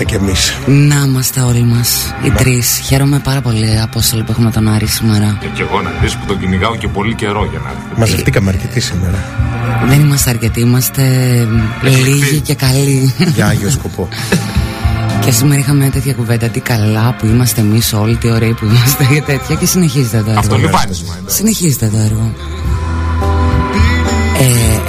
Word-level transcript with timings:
είμαστε 0.00 0.04
κι 0.04 0.14
εμείς. 0.14 0.54
Να 0.88 1.04
είμαστε 1.06 1.40
όλοι 1.40 1.62
μας. 1.62 2.14
Οι 2.24 2.30
τρεις. 2.30 2.80
Χαίρομαι 2.84 3.18
πάρα 3.18 3.40
πολύ, 3.40 3.80
Απόστολο, 3.82 4.22
που 4.24 4.32
έχουμε 4.32 4.50
τον 4.50 4.68
Άρη 4.68 4.86
σήμερα. 4.86 5.36
Και, 5.40 5.46
και 5.46 5.62
εγώ 5.62 5.80
να 5.80 5.90
δεις 5.90 6.16
που 6.16 6.26
τον 6.26 6.40
κυνηγάω 6.40 6.76
και 6.76 6.88
πολύ 6.88 7.14
καιρό 7.14 7.46
για 7.50 7.58
να 7.58 7.70
έρθει. 7.70 8.00
Μαζευτήκαμε 8.00 8.50
αρκετοί 8.50 8.80
σήμερα. 8.80 9.24
Δεν 9.88 10.00
είμαστε 10.00 10.30
αρκετοί, 10.30 10.60
είμαστε 10.60 11.02
λίγοι 11.82 12.40
και 12.40 12.54
καλοί. 12.54 13.14
Για 13.34 13.46
άγιο 13.46 13.70
σκοπό. 13.70 14.08
και 15.24 15.30
σήμερα 15.30 15.60
είχαμε 15.60 15.78
μια 15.78 15.90
τέτοια 15.90 16.12
κουβέντα. 16.12 16.48
Τι 16.48 16.60
καλά 16.60 17.14
που 17.18 17.26
είμαστε 17.26 17.60
εμείς 17.60 17.92
όλοι, 17.92 18.16
τι 18.16 18.30
ωραίοι 18.30 18.52
που 18.52 18.64
είμαστε 18.64 19.04
και 19.04 19.22
τέτοια. 19.22 19.54
Και 19.56 19.66
συνεχίζεται 19.66 20.18
το 20.18 20.28
έργο. 20.28 20.38
Αυτό 20.38 20.56
λιβάνισμα. 20.56 21.14
εντάξει. 21.18 21.36
Συνεχίζεται 21.36 21.86
το 21.86 21.98
έργο. 21.98 22.32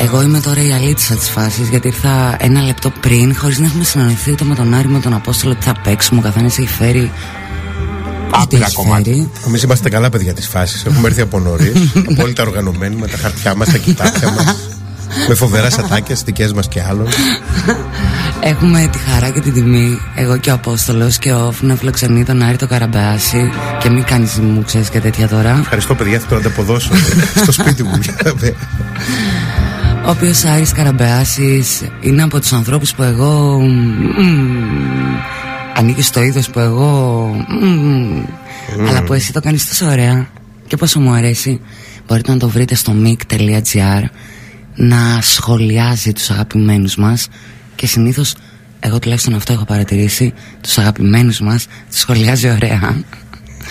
Ε, 0.01 0.03
εγώ 0.03 0.21
είμαι 0.21 0.39
τώρα 0.39 0.61
η 0.61 0.71
αλήθεια 0.71 1.15
της 1.15 1.29
φάσης 1.29 1.69
γιατί 1.69 1.87
ήρθα 1.87 2.35
ένα 2.39 2.61
λεπτό 2.61 2.89
πριν 2.99 3.35
χωρίς 3.35 3.59
να 3.59 3.65
έχουμε 3.65 3.83
συναντηθεί 3.83 4.31
ούτε 4.31 4.43
με 4.43 4.55
τον 4.55 4.73
Άρη 4.73 4.87
με 4.87 4.99
τον 4.99 5.13
Απόστολο 5.13 5.55
τι 5.55 5.65
θα 5.65 5.73
παίξουμε. 5.83 6.19
Ο 6.19 6.23
καθένας 6.23 6.57
έχει 6.57 6.67
φέρει. 6.67 6.99
ό,τι 6.99 8.41
Άπειρα 8.41 8.65
έχει 8.65 8.75
κομμάτια. 8.75 9.13
φέρει. 9.13 9.29
Εμείς 9.47 9.63
είμαστε 9.63 9.89
καλά 9.89 10.09
παιδιά 10.09 10.33
της 10.33 10.47
φάσης. 10.47 10.85
Έχουμε 10.85 11.07
έρθει 11.07 11.21
από 11.21 11.39
νωρίς. 11.39 11.73
απόλυτα 12.11 12.43
οργανωμένοι 12.43 12.95
με 12.95 13.07
τα 13.07 13.17
χαρτιά 13.17 13.55
μας, 13.55 13.71
τα 13.71 13.77
κοιτάπια 13.77 14.29
μας. 14.31 14.55
με 15.27 15.35
φοβεράς 15.35 15.73
σατάκια 15.73 16.15
στι 16.15 16.25
δικές 16.25 16.53
μας 16.53 16.67
και 16.67 16.81
άλλων. 16.89 17.07
Έχουμε 18.43 18.89
τη 18.91 18.97
χαρά 18.97 19.29
και 19.29 19.39
την 19.39 19.53
τιμή, 19.53 19.99
εγώ 20.15 20.37
και 20.37 20.49
ο 20.49 20.53
Απόστολος 20.53 21.17
και 21.17 21.31
ο 21.31 21.45
Όφ 21.45 21.61
να 21.61 21.75
φιλοξενεί 21.75 22.23
τον 22.23 22.41
Άρη 22.41 22.55
το 22.55 22.67
Καραμπεάση 22.67 23.51
και 23.79 23.89
μην 23.89 24.03
κάνεις 24.03 24.39
μουξέ 24.39 24.83
και 24.91 24.99
τέτοια 24.99 25.27
τώρα. 25.27 25.57
Ευχαριστώ 25.59 25.95
παιδιά, 25.95 26.19
θα 26.19 26.25
το 26.27 26.35
ανταποδώσω 26.35 26.91
στο 27.41 27.51
σπίτι 27.51 27.83
μου. 27.83 27.99
Ο 30.05 30.09
οποίος 30.09 30.43
Άρης 30.43 30.71
Καραμπεάσης 30.71 31.81
είναι 32.01 32.23
από 32.23 32.39
τους 32.39 32.53
ανθρώπους 32.53 32.93
που 32.93 33.03
εγώ. 33.03 33.59
μμμ, 33.59 35.15
ανήκει 35.75 36.01
στο 36.01 36.21
είδος 36.21 36.49
που 36.49 36.59
εγώ. 36.59 37.25
μμμ, 37.47 38.23
Αλλά 38.89 39.03
που 39.03 39.13
εσύ 39.13 39.33
το 39.33 39.41
κάνεις 39.41 39.67
τόσο 39.67 39.85
ωραία 39.85 40.27
και 40.67 40.77
πόσο 40.77 40.99
μου 40.99 41.11
αρέσει. 41.11 41.61
Μπορείτε 42.07 42.31
να 42.31 42.37
το 42.37 42.49
βρείτε 42.49 42.75
στο 42.75 42.93
mic.gr 43.03 44.03
να 44.75 45.21
σχολιάζει 45.21 46.11
τους 46.13 46.29
αγαπημένους 46.29 46.95
μας 46.95 47.27
και 47.75 47.87
συνήθως 47.87 48.35
εγώ 48.79 48.99
τουλάχιστον 48.99 49.33
αυτό 49.33 49.53
έχω 49.53 49.65
παρατηρήσει 49.65 50.33
τους 50.61 50.77
αγαπημένους 50.77 51.39
μας 51.39 51.67
τους 51.89 51.99
σχολιάζει 51.99 52.49
ωραία 52.49 53.03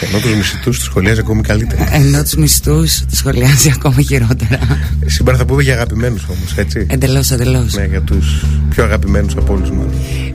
Ενώ 0.01 0.19
τους 0.19 0.35
μισητούς 0.37 0.77
τους 0.79 0.85
σχολιάζει 0.87 1.21
ακόμη 1.21 1.43
καλύτερα. 1.43 1.95
ενώ 1.95 2.23
τους 2.23 2.35
μισθούς 2.35 3.05
τους 3.09 3.19
σχολιάζει 3.19 3.71
ακόμα 3.75 4.01
χειρότερα 4.01 4.59
Σήμερα 5.07 5.39
θα 5.39 5.45
πούμε 5.45 5.63
για 5.63 5.75
αγαπημένους 5.75 6.23
όμως, 6.29 6.53
έτσι. 6.57 6.87
εντελώς 6.91 7.31
εντελώς 7.31 7.75
Ναι, 7.75 7.85
για 7.85 8.01
τους 8.03 8.45
πιο 8.71 8.85
αγαπημένους 8.85 9.37
από 9.37 9.53
όλους 9.53 9.71
μας. 9.71 9.87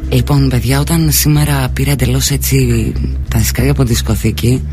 Λοιπόν, 0.09 0.49
παιδιά, 0.49 0.79
όταν 0.79 1.11
σήμερα 1.11 1.69
πήρα 1.73 1.91
εντελώς 1.91 2.29
έτσι 2.29 2.57
τα 3.27 3.39
δισκάρια 3.39 3.71
από 3.71 3.83
τη 3.83 3.89
δισκοθήκη, 3.89 4.63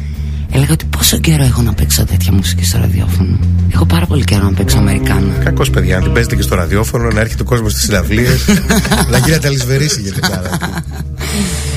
έλεγα 0.52 0.72
ότι 0.72 0.84
πόσο 0.84 1.18
καιρό 1.18 1.44
έχω 1.44 1.62
να 1.62 1.72
παίξω 1.74 2.04
τέτοια 2.04 2.32
μουσική 2.32 2.64
στο 2.64 2.78
ραδιόφωνο. 2.78 3.38
Έχω 3.74 3.84
πάρα 3.86 4.06
πολύ 4.06 4.24
καιρό 4.24 4.44
να 4.44 4.52
παίξω 4.52 4.78
Αμερικάνα. 4.78 5.34
Κακός 5.44 5.70
παιδιά, 5.70 5.96
να 5.96 6.02
την 6.02 6.12
παίζετε 6.12 6.36
και 6.36 6.42
στο 6.42 6.54
ραδιόφωνο, 6.54 7.10
να 7.10 7.20
έρχεται 7.20 7.42
ο 7.42 7.44
κόσμος 7.44 7.72
στις 7.72 7.84
συναυλίες. 7.84 8.44
να 9.10 9.18
γίνεται 9.18 9.46
αλυσβερήση 9.48 10.00
για 10.00 10.12
την 10.12 10.24
άλλα. 10.24 10.50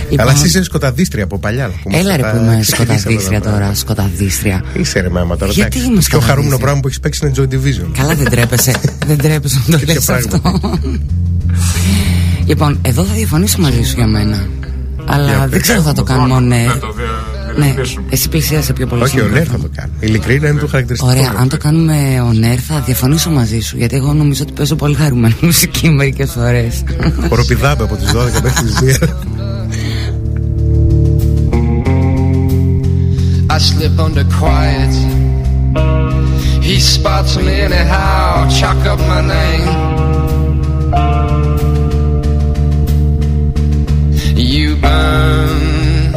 Λοιπόν, 0.10 0.20
Αλλά 0.28 0.32
εσύ 0.38 0.48
είσαι 0.48 0.64
σκοταδίστρια 0.64 1.24
από 1.24 1.40
παλιά. 1.40 1.68
να 1.68 1.74
πούμε. 1.84 1.98
Έλα 1.98 2.16
ρε 2.16 2.22
Τα 2.22 2.30
που 2.32 2.38
είμαι 2.38 2.58
ξεκινήσαμε 2.62 2.98
σκοταδίστρια 3.00 3.38
εδώ 3.38 3.50
τώρα, 3.50 3.60
πέρα. 3.62 3.74
σκοταδίστρια. 3.76 4.64
Είσαι 4.74 5.00
ρε 5.00 5.10
μάμα 5.10 5.38
τώρα. 5.38 5.52
Γιατί 5.52 5.78
εντάξει. 5.78 5.92
είμαι 5.94 6.02
Το 6.02 6.08
πιο 6.10 6.20
χαρούμενο 6.20 6.56
σκοταδίστρια; 6.56 6.58
πράγμα 6.66 6.80
που 6.80 6.88
έχεις 6.88 7.00
παίξει 7.00 7.20
είναι 7.26 7.34
Joy 7.38 7.54
Division. 7.54 7.90
Καλά 7.98 8.16
δεν 8.16 8.30
τρέπεσαι, 8.30 8.74
δεν 9.08 9.18
τρέπεσαι 9.18 9.62
να 9.66 9.80
το 9.80 9.86
Τέτοια 9.86 9.94
λες 9.94 10.10
αυτό. 10.10 10.40
πράγματα. 10.40 10.80
λοιπόν, 12.46 12.80
εδώ 12.82 13.04
θα 13.04 13.14
διαφωνήσω 13.14 13.62
μαζί 13.62 13.84
σου 13.84 13.94
για 13.96 14.08
μένα. 14.08 14.48
Αλλά 15.08 15.26
Για 15.30 15.48
δεν 15.48 15.62
ξέρω 15.62 15.82
θα 15.82 15.94
το 15.94 16.04
κάνουμε 16.04 16.36
on 16.38 16.42
Να 16.42 16.74
air. 16.74 16.80
το 16.80 16.92
δια- 16.92 17.34
Ναι, 17.48 17.54
διαδραματίσουμε. 17.54 18.06
εσύ 18.10 18.30
πλησίασε 18.30 18.74
πιο 18.74 18.88
πολύ. 18.88 19.02
Όχι, 19.04 19.18
στο 19.18 19.26
ο 19.26 19.28
Νέρ 19.28 19.34
θα 19.34 19.40
μικρόφωνο. 19.40 19.64
το 19.64 19.70
κάνει. 19.76 19.92
Ειλικρινά 20.00 20.48
είναι 20.50 20.60
το 20.60 20.68
χαρακτηριστικό. 20.68 21.12
Ωραία, 21.14 21.32
μου. 21.32 21.38
αν 21.38 21.50
το 21.50 21.58
κάνουμε 21.58 21.96
on 22.32 22.54
air 22.54 22.58
θα 22.68 22.80
διαφωνήσω 22.86 23.30
μαζί 23.30 23.60
σου 23.60 23.78
Γιατί 23.78 23.96
εγώ 23.96 24.14
νομίζω 24.14 24.44
ότι 24.44 24.54
παίζω 24.54 24.76
πολύ 24.76 24.96
χαρούμενη 24.96 25.36
μουσική 25.42 25.90
μερικές 25.90 26.32
φορές 26.32 26.84
Χοροπηδάμε 27.30 27.84
από 27.84 27.96
τις 27.96 28.12
12 28.12 28.42
μέχρι 28.44 28.66
τις 28.66 28.98
2. 29.02 29.08
I 33.56 33.58
slip 33.58 33.98
under 34.00 34.26
quiet. 34.26 34.92
He 36.62 36.78
spots 36.78 37.38
me 37.38 37.62
anyhow, 37.62 38.50
chalk 38.50 38.86
up 38.86 39.00
my 39.00 39.22
name. 39.22 39.68
You 44.36 44.76
burn 44.76 46.12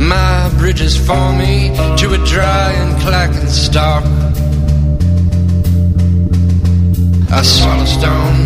my 0.00 0.50
bridges 0.58 0.96
for 0.96 1.32
me 1.32 1.70
to 1.98 2.14
a 2.14 2.18
dry 2.26 2.72
and 2.72 3.00
clacking 3.00 3.46
stalk. 3.46 4.02
I 7.30 7.42
swallow 7.42 7.84
stone. 7.84 8.40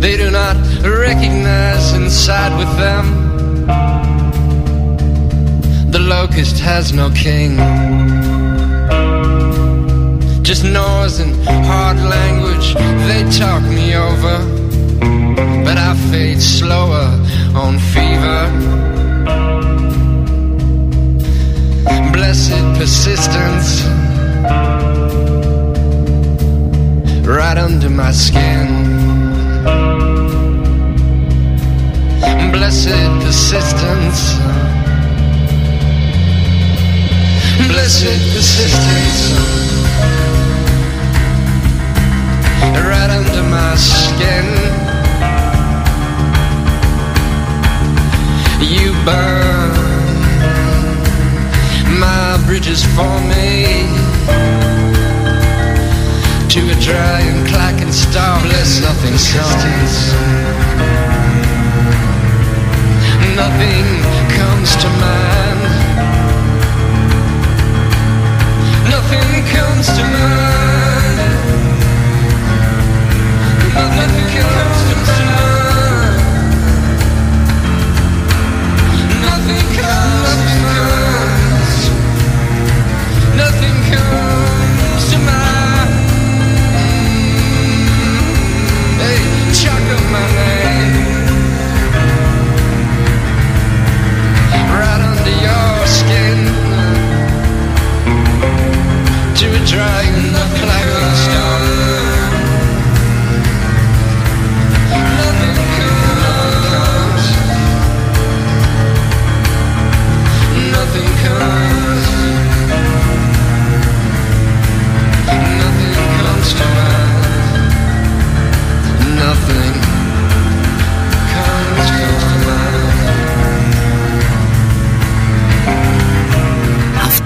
They 0.00 0.16
do 0.16 0.32
not 0.32 0.56
recognize 0.82 1.92
inside 1.92 2.58
with 2.58 2.76
them. 2.76 3.24
The 5.94 6.00
locust 6.00 6.58
has 6.58 6.92
no 6.92 7.08
king. 7.10 7.56
Just 10.42 10.64
noise 10.64 11.20
and 11.20 11.32
hard 11.46 11.98
language, 11.98 12.74
they 13.06 13.22
talk 13.38 13.62
me 13.62 13.94
over. 13.94 14.38
But 15.64 15.78
I 15.78 15.94
fade 16.10 16.42
slower 16.42 17.06
on 17.54 17.78
fever. 17.94 18.40
Blessed 22.12 22.64
persistence, 22.76 23.84
right 27.24 27.56
under 27.56 27.88
my 27.88 28.10
skin. 28.10 28.66
Blessed 32.50 33.06
persistence. 33.22 34.63
Blessed 37.84 38.32
persistence 38.32 39.36
Right 42.72 43.10
under 43.10 43.42
my 43.42 43.74
skin 43.76 44.46
You 48.64 48.94
burn 49.04 49.74
My 52.00 52.42
bridges 52.46 52.82
for 52.96 53.20
me 53.28 53.84
To 56.48 56.60
a 56.70 56.76
dry 56.80 57.20
and 57.20 57.46
clacking 57.48 57.92
starless 57.92 58.80
Nothing 58.80 59.12
persistence 59.12 60.14
Nothing 63.36 63.84
comes 64.38 64.74
to 64.76 64.88
mind 64.88 65.33
comes 69.54 69.86
to 69.96 70.02
mind. 70.02 71.18
Nothing 73.96 74.28
can 74.32 74.63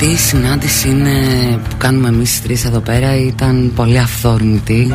συνάντηση 0.06 0.89
είναι 0.89 1.12
που 1.69 1.77
κάνουμε 1.77 2.09
εμείς 2.09 2.37
οι 2.37 2.43
τρεις 2.43 2.65
εδώ 2.65 2.81
πέρα 2.81 3.17
ήταν 3.17 3.73
πολύ 3.75 3.99
αυθόρμητη. 3.99 4.95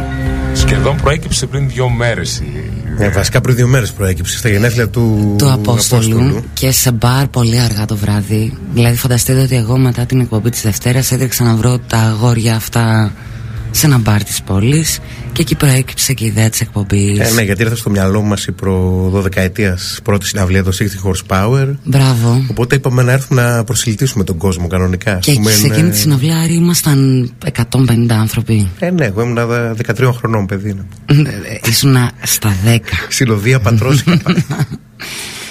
Σχεδόν 0.53 0.95
προέκυψε 0.95 1.45
πριν 1.45 1.69
δύο 1.69 1.89
μέρες 1.89 2.39
η 2.39 2.73
ε, 3.03 3.09
βασικά 3.09 3.41
πριν 3.41 3.55
δύο 3.55 3.67
μέρες 3.67 3.91
προέκυψε 3.91 4.37
στα 4.37 4.49
γενέθλια 4.49 4.89
του, 4.89 5.35
του 5.37 5.51
Απόστολου, 5.51 6.43
και 6.53 6.71
σε 6.71 6.91
μπαρ 6.91 7.27
πολύ 7.27 7.59
αργά 7.59 7.85
το 7.85 7.95
βράδυ. 7.95 8.57
Δηλαδή, 8.73 8.95
φανταστείτε 8.95 9.41
ότι 9.41 9.55
εγώ 9.55 9.77
μετά 9.77 10.05
την 10.05 10.19
εκπομπή 10.19 10.49
της 10.49 10.61
Δευτέρας 10.61 11.11
έτρεξα 11.11 11.43
να 11.43 11.55
βρω 11.55 11.77
τα 11.77 11.97
αγόρια 11.97 12.55
αυτά 12.55 13.11
σε 13.75 13.85
ένα 13.85 13.97
μπαρ 13.97 14.23
της 14.23 14.41
πόλης 14.41 14.99
και 15.31 15.41
εκεί 15.41 15.55
προέκυψε 15.55 16.13
και 16.13 16.23
η 16.23 16.27
ιδέα 16.27 16.49
της 16.49 16.61
εκπομπής. 16.61 17.19
Ε, 17.19 17.33
ναι, 17.33 17.41
γιατί 17.41 17.61
ήρθε 17.61 17.75
στο 17.75 17.89
μυαλό 17.89 18.21
μας 18.21 18.45
η 18.45 18.51
προ 18.51 19.11
12 19.15 19.35
ετία 19.35 19.77
πρώτη 20.03 20.25
συναυλία, 20.25 20.63
το 20.63 20.71
60 20.79 20.83
Horsepower. 20.83 21.75
Μπράβο. 21.83 22.45
Οπότε 22.49 22.75
είπαμε 22.75 23.03
να 23.03 23.11
έρθουμε 23.11 23.41
να 23.41 23.63
προσιλητήσουμε 23.63 24.23
τον 24.23 24.37
κόσμο 24.37 24.67
κανονικά. 24.67 25.15
Και 25.15 25.33
πούμε, 25.33 25.51
σε 25.51 25.67
εκείνη 25.67 25.89
τη 25.89 25.97
συναυλία 25.97 26.45
ήμασταν 26.45 27.31
150 27.71 28.05
άνθρωποι. 28.09 28.69
Ε, 28.79 28.91
ναι, 28.91 29.05
εγώ 29.05 29.21
ήμουν 29.21 29.37
13 29.97 30.09
χρονών 30.13 30.45
παιδί. 30.45 30.85
Ε, 31.05 31.15
ήσουν 31.69 31.95
στα 32.23 32.55
10. 32.65 32.77
Συλλοδία 33.07 33.59
πατρόσικα. 33.59 34.21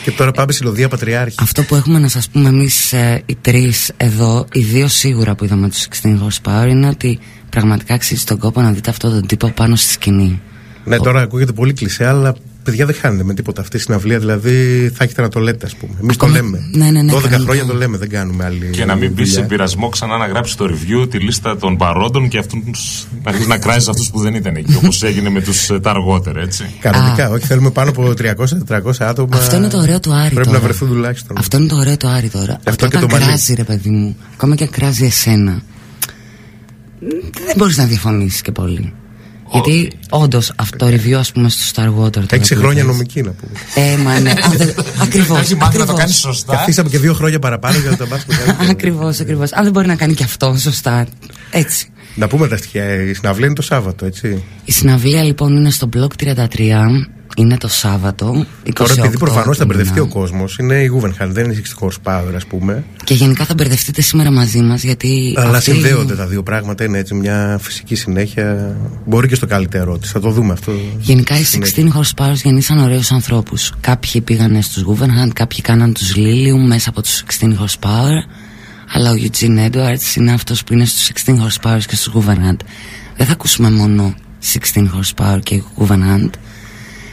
Και 0.04 0.10
τώρα 0.10 0.30
πάμε 0.30 0.52
συλλοδία 0.52 0.88
Πατριάρχη. 0.88 1.36
Αυτό 1.40 1.62
που 1.62 1.74
έχουμε 1.74 1.98
να 1.98 2.08
σας 2.08 2.28
πούμε 2.28 2.48
εμείς 2.48 2.92
ε, 2.92 3.22
οι 3.26 3.36
τρεις 3.40 3.92
εδώ, 3.96 4.46
οι 4.52 4.60
δύο 4.60 4.88
σίγουρα 4.88 5.34
που 5.34 5.44
είδαμε 5.44 5.68
τους 5.68 5.86
16 6.02 6.08
horsepower, 6.08 6.68
είναι 6.68 6.88
ότι 6.88 7.18
πραγματικά 7.52 7.94
αξίζει 7.94 8.24
τον 8.24 8.38
κόπο 8.38 8.60
να 8.60 8.72
δείτε 8.72 8.90
αυτόν 8.90 9.10
τον 9.10 9.26
τύπο 9.26 9.48
πάνω 9.48 9.76
στη 9.76 9.92
σκηνή. 9.92 10.40
Ναι, 10.84 10.96
τώρα 10.96 11.20
ακούγεται 11.20 11.52
πολύ 11.52 11.72
κλεισέ, 11.72 12.06
αλλά 12.06 12.34
παιδιά 12.62 12.86
δεν 12.86 12.94
χάνετε 12.94 13.24
με 13.24 13.34
τίποτα 13.34 13.60
αυτή 13.60 13.76
η 13.76 13.80
συναυλία. 13.80 14.18
Δηλαδή 14.18 14.52
θα 14.94 15.04
έχετε 15.04 15.22
να 15.22 15.28
το 15.28 15.40
λέτε, 15.40 15.66
ας 15.66 15.74
πούμε. 15.74 15.94
Εμείς 16.02 16.16
το 16.16 16.26
λέμε. 16.26 16.68
Ναι, 16.72 16.90
ναι, 16.90 17.02
ναι, 17.02 17.12
12 17.12 17.18
χρόνια 17.18 17.64
το 17.64 17.74
λέμε, 17.74 17.96
δεν 17.96 18.08
κάνουμε 18.08 18.44
άλλη. 18.44 18.70
Και 18.70 18.84
να 18.84 18.94
μην 18.94 19.12
μπει 19.12 19.24
σε 19.24 19.40
πειρασμό 19.40 19.88
ξανά 19.88 20.16
να 20.16 20.26
γράψει 20.26 20.56
το 20.56 20.64
review 20.64 21.10
τη 21.10 21.18
λίστα 21.18 21.56
των 21.56 21.76
παρόντων 21.76 22.28
και 22.28 22.38
αυτούς 22.38 23.06
να 23.22 23.30
αρχίσει 23.30 23.48
να 23.48 23.58
κράζει 23.58 23.90
αυτούς 23.90 24.10
που 24.10 24.20
δεν 24.20 24.34
ήταν 24.34 24.56
εκεί. 24.56 24.74
Όπως 24.76 25.02
έγινε 25.02 25.30
με 25.30 25.40
τους 25.40 25.70
ε, 25.70 25.80
τα 25.80 25.90
αργότερα, 25.90 26.40
έτσι. 26.40 26.66
Κανονικά, 26.80 27.30
όχι, 27.30 27.46
θέλουμε 27.46 27.70
πάνω 27.70 27.90
από 27.90 28.12
300-400 28.68 28.92
άτομα. 28.98 29.36
Αυτό 29.36 29.56
είναι 29.56 29.68
το 29.68 29.78
ωραίο 29.78 30.00
του 30.00 30.12
Άρη. 30.12 30.34
Πρέπει 30.34 30.50
να 30.50 30.60
βρεθούν 30.60 30.88
τουλάχιστον. 30.88 31.36
Αυτό 31.38 31.56
είναι 31.56 31.66
το 31.66 31.76
ωραίο 31.76 31.96
του 31.96 32.08
Άρη 32.08 32.28
τώρα. 32.28 32.58
Αυτό 32.64 32.88
και 32.88 32.98
το 32.98 33.06
κράζει, 33.06 33.54
ρε 33.54 33.64
παιδί 33.64 33.90
μου. 33.90 34.16
Ακόμα 34.34 34.54
και 34.54 34.66
κράζει 34.66 35.04
εσένα 35.04 35.62
δεν 37.46 37.54
μπορείς 37.56 37.76
να 37.76 37.84
διαφωνήσεις 37.84 38.42
και 38.42 38.52
πολύ. 38.52 38.92
Γιατί 39.52 39.92
όντως 40.10 40.52
αυτό 40.56 40.76
το 40.76 40.86
review, 40.86 41.12
ας 41.12 41.32
πούμε, 41.32 41.48
στο 41.48 41.82
Star 41.82 42.02
Water. 42.02 42.32
Έξι 42.32 42.54
χρόνια 42.54 42.84
νομική 42.84 43.22
να 43.22 43.30
πούμε. 43.30 43.52
Ε, 43.74 43.96
μα 43.96 44.20
ναι. 44.20 44.32
Ακριβώς. 45.02 45.40
Έχει 45.40 45.54
μάθει 45.54 45.78
να 45.78 45.86
το 45.86 45.92
κάνεις 45.92 46.16
σωστά. 46.16 46.56
Καθίσαμε 46.56 46.88
και 46.88 46.98
δύο 46.98 47.14
χρόνια 47.14 47.38
παραπάνω 47.38 47.78
για 47.78 47.90
να 47.90 47.96
το 47.96 48.06
μάθουμε 48.06 48.56
Ακριβώς, 48.70 49.20
ακριβώς. 49.20 49.52
Αν 49.52 49.62
δεν 49.62 49.72
μπορεί 49.72 49.86
να 49.86 49.96
κάνει 49.96 50.14
και 50.14 50.24
αυτό 50.24 50.54
σωστά. 50.58 51.06
Έτσι. 51.50 51.90
Να 52.14 52.28
πούμε 52.28 52.48
τα 52.48 52.56
στοιχεία. 52.56 53.02
Η 53.02 53.14
συναυλία 53.14 53.46
είναι 53.46 53.54
το 53.54 53.62
Σάββατο, 53.62 54.06
έτσι. 54.06 54.44
Η 54.64 54.72
συναυλία 54.72 55.22
λοιπόν 55.22 55.56
είναι 55.56 55.70
στο 55.70 55.88
blog 55.96 56.24
33 56.24 56.46
είναι 57.36 57.56
το 57.56 57.68
Σάββατο. 57.68 58.46
28 58.66 58.72
Τώρα, 58.72 58.94
επειδή 58.98 59.18
προφανώς 59.18 59.56
θα 59.56 59.64
μπερδευτεί 59.64 60.00
ο 60.00 60.06
κόσμος, 60.06 60.56
είναι 60.58 60.74
η 60.74 60.90
Guggenheim, 60.94 61.28
δεν 61.28 61.44
είναι 61.44 61.52
η 61.52 61.62
60 61.80 61.86
horsepower, 61.86 62.34
ας 62.36 62.46
πούμε. 62.46 62.84
Και 63.04 63.14
γενικά 63.14 63.44
θα 63.44 63.54
μπερδευτείτε 63.54 64.02
σήμερα 64.02 64.30
μαζί 64.30 64.60
μας, 64.60 64.82
γιατί. 64.82 65.34
Αλλά 65.36 65.56
αυτή... 65.56 65.70
συνδέονται 65.70 66.14
τα 66.14 66.26
δύο 66.26 66.42
πράγματα, 66.42 66.84
είναι 66.84 66.98
έτσι 66.98 67.14
μια 67.14 67.58
φυσική 67.62 67.94
συνέχεια. 67.94 68.76
Μπορεί 69.04 69.28
και 69.28 69.34
στο 69.34 69.46
καλύτερό 69.46 69.98
της, 69.98 70.10
θα 70.10 70.20
το 70.20 70.30
δούμε 70.30 70.52
αυτό. 70.52 70.72
Γενικά 70.98 71.38
οι 71.38 71.44
16 71.76 71.80
horsepower 71.80 72.34
γεννήσαν 72.34 72.78
ωραίους 72.78 73.12
ανθρώπους. 73.12 73.72
Κάποιοι 73.80 74.20
πήγανε 74.20 74.62
στους 74.62 74.84
Guggenheim, 74.86 75.30
κάποιοι 75.34 75.60
κάναν 75.60 75.92
τους 75.92 76.14
Lilium 76.16 76.66
μέσα 76.66 76.90
από 76.90 77.02
τους 77.02 77.24
16 77.40 77.46
horsepower. 77.46 78.28
Αλλά 78.94 79.10
ο 79.10 79.14
Eugene 79.14 79.70
Edwards 79.70 80.16
είναι 80.16 80.32
αυτός 80.32 80.64
που 80.64 80.72
είναι 80.72 80.84
στους 80.84 81.10
16 81.26 81.30
horsepower 81.30 81.80
και 81.86 81.96
στους 81.96 82.12
Guggenheim. 82.14 82.56
Δεν 83.16 83.26
θα 83.26 83.32
ακούσουμε 83.32 83.70
μόνο 83.70 84.14
16 84.74 84.80
horsepower 84.80 85.38
και 85.42 85.62
Guggenheim 85.78 86.30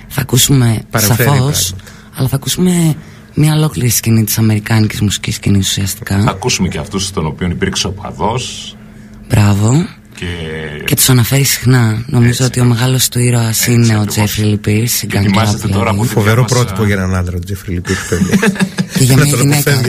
θα 0.10 0.22
ακούσουμε 0.22 0.82
σαφώς, 0.96 1.76
αλλά 2.16 2.28
θα 2.28 2.36
ακούσουμε 2.36 2.96
μια 3.34 3.54
ολόκληρη 3.54 3.90
σκηνή 3.90 4.24
της 4.24 4.38
αμερικάνικης 4.38 5.02
μουσικής 5.02 5.36
σκηνής 5.36 5.68
ουσιαστικά. 5.68 6.20
Θα 6.20 6.32
ακούσουμε 6.32 6.68
και 6.68 6.78
αυτούς 6.78 7.12
των 7.12 7.26
οποίων 7.26 7.52
υπήρξε 7.52 7.88
ο 7.88 7.92
παδός. 7.92 8.76
Μπράβο. 9.30 9.99
Και, 10.20 10.84
και 10.86 10.96
τους 10.96 11.10
αναφέρει 11.10 11.44
συχνά. 11.44 12.04
Νομίζω 12.08 12.30
Έτσι, 12.30 12.44
ότι 12.44 12.60
ο 12.60 12.64
μεγάλος 12.64 13.10
του 13.10 13.20
ήρωας 13.20 13.68
είναι 13.68 13.98
ο 13.98 14.06
Τζέφρι 14.06 14.44
Λι 14.44 14.56
Πιρς. 14.56 14.88
Θυμάστε 15.22 15.68
τώρα 15.68 15.94
που 15.94 16.04
Φοβερό 16.06 16.46
πρότυπο 16.46 16.86
για 16.86 16.96
έναν 16.96 17.16
άντρα, 17.16 17.36
ο 17.38 17.40
Τζέφρι 17.40 17.74
Λι 17.74 17.80
Πιρς. 17.80 17.96
και 18.94 19.04
για 19.04 19.16
μια 19.16 19.26
γυναίκα. 19.26 19.82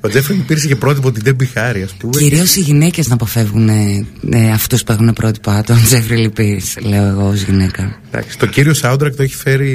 Ο 0.00 0.08
Τζέφρι 0.08 0.34
Λι 0.34 0.41
Πιρς 0.41 0.56
είχε 0.56 0.76
πρότυπο 0.76 1.12
την 1.12 1.22
Ντέμπι 1.22 1.46
Χάρι, 1.46 1.82
ας 1.82 1.92
πούμε. 1.92 2.12
Κυρίως 2.18 2.56
οι 2.56 2.60
γυναίκες 2.60 3.08
να 3.08 3.14
αποφεύγουν 3.14 3.68
ε, 3.68 4.06
ε, 4.30 4.50
αυτούς 4.50 4.84
που 4.84 4.92
έχουν 4.92 5.12
πρότυπα, 5.12 5.62
τον 5.62 5.82
Τζέφρι 5.82 6.16
Λι 6.16 6.29
Πιρς, 6.29 6.62
λέω 6.82 7.04
εγώ 7.06 7.28
ως 7.28 7.42
γυναίκα. 7.42 8.00
το 8.38 8.46
κύριο 8.46 8.72
soundtrack 8.82 9.12
το 9.16 9.22
έχει 9.22 9.34
φέρει 9.34 9.70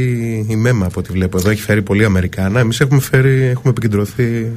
η 0.50 0.56
Μέμα 0.56 0.86
από 0.86 1.00
ό,τι 1.00 1.12
βλέπω. 1.12 1.38
Εδώ 1.38 1.50
έχει 1.50 1.62
φέρει 1.62 1.82
πολύ 1.82 2.06
Americana. 2.06 2.60
Εμείς 2.60 2.80
έχουμε, 2.80 3.02
έχουμε 3.14 3.70
επικεντρωθεί 3.70 4.52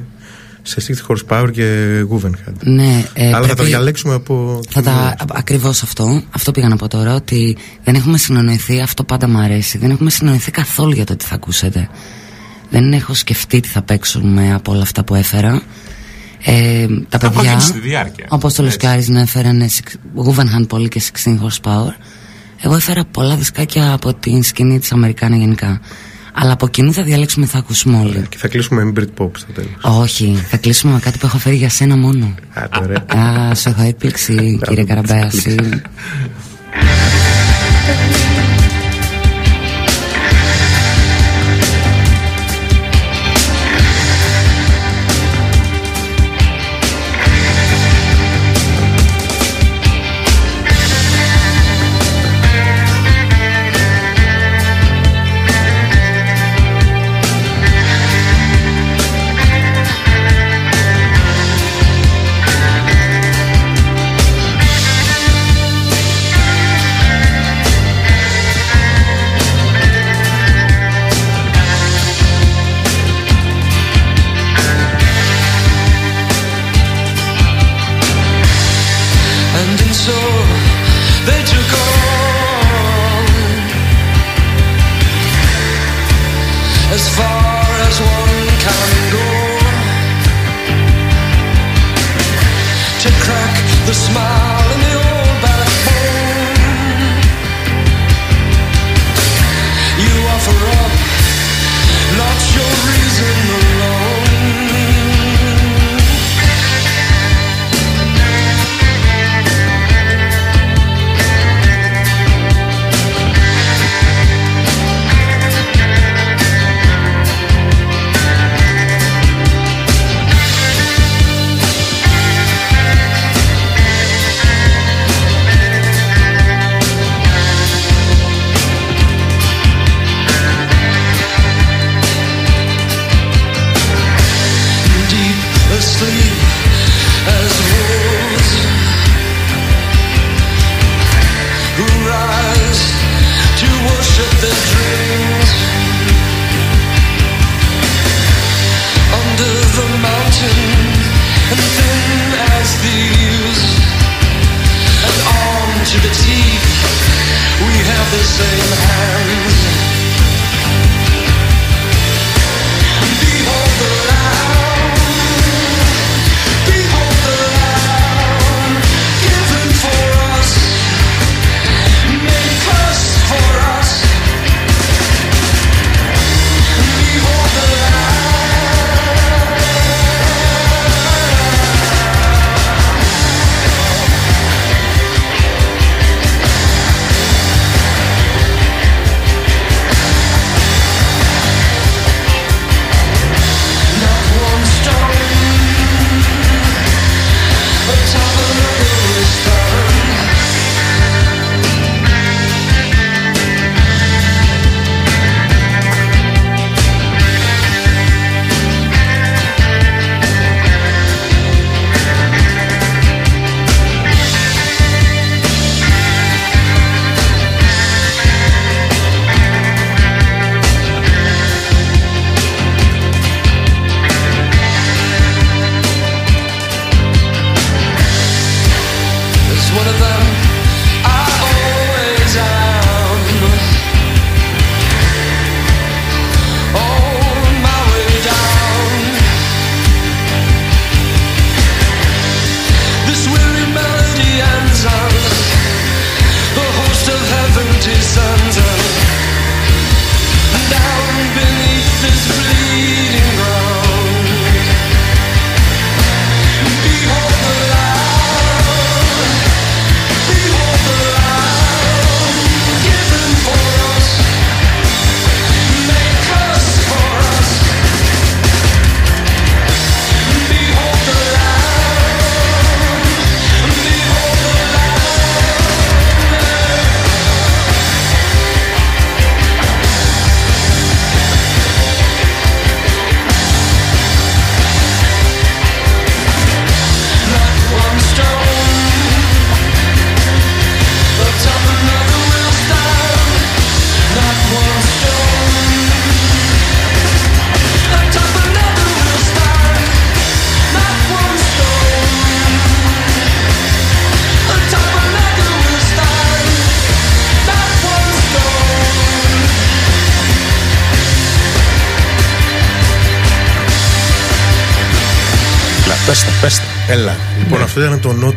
σε 0.67 0.95
60 1.07 1.15
horsepower 1.15 1.51
και 1.51 1.99
Guggenheim. 2.11 2.53
Ναι, 2.63 3.05
ε, 3.13 3.33
Αλλά 3.33 3.47
θα 3.47 3.55
τα 3.55 3.63
διαλέξουμε 3.63 4.13
από. 4.13 4.59
Θα 4.69 4.81
τα, 4.81 5.15
ακριβώς 5.33 5.83
αυτό. 5.83 6.23
Αυτό 6.31 6.51
πήγα 6.51 6.67
να 6.67 6.75
πω 6.75 6.87
τώρα. 6.87 7.15
Ότι 7.15 7.57
δεν 7.83 7.95
έχουμε 7.95 8.17
συνονοηθεί. 8.17 8.81
Αυτό 8.81 9.03
πάντα 9.03 9.27
μου 9.27 9.37
αρέσει. 9.37 9.77
Δεν 9.77 9.89
έχουμε 9.91 10.09
συνονοηθεί 10.09 10.51
καθόλου 10.51 10.91
για 10.91 11.03
το 11.03 11.15
τι 11.15 11.25
θα 11.25 11.35
ακούσετε. 11.35 11.89
Δεν 12.69 12.93
έχω 12.93 13.13
σκεφτεί 13.13 13.59
τι 13.59 13.67
θα 13.67 13.81
παίξουμε 13.81 14.53
από 14.53 14.71
όλα 14.71 14.81
αυτά 14.81 15.03
που 15.03 15.15
έφερα. 15.15 15.61
Ε, 16.43 16.85
τα 17.09 17.17
θα 17.19 17.29
παιδιά, 17.29 17.61
όπω 18.27 18.51
το 18.51 18.63
Λουσκάρι 18.63 19.05
να 19.07 19.19
έφεραν 19.19 19.69
Guggenheim 20.15 20.67
πολύ 20.67 20.87
και 20.87 21.01
16 21.25 21.29
horsepower. 21.29 21.93
Εγώ 22.61 22.75
έφερα 22.75 23.05
πολλά 23.05 23.35
δισκάκια 23.35 23.93
από 23.93 24.13
την 24.13 24.43
σκηνή 24.43 24.79
της 24.79 24.91
Αμερικάνα 24.91 25.35
γενικά. 25.35 25.81
Αλλά 26.39 26.51
από 26.51 26.67
κοινού 26.67 26.93
θα 26.93 27.03
διαλέξουμε, 27.03 27.45
θα 27.45 27.57
ακούσουμε 27.57 27.97
όλοι. 27.97 28.25
Και 28.29 28.37
θα 28.37 28.47
κλείσουμε 28.47 28.83
με 28.83 28.93
Britpop 28.95 29.29
στο 29.37 29.51
τέλος. 29.53 29.71
Όχι, 29.81 30.43
θα 30.49 30.57
κλείσουμε 30.57 30.93
με 30.93 30.99
κάτι 30.99 31.17
που 31.17 31.25
έχω 31.25 31.37
φέρει 31.37 31.55
για 31.55 31.69
σένα 31.69 31.95
μόνο. 31.97 32.35
Α, 32.53 32.69
τώρα. 32.69 33.21
Α, 33.49 33.55
σου 33.55 33.69
έχω 33.69 33.81
έκπληξη, 33.81 34.59
κύριε 34.67 34.83
Καραμπέαση. 34.83 35.55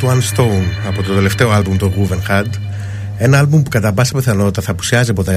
Not 0.00 0.09
One 0.09 0.37
Stone 0.37 0.64
από 0.87 1.02
το 1.02 1.14
τελευταίο 1.14 1.50
άλμπουμ 1.50 1.76
το 1.76 1.92
Had. 2.28 2.45
Ένα 3.19 3.38
άλμπουμ 3.38 3.62
που 3.62 3.69
κατά 3.71 3.92
πάσα 3.92 4.14
πιθανότητα 4.14 4.62
θα 4.62 4.71
απουσιάζει 4.71 5.11
από 5.11 5.25
τα 5.25 5.33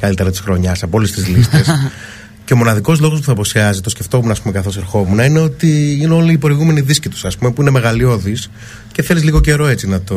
καλύτερα 0.00 0.30
της 0.30 0.40
χρονιάς, 0.40 0.82
από 0.82 0.96
όλες 0.96 1.12
τις 1.12 1.28
λίστες. 1.28 1.66
και 2.44 2.52
ο 2.52 2.56
μοναδικός 2.56 3.00
λόγος 3.00 3.18
που 3.18 3.24
θα 3.24 3.32
απουσιάζει, 3.32 3.80
το 3.80 3.90
σκεφτόμουν 3.90 4.34
καθώς 4.52 4.76
ερχόμουν, 4.76 5.18
είναι 5.18 5.38
ότι 5.38 5.98
είναι 6.00 6.14
όλοι 6.14 6.32
οι 6.32 6.38
προηγούμενοι 6.38 6.80
δίσκοι 6.80 7.08
τους, 7.08 7.24
ας 7.24 7.36
πούμε, 7.36 7.50
που 7.50 7.60
είναι 7.60 7.70
μεγαλειώδεις 7.70 8.50
και 8.92 9.02
θέλεις 9.02 9.24
λίγο 9.24 9.40
καιρό 9.40 9.66
έτσι 9.66 9.88
να 9.88 10.00
το. 10.00 10.14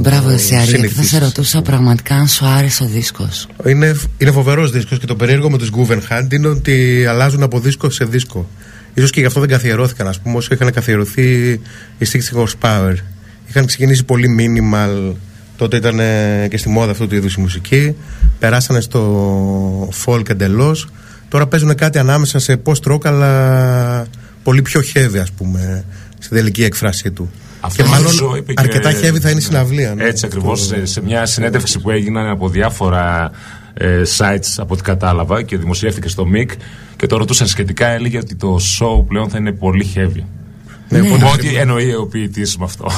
Μπράβο, 0.00 0.28
εσύ, 0.28 0.54
γιατί 0.64 0.88
θα 0.88 1.02
σε 1.02 1.18
ρωτούσα 1.18 1.62
πραγματικά 1.62 2.14
αν 2.14 2.28
σου 2.28 2.46
άρεσε 2.46 2.82
ο 2.82 2.86
δίσκος. 2.86 3.48
Είναι, 3.66 3.94
είναι 4.18 4.30
φοβερός 4.30 4.70
δίσκος 4.70 4.98
και 4.98 5.06
το 5.06 5.16
περίεργο 5.16 5.50
με 5.50 5.58
τους 5.58 5.70
Had 6.10 6.32
είναι 6.32 6.48
ότι 6.48 7.06
αλλάζουν 7.06 7.42
από 7.42 7.60
δίσκο 7.60 7.90
σε 7.90 8.04
δίσκο 8.04 8.48
σω 9.00 9.06
και 9.06 9.20
γι' 9.20 9.26
αυτό 9.26 9.40
δεν 9.40 9.48
καθιερώθηκαν, 9.48 10.08
ας 10.08 10.20
πούμε, 10.20 10.36
όσο 10.36 10.54
είχαν 10.54 10.72
καθιερωθεί 10.72 11.50
οι 11.98 12.06
60 12.12 12.16
horsepower. 12.36 12.94
Είχαν 13.54 13.66
ξεκινήσει 13.66 14.04
πολύ 14.04 14.28
minimal, 14.38 15.14
τότε 15.56 15.76
ήταν 15.76 15.96
και 16.48 16.56
στη 16.56 16.68
μόδα 16.68 16.90
αυτού 16.90 17.06
του 17.06 17.14
είδους 17.14 17.34
η 17.34 17.40
μουσική. 17.40 17.96
Περάσανε 18.38 18.80
στο 18.80 19.88
folk 20.04 20.30
εντελώς. 20.30 20.88
Τώρα 21.28 21.46
παίζουν 21.46 21.74
κάτι 21.74 21.98
ανάμεσα 21.98 22.38
σε 22.38 22.62
post 22.64 22.92
rock, 22.92 23.06
αλλά 23.06 24.06
πολύ 24.42 24.62
πιο 24.62 24.80
heavy, 24.94 25.16
ας 25.20 25.30
πούμε, 25.32 25.84
στην 26.18 26.36
τελική 26.36 26.64
έκφρασή 26.64 27.10
του. 27.10 27.30
Αυτό 27.60 27.82
και 27.82 27.88
μάλλον 27.88 28.44
αρκετά 28.54 28.90
heavy 28.90 29.20
θα 29.20 29.30
είναι 29.30 29.38
η 29.38 29.42
συναυλία. 29.42 29.94
Ναι, 29.94 30.04
Έτσι 30.04 30.26
ακριβώς. 30.26 30.66
Σε, 30.66 30.86
σε 30.86 31.02
μια 31.02 31.26
συνέντευξη 31.26 31.78
που 31.78 31.90
έγιναν 31.90 32.28
από 32.28 32.48
διάφορα 32.48 33.30
ε, 33.74 34.02
sites 34.18 34.54
από 34.56 34.74
ό,τι 34.74 34.82
κατάλαβα 34.82 35.42
και 35.42 35.56
δημοσιεύτηκε 35.56 36.08
στο 36.08 36.26
MIC 36.34 36.50
και 36.96 37.06
το 37.06 37.16
ρωτούσαν 37.16 37.46
σχετικά, 37.46 37.86
έλεγε 37.86 38.18
ότι 38.18 38.34
το 38.34 38.58
show 38.78 39.04
πλέον 39.08 39.30
θα 39.30 39.38
είναι 39.38 39.52
πολύ 39.52 39.86
heavy. 39.94 40.22
Ναι, 41.00 41.08
ναι. 41.08 41.30
Ό,τι 41.32 41.56
εννοεί 41.56 41.94
ο 41.94 42.06
ποιητής 42.06 42.56
με 42.56 42.64
αυτό. 42.64 42.90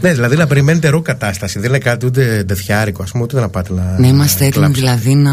ναι, 0.00 0.12
δηλαδή 0.12 0.36
να 0.36 0.46
περιμένετε 0.46 0.88
ρο 0.88 1.02
κατάσταση. 1.02 1.58
Δεν 1.58 1.68
είναι 1.68 1.78
κάτι 1.78 2.06
ούτε 2.06 2.42
ντεθιάρικο, 2.46 3.02
ας 3.02 3.10
πούμε, 3.10 3.22
ούτε 3.22 3.40
να 3.40 3.48
πάτε 3.48 3.72
να. 3.72 3.96
Ναι, 3.98 4.06
είμαστε 4.06 4.44
έτοιμοι 4.44 4.66
δηλαδή 4.66 5.14
να 5.14 5.32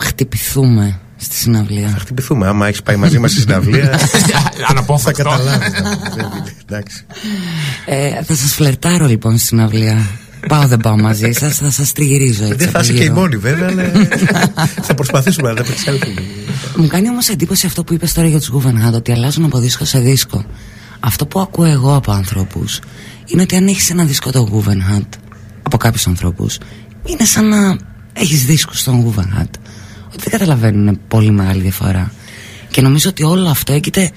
χτυπηθούμε 0.00 0.98
στη 1.16 1.34
συναυλία. 1.34 1.88
Θα 1.88 1.98
χτυπηθούμε. 1.98 2.46
Άμα 2.46 2.66
έχεις 2.66 2.82
πάει 2.82 2.96
μαζί 2.96 3.18
μας 3.18 3.30
στη 3.30 3.40
συναυλία. 3.40 4.00
Αναπόφευκτο. 4.70 5.30
Θα 5.30 5.36
καταλάβει. 5.36 5.64
Εντάξει. 6.66 7.04
Ε, 7.86 8.22
θα 8.22 8.34
σας 8.34 8.54
φλερτάρω 8.54 9.06
λοιπόν 9.06 9.36
στη 9.36 9.46
συναυλία. 9.46 10.06
Πάω 10.48 10.66
δεν 10.66 10.78
πάω 10.78 10.96
μαζί 10.96 11.32
σας, 11.32 11.56
θα 11.56 11.70
σας 11.70 11.92
τριγυρίζω 11.92 12.44
έτσι. 12.44 12.56
Δεν 12.56 12.68
θα 12.68 12.80
είσαι 12.80 12.92
και 12.92 13.04
η 13.04 13.10
μόνη 13.10 13.36
βέβαια, 13.36 13.68
αλλά 13.68 13.82
θα 14.86 14.94
προσπαθήσουμε 14.94 15.48
να 15.48 15.54
τα 15.54 15.60
επεξέλθουμε. 15.60 16.22
Μου 16.76 16.86
κάνει 16.86 17.08
όμως 17.08 17.28
εντύπωση 17.28 17.66
αυτό 17.66 17.84
που 17.84 17.94
είπες 17.94 18.12
τώρα 18.12 18.28
για 18.28 18.38
τους 18.38 18.50
Guggenheim, 18.54 18.94
ότι 18.94 19.12
αλλάζουν 19.12 19.44
από 19.44 19.58
δίσκο 19.58 19.84
σε 19.84 19.98
δίσκο. 19.98 20.44
Αυτό 21.00 21.26
που 21.26 21.40
ακούω 21.40 21.64
εγώ 21.64 21.94
από 21.94 22.12
ανθρώπους 22.12 22.80
είναι 23.26 23.42
ότι 23.42 23.56
αν 23.56 23.66
έχεις 23.66 23.90
ένα 23.90 24.04
δίσκο 24.04 24.30
το 24.30 24.48
Guggenheim 24.52 25.06
από 25.62 25.76
κάποιους 25.76 26.06
ανθρώπους, 26.06 26.58
είναι 27.04 27.24
σαν 27.24 27.48
να 27.48 27.76
έχεις 28.12 28.44
δίσκο 28.44 28.72
στον 28.72 29.04
Guggenheim. 29.04 29.50
Ότι 30.06 30.18
δεν 30.18 30.30
καταλαβαίνουν 30.30 31.00
πολύ 31.08 31.30
μεγάλη 31.30 31.60
διαφορά. 31.60 32.12
Και 32.70 32.80
νομίζω 32.80 33.08
ότι 33.10 33.22
όλο 33.22 33.48
αυτό 33.48 33.72
έγκυται 33.72 34.10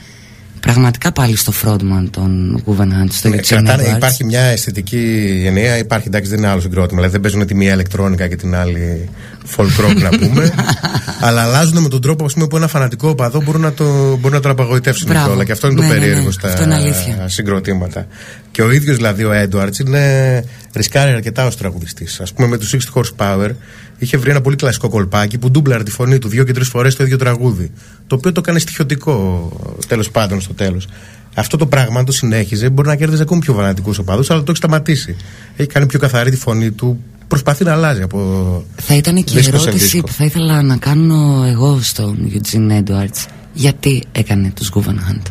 πραγματικά 0.65 1.11
πάλι 1.11 1.35
στο 1.35 1.53
frontman 1.63 2.07
των 2.11 2.63
Guggenheim 2.65 3.07
στο 3.09 3.29
ναι, 3.29 3.37
κρατάνε, 3.37 3.93
Υπάρχει 3.95 4.23
μια 4.23 4.41
αισθητική 4.41 5.37
γενναία, 5.41 5.77
υπάρχει 5.77 6.07
εντάξει 6.07 6.29
δεν 6.29 6.39
είναι 6.39 6.47
άλλο 6.47 6.61
συγκρότημα. 6.61 6.95
Δηλαδή 6.95 7.11
δεν 7.11 7.21
παίζουν 7.21 7.47
τη 7.47 7.55
μία 7.55 7.73
ηλεκτρόνικα 7.73 8.27
και 8.27 8.35
την 8.35 8.55
άλλη 8.55 9.09
folk 9.55 9.85
rock 9.85 10.01
να 10.01 10.09
πούμε. 10.09 10.53
αλλά 11.25 11.41
αλλάζουν 11.41 11.81
με 11.81 11.89
τον 11.89 12.01
τρόπο 12.01 12.25
πούμε, 12.25 12.47
που 12.47 12.57
ένα 12.57 12.67
φανατικό 12.67 13.09
οπαδό 13.09 13.41
μπορεί 13.43 13.59
να 13.59 13.73
το, 13.73 14.17
μπορεί 14.17 14.33
να 14.33 14.39
τον 14.39 14.51
απαγοητεύσουν 14.51 15.15
όλα. 15.31 15.43
Και 15.43 15.51
αυτό 15.51 15.67
είναι 15.67 15.75
το 15.75 15.81
ναι, 15.81 15.87
ναι, 15.87 15.93
περίεργο 15.93 16.25
ναι, 16.25 16.31
στα 16.31 17.27
συγκροτήματα. 17.27 18.07
Και 18.51 18.61
ο 18.61 18.71
ίδιος 18.71 18.95
δηλαδή 18.95 19.23
ο 19.23 19.31
Έντουαρτς 19.31 19.79
είναι 19.79 20.43
ρισκάρει 20.75 21.11
αρκετά 21.11 21.45
ως 21.45 21.57
τραγουδιστής. 21.57 22.19
Α 22.19 22.23
πούμε 22.35 22.47
με 22.47 22.57
τους 22.57 22.75
60 22.75 22.77
Horsepower 22.93 23.49
είχε 23.97 24.17
βρει 24.17 24.29
ένα 24.29 24.41
πολύ 24.41 24.55
κλασικό 24.55 24.89
κολπάκι 24.89 25.37
που 25.37 25.51
ντούμπλαρε 25.51 25.83
τη 25.83 25.91
φωνή 25.91 26.17
του 26.17 26.27
δύο 26.27 26.43
και 26.43 26.53
τρεις 26.53 26.67
φορές 26.67 26.95
το 26.95 27.03
ίδιο 27.03 27.17
τραγούδι. 27.17 27.71
Το 28.07 28.15
οποίο 28.15 28.31
το 28.31 28.39
έκανε 28.43 28.59
στοιχειωτικό 28.59 29.51
τέλος 29.87 30.11
πάντων 30.11 30.41
στο 30.41 30.53
τέλος. 30.53 30.87
Αυτό 31.35 31.57
το 31.57 31.65
πράγμα, 31.65 31.99
αν 31.99 32.05
το 32.05 32.11
συνέχιζε, 32.11 32.69
μπορεί 32.69 32.87
να 32.87 32.95
κέρδιζε 32.95 33.21
ακόμη 33.21 33.41
πιο 33.41 33.53
βανατικούς 33.53 33.97
οπαδούς, 33.97 34.29
αλλά 34.29 34.39
το 34.39 34.45
έχει 34.47 34.57
σταματήσει. 34.57 35.15
Έχει 35.55 35.69
κάνει 35.69 35.85
πιο 35.85 35.99
καθαρή 35.99 36.29
τη 36.29 36.37
φωνή 36.37 36.71
του. 36.71 37.03
Προσπαθεί 37.27 37.63
να 37.63 37.71
αλλάζει 37.71 38.01
από. 38.01 38.63
Θα 38.75 38.95
ήταν 38.95 39.15
και 39.15 39.33
η 39.33 39.35
δίσκο 39.35 39.57
σε 39.57 39.67
ερώτηση 39.67 39.85
δίσκο. 39.85 40.07
που 40.07 40.13
θα 40.13 40.25
ήθελα 40.25 40.61
να 40.61 40.77
κάνω 40.77 41.43
εγώ 41.47 41.79
στον 41.81 42.31
Eugene 42.33 42.83
Edwards. 42.83 43.25
Γιατί 43.53 44.03
έκανε 44.11 44.51
τους 44.55 44.71
Guggenheim; 44.75 45.21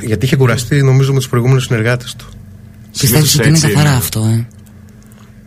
Γιατί 0.00 0.24
είχε 0.24 0.36
κουραστεί, 0.36 0.82
νομίζω, 0.82 1.12
με 1.12 1.18
τους 1.18 1.28
προηγούμενους 1.28 1.64
συνεργάτες 1.64 2.14
του. 2.14 2.28
Πιστεύεις 2.98 3.34
ότι 3.34 3.48
είναι 3.48 3.56
έτσι 3.56 3.68
καθαρά 3.68 3.88
είναι. 3.88 3.98
αυτό, 3.98 4.20
ε; 4.20 4.46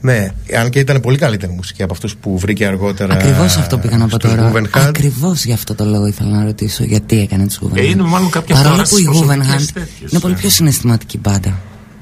Ναι, 0.02 0.28
αν 0.60 0.70
και 0.70 0.80
ήταν 0.80 1.00
πολύ 1.00 1.18
καλύτερη 1.18 1.52
μουσική 1.52 1.84
από 1.84 1.94
αυτούς 1.94 2.16
που 2.16 2.38
βρήκε 2.38 2.66
αργότερα. 2.66 3.14
Ακριβώς 3.14 3.58
αυτό 3.58 3.78
πήγα 3.78 3.98
να 3.98 4.08
πω 4.08 4.20
στους 4.20 4.30
τώρα. 4.30 4.52
Guggenheim. 4.52 4.68
Ακριβώς 4.72 5.46
γι' 5.46 5.54
αυτό 5.54 5.76
το 5.76 5.86
λόγο 5.86 6.08
ήθελα 6.08 6.30
να 6.30 6.44
ρωτήσω. 6.44 6.84
Γιατί 6.84 7.20
έκανε 7.20 7.48
τους 7.48 7.60
Guggenheim. 7.64 7.78
Ε, 7.78 7.86
είναι 7.86 8.04
μάλλον 8.04 8.30
κάποια 8.30 8.56
Παρόλο 8.56 8.74
φορά 8.74 8.88
που 8.88 8.98
η 8.98 9.02
στις 9.02 9.20
προσωπικές 9.20 9.38
Guggenheim 9.38 9.74
τέτοιες, 9.74 10.12
είναι 10.12 10.20
πολύ 10.20 10.34
ε. 10.34 10.38
πιο 10.38 10.50
συναισθηματική 10.50 11.18
μπάντα. 11.18 11.60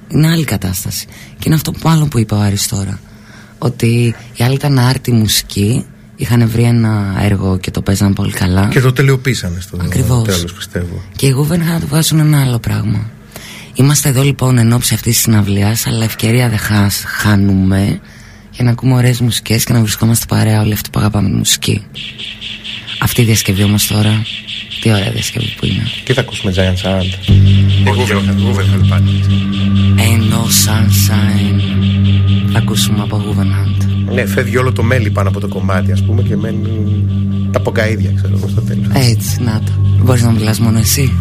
Είναι 0.08 0.28
άλλη 0.28 0.44
κατάσταση. 0.44 1.06
Και 1.08 1.44
είναι 1.46 1.56
αυτό 1.56 1.72
που 1.72 1.90
άλλο 1.90 2.06
που 2.06 2.20
είπε 2.20 2.34
ο 2.34 2.40
Άρης 2.40 2.68
τώρα. 2.68 3.00
Ότι 3.58 4.16
οι 4.34 4.44
άλλοι 4.44 4.54
ήταν 4.54 4.80
άρτη 4.80 5.12
μουσική, 5.12 5.86
είχαν 6.16 6.50
βρει 6.50 6.64
ένα 6.64 7.18
έργο 7.22 7.58
και 7.58 7.72
το 7.72 7.82
παίζαν 7.82 8.14
πολύ 8.14 8.32
καλά. 8.32 8.68
Και 8.68 8.80
το 8.80 8.94
τελειοποίησανε 8.94 9.60
στο 9.60 9.78
Ακριβώς. 9.82 10.28
τέλος, 10.28 10.54
πιστεύω. 10.54 11.04
Και 11.16 11.28
οι 11.28 11.36
Guggenheim 11.38 11.84
βγάζουν 11.88 12.20
ένα 12.20 12.42
άλλο 12.42 12.60
πράγμα. 12.60 13.10
Είμαστε 13.80 14.10
εδώ 14.10 14.24
λοιπόν 14.24 14.58
εν 14.58 14.74
ώψη 14.74 14.94
αυτής 14.94 15.14
της 15.14 15.22
συναυλίας, 15.22 15.88
αλλά 15.88 16.04
ευκαιρία 16.04 16.50
δεν 16.50 16.58
χάς, 16.58 17.04
χάνουμε 17.06 18.00
για 18.52 18.64
να 18.64 18.72
ακούμε 18.72 18.94
ωραίες 18.94 19.20
μουσικές 19.20 19.64
και 19.64 19.74
να 19.74 19.82
βρισκόμαστε 19.82 20.26
παρέα 20.28 20.62
όλοι 20.62 20.74
αυτοί 20.74 20.90
που 20.90 21.00
αγαπάμε 21.00 21.30
τη 21.30 21.36
μουσική. 21.36 21.84
Αυτή 23.00 23.22
η 23.22 23.24
διασκευή 23.24 23.64
όμως 23.64 23.88
τώρα, 23.88 24.26
τι 24.82 24.92
ωραία 24.92 25.12
διασκευή 25.12 25.54
που 25.60 25.66
είναι. 25.66 25.84
Και 26.04 26.14
θα 26.14 26.22
ακούσουμε 26.22 26.54
Giant 26.56 26.88
Sound. 26.88 27.14
Εγώ 27.88 28.04
Guggenheim 28.04 28.88
πάλι. 28.90 29.24
Ain't 29.98 30.34
no 30.34 30.44
sunshine. 30.66 31.62
Θα 32.52 32.60
ακούσουμε 32.60 33.02
από 33.02 33.24
Guggenheim. 33.26 34.14
Ναι, 34.14 34.26
φεύγει 34.26 34.58
όλο 34.58 34.72
το 34.72 34.84
μέλι 34.84 35.10
πάνω 35.10 35.30
από 35.30 35.40
το 35.40 35.48
κομμάτι, 35.48 35.92
ας 35.92 36.04
πούμε, 36.04 36.22
και 36.22 36.36
μένουν 36.36 37.10
τα 37.52 37.60
ποκαίδια, 37.60 38.12
ξέρω 38.16 38.38
εγώ, 38.38 38.48
στο 38.48 38.62
τέλος. 38.62 38.88
Έτσι, 38.94 39.42
να 39.42 39.62
το. 39.66 39.72
Μπορείς 40.04 40.24
να 40.24 40.32
μιλάς 40.32 40.60
μόνο 40.60 40.78
εσύ. 40.78 41.12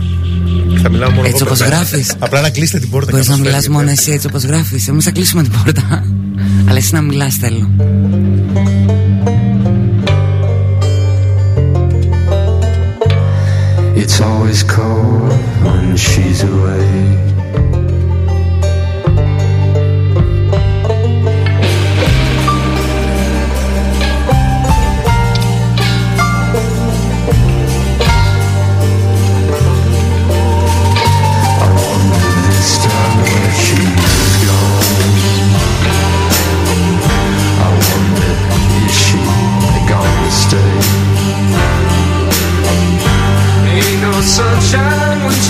Θα 0.83 0.89
μιλάω 0.91 1.11
μόνο 1.11 1.27
Έτσι 1.27 1.37
εγώ, 1.41 1.47
όπως 1.47 1.59
βέβαια. 1.59 1.77
γράφεις. 1.77 2.15
Απλά 2.19 2.41
να 2.41 2.51
κλείσετε 2.51 2.79
την 2.79 2.91
πόρτα 2.91 3.11
Μπορείς 3.11 3.27
να 3.29 3.33
καθώς 3.35 3.47
μιλάς 3.47 3.63
φεύγετε. 3.65 3.83
μόνο 3.85 3.91
εσύ 3.99 4.11
έτσι 4.11 4.27
όπως 4.27 4.45
γράφεις. 4.45 4.89
Εμείς 4.89 5.05
θα 5.05 5.11
κλείσουμε 5.11 5.43
την 5.43 5.53
πόρτα. 5.65 6.05
Αλλά 6.69 6.77
εσύ 6.77 6.95
να 6.95 7.01
μιλάς, 7.01 7.35
θέλω. 7.35 7.71
It's 14.03 14.21
always 14.21 14.63
cold 14.63 15.33
when 15.65 15.97
she's 15.97 16.43
away. 16.43 17.38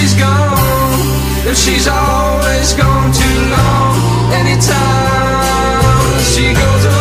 She's 0.09 0.19
gone, 0.19 1.47
and 1.47 1.57
she's 1.57 1.87
always 1.87 2.73
gone 2.73 3.13
too 3.13 3.41
long. 3.51 4.33
Anytime 4.33 6.21
she 6.23 6.55
goes 6.55 6.85
away, 6.85 6.98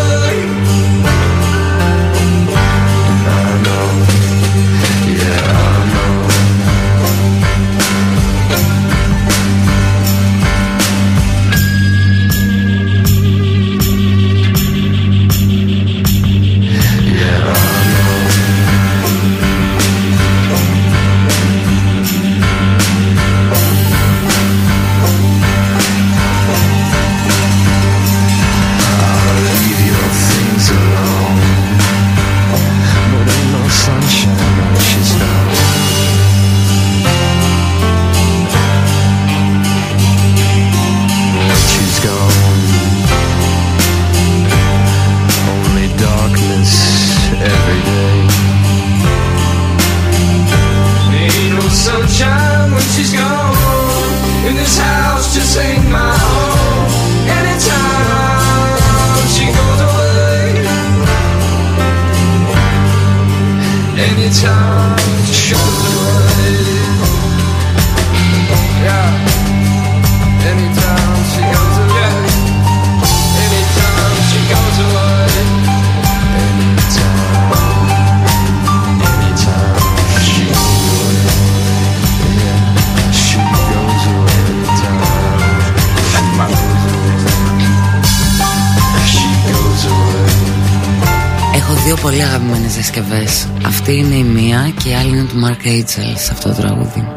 πολύ 92.08 92.22
αγαπημένες 92.22 92.74
διασκευές 92.74 93.48
Αυτή 93.65 93.96
είναι 93.96 94.15
η 94.15 94.24
μία 94.24 94.74
και 94.84 94.89
η 94.89 94.93
άλλη 94.93 95.10
είναι 95.10 95.24
του 95.24 95.36
Mark 95.46 95.67
Angel 95.67 96.17
σε 96.17 96.32
αυτό 96.32 96.50
το 96.50 96.56
τραγούδι 96.56 97.08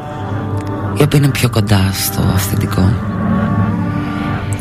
Η 0.98 1.02
οποία 1.02 1.18
είναι 1.18 1.28
πιο 1.28 1.50
κοντά 1.50 1.92
στο 2.04 2.22
αυθεντικό 2.34 2.92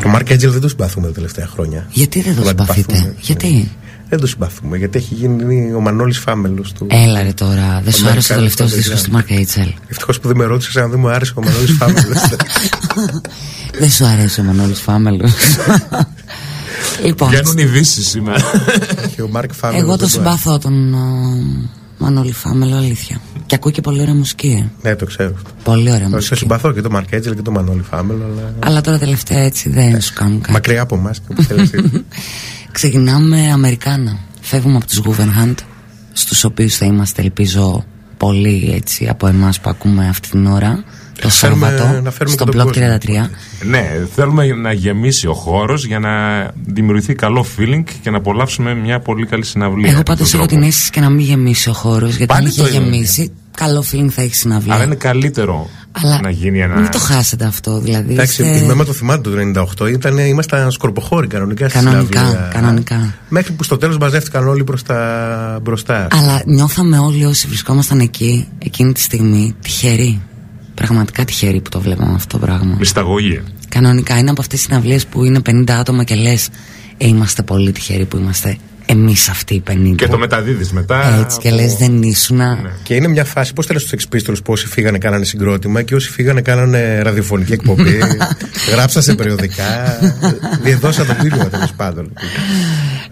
Ο 0.06 0.10
Μάρκ 0.10 0.30
Έτζελ 0.30 0.52
δεν 0.52 0.62
το 0.62 0.68
συμπαθούμε 0.68 1.08
τα 1.08 1.14
τελευταία 1.14 1.48
χρόνια. 1.48 1.88
Γιατί 1.92 2.22
δεν 2.22 2.36
το 2.36 2.42
Τον 2.42 2.50
συμπαθείτε; 2.50 2.94
Αντιπαθούμε. 2.94 3.16
Γιατί 3.20 3.72
Δεν 4.10 4.20
το 4.20 4.28
συμπαθούμε, 4.28 4.78
γιατί 4.78 4.98
έχει 4.98 5.14
γίνει 5.14 5.74
ο 5.74 5.80
Μανώλης 5.80 6.18
Φάμελος 6.18 6.74
του. 6.74 6.88
Έλα 6.90 7.24
ρε 7.24 7.34
τώρα 7.34 7.82
Δεν 7.84 7.94
σου 7.94 8.08
Αμερικάνος 8.08 8.10
άρεσε 8.10 8.34
το 8.34 8.40
τελευταίο 8.40 8.68
δεν 8.68 8.78
δίσκος 8.78 9.02
του 9.02 9.12
ξέρω. 9.12 9.24
Mark 9.28 9.68
Angel 9.68 9.74
Ευτυχώς 9.88 10.20
που 10.20 10.28
δεν 10.28 10.38
με 10.38 10.46
ρώτησες 10.46 10.78
αν 10.78 10.90
δεν 10.90 11.00
μου 11.00 11.10
άρεσε 11.10 11.34
ο 11.36 11.42
Μανώλης 11.42 11.76
Φάμελος. 11.80 12.22
Δεν 13.80 13.90
σου 13.90 14.06
αρέσει 14.06 14.42
ο 14.42 14.44
Μανώλης 14.44 14.82
Φάμελος; 14.82 15.32
Λοιπόν 17.06 17.30
Βγαίνουν 17.30 17.58
ειδήσεις 17.58 18.08
σήμερα. 18.08 18.42
και 19.16 19.22
ο 19.22 19.28
Μάρκ 19.28 19.54
Φάμελο. 19.54 19.80
Εγώ 19.80 19.98
το 19.98 20.08
συμπαθώ 20.08 20.58
τον 20.58 20.96
α, 20.96 21.00
Μανώλη 21.98 22.32
Φάμελο 22.32 22.76
αλήθεια 22.76 23.22
Και 23.46 23.56
ακούω 23.56 23.72
και 23.72 23.82
πολύ 23.82 24.02
ωραία 24.02 24.14
μουσική 24.14 24.70
ε. 24.84 24.88
Ναι, 24.90 24.96
το 24.96 25.06
ξέρω. 25.06 25.34
αυτό. 25.36 25.50
Πολύ 25.64 25.92
ωραία 25.92 25.96
Όχι, 25.96 26.08
σε 26.08 26.16
μουσική 26.16 26.36
συμπαθώ 26.36 26.72
και 26.74 26.82
τον 26.82 26.92
Μάρκ 26.92 27.12
Έτζελ 27.12 27.36
και 27.36 27.42
τον 27.42 27.54
Μανώλη 27.54 27.82
Φάμελο, 27.82 28.24
αλλά. 28.34 28.54
Αλλά 28.60 28.82
τώρα 28.82 28.98
τελευταία 28.98 29.40
έτσι 29.44 29.70
δεν 29.70 30.02
σου 30.02 30.14
κάνουν 30.14 30.42
κάτι 30.42 30.52
Μακριά 30.52 30.82
από 30.82 30.96
εμάς 30.96 31.20
και 31.20 31.26
όπου 31.32 31.44
θέλετε. 31.44 31.84
Ξεκινάμε 32.72 33.52
Αμερικάνα. 33.52 34.18
Φεύγουμε 34.42 34.76
από 34.76 34.86
τους 34.86 35.02
Guggenheim, 35.06 35.54
στους 36.14 36.44
οποίους 36.44 36.76
θα 36.76 36.86
είμαστε 36.86 37.22
ελπίζω 37.22 37.86
πολύ 38.18 38.72
έτσι 38.76 39.08
από 39.08 39.28
εμάς 39.28 39.60
που 39.60 39.70
ακούμε 39.70 40.08
αυτή 40.08 40.30
την 40.30 40.46
ώρα 40.46 40.84
το 41.22 41.30
φέρουμε- 41.30 41.70
Σάββατο 41.70 42.02
να 42.02 42.12
φέρουμε 42.12 42.36
στο 42.36 42.44
και 42.46 42.52
τον 42.52 42.62
Block 42.62 42.66
κόσμο. 42.66 42.72
33. 42.82 43.30
ναι, 43.66 43.90
θέλουμε 44.16 44.46
να 44.46 44.72
γεμίσει 44.72 45.28
ο 45.28 45.34
χώρος 45.34 45.86
για 45.86 46.00
να 46.00 46.10
δημιουργηθεί 46.66 47.14
καλό 47.16 47.46
feeling 47.58 47.84
και 48.02 48.10
να 48.10 48.18
απολαύσουμε 48.18 48.76
μια 48.76 49.00
πολύ 49.00 49.26
καλή 49.26 49.44
συναυλία. 49.46 49.88
Εγώ 49.90 49.98
με 49.98 50.04
τον 50.04 50.16
πάντως 50.16 50.34
έχω 50.34 50.44
τρόπο. 50.46 50.60
την 50.62 50.70
αίσθηση 50.70 50.90
και 50.90 51.00
να 51.00 51.10
μην 51.10 51.26
γεμίσει 51.26 51.70
ο 51.70 51.74
χώρος 51.74 52.10
γιατί 52.10 52.26
Πάλι 52.26 52.46
αν 52.46 52.52
είχε 52.52 52.62
το 52.62 52.68
είναι. 52.68 52.78
γεμίσει 52.86 53.32
καλό 53.58 53.84
feeling 53.92 54.08
θα 54.10 54.22
έχει 54.22 54.36
συναυλία. 54.36 54.74
Αλλά 54.74 54.84
είναι 54.84 54.96
καλύτερο 54.96 55.70
Αλλά 55.92 56.20
να 56.22 56.30
γίνει 56.30 56.60
ένα. 56.60 56.76
Μην 56.80 56.92
το 56.92 57.00
χάσετε 57.00 57.46
αυτό. 57.46 57.80
Δηλαδή. 57.80 58.14
Εντάξει, 58.14 58.44
είστε- 58.44 58.62
η 58.62 58.66
Μέμα 58.66 58.86
το 58.86 58.94
θυμάται 58.94 59.30
το 59.30 59.38
98 59.38 59.88
ήταν, 59.90 60.18
ήμασταν 60.18 60.72
σκορποχώροι 60.72 61.28
κανονικά 61.28 61.70
στη 61.70 61.78
Κανονικά, 61.84 62.20
συναυλία. 62.20 62.50
κανονικά. 62.54 63.14
Μέχρι 63.30 63.52
που 63.54 63.64
στο 63.64 63.78
τέλος 63.78 63.98
μαζεύτηκαν 63.98 64.48
όλοι 64.48 64.64
προς 64.64 64.84
τα 64.84 65.60
μπροστά. 65.62 66.08
Αλλά 66.12 66.42
νιώθαμε 66.46 66.98
όλοι 67.00 67.26
όσοι 67.26 67.48
βρισκόμασταν 67.48 68.00
εκεί 68.00 68.48
εκείνη 68.60 68.92
τη 68.94 69.00
στιγμή 69.02 69.56
τυχεροί. 69.62 70.22
Πραγματικά 70.80 71.26
τυχεροί 71.26 71.62
που 71.62 71.70
το 71.70 71.80
βλέπαμε 71.82 72.14
αυτό 72.16 72.38
το 72.40 72.46
πράγμα. 72.46 72.76
Μυσταγωγία. 72.80 73.44
Κανονικά 73.70 74.18
είναι 74.18 74.30
από 74.30 74.42
αυτές 74.42 74.58
τις 74.60 74.68
συναυλίες 74.68 75.06
που 75.06 75.24
είναι 75.24 75.40
50 75.50 75.64
άτομα 75.72 76.04
και 76.04 76.16
λες: 76.16 76.50
ε, 76.98 77.08
Είμαστε 77.08 77.42
πολύ 77.44 77.72
τυχεροί 77.72 78.06
που 78.06 78.18
είμαστε 78.18 78.58
εμείς 78.86 79.30
αυτοί 79.30 79.54
οι 79.54 79.64
50. 79.70 79.94
Και 79.96 80.08
το 80.08 80.18
μεταδίδεις 80.18 80.72
μετά. 80.72 81.20
Έτσι 81.20 81.38
και 81.40 81.48
από- 81.48 81.58
λες: 81.58 81.76
Δεν 81.76 82.02
ήσουνα. 82.02 82.58
Και 82.84 82.94
είναι 82.96 83.08
μια 83.08 83.26
φάση, 83.26 83.54
πώς 83.54 83.66
τέλο 83.68 83.80
στου 83.80 83.98
Sex 83.98 84.16
Pistols, 84.16 84.44
που 84.44 84.52
όσοι 84.52 84.68
φύγανε 84.68 84.98
κάνανε 84.98 85.26
συγκρότημα 85.26 85.82
και 85.82 85.96
όσοι 85.96 86.10
φύγανε 86.10 86.42
κάνανε 86.42 87.02
ραδιοφωνική 87.02 87.54
εκπομπή. 87.54 87.98
γράψα 88.74 89.02
σε 89.02 89.16
περιοδικά. 89.16 90.00
διεδώσα 90.64 91.06
το 91.06 91.14
πύλιο 91.22 91.46
τέλος 91.50 91.74
πάντων. 91.76 92.14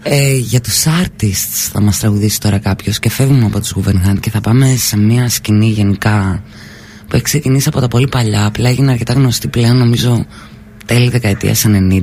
Ε, 0.02 0.34
για 0.36 0.60
τους 0.60 0.84
artists 1.02 1.68
θα 1.72 1.80
μας 1.80 1.98
τραγουδήσει 1.98 2.40
τώρα 2.40 2.58
κάποιος 2.58 2.98
και 2.98 3.10
φεύγουμε 3.10 3.44
από 3.44 3.60
τους 3.60 3.74
Guggenheim 3.76 4.18
και 4.20 4.30
θα 4.30 4.40
πάμε 4.40 4.74
σε 4.76 4.96
μια 4.98 5.28
σκηνή 5.28 5.66
γενικά 5.66 6.42
που 7.08 7.14
έχει 7.14 7.24
ξεκινήσει 7.24 7.68
από 7.68 7.80
τα 7.80 7.88
πολύ 7.88 8.08
παλιά 8.08 8.46
απλά 8.46 8.68
έγινε 8.68 8.90
αρκετά 8.90 9.12
γνωστή 9.12 9.48
πλέον 9.48 9.76
νομίζω 9.76 10.26
τέλη 10.86 11.08
δεκαετίας 11.10 11.64
90 11.66 12.02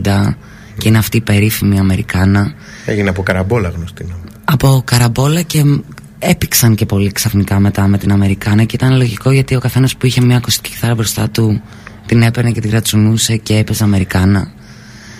και 0.77 0.87
είναι 0.87 0.97
αυτή 0.97 1.17
η 1.17 1.21
περίφημη 1.21 1.79
Αμερικάνα 1.79 2.53
Έγινε 2.85 3.09
από 3.09 3.23
καραμπόλα 3.23 3.69
γνωστή. 3.69 4.03
νομίζω. 4.03 4.19
από 4.45 4.81
καραμπόλα 4.85 5.41
και 5.41 5.63
μ, 5.63 5.77
έπηξαν 6.19 6.75
και 6.75 6.85
πολύ 6.85 7.11
ξαφνικά 7.11 7.59
μετά 7.59 7.87
με 7.87 7.97
την 7.97 8.11
Αμερικάνα 8.11 8.63
και 8.63 8.75
ήταν 8.75 8.95
λογικό 8.97 9.31
γιατί 9.31 9.55
ο 9.55 9.59
καθένας 9.59 9.95
που 9.97 10.05
είχε 10.05 10.21
μια 10.21 10.37
ακουστική 10.37 10.69
κιθάρα 10.69 10.95
μπροστά 10.95 11.29
του 11.29 11.61
την 12.05 12.21
έπαιρνε 12.21 12.51
και 12.51 12.61
την 12.61 12.69
κρατσουνούσε 12.69 13.35
και 13.37 13.57
έπαιζε 13.57 13.83
Αμερικάνα 13.83 14.51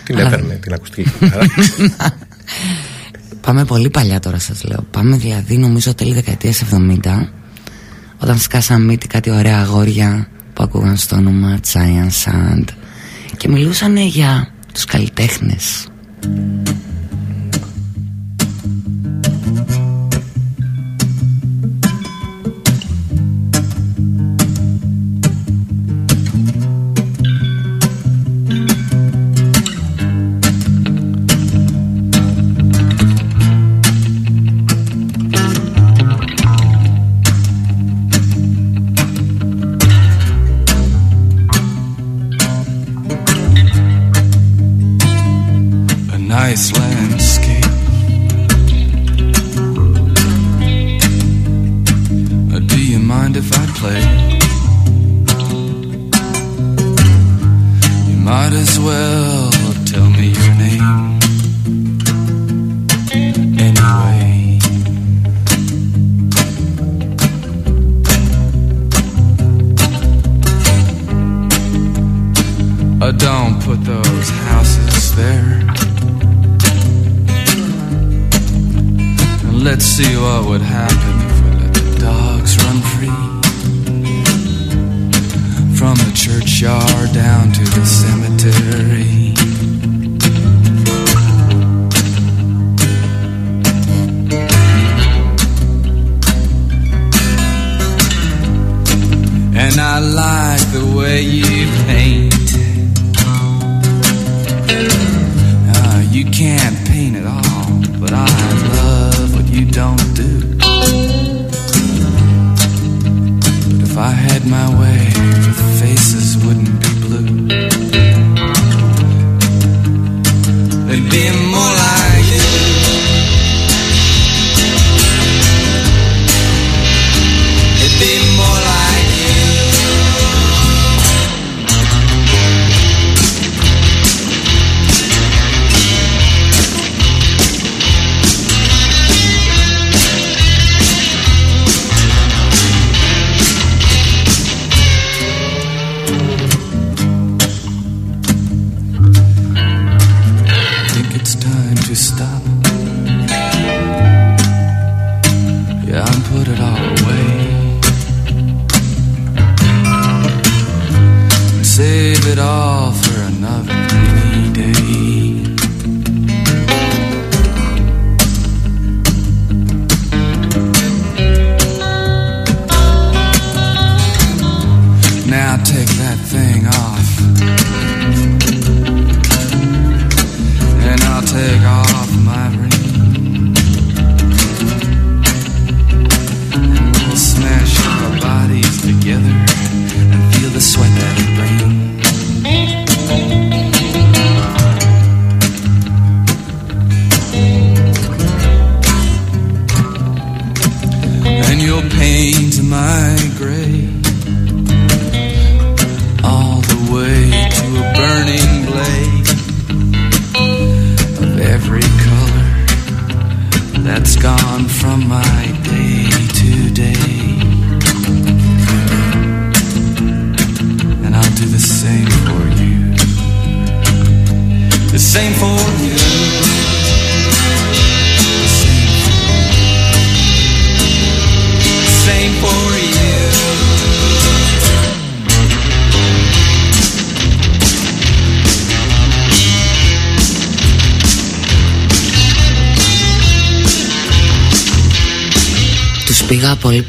Την 0.03 0.15
Αλλά- 0.17 0.27
έπαιρνε 0.27 0.53
την 0.61 0.73
ακουστική 0.73 1.09
κιθάρα. 1.19 1.45
Πάμε 3.41 3.65
πολύ 3.65 3.89
παλιά 3.89 4.19
τώρα 4.19 4.39
σας 4.39 4.63
λέω 4.63 4.85
Πάμε 4.91 5.15
δηλαδή 5.17 5.57
νομίζω 5.57 5.93
τέλη 5.93 6.13
δεκαετίας 6.13 6.63
70 6.71 7.27
Όταν 8.19 8.37
σκάσαν 8.37 8.85
μύτη 8.85 9.07
κάτι 9.07 9.31
ωραία 9.31 9.59
αγόρια 9.59 10.27
Που 10.53 10.63
ακούγαν 10.63 10.97
στο 10.97 11.15
όνομα 11.15 11.59
Giant 11.73 12.23
Sand 12.25 12.63
Και 13.37 13.47
μιλούσαν 13.47 13.97
για 13.97 14.47
τους 14.73 14.85
καλλιτέχνες 14.85 15.87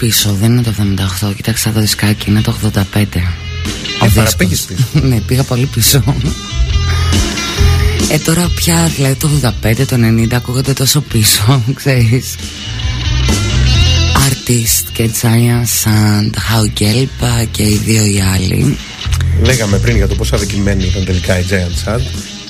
πίσω, 0.06 0.36
δεν 0.40 0.52
είναι 0.52 0.62
το 0.62 0.72
78. 1.28 1.32
Κοίταξα 1.36 1.70
το 1.72 1.80
δισκάκι, 1.80 2.30
είναι 2.30 2.40
το 2.40 2.54
85. 2.62 2.72
Ο 4.00 4.04
Ε, 4.04 4.08
δίσκος. 4.08 4.12
παραπήγες 4.14 4.60
πίσω. 4.60 4.84
ναι, 5.08 5.20
πήγα 5.20 5.42
πολύ 5.42 5.66
πίσω. 5.66 6.02
Ε, 8.10 8.18
τώρα 8.18 8.50
πια, 8.54 8.90
δηλαδή 8.96 9.14
το 9.14 9.28
85, 9.62 9.84
το 9.86 9.96
90 9.96 10.32
ακούγονται 10.32 10.72
τόσο 10.72 11.00
πίσω, 11.00 11.62
ξέρεις. 11.74 12.34
Artist 14.28 14.84
και 14.92 15.10
Giant 15.22 15.84
Sand, 15.84 16.30
How 16.30 16.80
Gelb 16.82 17.46
και 17.50 17.62
οι 17.62 17.80
δύο 17.84 18.04
οι 18.04 18.22
άλλοι. 18.34 18.76
Λέγαμε 19.42 19.78
πριν 19.78 19.96
για 19.96 20.08
το 20.08 20.14
πόσο 20.14 20.34
αδικημένοι 20.36 20.84
ήταν 20.84 21.04
τελικά 21.04 21.38
οι 21.38 21.44
Giant 21.50 21.88
Sad. 21.88 22.00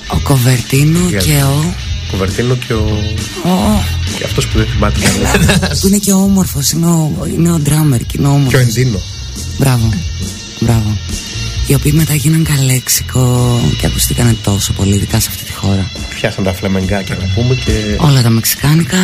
Ο 0.07 0.19
Κοβερτίνο 0.19 0.99
Για- 1.09 1.19
και 1.19 1.41
ο... 1.43 1.73
Κοβερτίνο 2.11 2.55
και 2.55 2.73
ο. 2.73 3.03
ο 3.45 3.83
και 4.17 4.23
αυτός 4.23 4.47
που 4.47 4.57
δεν 4.57 4.67
θυμάται 4.67 4.99
κανένα. 4.99 5.75
που 5.81 5.87
είναι 5.87 5.97
και 5.97 6.11
όμορφος, 6.11 6.71
είναι 6.71 6.85
ο, 6.85 7.11
είναι 7.33 7.51
ο 7.51 7.55
drummer 7.65 7.99
και 8.07 8.17
είναι 8.17 8.21
και 8.21 8.25
ο 8.25 8.29
όμορφος. 8.29 8.61
Εντίνο. 8.61 8.99
Μπράβο, 9.57 9.89
μπράβο. 10.59 10.97
Οι 11.67 11.73
οποίοι 11.73 11.91
μετά 11.95 12.13
γίναν 12.13 12.43
καλέξικο 12.43 13.59
και 13.79 13.85
ακουστήκανε 13.85 14.35
τόσο 14.43 14.73
πολύ, 14.73 14.93
ειδικά 14.95 15.19
σε 15.19 15.27
αυτή 15.31 15.43
τη 15.43 15.53
χώρα. 15.53 15.89
Πιάσαν 16.15 16.43
τα 16.43 16.53
φλαμεγκάκια 16.53 17.15
να 17.21 17.33
πούμε 17.35 17.55
και. 17.55 17.71
Όλα 17.99 18.21
τα 18.21 18.29
μεξικάνικα, 18.29 18.97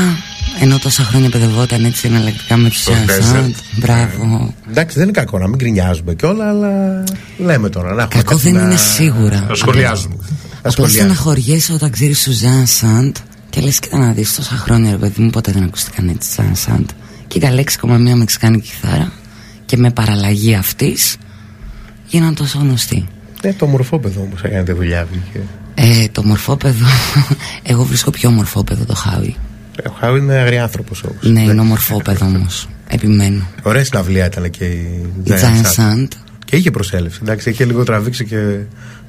ενώ 0.62 0.80
τόσα 0.80 1.04
χρόνια 1.04 1.30
παιδευόταν 1.30 1.86
έτσι 1.86 2.08
εναλλακτικά 2.08 2.58
με 2.58 2.70
τους 2.70 2.82
Στο 2.82 2.92
Giant 2.94 3.36
Sand. 3.36 3.46
desert. 3.46 3.52
Μπράβο. 3.76 4.54
Εντάξει, 4.70 4.96
δεν 4.98 5.04
είναι 5.08 5.18
κακό 5.20 5.38
να 5.40 5.48
μην 5.48 5.56
γκρινιάζουμε 5.58 6.14
κιόλα, 6.14 6.50
αλλά 6.50 7.04
λέμε 7.38 7.70
τώρα. 7.70 7.94
Να 7.94 8.02
έχουμε 8.04 8.24
Κακό 8.24 8.30
κάτι 8.36 8.42
δεν 8.42 8.54
να- 8.54 8.62
είναι 8.62 8.78
σίγουρα. 8.78 9.46
Το 9.48 9.56
σχολιάζουμε. 9.56 10.16
να 10.20 10.26
Απλά 10.58 10.72
σχολιάζουμε. 10.72 11.04
στεναχωριέσαι 11.04 11.74
όταν 11.74 11.90
ξέρεις 11.92 12.24
τους 12.24 12.36
Ζαν 12.38 12.68
Σαντ 12.68 13.16
και 13.54 13.62
λες: 13.62 13.80
Κοίτα 13.80 13.98
να 13.98 14.12
δεις 14.12 14.36
τόσα 14.36 14.56
χρόνια, 14.56 14.92
ρε 14.92 14.98
παιδί 14.98 15.22
μου, 15.22 15.30
ποτέ 15.30 15.52
δεν 15.52 15.64
ακούστηκαν 15.64 16.10
έτσι 16.10 16.30
Ζαν 16.36 16.56
Σαντ. 16.56 16.90
Και 17.28 17.40
καλέξικο 17.40 17.88
με 17.88 18.00
μια 18.00 18.16
μεξικάνικη 18.16 18.68
κιθάρα 18.70 19.12
και 19.66 19.78
με 19.78 19.92
παραλλαγή 19.92 20.56
αυτής 20.56 21.18
γίναν 22.08 22.36
τόσο 22.36 22.60
γνωστοί. 22.60 23.08
Ε, 23.42 23.54
το 23.54 23.66
μορφόπεδο 23.66 24.22
όμως 24.22 24.42
έκανε 24.44 24.64
τη 24.64 24.72
δουλειά. 24.72 25.08
βγήκε. 25.12 25.40
Ε, 25.76 26.08
το 26.12 26.24
μορφόπεδο. 26.24 26.86
Εγώ 27.72 27.84
βρίσκω 27.84 28.12
πιο 28.12 28.30
μορφόπεδο 28.30 28.86
το 28.86 28.94
Χάουι. 28.96 29.36
Ε, 29.84 29.88
Ο 29.90 29.96
Χάου 30.00 30.16
είναι 30.16 30.34
αγριάνθρωπος 30.34 31.04
όμως. 31.04 31.24
Ναι, 31.24 31.42
είναι 31.42 31.62
ομορφόπεδο 31.62 32.26
όμως. 32.26 32.68
Επιμένω. 32.88 33.48
Ωραία 33.62 33.84
συναυλία 33.84 34.26
ήταν 34.26 34.50
και 34.50 34.66
η 34.66 35.06
Η 35.24 35.30
Giant 35.30 35.34
Giant 35.34 35.76
Sand. 35.76 36.08
Sand. 36.54 36.56
Και 36.56 36.60
είχε 36.60 36.72
προσέλευση. 36.72 37.20
Εντάξει, 37.22 37.50
είχε 37.50 37.66
λίγο 37.66 37.84
τραβήξει 37.84 38.26
και 38.26 38.60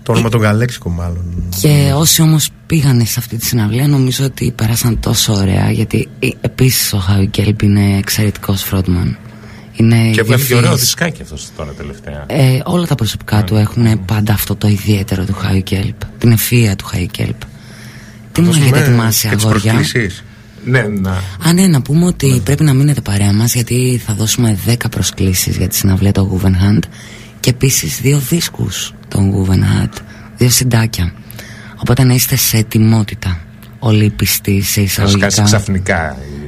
το 0.02 0.12
όνομα 0.12 0.28
των 0.28 0.40
Γαλέξικο 0.40 0.90
μάλλον. 0.90 1.24
Και 1.60 1.92
όσοι 1.94 2.22
όμως 2.22 2.50
πήγανε 2.66 3.04
σε 3.04 3.14
αυτή 3.18 3.36
τη 3.36 3.46
συναυλία, 3.46 3.88
νομίζω 3.88 4.24
ότι 4.24 4.52
πέρασαν 4.56 5.00
τόσο 5.00 5.32
ωραία. 5.32 5.70
Γιατί 5.70 6.08
επίσης 6.40 6.92
ο 6.92 6.98
Χάουι 6.98 7.26
Κέλπ 7.26 7.62
είναι 7.62 7.96
εξαιρετικός 7.98 8.70
frontman. 8.70 9.14
Είναι 9.76 10.10
Και 10.10 10.22
βγάλει 10.22 10.42
και 10.42 10.54
ωραίο 10.54 10.70
γεφύρης. 10.70 10.80
δισκάκι 10.80 11.22
αυτός 11.22 11.48
τώρα 11.56 11.72
τελευταία. 11.72 12.24
Ε, 12.26 12.60
όλα 12.64 12.86
τα 12.86 12.94
προσωπικά 12.94 13.44
του 13.44 13.56
έχουν 13.56 14.04
πάντα 14.04 14.32
αυτό 14.32 14.56
το 14.56 14.68
ιδιαίτερο 14.68 15.24
του 15.24 15.34
Χάι 15.34 15.62
Κέλπ. 15.62 15.94
Την 16.18 16.32
ευφυα 16.32 16.76
του 16.76 16.84
Χάι 16.84 17.06
Κέλπ. 17.06 17.40
Τι 18.32 18.40
μου 18.40 18.50
έχετε 18.54 18.78
ετοιμάσει, 18.78 19.28
και 19.28 19.34
τις 19.34 19.44
αγόρια; 19.44 19.72
προσκλήσεις. 19.72 20.24
Ναι, 20.64 20.82
να. 20.82 21.10
Α, 21.48 21.52
ναι, 21.54 21.66
να 21.66 21.82
πούμε 21.82 22.06
ότι 22.06 22.40
πρέπει 22.44 22.64
να 22.64 22.72
μείνετε 22.72 23.00
παρέα 23.00 23.32
μας 23.32 23.54
γιατί 23.54 24.02
θα 24.06 24.14
δώσουμε 24.14 24.58
10 24.66 24.74
προσκλήσεις 24.90 25.56
για 25.56 25.68
τη 25.68 25.76
συναυλία 25.76 26.12
του 26.12 26.40
Guggenheim 26.42 26.78
και 27.44 27.50
επίσης 27.50 28.00
δύο 28.00 28.18
δίσκους 28.18 28.94
των 29.08 29.32
Guggenheim. 29.32 29.88
Δύο 30.36 30.50
συντάκια. 30.50 31.12
Οπότε 31.76 32.04
να 32.04 32.14
είστε 32.14 32.36
σε 32.36 32.56
ετοιμότητα. 32.56 33.40
Όλοι 33.78 34.04
οι 34.04 34.10
πιστοί 34.10 34.62
σε 34.62 34.80
Θα 34.80 34.86
σκάσει 34.86 35.06
εισαγωγικά. 35.10 35.42
ξαφνικά 35.42 36.16
η 36.20 36.43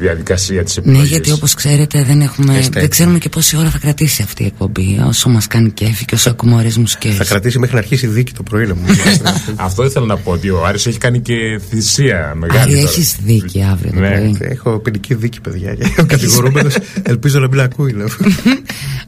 διαδικασία 0.00 0.64
της 0.64 0.76
Ναι, 0.76 0.82
επιλογής. 0.82 1.10
γιατί 1.10 1.32
όπως 1.32 1.54
ξέρετε 1.54 2.04
δεν, 2.04 2.20
έχουμε, 2.20 2.58
Είστε 2.58 2.80
δεν 2.80 2.88
ξέρουμε 2.88 3.18
και 3.18 3.28
πόση 3.28 3.56
ώρα 3.56 3.70
θα 3.70 3.78
κρατήσει 3.78 4.22
αυτή 4.22 4.42
η 4.42 4.46
εκπομπή. 4.46 5.00
Όσο 5.06 5.28
μας 5.28 5.46
κάνει 5.46 5.70
κέφι 5.70 6.04
και 6.04 6.14
όσο 6.14 6.30
ακούμε 6.30 6.54
ωραίες 6.54 6.76
μουσικές. 6.76 7.14
Θα 7.16 7.24
κρατήσει 7.24 7.58
μέχρι 7.58 7.74
να 7.74 7.80
αρχίσει 7.80 8.06
η 8.06 8.08
δίκη 8.08 8.32
το 8.32 8.42
πρωί. 8.42 8.66
να 8.66 8.74
μου 8.74 8.82
Αυτό 9.56 9.84
ήθελα 9.84 10.06
να 10.06 10.16
πω 10.16 10.30
ότι 10.30 10.50
ο 10.50 10.64
Άρης 10.66 10.86
έχει 10.86 10.98
κάνει 10.98 11.20
και 11.20 11.34
θυσία 11.70 12.32
μεγάλη. 12.36 12.60
Άρη, 12.60 12.70
τώρα. 12.72 12.82
έχεις 12.88 13.16
δίκη 13.24 13.66
αύριο 13.70 13.92
το 13.92 14.00
Ναι. 14.00 14.08
πρωί. 14.10 14.36
Έχω 14.40 14.78
ποινική 14.78 15.14
δίκη, 15.14 15.40
παιδιά. 15.40 15.76
Ο 16.00 16.04
κατηγορούμενος 16.06 16.74
ελπίζω 17.02 17.38
να 17.38 17.48
μην 17.48 17.60
ακούει. 17.60 17.92
λέω. 17.92 18.08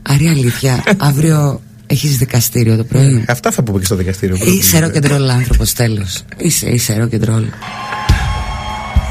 Άρη, 0.02 0.26
αλήθεια, 0.28 0.84
αύριο 0.96 1.60
έχεις 1.86 2.16
δικαστήριο 2.16 2.76
το 2.76 2.84
πρωί; 2.84 3.24
Αυτά 3.28 3.50
θα 3.50 3.62
πούμε 3.62 3.78
και 3.78 3.84
στο 3.84 3.96
δικαστήριο. 3.96 4.36
Είσαι 4.58 4.78
ροκεντρόλ 4.78 5.28
άνθρωπος, 5.30 5.72
τέλος. 5.72 6.22
Είσαι, 6.36 6.66
είσαι 6.68 6.96
ροκεντρόλ. 6.98 7.44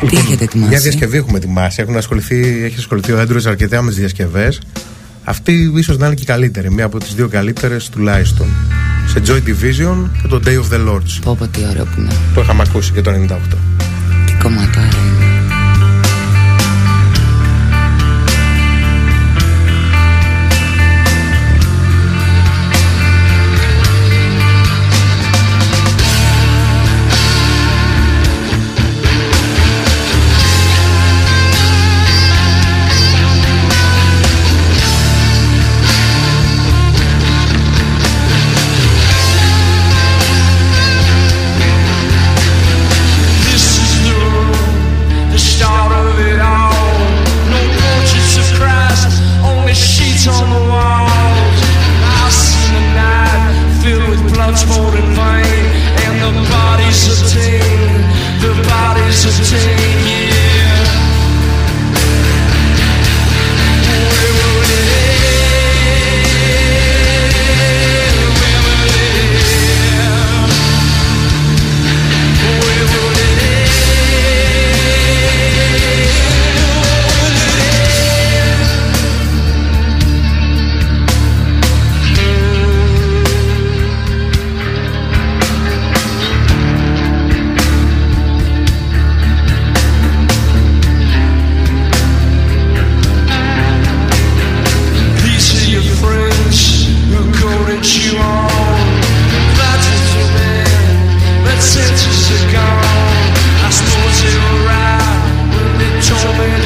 Τι 0.09 0.17
έχετε 0.17 0.43
ετοιμάσει; 0.43 0.69
Μια 0.69 0.79
διασκευή 0.79 1.17
έχουμε 1.17 1.37
ετοιμάσει. 1.37 1.81
Έχουν 1.81 1.97
ασχοληθεί, 1.97 2.63
έχει 2.63 2.75
ασχοληθεί 2.77 3.11
ο 3.11 3.19
Έντρο 3.19 3.39
αρκετά 3.45 3.81
με 3.81 3.89
τις 3.89 3.99
διασκευές. 3.99 4.61
Αυτή 5.23 5.71
ίσως 5.75 5.97
να 5.97 6.05
είναι 6.05 6.15
και 6.15 6.23
η 6.23 6.25
καλύτερη. 6.25 6.71
Μία 6.71 6.85
από 6.85 6.99
τις 6.99 7.13
δύο 7.13 7.27
καλύτερες 7.27 7.89
τουλάχιστον. 7.89 8.47
Σε 9.07 9.21
Joy 9.25 9.49
Division 9.49 10.09
και 10.21 10.27
το 10.27 10.41
Day 10.45 10.49
of 10.49 10.73
the 10.73 10.89
Lords. 10.89 11.19
Πω 11.23 11.35
πω 11.39 11.47
τι 11.47 11.59
ωραίο 11.69 11.85
που 11.85 11.99
είναι. 11.99 12.13
Το 12.33 12.41
είχαμε 12.41 12.63
ακούσει 12.67 12.91
και 12.91 13.01
το 13.01 13.11
98. 13.11 13.37
Τι 14.25 14.33
κομματάρα 14.41 15.00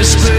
whisper 0.06 0.35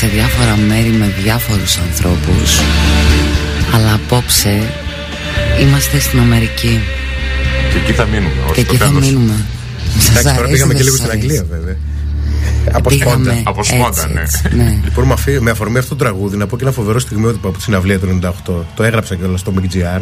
σε 0.00 0.06
διάφορα 0.06 0.56
μέρη 0.56 0.88
με 0.88 1.14
διάφορους 1.22 1.76
ανθρώπους 1.76 2.48
Αλλά 3.74 3.92
απόψε 3.94 4.62
είμαστε 5.60 5.98
στην 5.98 6.18
Αμερική 6.20 6.80
Και 7.72 7.78
εκεί 7.78 7.92
θα 7.92 8.04
μείνουμε. 8.04 8.32
ως 8.48 8.54
και 8.56 8.64
το 8.64 8.72
εκεί 8.72 8.76
θα 8.76 8.86
τέλος. 8.86 9.04
μείνουμε 9.06 9.34
Σας 9.98 10.08
Εντάξει, 10.08 10.22
τώρα 10.24 10.36
αρέσει, 10.38 10.52
πήγαμε 10.52 10.72
δεν 10.72 10.76
και 10.82 10.88
λίγο 10.88 10.96
σας 10.96 11.06
στην 11.06 11.18
αρέσει; 11.18 11.38
Αγγλία, 11.38 11.56
βέβαια. 11.58 11.76
Από 12.72 12.88
Πήγαμε 12.88 13.14
σπόντα. 13.24 13.50
Από 13.50 13.64
σπόντα, 13.64 13.86
έτσι, 13.88 14.12
ναι. 14.14 14.20
έτσι, 14.20 14.42
ναι. 14.56 14.78
Λοιπόν, 14.84 15.04
με, 15.06 15.12
αφή- 15.12 15.40
με 15.40 15.50
αφορμή 15.50 15.78
αυτό 15.78 15.94
το 15.96 16.04
τραγούδι, 16.04 16.36
να 16.36 16.46
πω 16.46 16.56
και 16.56 16.62
ένα 16.64 16.72
φοβερό 16.72 16.98
στιγμιότυπο 16.98 17.48
από 17.48 17.56
τη 17.56 17.62
συναυλία 17.62 17.98
του 17.98 18.18
98. 18.22 18.30
Το 18.76 18.82
έγραψα 18.82 19.14
και 19.14 19.22
στο 19.36 19.52
MGR. 19.56 20.00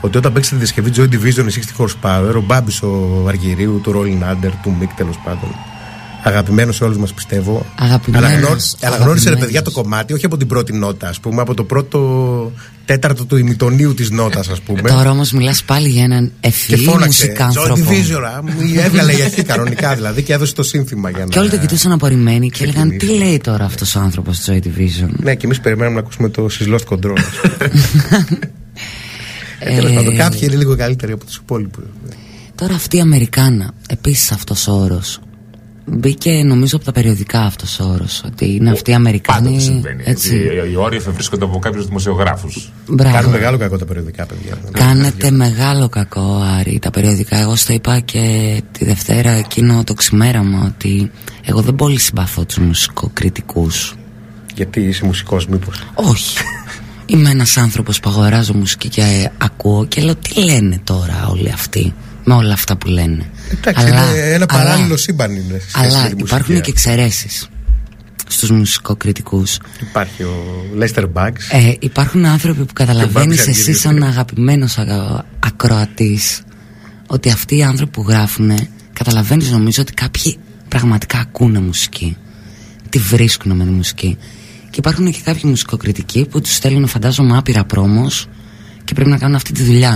Ότι 0.00 0.18
όταν 0.18 0.32
παίξει 0.32 0.50
τη 0.50 0.56
διασκευή 0.56 0.90
Joy 0.96 1.08
Division 1.14 1.46
η 1.50 1.62
60 1.78 1.84
Horsepower, 1.84 2.34
ο 2.36 2.40
Μπάμπης 2.40 2.82
ο 2.82 3.24
Αργυρίου, 3.28 3.80
του 3.82 3.90
Rolling 3.96 4.22
Under, 4.32 4.50
του 4.62 4.76
Μικ 4.80 4.90
τέλος 4.96 5.18
πάντων. 5.24 5.50
Αγαπημένος 6.28 6.76
σε 6.76 6.84
όλους 6.84 6.96
μας 6.96 7.12
πιστεύω. 7.12 7.66
Αγαπημένος, 7.78 8.28
Αναγνώρισε, 8.30 8.76
αναγνώρισε 8.82 9.28
ρε 9.28 9.30
αγαπημένος. 9.30 9.40
παιδιά 9.44 9.62
το 9.62 9.70
κομμάτι, 9.70 10.12
όχι 10.12 10.24
από 10.26 10.36
την 10.36 10.46
πρώτη 10.46 10.72
νότα, 10.72 11.08
ας 11.08 11.20
πούμε, 11.20 11.40
από 11.40 11.54
το 11.54 11.64
πρώτο 11.64 12.52
τέταρτο 12.84 13.24
του 13.24 13.36
ημιτονίου 13.36 13.94
της 13.94 14.10
νότας, 14.10 14.48
ας 14.48 14.60
πούμε. 14.60 14.80
Τώρα 14.90 15.10
όμως 15.10 15.32
μιλάς 15.32 15.62
πάλι 15.64 15.88
για 15.88 16.02
έναν 16.02 16.26
και 16.40 16.48
ευφυή 16.48 16.76
φώναξε. 16.76 17.24
Joy 17.24 17.28
μουσικάνθρωπο 17.28 17.74
Division, 17.74 18.22
α, 18.36 18.42
μου 18.42 18.52
έβγαλε 18.84 19.12
η 19.12 19.22
αρχή 19.22 19.42
κανονικά 19.42 19.94
δηλαδή 19.94 20.22
και 20.22 20.32
έδωσε 20.32 20.54
το 20.54 20.62
σύνθημα 20.62 21.10
για 21.10 21.18
να. 21.18 21.24
Και 21.26 21.38
όλοι 21.38 21.48
το 21.50 21.58
κοιτούσαν 21.58 21.92
απορριμμένοι 21.92 22.50
και 22.50 22.62
έλεγαν 22.64 22.88
τι 22.90 22.96
Ξεκινήσει. 22.96 23.24
λέει 23.24 23.38
τώρα 23.38 23.64
αυτός 23.64 23.94
ο 23.96 24.00
άνθρωπος 24.00 24.36
στο 24.36 24.52
Joy 24.54 24.66
Division 24.66 25.08
Ναι, 25.16 25.34
και 25.34 25.44
εμείς 25.44 25.60
περιμέναμε 25.60 25.94
να 25.94 26.00
ακούσουμε 26.00 26.28
το 26.28 26.48
She's 26.58 26.74
Lost 26.74 26.94
Control. 26.94 27.18
ας 27.18 27.24
πούμε. 27.58 28.38
Ε, 29.60 29.74
τέλος 29.74 29.92
πάντων, 29.92 30.16
κάποιοι 30.16 30.40
είναι 30.42 30.56
λίγο 30.56 30.76
καλύτεροι 30.76 31.12
από 31.12 31.24
τους 31.24 31.36
υπόλοιπους. 31.36 31.84
Τώρα 32.54 32.74
αυτή 32.74 32.96
η 32.96 33.00
Αμερικάνα, 33.00 33.70
επίσης 33.88 34.30
αυτός 34.32 34.66
ο 34.68 34.72
όρος 34.72 35.20
Μπήκε 35.90 36.42
νομίζω 36.44 36.76
από 36.76 36.84
τα 36.84 36.92
περιοδικά 36.92 37.40
αυτός 37.40 37.80
ο 37.80 37.84
όρος 37.84 38.22
Ότι 38.26 38.54
είναι 38.54 38.70
αυτή 38.70 38.90
η 38.90 38.94
Αμερικάνη 38.94 39.44
Πάντοτε 39.44 39.62
συμβαίνει. 39.62 40.02
έτσι. 40.06 40.34
Έτσι. 40.34 40.70
Οι 40.72 40.76
όροι 40.76 40.98
θα 40.98 41.10
βρίσκονται 41.10 41.44
από 41.44 41.58
κάποιους 41.58 41.86
δημοσιογράφους. 41.86 42.72
Μπράβο. 42.86 43.14
Κάνουν 43.16 43.30
μεγάλο 43.30 43.58
κακό 43.58 43.78
τα 43.78 43.84
περιοδικά, 43.84 44.26
παιδιά. 44.26 44.58
Κάνετε 44.72 45.30
μεγάλο 45.30 45.88
κακό 45.88 46.42
Άρη 46.58 46.78
Τα 46.78 46.90
περιοδικά 46.90 47.36
Εγώ 47.36 47.56
στο 47.56 47.72
είπα 47.72 48.00
και 48.00 48.22
τη 48.72 48.84
Δευτέρα 48.84 49.30
Εκείνο 49.30 49.84
το 49.84 49.94
ξημέραμα 49.94 50.72
Ότι 50.74 51.10
εγώ 51.44 51.60
δεν 51.60 51.74
πολύ 51.74 51.98
συμπαθώ 51.98 52.44
τους 52.44 52.58
μουσικοκριτικούς 52.58 53.94
Γιατί 54.54 54.80
είσαι 54.80 55.04
μουσικός, 55.04 55.46
μήπως; 55.46 55.82
Όχι 55.94 56.38
Είμαι 57.06 57.30
ένας 57.30 57.56
άνθρωπος 57.56 58.00
που 58.00 58.08
αγοράζω 58.10 58.54
μουσική 58.54 58.88
και 58.88 59.00
ε, 59.00 59.30
ακούω 59.38 59.84
Και 59.86 60.00
λέω 60.00 60.14
τι 60.14 60.40
λένε 60.44 60.80
τώρα 60.84 61.28
όλοι 61.30 61.50
αυτοί; 61.52 61.94
Με 62.28 62.34
όλα 62.34 62.52
αυτά 62.52 62.76
που 62.76 62.88
λένε 62.88 63.30
Εντάξει, 63.58 63.86
είναι 63.88 64.00
ένα 64.34 64.46
παράλληλο 64.46 64.96
σύμπαν 64.96 65.30
είναι. 65.30 65.58
σε 65.58 65.68
σχέση 65.68 65.84
Αλλά 65.86 66.02
με 66.02 66.08
τη 66.08 66.14
μουσική. 66.14 66.22
υπάρχουν 66.34 66.60
και 66.60 66.70
εξαιρέσεις 66.70 67.48
στους 68.28 68.50
μουσικοκριτικούς 68.50 69.58
Υπάρχει 69.80 70.22
ο 70.22 70.34
Λέστερ 70.74 71.08
Μπάγκ. 71.08 71.34
ε, 71.50 71.72
Υπάρχουν 71.80 72.24
άνθρωποι 72.26 72.64
που 72.64 72.72
καταλαβαίνεις 72.72 73.12
Μπάμπης 73.36 73.40
εσύ 73.40 73.50
Αργυρίου. 73.50 73.74
σαν 73.78 74.02
αγαπημένος 74.02 74.78
αγα... 74.78 75.24
ακροατής 75.46 76.42
Ότι 77.06 77.30
αυτοί 77.30 77.56
οι 77.56 77.62
άνθρωποι 77.62 77.90
που 77.92 78.04
γράφουν 78.08 78.50
Καταλαβαίνεις 78.92 79.50
νομίζω 79.50 79.82
ότι 79.82 79.92
κάποιοι 79.92 80.38
πραγματικά 80.68 81.18
ακούνε 81.18 81.60
μουσική 81.60 82.16
Τη 82.88 82.98
βρίσκουν 82.98 83.56
με 83.56 83.64
τη 83.64 83.70
μουσική 83.70 84.16
Και 84.70 84.76
υπάρχουν 84.78 85.12
και 85.12 85.20
κάποιοι 85.24 85.42
μουσικοκριτικοί 85.44 86.26
που 86.30 86.40
τους 86.40 86.54
στέλνουν 86.54 86.86
φαντάζομαι 86.86 87.36
άπειρα 87.36 87.64
πρόμος 87.64 88.26
Και 88.84 88.94
πρέπει 88.94 89.10
να 89.10 89.18
κάνουν 89.18 89.34
αυτή 89.36 89.52
τη 89.52 89.62
δουλειά 89.62 89.90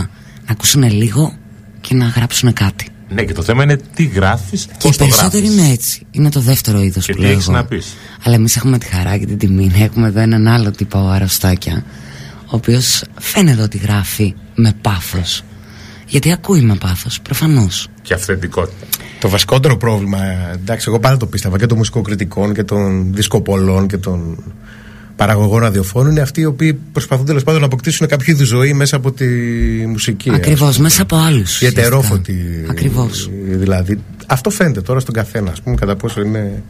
Να 0.47 0.53
ακούσουν 0.53 0.83
λίγο 0.93 1.37
και 1.83 1.95
να 1.95 2.05
γράψουν 2.07 2.53
κάτι 2.53 2.87
Ναι, 3.09 3.23
και 3.25 3.33
το 3.33 3.43
θέμα 3.43 3.63
είναι 3.63 3.77
τι 3.95 4.05
γράφεις, 4.05 4.65
Και 4.65 4.73
πώς 4.81 4.95
οι 4.95 4.99
το 4.99 5.05
περισσότεροι 5.05 5.45
γράφεις. 5.47 5.63
είναι 5.63 5.73
έτσι. 5.73 6.07
Είναι 6.11 6.31
το 6.31 6.41
δεύτερο 6.41 6.81
είδος 6.81 7.07
Και 7.07 7.13
που 7.13 7.19
τι 7.19 7.25
λέω 7.25 7.33
έχεις 7.33 7.49
εγώ. 7.49 7.57
να 7.57 7.65
πεις. 7.65 7.95
Αλλά 8.25 8.35
εμείς 8.35 8.57
έχουμε 8.57 8.79
τη 8.79 8.87
χαρά 8.87 9.17
και 9.17 9.27
την 9.27 9.39
τιμή 9.39 9.73
να 9.77 9.85
έχουμε 9.85 10.07
εδώ 10.09 10.21
έναν 10.21 10.47
άλλο 10.49 10.71
τύπο 10.71 10.99
αρρωστάκια, 10.99 11.85
ο 12.45 12.57
οποίος 12.57 13.05
φαίνεται 13.19 13.63
ότι 13.63 13.79
γράφει 13.79 14.35
με 14.55 14.73
πάθος. 14.83 15.43
Γιατί 16.07 16.33
ακούει 16.33 16.61
με 16.61 16.75
πάθος, 16.75 17.21
προφανώς. 17.21 17.89
Και 18.03 18.15
αυθεντικότητα. 18.15 18.87
Το 19.21 19.29
βασικότερο 19.29 19.77
πρόβλημα, 19.77 20.19
εντάξει, 20.53 20.85
εγώ 20.89 20.99
πάντα 21.01 21.17
το 21.17 21.27
πίστευα 21.27 21.59
και 21.59 21.67
των 21.67 21.77
μουσικοκριτικών 21.79 22.55
και 22.55 22.63
των 22.65 23.15
δισκοπολών 23.15 23.87
και 23.87 23.97
των 23.97 24.43
παραγωγών 25.17 25.61
ραδιοφώνων 25.61 26.11
είναι 26.11 26.21
αυτοί 26.21 26.41
οι 26.41 26.45
οποίοι 26.45 26.73
προσπαθούν 26.93 27.27
τέλος 27.27 27.43
πάντων 27.43 27.61
να 27.61 27.67
αποκτήσουν 27.67 28.07
κάποιο 28.07 28.33
είδους 28.33 28.49
ζωή 28.49 28.73
μέσα 28.73 28.97
από 28.97 29.13
τη 29.13 29.27
μουσική. 29.87 30.31
Ακριβώς, 30.35 30.79
μέσα 30.79 31.03
από 31.03 31.17
άλλους. 31.17 31.61
Οι 31.61 31.67
ετερόφωτοι. 31.67 32.65
Ακριβώς. 32.71 33.31
Δηλαδή, 33.45 33.99
αυτό 34.27 34.51
φαίνεται 34.51 34.81
τώρα 34.81 35.01
στον 35.01 35.15
καθένα, 35.15 35.51
ας 35.51 35.63
πούμε, 35.63 35.77
κατά 35.77 35.97
πόσο 35.97 36.21
είναι 36.21 36.63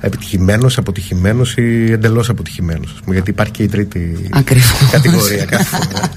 επιτυχημένος, 0.00 0.78
αποτυχημένος 0.78 1.56
ή 1.56 1.92
εντελώς 1.92 2.28
αποτυχημένος. 2.28 3.00
Γιατί 3.06 3.30
υπάρχει 3.30 3.52
και 3.52 3.62
η 3.62 3.68
τρίτη 3.68 4.28
Ακριβώς. 4.30 4.88
κατηγορία 4.90 5.44
κάθε 5.44 5.64
φορά. 5.64 6.10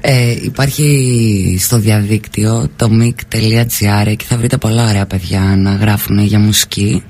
Ε, 0.00 0.30
υπάρχει 0.42 1.56
στο 1.60 1.78
διαδίκτυο 1.78 2.68
το 2.76 2.88
mic.gr 3.00 4.06
εκεί 4.06 4.24
θα 4.24 4.36
βρείτε 4.36 4.56
πολλά 4.56 4.88
ωραία 4.88 5.06
παιδιά 5.06 5.40
να 5.40 5.74
γράφουν 5.74 6.18
για 6.18 6.38
μουσική 6.38 7.02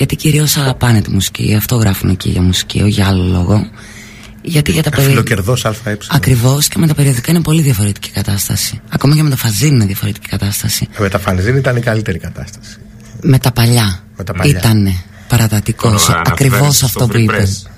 γιατί 0.00 0.16
κυρίως 0.16 0.56
αγαπάνε 0.56 1.00
τη 1.00 1.10
μουσική 1.10 1.54
αυτό 1.54 1.76
γράφουν 1.76 2.08
εκεί 2.10 2.28
για 2.30 2.42
μουσική, 2.42 2.80
όχι 2.80 2.90
για 2.90 3.06
άλλο 3.06 3.22
λόγο 3.24 3.70
γιατί 4.42 4.72
για 4.72 4.82
τα 4.82 4.90
παιδιά 4.90 5.08
Φιλοκερδός 5.08 5.64
ΑΕ. 5.64 5.96
Ακριβώς 6.08 6.68
και 6.68 6.78
με 6.78 6.86
τα 6.86 6.94
περιοδικά 6.94 7.30
είναι 7.30 7.40
πολύ 7.40 7.62
διαφορετική 7.62 8.10
κατάσταση 8.10 8.80
ακόμα 8.88 9.14
και 9.14 9.22
με 9.22 9.30
το 9.30 9.36
φαζίν 9.36 9.74
είναι 9.74 9.84
διαφορετική 9.84 10.28
κατάσταση 10.28 10.88
Με 10.98 11.08
τα 11.08 11.18
φανζίν 11.18 11.56
ήταν 11.56 11.76
η 11.76 11.80
καλύτερη 11.80 12.18
κατάσταση. 12.18 12.76
με 13.22 13.38
τα 13.38 13.52
παλιά, 13.52 14.02
Με 14.16 14.24
τα 14.24 14.32
παλιά. 14.32 14.58
ήτανε 14.58 14.94
παρατατικός 15.28 16.04
Τώρα 16.06 16.22
ακριβώς 16.26 16.58
αναφέρεσαι 16.58 16.84
αυτό 16.84 16.98
στο 16.98 17.06
που 17.06 17.12
free 17.16 17.20
είπες 17.20 17.66
press. 17.66 17.70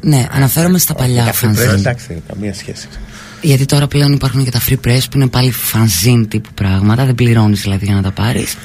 ναι, 0.00 0.26
αναφέρομαι 0.30 0.78
στα 0.78 0.94
παλιά 0.94 1.24
Τα 1.24 1.30
free 1.30 1.34
press, 1.34 1.36
φανζίν 1.38 1.68
εντάξει, 1.70 2.22
καμία 2.28 2.54
σχέση. 2.54 2.88
Γιατί 3.42 3.64
τώρα 3.64 3.86
πλέον 3.86 4.12
υπάρχουν 4.12 4.44
και 4.44 4.50
τα 4.50 4.60
free 4.68 4.76
press 4.86 5.00
που 5.10 5.16
είναι 5.16 5.26
πάλι 5.28 5.50
φανζίν 5.50 6.28
τύπου 6.28 6.48
πράγματα. 6.54 7.04
Δεν 7.04 7.14
πληρώνεις 7.14 7.60
δηλαδή 7.60 7.84
για 7.84 7.94
να 7.94 8.02
τα 8.02 8.10
πάρεις. 8.10 8.56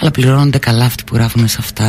Αλλά 0.00 0.10
πληρώνονται 0.10 0.58
καλά 0.58 0.84
αυτοί 0.84 1.04
που 1.04 1.14
γράφουν 1.14 1.48
σε 1.48 1.56
αυτά. 1.60 1.86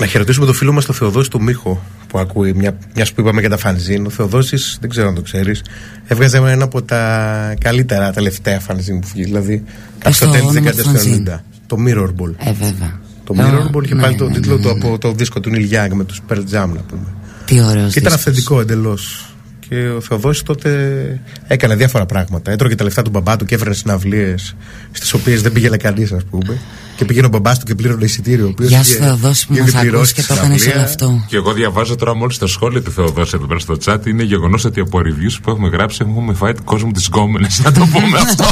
Να 0.00 0.06
χαιρετήσουμε 0.06 0.46
τον 0.46 0.54
φίλο 0.54 0.72
μας 0.72 0.84
τον 0.84 0.94
Θεοδόση 0.94 1.30
του 1.30 1.42
Μίχο 1.42 1.82
που 2.06 2.18
ακούει, 2.18 2.52
μια 2.52 2.78
μιας 2.94 3.12
που 3.12 3.20
είπαμε 3.20 3.40
για 3.40 3.48
τα 3.48 3.56
φανζίν. 3.56 4.06
Ο 4.06 4.10
Θεοδόσης, 4.10 4.78
δεν 4.80 4.90
ξέρω 4.90 5.08
αν 5.08 5.14
το 5.14 5.22
ξέρεις, 5.22 5.62
έβγαζε 6.06 6.36
ένα 6.36 6.64
από 6.64 6.82
τα 6.82 7.54
καλύτερα 7.60 8.12
τελευταία 8.12 8.60
φανζίν 8.60 9.00
που 9.00 9.08
βγήκε. 9.12 9.26
Δηλαδή, 9.26 9.64
τα 9.98 10.04
Πες 10.04 10.16
στο 10.16 10.24
το 10.24 10.30
τέλη 10.30 10.46
της 10.46 10.56
όνομα 10.56 10.70
του 10.70 10.76
δεκαετίας 10.76 11.02
του 11.02 11.08
φανζίν. 11.08 11.28
90. 11.28 11.44
Το 11.66 11.76
Mirror 11.86 12.22
Ball. 12.22 12.34
Ε, 12.38 12.52
βέβαια. 12.52 13.00
Το 13.24 13.34
Ε, 13.38 13.42
Mirror 13.42 13.76
Ball 13.76 13.84
είχε 13.84 13.94
ναι, 13.94 14.00
πάρει 14.02 14.14
τον 14.14 14.28
ναι, 14.28 14.34
τίτλο 14.34 14.56
ναι, 14.56 14.62
του 14.62 14.68
ναι. 14.68 14.88
από 14.88 14.98
το 14.98 15.12
δίσκο 15.12 15.40
του 15.40 15.50
Neil 15.54 15.72
Young 15.72 15.90
με 15.92 16.04
τους 16.04 16.20
Pearl 16.28 16.38
Jam, 16.38 16.68
να 16.74 16.80
πούμε. 16.88 17.06
Τι 17.44 17.62
ωραίος. 17.62 17.92
Και 17.92 17.98
ήταν 17.98 18.12
αυθεντικό 18.12 18.60
εντελώς. 18.60 19.32
Και 19.68 19.88
ο 19.88 20.00
Θεοδόσης 20.00 20.42
τότε 20.42 21.20
έκανε 21.46 21.74
διάφορα 21.74 22.06
πράγματα. 22.06 22.50
Έτρωγε 22.50 22.74
τα 22.74 22.84
λεφτά 22.84 23.02
του 23.02 23.10
μπαμπά 23.10 23.36
του 23.36 23.44
και 23.44 23.54
έφερε 23.54 23.74
συναυλίες 23.74 24.56
στις 24.90 25.12
οποίες 25.12 25.42
δεν 25.42 25.52
πήγαινε 25.52 25.76
κανείς, 25.76 26.12
ας 26.12 26.24
πούμε. 26.24 26.58
Και 26.98 27.04
πήγαινε 27.04 27.26
ο 27.26 27.28
μπαμπάς 27.28 27.58
του 27.58 27.64
και 27.64 27.74
πλήρωνε 27.74 28.04
εισιτήριο. 28.04 28.44
ο 28.46 28.48
οποίος 28.48 28.68
Γεια 28.68 28.80
είχε 28.80 28.92
σου 28.92 28.98
Θεοδόση 28.98 29.46
που 29.46 29.52
ήδη 29.52 29.60
μας 29.62 29.70
ακούς 29.70 29.80
πληρώσει 29.88 30.14
και 30.14 30.20
τη 30.20 30.26
το 30.26 30.34
έκανες 30.34 30.60
συναυλία. 30.60 30.82
όλο 30.82 30.90
αυτό. 30.90 31.24
Και 31.28 31.36
εγώ 31.36 31.52
διαβάζω 31.52 31.94
τώρα 31.96 32.14
μόλις 32.14 32.38
το 32.38 32.46
σχόλιο 32.46 32.82
του 32.82 32.90
Θεοδόση 32.90 33.32
εδώ 33.34 33.46
πέρα 33.46 33.58
στο 33.60 33.76
chat. 33.84 34.06
Είναι 34.06 34.22
γεγονός 34.22 34.64
ότι 34.64 34.80
από 34.80 34.98
reviews 34.98 35.36
που 35.42 35.50
έχουμε 35.50 35.68
γράψει 35.68 35.98
έχουμε 36.08 36.34
φάει 36.34 36.52
τον 36.52 36.64
κόσμο 36.64 36.90
της 36.90 37.06
γκόμενες. 37.06 37.60
Να 37.64 37.72
το 37.72 37.88
πούμε 37.92 38.18
αυτό. 38.26 38.44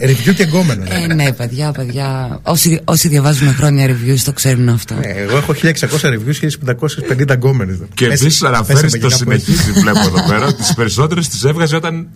Review 0.00 0.34
και 0.34 0.42
γκόμενο. 0.44 0.82
ναι. 0.82 1.04
Ε, 1.10 1.14
ναι, 1.14 1.32
παιδιά, 1.32 1.72
παιδιά. 1.72 2.38
Όσοι, 2.42 2.80
όσοι 2.84 3.08
διαβάζουν 3.08 3.54
χρόνια 3.54 3.86
reviews 3.88 4.18
το 4.24 4.32
ξέρουν 4.32 4.68
αυτό. 4.68 4.94
Ε, 5.00 5.22
Εγώ 5.22 5.36
έχω 5.36 5.54
1600 5.62 5.72
reviews, 6.08 6.48
1550 7.18 7.32
γκόμενες. 7.32 7.76
Και 7.94 8.04
επίσης 8.06 8.42
αναφέρεις, 8.42 8.98
το 9.00 9.10
συνεχίζει, 9.10 9.72
βλέπω 9.72 9.98
εδώ 9.98 10.22
πέρα, 10.28 10.46
ότι 10.50 10.54
τις 10.54 10.74
περισσότερες 10.74 11.28
τις 11.28 11.44
έβγαζε 11.44 11.76
όταν. 11.76 12.06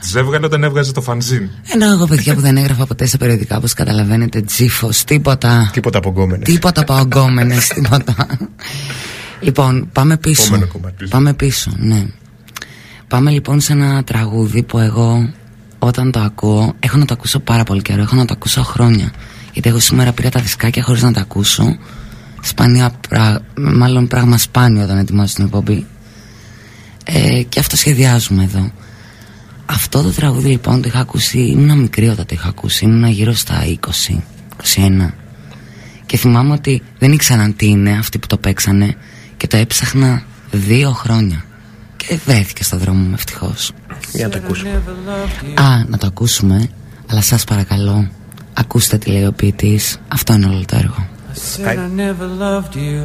Τις 0.00 0.14
έβγαλε 0.14 0.46
όταν 0.46 0.64
έβγαζε 0.64 0.92
το 0.92 1.00
φανζίν. 1.00 1.48
Ενώ 1.72 1.90
εγώ, 1.90 2.06
παιδιά, 2.06 2.34
που 2.34 2.40
δεν 2.40 2.56
έγραφα 2.56 2.86
ποτέ 2.86 3.06
στα 3.06 3.18
περιοδικά, 3.18 3.56
όπως 3.56 3.72
καταλαβαίνετε, 3.72 4.40
τζίφος, 4.40 5.04
τίποτα. 5.04 5.70
Τίποτα 5.72 5.98
από 5.98 6.08
γκόμενε. 6.10 6.42
Τίποτα 6.44 6.84
παογκόμενε, 6.84 7.56
τίποτα. 7.74 8.26
λοιπόν, 9.40 9.88
πάμε 9.92 10.16
πίσω. 10.16 10.42
Επόμενο 10.42 10.66
κομμάτι. 10.72 11.08
Πάμε 11.08 11.34
πίσω, 11.34 11.70
ναι. 11.76 12.06
Πάμε 13.08 13.30
λοιπόν 13.30 13.60
σε 13.60 13.72
ένα 13.72 14.04
τραγούδι 14.04 14.62
που 14.62 14.78
εγώ 14.78 15.32
όταν 15.78 16.10
το 16.10 16.20
ακούω, 16.20 16.74
έχω 16.80 16.96
να 16.96 17.04
το 17.04 17.14
ακούσω 17.14 17.38
πάρα 17.38 17.64
πολύ 17.64 17.82
καιρό, 17.82 18.02
έχω 18.02 18.16
να 18.16 18.24
το 18.24 18.32
ακούσω 18.32 18.62
χρόνια. 18.62 19.10
Γιατί 19.52 19.68
εγώ 19.68 19.78
σήμερα 19.78 20.12
πήρα 20.12 20.28
τα 20.28 20.40
δισκάκια 20.40 20.82
χωρίς 20.82 21.02
να 21.02 21.12
τα 21.12 21.20
ακούσω. 21.20 21.76
Σπανία, 22.40 22.92
πρα... 23.08 23.40
μάλλον 23.56 24.06
πράγμα 24.06 24.38
σπάνιο 24.38 24.82
όταν 24.82 24.98
ετοιμάζω 24.98 25.34
την 25.34 25.44
εκπομπή. 25.44 25.86
Ε, 27.04 27.42
και 27.42 27.60
αυτό 27.60 27.76
σχεδιάζουμε 27.76 28.42
εδώ. 28.42 28.70
Αυτό 29.70 30.02
το 30.02 30.10
τραγούδι 30.10 30.48
λοιπόν 30.48 30.82
το 30.82 30.88
είχα 30.88 31.00
ακούσει, 31.00 31.38
ήμουν 31.38 31.78
μικρή 31.78 32.08
όταν 32.08 32.26
το 32.26 32.34
είχα 32.34 32.48
ακούσει, 32.48 32.84
ήμουν 32.84 33.10
γύρω 33.10 33.32
στα 33.32 33.54
20, 33.64 34.18
21. 35.06 35.12
Και 36.06 36.16
θυμάμαι 36.16 36.52
ότι 36.52 36.82
δεν 36.98 37.12
ήξεραν 37.12 37.56
τι 37.56 37.66
είναι 37.66 37.90
αυτοί 37.98 38.18
που 38.18 38.26
το 38.26 38.36
παίξανε 38.36 38.96
και 39.36 39.46
το 39.46 39.56
έψαχνα 39.56 40.22
δύο 40.50 40.90
χρόνια. 40.90 41.44
Και 41.96 42.18
βρέθηκε 42.24 42.64
στο 42.64 42.78
δρόμο 42.78 42.98
μου 43.04 43.14
ευτυχώς. 43.14 43.72
Για 44.12 44.28
να 44.28 44.32
το 44.32 44.38
ακούσουμε. 44.44 44.82
Α, 45.54 45.84
να 45.88 45.98
το 45.98 46.06
ακούσουμε, 46.06 46.68
αλλά 47.10 47.20
σας 47.20 47.44
παρακαλώ, 47.44 48.08
ακούστε 48.52 48.98
τι 48.98 49.10
λέει 49.10 49.24
ο 49.24 49.32
ποιητής, 49.32 49.98
αυτό 50.08 50.32
είναι 50.32 50.46
όλο 50.46 50.64
το 50.66 50.76
έργο. 50.76 51.08
I 51.34 51.60
said 51.60 51.78
I 51.78 51.88
never 52.04 52.26
loved 52.26 52.74
you. 52.74 53.02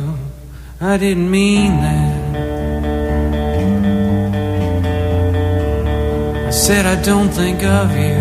I 0.81 0.97
didn't 0.97 1.29
mean 1.29 1.71
that. 1.81 2.62
Said 6.53 6.85
I 6.85 7.01
don't 7.01 7.31
think 7.31 7.63
of 7.63 7.91
you. 7.97 8.15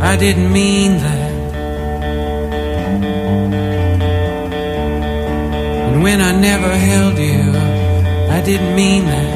I 0.00 0.16
didn't 0.16 0.52
mean 0.52 0.92
that. 0.98 1.32
And 5.88 6.00
when 6.00 6.20
I 6.20 6.32
never 6.40 6.70
held 6.70 7.18
you, 7.18 7.42
I 8.30 8.40
didn't 8.40 8.76
mean 8.76 9.04
that. 9.06 9.32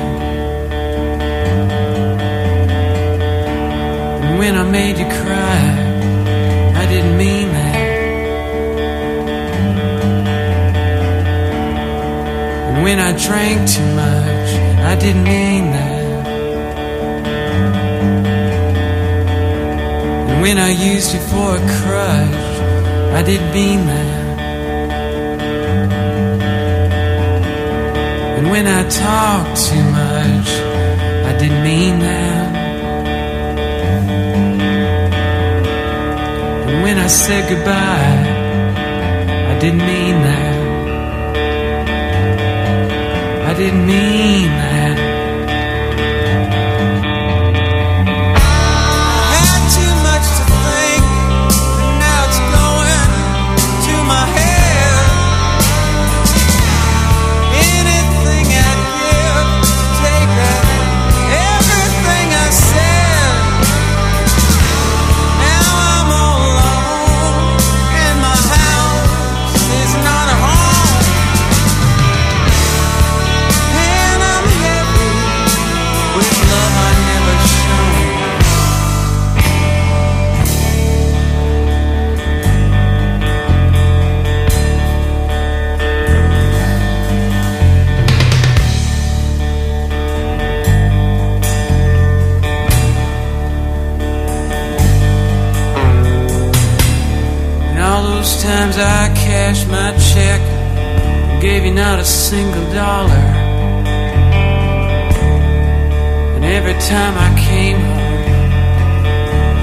And 4.24 4.39
when 4.39 4.55
I 4.55 4.62
made 4.70 4.97
you 4.97 5.07
cry, 5.24 5.61
I 6.83 6.87
didn't 6.87 7.16
mean 7.18 7.49
that. 7.49 7.76
And 12.68 12.83
when 12.85 13.01
I 13.01 13.11
drank 13.26 13.68
too 13.68 13.95
much, 13.97 14.51
I 14.87 14.95
didn't 14.95 15.24
mean 15.24 15.72
that. 15.72 15.99
When 20.41 20.57
I 20.57 20.70
used 20.70 21.12
you 21.12 21.20
for 21.20 21.57
a 21.57 21.62
crush, 21.76 22.51
I 23.18 23.22
didn't 23.22 23.53
mean 23.53 23.80
that. 23.86 24.20
And 28.38 28.51
when 28.51 28.66
I 28.66 28.88
talked 28.88 29.57
too 29.68 29.84
much, 30.01 30.49
I 31.30 31.36
didn't 31.38 31.62
mean 31.62 31.99
that. 31.99 32.57
And 36.68 36.82
when 36.82 36.97
I 36.97 37.07
said 37.07 37.49
goodbye, 37.51 38.22
I 39.53 39.59
didn't 39.59 39.84
mean 39.93 40.16
that. 40.28 40.61
I 43.51 43.55
didn't 43.55 43.86
mean 43.86 44.47
that. 44.47 44.70
Times 98.71 98.79
I 98.79 99.14
cashed 99.14 99.68
my 99.68 99.91
check, 100.12 100.41
gave 101.41 101.64
you 101.64 101.73
not 101.73 101.99
a 101.99 102.05
single 102.05 102.64
dollar. 102.73 103.27
And 106.37 106.45
every 106.45 106.75
time 106.75 107.14
I 107.16 107.31
came 107.39 107.81
home, 107.81 108.11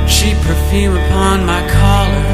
cheap 0.08 0.38
perfume 0.38 0.98
upon 0.98 1.46
my 1.46 1.62
collar. 1.70 2.28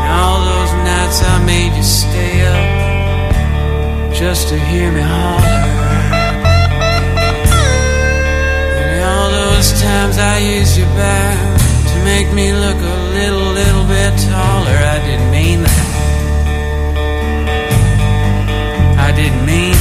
And 0.00 0.10
all 0.20 0.40
those 0.52 0.72
nights 0.90 1.22
I 1.22 1.44
made 1.44 1.76
you 1.76 1.82
stay 1.82 2.42
up 2.54 4.14
just 4.14 4.48
to 4.48 4.58
hear 4.58 4.90
me 4.90 5.02
holler. 5.02 5.62
And 8.80 9.04
all 9.04 9.30
those 9.30 9.70
times 9.80 10.18
I 10.18 10.38
used 10.38 10.76
you 10.76 10.84
back 10.96 11.60
to 11.90 12.04
make 12.04 12.32
me 12.34 12.52
look 12.52 12.76
a 12.76 13.01
little, 13.12 13.52
little 13.52 13.84
bit 13.84 14.12
taller. 14.28 14.78
I 14.94 14.98
didn't 15.06 15.30
mean 15.30 15.62
that. 15.62 15.88
I 18.98 19.12
didn't 19.12 19.44
mean 19.44 19.71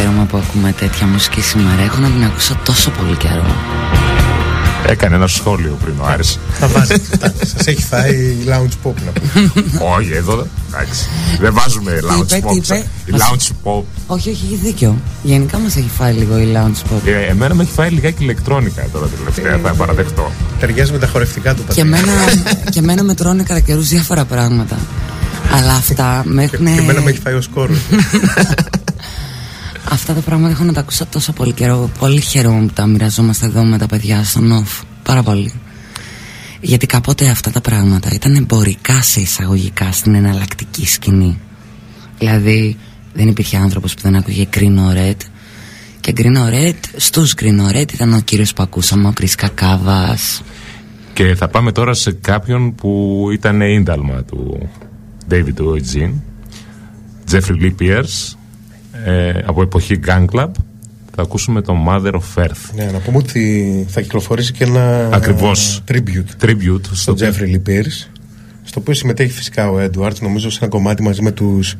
χαίρομαι 0.00 0.24
που 0.24 0.36
ακούμε 0.36 0.72
τέτοια 0.72 1.06
μουσική 1.06 1.40
σήμερα. 1.40 1.82
Έχω 1.82 1.98
να 1.98 2.08
την 2.08 2.24
ακούσω 2.24 2.58
τόσο 2.64 2.90
πολύ 2.90 3.16
καιρό. 3.16 3.44
Έκανε 4.86 5.14
ένα 5.14 5.26
σχόλιο 5.26 5.78
πριν 5.84 5.94
ο 6.00 6.04
Άρης. 6.06 6.38
Θα 6.58 6.66
βάζετε. 6.66 7.34
Σας 7.44 7.66
έχει 7.66 7.82
φάει 7.82 8.36
lounge 8.46 8.86
pop 8.88 8.92
να 9.06 9.12
πούμε. 9.12 9.50
Όχι, 9.98 10.12
εδώ 10.12 10.46
εντάξει. 10.72 11.06
Δεν 11.40 11.52
βάζουμε 11.54 11.98
lounge 12.10 12.32
είπε, 12.36 12.46
pop. 12.46 12.50
τι 12.50 12.56
είπε; 12.56 12.84
Η 13.04 13.12
Lounge 13.12 13.48
pop. 13.64 13.82
Όχι, 14.06 14.30
όχι, 14.30 14.44
έχει 14.44 14.58
δίκιο. 14.62 14.96
Γενικά 15.22 15.58
μας 15.58 15.76
έχει 15.76 15.90
φάει 15.96 16.12
λίγο 16.12 16.38
η 16.38 16.52
lounge 16.54 16.92
pop. 16.92 17.00
Ε, 17.04 17.30
εμένα 17.30 17.54
με 17.54 17.62
έχει 17.62 17.72
φάει 17.72 17.90
λιγάκι 17.90 18.22
ηλεκτρόνικα 18.22 18.86
τώρα 18.92 19.06
τελευταία, 19.06 19.58
θα 19.62 19.74
παραδεχτώ. 19.74 20.30
Ταιριάζει 20.60 20.92
με 20.92 20.98
τα 20.98 21.06
χορευτικά 21.06 21.54
του 21.54 21.62
Και 21.74 21.84
πατέρα. 21.84 22.02
εμένα, 22.02 22.12
και 22.70 22.78
εμένα 22.78 23.02
με 23.02 23.14
τρώνε 23.14 23.42
κατά 23.42 23.60
καιρού 23.60 23.80
διάφορα 23.80 24.24
πράγματα. 24.24 24.76
Αλλά 25.54 25.72
αυτά 25.72 26.22
με 26.24 26.46
Και 26.46 26.54
έχουν. 26.56 26.66
και 26.74 26.80
εμένα 26.80 27.00
με 27.00 27.10
έχει 27.10 27.20
φάει 27.20 27.34
ο 27.34 27.40
σκόρος. 27.40 27.78
Αυτά 29.92 30.14
τα 30.14 30.20
πράγματα 30.20 30.52
έχω 30.52 30.64
να 30.64 30.72
τα 30.72 30.80
ακούσα 30.80 31.06
τόσο 31.06 31.32
πολύ 31.32 31.52
καιρό. 31.52 31.90
Πολύ 31.98 32.20
χαίρομαι 32.20 32.66
που 32.66 32.72
τα 32.72 32.86
μοιραζόμαστε 32.86 33.46
εδώ 33.46 33.64
με 33.64 33.78
τα 33.78 33.86
παιδιά 33.86 34.24
στον 34.24 34.64
off. 34.64 34.84
Πάρα 35.02 35.22
πολύ. 35.22 35.52
Γιατί 36.60 36.86
κάποτε 36.86 37.28
αυτά 37.28 37.50
τα 37.50 37.60
πράγματα 37.60 38.10
ήταν 38.12 38.34
εμπορικά 38.34 39.02
σε 39.02 39.20
εισαγωγικά 39.20 39.92
στην 39.92 40.14
εναλλακτική 40.14 40.86
σκηνή. 40.86 41.38
Δηλαδή 42.18 42.76
δεν 43.12 43.28
υπήρχε 43.28 43.56
άνθρωπος 43.56 43.94
που 43.94 44.00
δεν 44.02 44.16
άκουγε 44.16 44.48
Green 44.56 44.78
Red 44.96 45.16
και 46.00 46.12
Green 46.16 46.36
Red, 46.36 46.78
στους 46.96 47.34
Green 47.40 47.76
Red 47.76 47.92
ήταν 47.92 48.12
ο 48.12 48.20
κύριος 48.20 48.52
που 48.52 48.62
ακούσαμε, 48.62 49.08
ο 49.08 49.12
Κρίς 49.12 49.34
Κακάβας. 49.34 50.42
Και 51.12 51.34
θα 51.34 51.48
πάμε 51.48 51.72
τώρα 51.72 51.94
σε 51.94 52.12
κάποιον 52.12 52.74
που 52.74 53.24
ήταν 53.32 53.60
ίνταλμα 53.60 54.22
του 54.22 54.68
David 55.30 55.54
Eugene, 55.58 56.12
Jeffrey 57.30 57.62
Lee 57.62 57.74
Pierce, 57.80 58.36
ε, 59.04 59.32
από 59.46 59.62
εποχή 59.62 60.00
Gun 60.06 60.24
Club. 60.32 60.48
Θα 61.14 61.22
ακούσουμε 61.22 61.60
το 61.60 61.76
Mother 61.88 62.12
of 62.12 62.42
Earth. 62.42 62.74
Ναι, 62.74 62.84
να 62.84 62.98
πούμε 62.98 63.16
ότι 63.16 63.86
θα 63.88 64.00
κυκλοφορήσει 64.00 64.52
και 64.52 64.64
ένα 64.64 65.08
Ακριβώς. 65.12 65.82
tribute 65.88 66.44
Tribute 66.44 66.80
στο 66.82 66.94
στον 66.94 67.16
Jeffrey 67.18 67.54
Lee 67.54 67.68
Pierce, 67.68 68.08
στο 68.62 68.80
οποίο 68.80 68.94
συμμετέχει 68.94 69.32
φυσικά 69.32 69.70
ο 69.70 69.78
Edwards, 69.84 70.18
νομίζω 70.20 70.50
σε 70.50 70.58
ένα 70.60 70.70
κομμάτι 70.70 71.02
μαζί 71.02 71.22
με 71.22 71.30
τους 71.30 71.76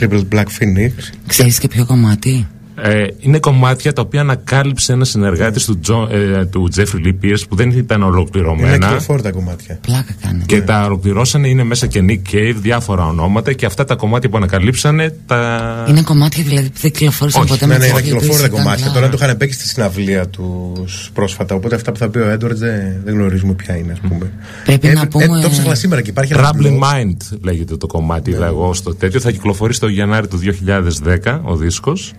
Crippled 0.00 0.24
Black 0.32 0.44
Phoenix. 0.58 0.90
Ξέρεις 1.26 1.58
και 1.58 1.68
ποιο 1.68 1.86
κομμάτι; 1.86 2.46
Ε, 2.82 3.06
είναι 3.18 3.38
κομμάτια 3.38 3.92
τα 3.92 4.02
οποία 4.02 4.20
ανακάλυψε 4.20 4.92
ένας 4.92 5.08
συνεργάτης 5.08 5.64
του, 5.64 5.78
Τζο, 5.80 6.08
ε, 6.10 6.44
του 6.44 6.68
Jeffrey 6.76 7.06
Lee 7.06 7.14
Pierce 7.24 7.42
που 7.48 7.56
δεν 7.56 7.70
ήταν 7.70 7.96
Είναι 8.00 8.06
ολοκληρωμένα. 8.10 8.78
κυκλοφόρτα 8.86 9.30
κομμάτια. 9.30 9.78
Πλάκα 9.80 10.14
κάνει. 10.22 10.42
Και 10.46 10.62
τα 10.62 10.84
ολοκληρώσανε, 10.84 11.48
είναι 11.48 11.62
μέσα 11.64 11.86
και 11.86 12.04
Nick 12.08 12.34
Cave, 12.34 12.54
διάφορα 12.56 13.06
ονόματα 13.06 13.52
και 13.52 13.66
αυτά 13.66 13.84
τα 13.84 13.94
κομμάτια 13.94 14.28
που 14.28 14.36
ανακαλύψανε 14.36 15.14
τα. 15.26 15.84
Είναι 15.88 16.02
κομμάτια 16.02 16.42
δηλαδή 16.44 16.68
που 16.70 16.78
δεν 16.80 16.90
κυκλοφόρησαν 16.90 17.42
Όχι, 17.42 17.50
ποτέ 17.50 17.66
Ναι, 17.66 17.72
με 17.72 17.78
ναι, 17.78 17.84
τις 17.84 17.90
είναι 17.92 18.00
Jeffrey 18.00 18.04
κυκλοφόρτα 18.04 18.34
Pierce, 18.44 18.48
ήταν 18.48 18.50
κομμάτια. 18.62 18.84
κλάμα. 18.84 18.92
Τώρα 19.00 19.08
το 19.08 19.18
είχαν 19.22 19.36
παίξει 19.36 19.58
στη 19.58 19.68
συναυλία 19.68 20.28
τους 20.28 21.10
πρόσφατα. 21.14 21.54
Οπότε 21.54 21.74
αυτά 21.74 21.92
που 21.92 21.98
θα 21.98 22.08
πει 22.08 22.18
ο 22.18 22.32
Edwards 22.32 22.54
δεν, 22.54 23.00
δεν 23.04 23.14
γνωρίζουμε 23.14 23.52
ποια 23.52 23.76
είναι, 23.76 23.92
ας 23.92 23.98
πούμε. 24.08 24.30
Πρέπει 24.64 24.88
να 24.88 25.08
πούμε- 25.08 25.42
το 25.42 25.48
ψάχνα 25.50 25.74
σήμερα 25.74 26.00
και 26.02 26.10
υπάρχει 26.10 26.32
ένας 26.32 26.50
Trouble 26.54 26.66
in 26.66 26.70
blog. 26.78 26.82
Mind 26.94 27.38
λέγεται 27.42 27.76
το 27.76 27.86
κομμάτι, 27.86 28.30
είδα 28.30 28.46
εγώ 28.46 28.74
στο 28.74 28.94
τέτοιο. 28.94 29.20
Θα 29.20 29.30
κυκλοφορήσει 29.30 29.80
το 29.80 29.88
Γενάρη 29.88 30.28
του 30.28 30.36
2010 30.36 31.40
ο 31.44 31.56
δίσκος. 31.56 32.12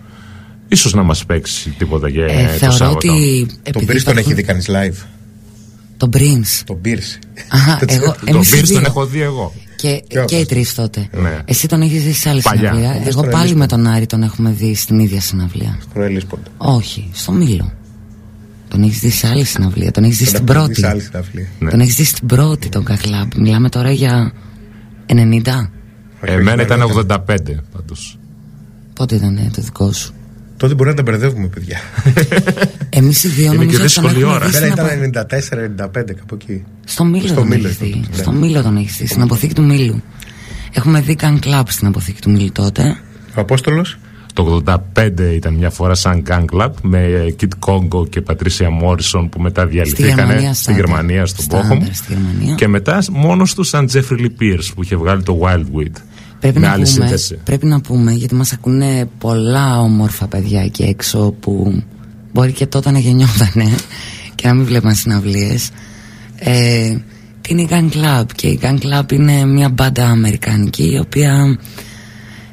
Ίσως 0.68 0.94
να 0.94 1.02
μας 1.02 1.24
παίξει 1.24 1.70
τίποτα 1.78 2.08
για 2.08 2.24
Ε, 2.24 2.28
το 2.28 2.48
θεωρώ 2.48 2.74
Σάββατο. 2.76 2.96
ότι. 3.12 3.46
Τον 3.48 3.58
επειδή 3.62 3.84
Pierce 3.84 3.86
τον 3.86 3.96
υπάρχουν- 3.96 4.18
έχει 4.18 4.34
δει 4.34 4.42
κανείς 4.42 4.68
live. 4.68 5.04
Τον 5.96 6.10
Prince. 6.12 6.62
Τον 6.66 6.80
Pierce. 6.84 7.18
Αχα, 7.48 7.78
Έτσι. 7.82 7.96
εγώ, 7.96 8.14
Τον 8.24 8.34
εμείς 8.34 8.52
οι 8.52 8.58
Pierce 8.60 8.64
δύο. 8.64 8.74
τον 8.74 8.84
έχω 8.84 9.06
δει 9.06 9.20
εγώ. 9.20 9.52
Και, 9.76 9.88
Και 10.06 10.20
και 10.26 10.34
οι 10.36 10.38
όπως. 10.38 10.48
τρεις 10.48 10.74
τότε. 10.74 11.08
Ναι. 11.12 11.38
Εσύ 11.44 11.68
τον 11.68 11.82
έχεις 11.82 12.04
δει 12.04 12.12
σε 12.12 12.28
άλλη 12.28 12.40
Παλιά. 12.42 12.60
συναυλία; 12.60 12.90
Όμως 12.94 13.06
Εγώ 13.06 13.20
τον 13.20 13.30
πάλι 13.30 13.42
Ελίσποντα. 13.50 13.76
με 13.76 13.82
τον 13.82 13.92
Άρη 13.92 14.06
τον 14.06 14.22
έχουμε 14.22 14.50
δει 14.50 14.74
στην 14.74 14.98
ίδια 14.98 15.20
συναυλία. 15.20 15.78
Τον 15.94 16.02
Ελίσποντα. 16.02 16.42
Όχι, 16.56 17.10
στο 17.12 17.32
Μήλο. 17.32 17.72
Τον 18.68 18.82
έχεις 18.82 18.98
δει 18.98 19.10
σε 19.10 19.26
άλλη 19.26 19.44
συναυλία. 19.44 19.90
Τον 19.90 20.04
έχεις 20.04 20.16
δει 20.18 20.24
στην 20.24 20.44
πρώτη. 20.44 20.74
Σε 20.74 20.86
άλλη 20.88 21.00
συναυλία. 21.00 21.46
Ναι. 21.58 21.70
Τον 21.70 21.80
έχεις 21.80 21.94
δει 21.94 22.04
στην 22.04 22.26
πρώτη 22.26 22.68
τον 22.68 22.84
Κακλάμπ. 22.84 23.30
Μιλάμε 23.36 23.68
τώρα 23.68 23.90
για 23.90 24.32
90. 25.06 25.70
Όχι, 26.22 26.32
Εμένα 26.32 26.52
όχι, 26.52 26.62
ήταν 26.62 26.78
δεν 26.78 26.86
85 26.86 27.62
πάντως. 27.72 28.18
Πότε 28.94 29.14
ήταν 29.14 29.36
ε, 29.36 29.50
το 29.54 29.62
δικό 29.62 29.92
σου; 29.92 30.14
Τότε 30.56 30.74
μπορεί 30.74 30.88
να 30.88 30.94
τα 30.96 31.02
μπερδεύουμε, 31.02 31.46
παιδιά. 31.46 31.78
Εμείς 32.90 33.24
οι 33.24 33.28
δύο 33.28 33.44
Είναι 33.52 33.52
και 33.52 33.58
νομίζω 33.64 33.82
ότι 33.84 33.92
τον 33.94 34.02
δύσκολη 34.04 34.20
έχουμε 34.20 34.34
ώρα. 34.34 34.46
δει 34.46 34.52
στην 34.52 34.64
Εμένα 34.64 34.82
απο- 34.82 34.92
ήταν 35.04 35.88
94-95, 36.10 36.14
κάπου 36.14 36.34
εκεί. 36.40 36.64
Στο 36.84 37.04
Μήλο 37.04 37.26
Στο 37.26 37.34
τον 37.34 37.46
Μήλο 37.46 37.66
έχεις 37.66 37.78
δει. 37.78 37.86
ήταν, 37.88 38.06
ναι. 38.10 38.16
Στο 38.16 38.32
Μήλο 38.32 38.62
τον 38.62 38.76
έχεις 38.76 38.96
δει. 38.96 39.06
Στην 39.06 39.22
αποθήκη 39.22 39.54
του 39.54 39.64
Μήλου. 39.64 40.02
Έχουμε 40.72 41.00
δει 41.00 41.14
καν 41.14 41.38
κλαμπ 41.38 41.66
στην 41.68 41.86
αποθήκη 41.86 42.20
του 42.20 42.30
Μήλου 42.30 42.52
τότε. 42.52 42.96
Ο 43.34 43.40
Απόστολος; 43.40 43.98
Το 44.32 44.42
85 44.42 45.32
ήταν 45.34 45.54
μια 45.54 45.70
φορά 45.70 45.94
σαν 45.94 46.22
Gang 46.28 46.44
Club 46.52 46.70
με 46.82 47.08
Kid 47.40 47.48
Congo 47.66 48.08
και 48.10 48.22
Patricia 48.26 48.66
Morrison 48.84 49.28
που 49.30 49.40
μετά 49.40 49.60
Στη 49.62 49.70
διαλυθήκανε 49.70 50.14
Γερμανία, 50.22 50.52
στη 50.54 50.62
στάνταρ. 50.62 50.84
Γερμανία, 50.84 51.26
στον 51.26 51.44
Στάνταρ, 51.44 51.68
Πόχομ. 51.68 51.88
στη 51.92 52.12
Γερμανία. 52.12 52.54
Και 52.54 52.68
μετά 52.68 53.02
μόνος 53.10 53.54
τους 53.54 53.68
σαν 53.68 53.88
Jeffrey 53.92 54.18
Lee 54.20 54.24
Pierce 54.42 54.68
που 54.74 54.82
είχε 54.82 54.96
βγάλει 54.96 55.22
το 55.22 55.38
Wildweed. 55.42 55.92
Πρέπει 56.40 56.58
με 56.58 56.66
να, 56.66 56.72
άλλη 56.72 56.84
πούμε, 56.84 57.06
σύνθεση. 57.06 57.38
πρέπει 57.44 57.66
να 57.66 57.80
πούμε, 57.80 58.12
γιατί 58.12 58.34
μας 58.34 58.52
ακούνε 58.52 59.08
πολλά 59.18 59.80
όμορφα 59.80 60.26
παιδιά 60.26 60.62
εκεί 60.62 60.82
έξω 60.82 61.34
που 61.40 61.82
μπορεί 62.32 62.52
και 62.52 62.66
τότε 62.66 62.90
να 62.90 62.98
γεννιότανε 62.98 63.76
και 64.34 64.46
να 64.46 64.54
μην 64.54 64.64
βλέπαν 64.64 64.94
συναυλίες. 64.94 65.70
Ε, 66.36 66.96
τι 67.40 67.52
είναι 67.52 67.62
η 67.62 67.68
Gang 67.70 67.90
Club; 67.92 68.24
Και 68.34 68.46
η 68.46 68.60
Gang 68.62 68.78
Club 68.78 69.12
είναι 69.12 69.44
μια 69.44 69.68
μπάντα 69.68 70.06
αμερικανική 70.06 70.92
η 70.92 70.98
οποία 70.98 71.58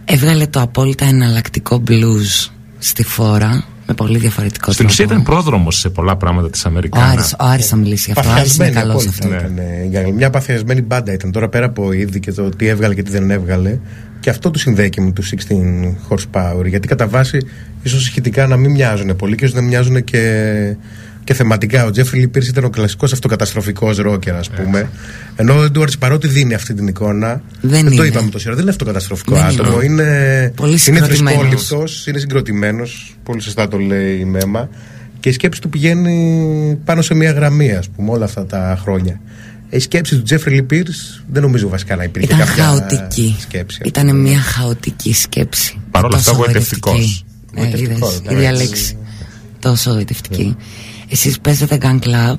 έβγαλε 0.05 0.47
το 0.47 0.61
απόλυτα 0.61 1.05
εναλλακτικό 1.05 1.83
blues 1.87 2.49
στη 2.77 3.03
φόρα 3.03 3.63
με 3.87 3.93
πολύ 3.93 4.17
διαφορετικό 4.17 4.71
Στην 4.71 4.85
ουσία 4.85 5.07
τρόπο. 5.07 5.21
ήταν 5.21 5.33
πρόδρομος 5.35 5.79
σε 5.79 5.89
πολλά 5.89 6.15
πράγματα 6.15 6.49
της 6.49 6.65
ο 6.65 6.67
Αμερικάνα. 6.69 7.05
Άρης, 7.05 7.31
ο 7.33 7.35
Άρης 7.39 7.67
θα 7.67 7.75
μιλήσει 7.75 8.11
γι' 8.13 8.19
αυτό. 8.19 8.31
Ο 8.31 8.33
Άρης 8.33 8.55
είναι 8.55 8.65
Παθιασμένη 8.65 8.87
καλός 8.87 9.07
απόλυτα 9.07 9.37
αυτό. 9.37 9.51
Ναι. 9.53 9.57
ήταν. 9.57 9.57
ε, 9.57 9.83
η 10.07 10.09
Gang- 10.11 10.15
Μια 10.15 10.29
παθιασμένη 10.29 10.81
μπάντα 10.81 11.13
ήταν. 11.13 11.31
Τώρα 11.31 11.49
πέρα 11.49 11.65
από 11.65 11.91
είδη 11.91 12.19
και 12.19 12.31
το 12.31 12.49
τι 12.49 12.67
έβγαλε 12.67 12.93
και 12.93 13.03
τι 13.03 13.11
δεν 13.11 13.31
έβγαλε. 13.31 13.79
Και 14.19 14.29
αυτό 14.29 14.51
του 14.51 14.59
συνδέει 14.59 14.89
και 14.89 15.01
με 15.01 15.11
τους 15.11 15.29
16 15.29 15.95
horsepower. 16.09 16.65
Γιατί 16.65 16.87
κατά 16.87 17.07
βάση 17.07 17.37
ίσως 17.83 18.07
ηχητικά 18.07 18.47
να 18.47 18.57
μην 18.57 18.71
μοιάζουν 18.71 19.15
πολύ 19.15 19.35
και 19.35 19.45
ίσως 19.45 19.55
να 19.57 19.61
μοιάζουν 19.63 20.03
και, 20.03 20.21
και 21.23 21.33
θεματικά. 21.33 21.85
Ο 21.85 21.91
Τζέφρι 21.91 22.19
Λιπίρ 22.19 22.43
ήταν 22.47 22.63
ο 22.63 22.69
κλασικός 22.69 23.13
αυτοκαταστροφικός 23.13 23.97
ρόκερ, 23.97 24.35
ας 24.35 24.49
πούμε. 24.49 24.89
Ενώ 25.35 25.57
ο 25.57 25.63
Έντουαρτς 25.63 25.97
παρότι 25.97 26.27
δίνει 26.27 26.53
αυτή 26.53 26.73
την 26.73 26.87
εικόνα. 26.87 27.41
Δεν 27.61 27.85
το 27.85 27.91
είναι. 27.91 28.05
είπαμε 28.05 28.29
τόση 28.29 28.45
ώρα. 28.45 28.53
Δεν 28.55 28.61
είναι 28.63 28.71
αυτοκαταστροφικό 28.71 29.35
Δεν 29.35 29.43
άτομο. 29.43 29.81
είναι. 29.81 30.03
Είναι, 30.03 30.51
Πολύ 30.55 30.69
είναι 30.69 30.79
συγκροτημένος. 30.79 31.39
θρησκόληπτος, 31.49 32.07
είναι 32.07 32.19
συγκροτημένος. 32.19 33.15
Πολύ 33.23 33.41
σωστά 33.41 33.67
το 33.67 33.77
λέει 33.77 34.17
η 34.19 34.25
Μέμα. 34.25 34.69
Και 35.19 35.29
η 35.29 35.31
σκέψη 35.31 35.61
του 35.61 35.69
πηγαίνει 35.69 36.77
πάνω 36.85 37.01
σε 37.01 37.13
μια 37.13 37.31
γραμμή, 37.31 37.71
ας 37.71 37.89
πούμε, 37.89 38.11
όλα 38.11 38.25
αυτά 38.25 38.45
τα 38.45 38.79
χρόνια. 38.81 39.19
Η 39.69 39.79
σκέψη 39.79 40.15
του 40.15 40.21
Τζέφρι 40.23 40.53
Λιπίρ 40.53 40.85
δεν 41.31 41.41
νομίζω 41.41 41.69
βασικά 41.69 41.95
να 41.95 42.03
υπήρχε 42.03 42.33
Ήταν 42.33 42.47
κάποια 42.47 42.63
χαοτική. 42.63 43.35
σκέψη. 43.39 43.79
Ήταν 43.85 44.19
μια 44.19 44.39
χαοτική 44.39 45.13
σκέψη. 45.13 45.79
Παρ' 45.91 46.05
όλα 46.05 46.15
αυτά, 46.17 46.31
Τόσο 46.31 46.43
γοητευτικός. 46.43 46.93
γοητευτική. 46.93 47.25
Ε, 47.55 47.59
Γοητευτικός, 47.61 48.15
είδες, 48.15 48.21
ναι, 48.21 48.31
η 48.31 48.45
έτσι. 48.45 48.55
διαλέξη. 48.57 48.97
Τόσο 49.59 49.91
γοητευτική. 49.91 50.55
Εσείς 51.13 51.39
παίζετε 51.39 51.77
Gun 51.81 51.99
Club; 51.99 52.35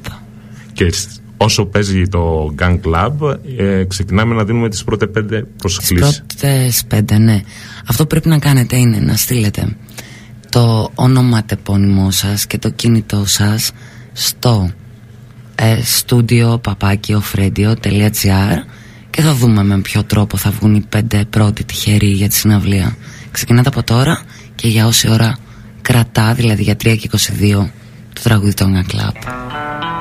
Και 0.72 0.92
σ- 0.92 1.08
όσο 1.36 1.64
παίζει 1.66 2.02
το 2.08 2.54
Gang 2.58 2.78
Club, 2.80 3.36
ε, 3.58 3.84
ξεκινάμε 3.84 4.34
να 4.34 4.44
δίνουμε 4.44 4.68
τις 4.68 4.84
πρώτες 4.84 5.08
πέντε 5.12 5.40
Τις 5.42 5.50
προσκλήσεις. 5.56 6.22
πρώτες 6.26 6.84
πέντε, 6.88 7.18
ναι. 7.18 7.40
Αυτό 7.88 8.02
που 8.02 8.08
πρέπει 8.08 8.28
να 8.28 8.38
κάνετε 8.38 8.76
είναι 8.76 8.98
να 8.98 9.16
στείλετε 9.16 9.76
το 10.50 10.90
όνομα 10.94 11.44
τεπώνυμό 11.44 12.10
σας 12.10 12.46
και 12.46 12.58
το 12.58 12.70
κινητό 12.70 13.24
σας 13.26 13.72
στο 14.12 14.70
ε, 15.54 15.76
studio 16.00 16.60
papakio.radio.gr 16.60 18.56
και 19.10 19.22
θα 19.22 19.34
δούμε 19.34 19.64
με 19.64 19.80
ποιο 19.80 20.04
τρόπο 20.04 20.36
θα 20.36 20.50
βγουν 20.50 20.74
οι 20.74 20.84
πέντε 20.88 21.24
πρώτοι 21.30 21.64
τυχεροί 21.64 22.06
για 22.08 22.28
τη 22.28 22.34
συναυλία. 22.34 22.96
Ξεκινάτε 23.30 23.68
από 23.68 23.82
τώρα 23.82 24.22
και 24.54 24.68
για 24.68 24.86
όση 24.86 25.10
ώρα 25.10 25.36
κρατά, 25.82 26.34
δηλαδή 26.34 26.62
για 26.62 26.74
3 26.74 26.96
και 26.98 27.08
22, 27.12 27.66
το 28.24 28.30
τραγούδι 28.30 28.54
των 28.54 28.84
Club. 28.90 29.93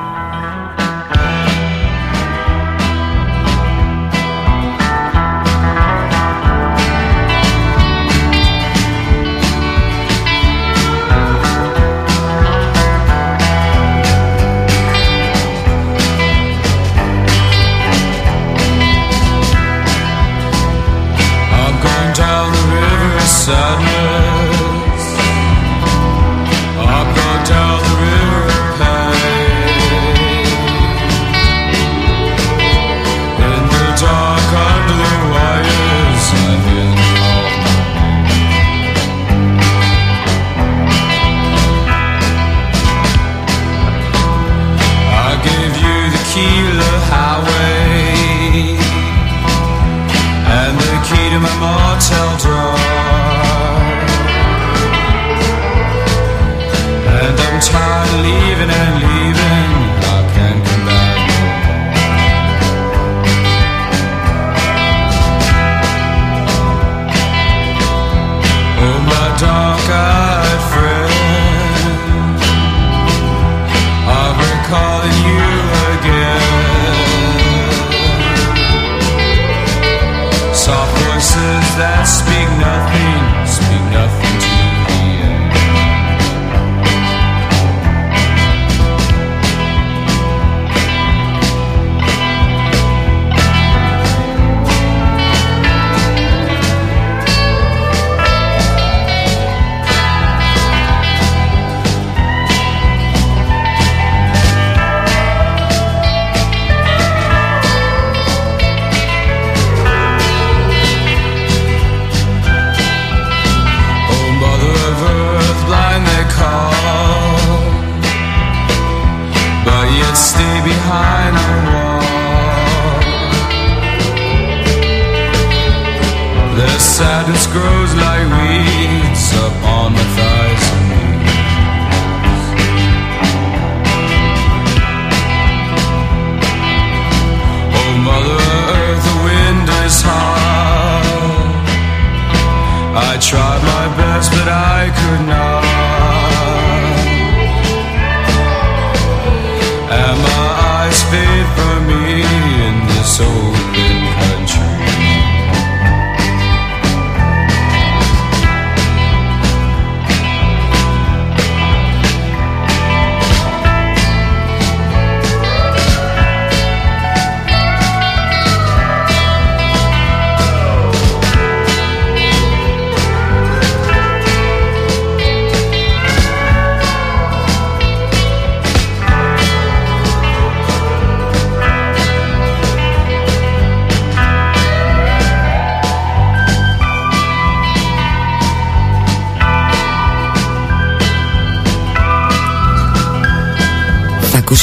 But 144.30 144.48
I 144.48 144.63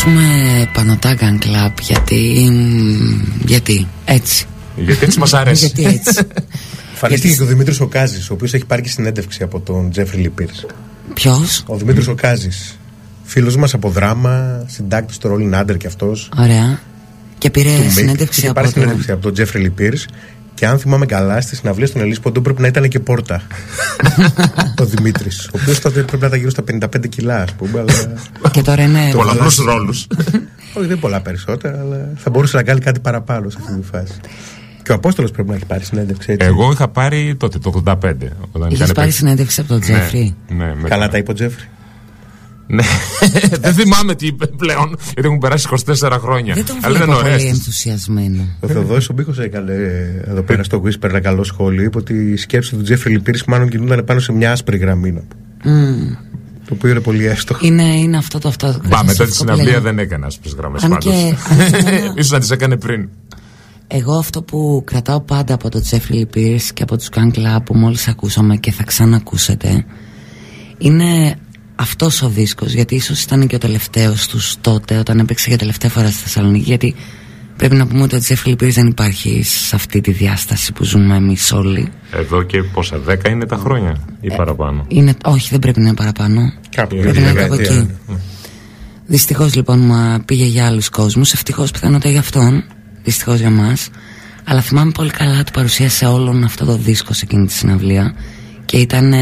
ακούσουμε 0.04 0.68
Πανωτά 0.74 1.16
Gun 1.20 1.46
Club 1.46 1.72
γιατί. 1.82 2.50
Γιατί 3.46 3.88
έτσι. 4.06 4.46
Γιατί 4.76 5.06
έτσι 5.06 5.20
μας 5.20 5.34
αρέσει. 5.34 5.66
γιατί 5.66 5.96
έτσι. 5.96 6.28
Εμφανίστηκε 6.92 7.36
και 7.36 7.42
ο 7.44 7.46
Δημήτρης 7.46 7.80
Οκάζης, 7.80 8.30
ο 8.30 8.34
οποίος 8.34 8.54
έχει 8.54 8.66
πάρει 8.66 8.82
και 8.82 8.90
συνέντευξη 8.90 9.44
από 9.44 9.60
τον 9.60 9.92
Τζέφρι 9.92 10.22
Λιπίρ. 10.22 10.50
Ποιος; 11.14 11.64
Ο 11.68 11.78
Δημήτρης 11.78 12.08
Οκάζης. 12.08 12.80
Φίλος 13.24 13.56
μας 13.56 13.74
από 13.74 13.90
δράμα, 13.90 14.66
συντάκτης 14.68 15.16
στο 15.16 15.36
Rolling 15.36 15.60
Under 15.62 15.78
κι 15.78 15.88
αυτός. 15.88 16.30
Ωραία. 16.38 16.80
Και 17.38 17.50
πήρε 17.50 17.70
του 17.70 17.84
Mick. 17.84 17.92
συνέντευξη 17.92 18.40
Είχε 18.40 18.50
από 18.50 18.60
πάρει 18.60 18.74
το. 18.74 18.80
συνέντευξη 18.80 19.12
από 19.12 19.22
τον 19.22 19.34
Τζέφρι 19.34 19.62
Λιπίρ. 19.62 19.94
Και 20.54 20.68
αν 20.68 20.80
θυμάμαι 20.80 21.06
καλά, 21.06 21.42
στι 21.42 21.56
συναυλίε 21.56 21.90
των 21.90 22.02
Ελίσπο 22.02 22.22
Ποντού 22.24 22.42
πρέπει 22.42 22.62
να 22.62 22.68
ήταν 22.68 22.88
και 22.88 23.00
πόρτα. 23.00 23.42
ο 24.82 24.86
Δημήτρης. 24.86 25.48
Ο 25.48 25.58
οποίος 25.62 25.80
τότε 25.80 26.02
πρέπει 26.02 26.22
να 26.22 26.28
ήταν 26.28 26.40
γύρω 26.40 26.50
στα 26.52 26.64
55 26.72 27.10
κιλά, 27.10 27.42
ας 27.42 27.52
πούμε. 27.54 27.80
Αλλά... 27.80 27.94
Και 28.54 28.62
τώρα 28.62 28.84
είναι. 28.84 29.12
Πολλαπλούς 29.14 29.58
ρόλους. 29.58 30.08
Όχι, 30.78 30.88
δεν 30.88 31.00
πολλά 31.00 31.22
περισσότερα, 31.22 31.80
αλλά 31.80 32.10
θα 32.16 32.30
μπορούσε 32.30 32.56
να 32.58 32.64
κάνει 32.64 32.80
κάτι 32.80 33.00
παραπάνω 33.00 33.50
σε 33.50 33.58
αυτή 33.62 33.80
τη 33.80 33.88
φάση. 33.88 34.14
Και 34.84 34.92
ο 34.92 34.96
Απόστολος 34.96 35.32
πρέπει 35.32 35.50
να 35.50 35.56
έχει 35.56 35.66
πάρει 35.66 35.84
συνέντευξη 35.84 36.32
έτσι. 36.32 36.48
Εγώ 36.48 36.72
είχα 36.72 36.88
πάρει 36.88 37.36
τότε 37.40 37.60
το 37.60 37.84
85. 37.86 37.94
Όταν 37.94 38.12
Είχες 38.12 38.30
είχαν 38.52 38.70
πάρει 38.78 38.94
παίξει. 38.94 39.18
συνέντευξη 39.18 39.60
από 39.60 39.70
τον 39.70 39.80
Τζέφρι; 39.80 40.36
Ναι, 40.50 40.56
ναι, 40.66 40.76
με- 40.82 40.88
Καλά 40.90 41.10
τα 41.10 41.18
είπε 41.18 41.32
ο 41.32 41.34
Τζέφρι. 41.34 41.64
Ναι. 42.74 42.84
δεν 43.60 43.74
θυμάμαι 43.74 44.16
τι 44.16 44.26
είπε 44.28 44.46
πλέον, 44.48 44.88
γιατί 45.04 45.22
έχουν 45.24 45.38
περάσει 45.38 45.68
24 46.02 46.18
χρόνια. 46.22 46.54
Δεν 46.54 46.66
τον 46.66 46.78
Αλλά 46.82 46.96
βλέπω 46.98 47.12
ήταν 47.12 47.24
ωραίες 47.24 47.38
πολύ 47.38 47.50
τις. 47.50 47.58
ενθουσιασμένο. 47.58 48.48
Ο 48.60 48.68
Θεοδόσης 48.68 49.08
ο 49.12 49.14
Μπίκος 49.14 49.40
έκανε 49.40 49.74
ε, 49.74 50.30
εδώ 50.32 50.42
πέρα 50.42 50.64
στο 50.64 50.82
Whisper 50.86 51.04
ένα 51.10 51.20
καλό 51.20 51.44
σχόλιο. 51.44 51.84
Είπε 51.84 51.98
ότι 51.98 52.14
η 52.14 52.38
σκέψη 52.38 52.76
του 52.76 52.82
Τζέφρι 52.82 53.12
Λι 53.12 53.20
Πιρς 53.20 53.36
μάλλον 53.48 53.70
κινούνταν 53.70 54.04
πάνω 54.06 54.20
σε 54.20 54.32
μια 54.32 54.52
άσπρη 54.52 54.78
γραμμή. 54.78 55.12
να 55.12 55.22
πούμε. 55.62 55.76
Μμμ. 55.80 56.14
Το 56.68 56.74
οποίο 56.74 56.90
είναι 56.90 57.00
πολύ 57.00 57.26
εύστοχο. 57.26 57.66
Είναι, 57.66 57.84
είναι 57.84 58.18
αυτό 58.18 58.40
το 58.40 58.48
αυτό. 58.48 58.68
Μπα, 58.68 58.74
μετά 59.04 59.04
τη 59.04 59.08
χριστιανικό 59.08 59.34
συναυλία 59.34 59.66
πλέον. 59.66 59.84
δεν 59.84 60.00
έκανε 60.00 60.26
άσπρες 60.26 60.54
γραμμές 60.54 60.84
Αν 60.84 60.90
πάντως. 60.90 61.06
και- 61.14 61.36
αν 61.64 61.72
και 61.72 61.78
εμένα- 61.90 62.22
σω 62.24 62.34
να 62.34 62.40
τις 62.40 62.52
έκανε 62.52 62.78
πριν. 62.78 63.10
Εγώ 63.88 64.14
αυτό 64.18 64.42
που 64.42 64.84
κρατάω 64.86 65.22
πάντα 65.22 65.54
από 65.54 65.70
το 65.70 65.82
Jeffrey 65.90 66.14
Lee 66.14 66.38
Pierce 66.38 66.70
και 66.74 66.84
από 66.84 66.98
τους 66.98 67.10
Gun 67.16 67.38
Club 67.38 67.64
που 67.66 67.76
μόλις 67.78 68.08
ακούσαμε 68.08 68.56
και 68.56 68.72
θα 68.72 68.84
ξανακούσετε 68.84 69.86
είναι 70.78 71.36
αυτός 71.82 72.22
ο 72.22 72.30
δίσκος 72.30 72.74
γιατί 72.74 72.96
ίσως 72.96 73.22
ήταν 73.24 73.48
και 73.48 73.56
ο 73.56 73.58
τελευταίος 73.58 74.28
τους 74.28 74.56
τότε 74.62 74.98
όταν 74.98 75.20
έπαιξε 75.20 75.50
για 75.50 75.58
τελευταία 75.58 75.90
φορά 75.90 76.10
στη 76.10 76.22
Θεσσαλονίκη 76.22 76.64
γιατί 76.64 76.96
πρέπει 77.58 77.76
να 77.76 77.88
πούμε 77.88 78.04
ότι 78.04 78.16
ο 78.16 78.20
Jeffrey 78.28 78.50
Lee 78.50 78.64
Pierce 78.64 78.72
δεν 78.72 78.88
υπάρχει 78.88 79.44
σε 79.44 79.76
αυτή 79.76 80.02
τη 80.02 80.12
διάσταση 80.12 80.74
που 80.74 80.84
ζούμε 80.84 81.16
εμείς 81.16 81.52
όλοι 81.52 81.92
Εδώ 82.12 82.44
και 82.44 82.64
πόσα, 82.64 83.00
10 83.08 83.30
είναι 83.30 83.46
τα 83.46 83.56
χρόνια 83.56 83.96
ή 84.22 84.28
παραπάνω; 84.36 84.86
είναι, 84.88 85.14
όχι 85.26 85.48
δεν 85.52 85.60
πρέπει 85.60 85.80
να 85.80 85.88
είναι 85.88 85.96
παραπάνω 85.96 86.54
Κάπου 86.76 86.96
Πρέπει 86.96 87.20
για 87.20 87.22
να 87.22 87.28
τη 87.28 87.32
είναι 87.32 87.42
κάπου 87.42 87.56
δεκαετία. 87.56 87.90
εκεί. 88.08 88.18
Δυστυχώς 89.06 89.56
λοιπόν 89.56 89.86
μα 89.86 90.22
πήγε 90.26 90.46
για 90.46 90.66
άλλους 90.68 90.90
κόσμους. 90.90 91.34
Ευτυχώς 91.34 91.72
πιθανότατα 91.72 92.10
για 92.10 92.20
αυτόν. 92.20 92.64
Δυστυχώς 93.04 93.40
για 93.40 93.50
μας. 93.50 93.90
Αλλά 94.44 94.62
θυμάμαι 94.62 94.92
πολύ 94.92 95.10
καλά 95.10 95.40
ότι 95.40 95.52
παρουσίασε 95.52 96.06
όλον 96.06 96.44
αυτό 96.44 96.66
το 96.66 96.78
δίσκο 96.78 97.14
σε 97.14 97.22
εκείνη 97.24 97.46
τη 97.48 97.54
συναυλία. 97.54 98.14
Και 98.66 98.78
ήταν. 98.78 99.14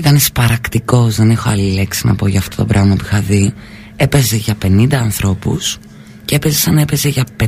Ήταν 0.00 0.18
σπαρακτικός. 0.18 1.16
Δεν 1.16 1.30
έχω 1.30 1.50
άλλη 1.50 1.72
λέξη 1.72 2.06
να 2.06 2.14
πω 2.14 2.26
για 2.26 2.38
αυτό 2.38 2.56
το 2.56 2.64
πράγμα 2.64 2.94
που 2.94 3.04
είχα 3.04 3.20
δει. 3.20 3.54
Έπαιζε 3.96 4.36
για 4.36 4.54
50 4.62 4.92
ανθρώπους 4.92 5.78
και 6.24 6.34
έπαιζε 6.34 6.58
σαν 6.58 6.74
να 6.74 6.80
έπαιζε 6.80 7.08
για 7.08 7.24
5.000 7.40 7.46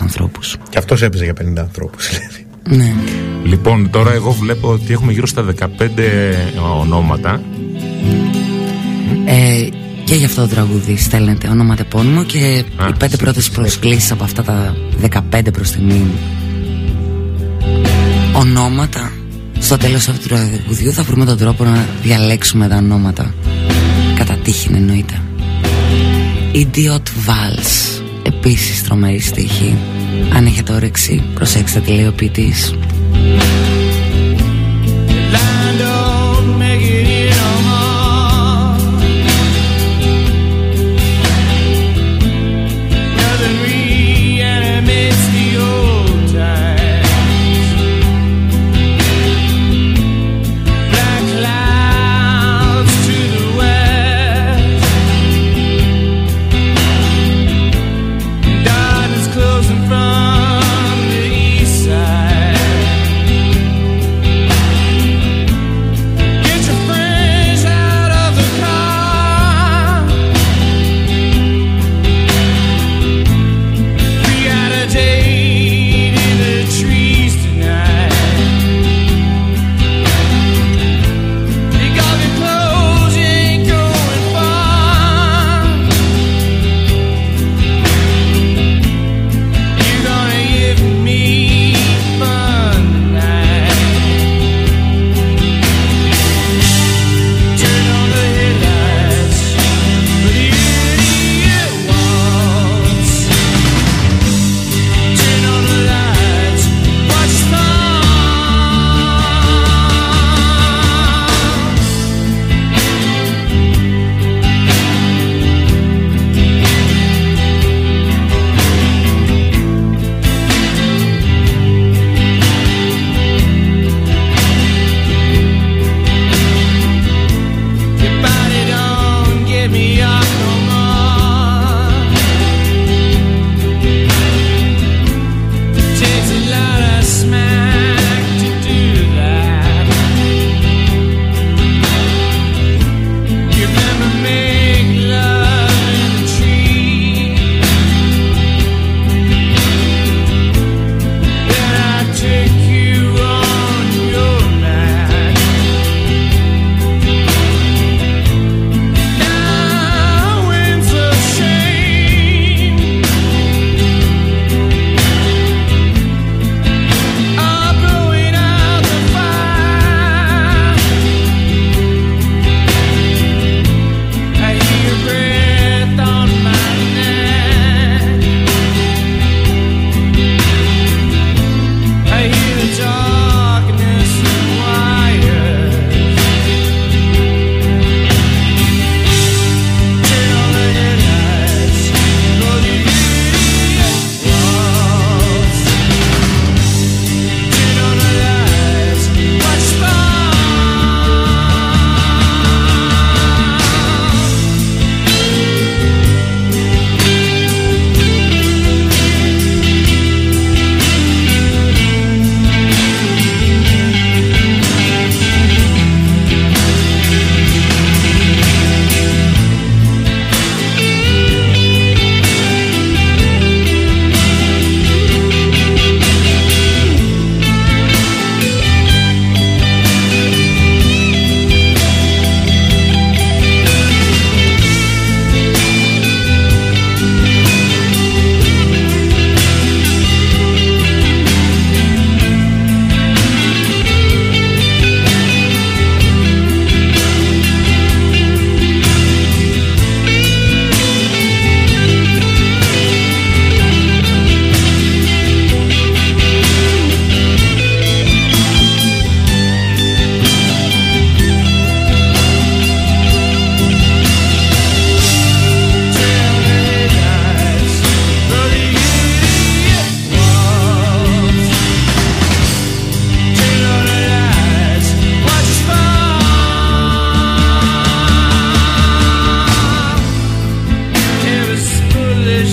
ανθρώπους. 0.00 0.56
Και 0.68 0.78
αυτός 0.78 1.02
έπαιζε 1.02 1.24
για 1.24 1.32
50 1.32 1.58
ανθρώπους. 1.58 2.08
Δηλαδή. 2.08 2.46
Ναι. 2.68 2.94
Λοιπόν, 3.44 3.90
τώρα 3.90 4.12
εγώ 4.12 4.32
βλέπω 4.32 4.68
ότι 4.68 4.92
έχουμε 4.92 5.12
γύρω 5.12 5.26
στα 5.26 5.44
15 5.44 5.68
ονόματα. 6.80 7.42
Ε, 9.24 9.68
και 10.04 10.14
για 10.14 10.26
αυτό 10.26 10.40
το 10.40 10.48
τραγούδι 10.48 10.96
στέλνετε 10.96 11.48
όνομα 11.48 11.74
τεπώνυμο 11.74 12.24
και 12.24 12.64
Α, 12.76 12.88
οι 12.88 12.92
πέντε 12.98 13.16
πρώτες 13.16 13.50
προσκλήσεις 13.50 14.10
από 14.10 14.24
αυτά 14.24 14.42
τα 14.42 14.76
15 15.32 15.52
προς 15.52 15.70
τιμή 15.70 16.10
ονόματα 18.32 19.12
στο 19.64 19.76
τέλος 19.76 20.08
αυτού 20.08 20.28
του 20.28 20.34
τραγουδιού 20.34 20.92
θα 20.92 21.02
βρούμε 21.02 21.24
τον 21.24 21.36
τρόπο 21.36 21.64
να 21.64 21.86
διαλέξουμε 22.02 22.68
τα 22.68 22.76
ονόματα. 22.76 23.34
Κατά 24.16 24.34
τύχη 24.34 24.68
εννοείται. 24.72 25.20
Idiot 26.54 27.06
Vals. 27.26 28.02
Επίσης 28.22 28.82
τρομερή 28.82 29.20
στίχη. 29.20 29.76
Αν 30.34 30.46
έχετε 30.46 30.72
όρεξη 30.72 31.22
προσέξτε 31.34 31.80
τι 31.80 31.90
λέει 31.90 32.06
ο 32.06 32.12
ποιητής 32.12 32.74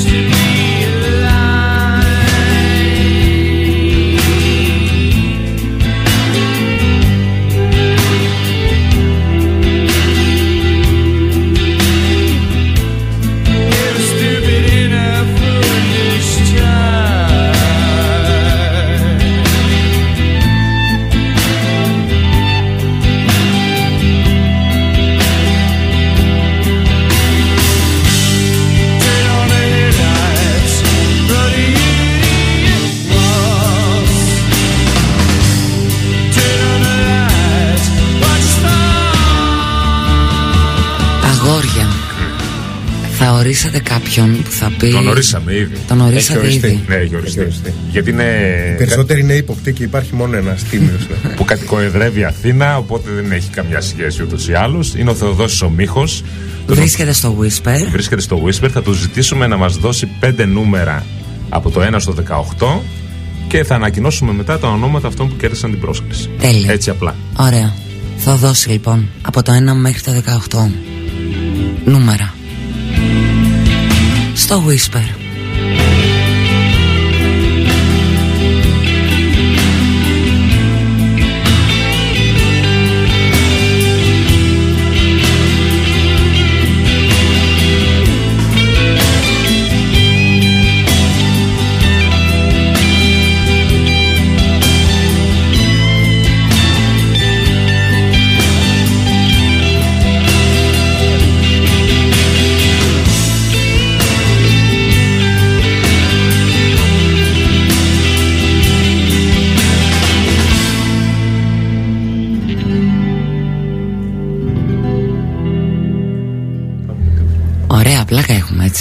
used 0.04 0.14
to 0.14 0.31
κάποιον 44.16 44.44
που 44.44 44.52
θα 44.52 44.72
πει. 44.78 44.90
Τον 44.92 45.08
ορίσαμε 45.08 45.56
ήδη. 45.56 45.76
Τον 45.88 46.02
ορίσατε 46.02 46.40
Έχει 46.40 46.48
οριστεί. 46.48 46.68
ήδη. 46.68 46.84
Ναι, 46.88 46.96
έχει 46.96 47.16
οριστεί. 47.16 47.40
Έχει 47.40 47.48
οριστεί. 47.50 47.74
Γιατί 47.92 48.10
είναι. 48.10 48.24
Οι 48.74 48.78
περισσότεροι 48.78 49.20
είναι 49.20 49.34
ύποπτοι 49.34 49.74
και 49.74 49.84
υπάρχει 49.84 50.16
μόνο 50.16 50.38
ένας 50.38 50.64
τίμιος. 50.64 51.08
που 51.38 51.46
κατοικοεδρεύει 51.46 52.24
Αθήνα, 52.24 52.78
οπότε 52.78 53.10
δεν 53.12 53.32
έχει 53.32 53.50
καμιά 53.50 53.82
σχέση 53.82 54.24
ούτως 54.24 54.48
ή 54.48 54.54
άλλως. 54.54 54.94
Είναι 54.96 55.10
ο 55.10 55.16
Θεοδόσης 55.16 55.62
ο 55.62 55.70
Μίχος. 55.70 56.24
Βρίσκεται 56.68 57.14
στο 57.14 57.38
Whisper. 57.40 57.90
Βρίσκεται 57.92 58.22
στο 58.22 58.44
Whisper. 58.46 58.70
Θα 58.72 58.82
του 58.82 58.92
ζητήσουμε 58.92 59.48
να 59.48 59.58
μας 59.58 59.78
δώσει 59.78 60.10
πέντε 60.20 60.46
νούμερα 60.46 61.06
από 61.50 61.70
το 61.70 61.82
1 61.82 61.96
στο 61.98 62.14
18 62.58 62.82
και 63.48 63.64
θα 63.64 63.76
ανακοινώσουμε 63.76 64.34
μετά 64.34 64.60
τα 64.60 64.68
ονόματα 64.68 65.08
αυτών 65.08 65.30
που 65.30 65.36
κέρδισαν 65.36 65.72
την 65.72 65.80
πρόσκληση. 65.80 66.30
Τέλεια. 66.40 66.72
Έτσι 66.72 66.90
απλά. 66.90 67.16
Ωραία. 67.36 67.74
Θα 68.18 68.36
δώσει 68.36 68.70
λοιπόν 68.70 69.10
από 69.22 69.44
το 69.44 69.52
1 69.52 69.76
μέχρι 69.76 70.02
το 70.02 70.12
18 70.52 70.72
νούμερα. 71.86 72.34
Στο 74.51 74.65
Whisper. 74.69 75.20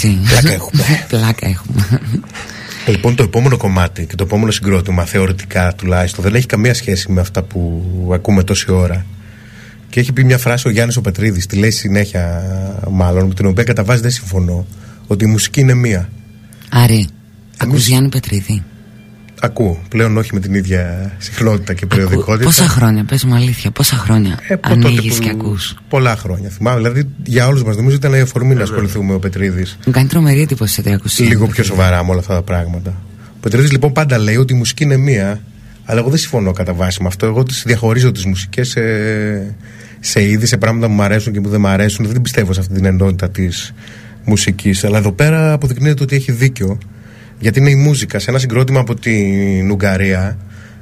Έτσι. 0.07 0.19
Πλάκα 0.27 0.53
έχουμε. 0.53 0.83
πλάκα 1.07 1.47
έχουμε. 1.47 2.01
Λοιπόν, 2.87 3.15
το 3.15 3.23
επόμενο 3.23 3.57
κομμάτι 3.57 4.05
και 4.05 4.15
το 4.15 4.23
επόμενο 4.23 4.51
συγκρότημα, 4.51 5.05
θεωρητικά 5.05 5.73
τουλάχιστον, 5.75 6.23
δεν 6.23 6.35
έχει 6.35 6.45
καμία 6.45 6.73
σχέση 6.73 7.11
με 7.11 7.21
αυτά 7.21 7.43
που 7.43 7.81
ακούμε 8.13 8.43
τόση 8.43 8.71
ώρα. 8.71 9.05
Και 9.89 9.99
έχει 9.99 10.13
πει 10.13 10.23
μια 10.23 10.37
φράση 10.37 10.67
ο 10.67 10.71
Γιάννης 10.71 10.97
ο 10.97 11.01
Πετρίδης, 11.01 11.45
τη 11.45 11.55
λέει 11.55 11.71
συνέχεια 11.71 12.43
μάλλον, 12.91 13.27
με 13.27 13.33
την 13.33 13.45
οποία 13.45 13.63
κατά 13.63 13.83
βάση 13.83 14.01
δεν 14.01 14.11
συμφωνώ, 14.11 14.65
ότι 15.07 15.23
η 15.25 15.27
μουσική 15.27 15.59
είναι 15.59 15.73
μία. 15.73 16.09
Άρη, 16.69 17.07
ακούς 17.57 17.87
Γιάννη 17.87 18.09
Πετρίδη. 18.09 18.63
Ακούω, 19.43 19.79
πλέον 19.89 20.17
όχι 20.17 20.29
με 20.33 20.39
την 20.39 20.53
ίδια 20.53 21.11
συχνότητα 21.17 21.73
και 21.73 21.79
Ακού- 21.83 21.97
περιοδικότητα. 21.97 22.43
Πόσα 22.45 22.67
χρόνια, 22.67 23.03
πες 23.05 23.23
μου 23.23 23.35
αλήθεια, 23.35 23.71
πόσα 23.71 23.95
χρόνια 23.95 24.37
Ε, 24.47 24.53
από 24.53 24.69
τότε 24.69 24.87
ανοίγεις 24.87 25.15
που- 25.15 25.23
και 25.23 25.29
ακούς; 25.29 25.75
Πολλά 25.89 26.15
χρόνια. 26.15 26.49
Θυμάμαι, 26.49 26.77
δηλαδή 26.77 27.07
για 27.23 27.47
όλους 27.47 27.63
μας 27.63 27.75
νομίζω 27.75 27.95
ήταν 27.95 28.13
η 28.13 28.19
αφορμή 28.19 28.55
να 28.55 28.63
ασχοληθούμε 28.63 29.13
ο 29.13 29.19
Πετρίδης. 29.19 29.77
Μου 29.85 29.91
κάνει 29.93 30.07
τρομερή 30.07 30.41
εντύπωση 30.41 30.79
ότι 30.79 30.91
ακούς 30.93 31.15
Γιάννη 31.15 31.33
Λίγο 31.33 31.45
πιο 31.45 31.55
Πετρίδη. 31.55 31.75
σοβαρά 31.79 32.03
με 32.05 32.09
όλα 32.11 32.19
αυτά 32.19 32.33
τα 32.33 32.41
πράγματα. 32.41 32.89
Ο 33.27 33.37
Πετρίδης 33.41 33.71
λοιπόν 33.71 33.91
πάντα 33.91 34.17
λέει 34.17 34.35
ότι 34.35 34.53
η 34.53 34.57
μουσική 34.57 34.83
είναι 34.83 34.97
μία, 34.97 35.41
αλλά 35.85 35.99
εγώ 35.99 36.09
δεν 36.09 36.17
συμφωνώ 36.19 36.51
κατά 36.51 36.73
βάση 36.73 37.01
με 37.01 37.07
αυτό. 37.07 37.25
Εγώ 37.25 37.43
τις 37.43 37.63
διαχωρίζω 37.65 38.11
τις 38.11 38.25
μουσικές 38.25 38.67
σε, 38.69 38.81
σε 39.99 40.23
είδη, 40.23 40.45
σε 40.45 40.57
πράγματα 40.57 40.87
που 40.87 40.93
μου 40.93 41.01
αρέσουν 41.01 41.33
και 41.33 41.41
που 41.41 41.49
δεν 41.49 41.59
μου 41.61 41.67
αρέσουν. 41.67 42.05
Δεν 42.05 42.21
πιστεύω 42.21 42.53
σε 42.53 42.59
αυτή 42.59 42.73
την 42.73 42.85
ενότητα 42.85 43.29
της 43.29 43.73
μουσικής. 44.23 44.83
Αλλά 44.83 44.97
εδώ 44.97 45.11
πέρα 45.11 45.53
αποδεικνύεται 45.53 46.03
ότι 46.03 46.15
έχει 46.15 46.31
δίκιο. 46.31 46.77
Γιατί 47.41 47.59
είναι 47.59 47.69
η 47.69 47.75
μουσικά 47.75 48.19
σε 48.19 48.29
ένα 48.29 48.39
συγκρότημα 48.39 48.79
από 48.79 48.95
την 48.95 49.71
Ουγγαρία, 49.71 50.37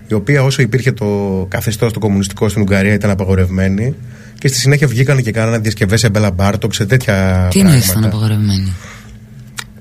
η 0.08 0.14
οποία 0.14 0.44
όσο 0.44 0.62
υπήρχε 0.62 0.92
το 0.92 1.46
καθεστώς 1.50 1.94
το 1.94 2.00
κομμουνιστικό 2.00 2.50
στην 2.50 2.62
Ουγγαρία 2.62 2.94
ήταν 2.94 3.10
απαγορευμένη. 3.10 3.96
Και 4.40 4.48
στη 4.48 4.58
συνέχεια 4.58 4.88
βγήκαν 4.88 5.22
και 5.22 5.32
κάνανε 5.32 5.58
διασκευές 5.58 6.00
σε 6.00 6.10
Μπέλα 6.10 6.32
Μπάρτοκ, 6.32 6.74
σε 6.74 6.86
τέτοια 6.86 7.48
Τι 7.52 7.60
εννοείς 7.60 7.86
πράγματα 7.86 8.08
ήταν 8.08 8.20
απαγορευμένη; 8.20 8.74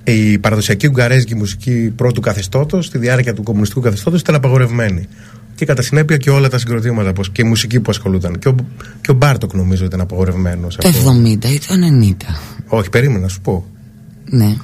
η 0.05 0.39
παραδοσιακή 0.39 0.87
ουγγαρέζικη 0.87 1.35
μουσική 1.35 1.93
πρώτου 1.97 2.21
καθεστώτος, 2.21 2.87
στη 2.87 2.99
διάρκεια 2.99 3.35
του 3.35 3.43
κομμουνιστικού 3.43 3.81
καθεστώτος, 3.81 4.21
ήταν 4.21 4.35
απαγορευμένη. 4.35 5.09
Και 5.55 5.65
κατά 5.65 5.83
συνέπεια 5.83 6.17
και 6.17 6.31
όλα 6.31 6.49
τα 6.49 6.59
συγκροτήματα 6.59 7.13
πως- 7.13 7.31
και 7.31 7.43
η 7.43 7.49
μουσική 7.49 7.81
που 7.81 7.91
ασχολούνταν. 7.91 8.39
Και 8.39 8.49
ο, 8.49 8.55
και 9.01 9.11
ο 9.11 9.15
Μπάρτοκ 9.15 9.55
νομίζω 9.55 9.85
ήταν 9.85 10.01
απαγορευμένος. 10.01 10.77
Το 10.77 10.89
70 10.89 11.49
ή 11.49 11.59
το 11.59 11.75
90. 11.75 12.35
Όχι, 12.67 12.91
περίμενα 12.91 13.21
να 13.21 13.29
σου 13.29 13.41
πω. 13.41 13.65
Ναι, 14.25 14.57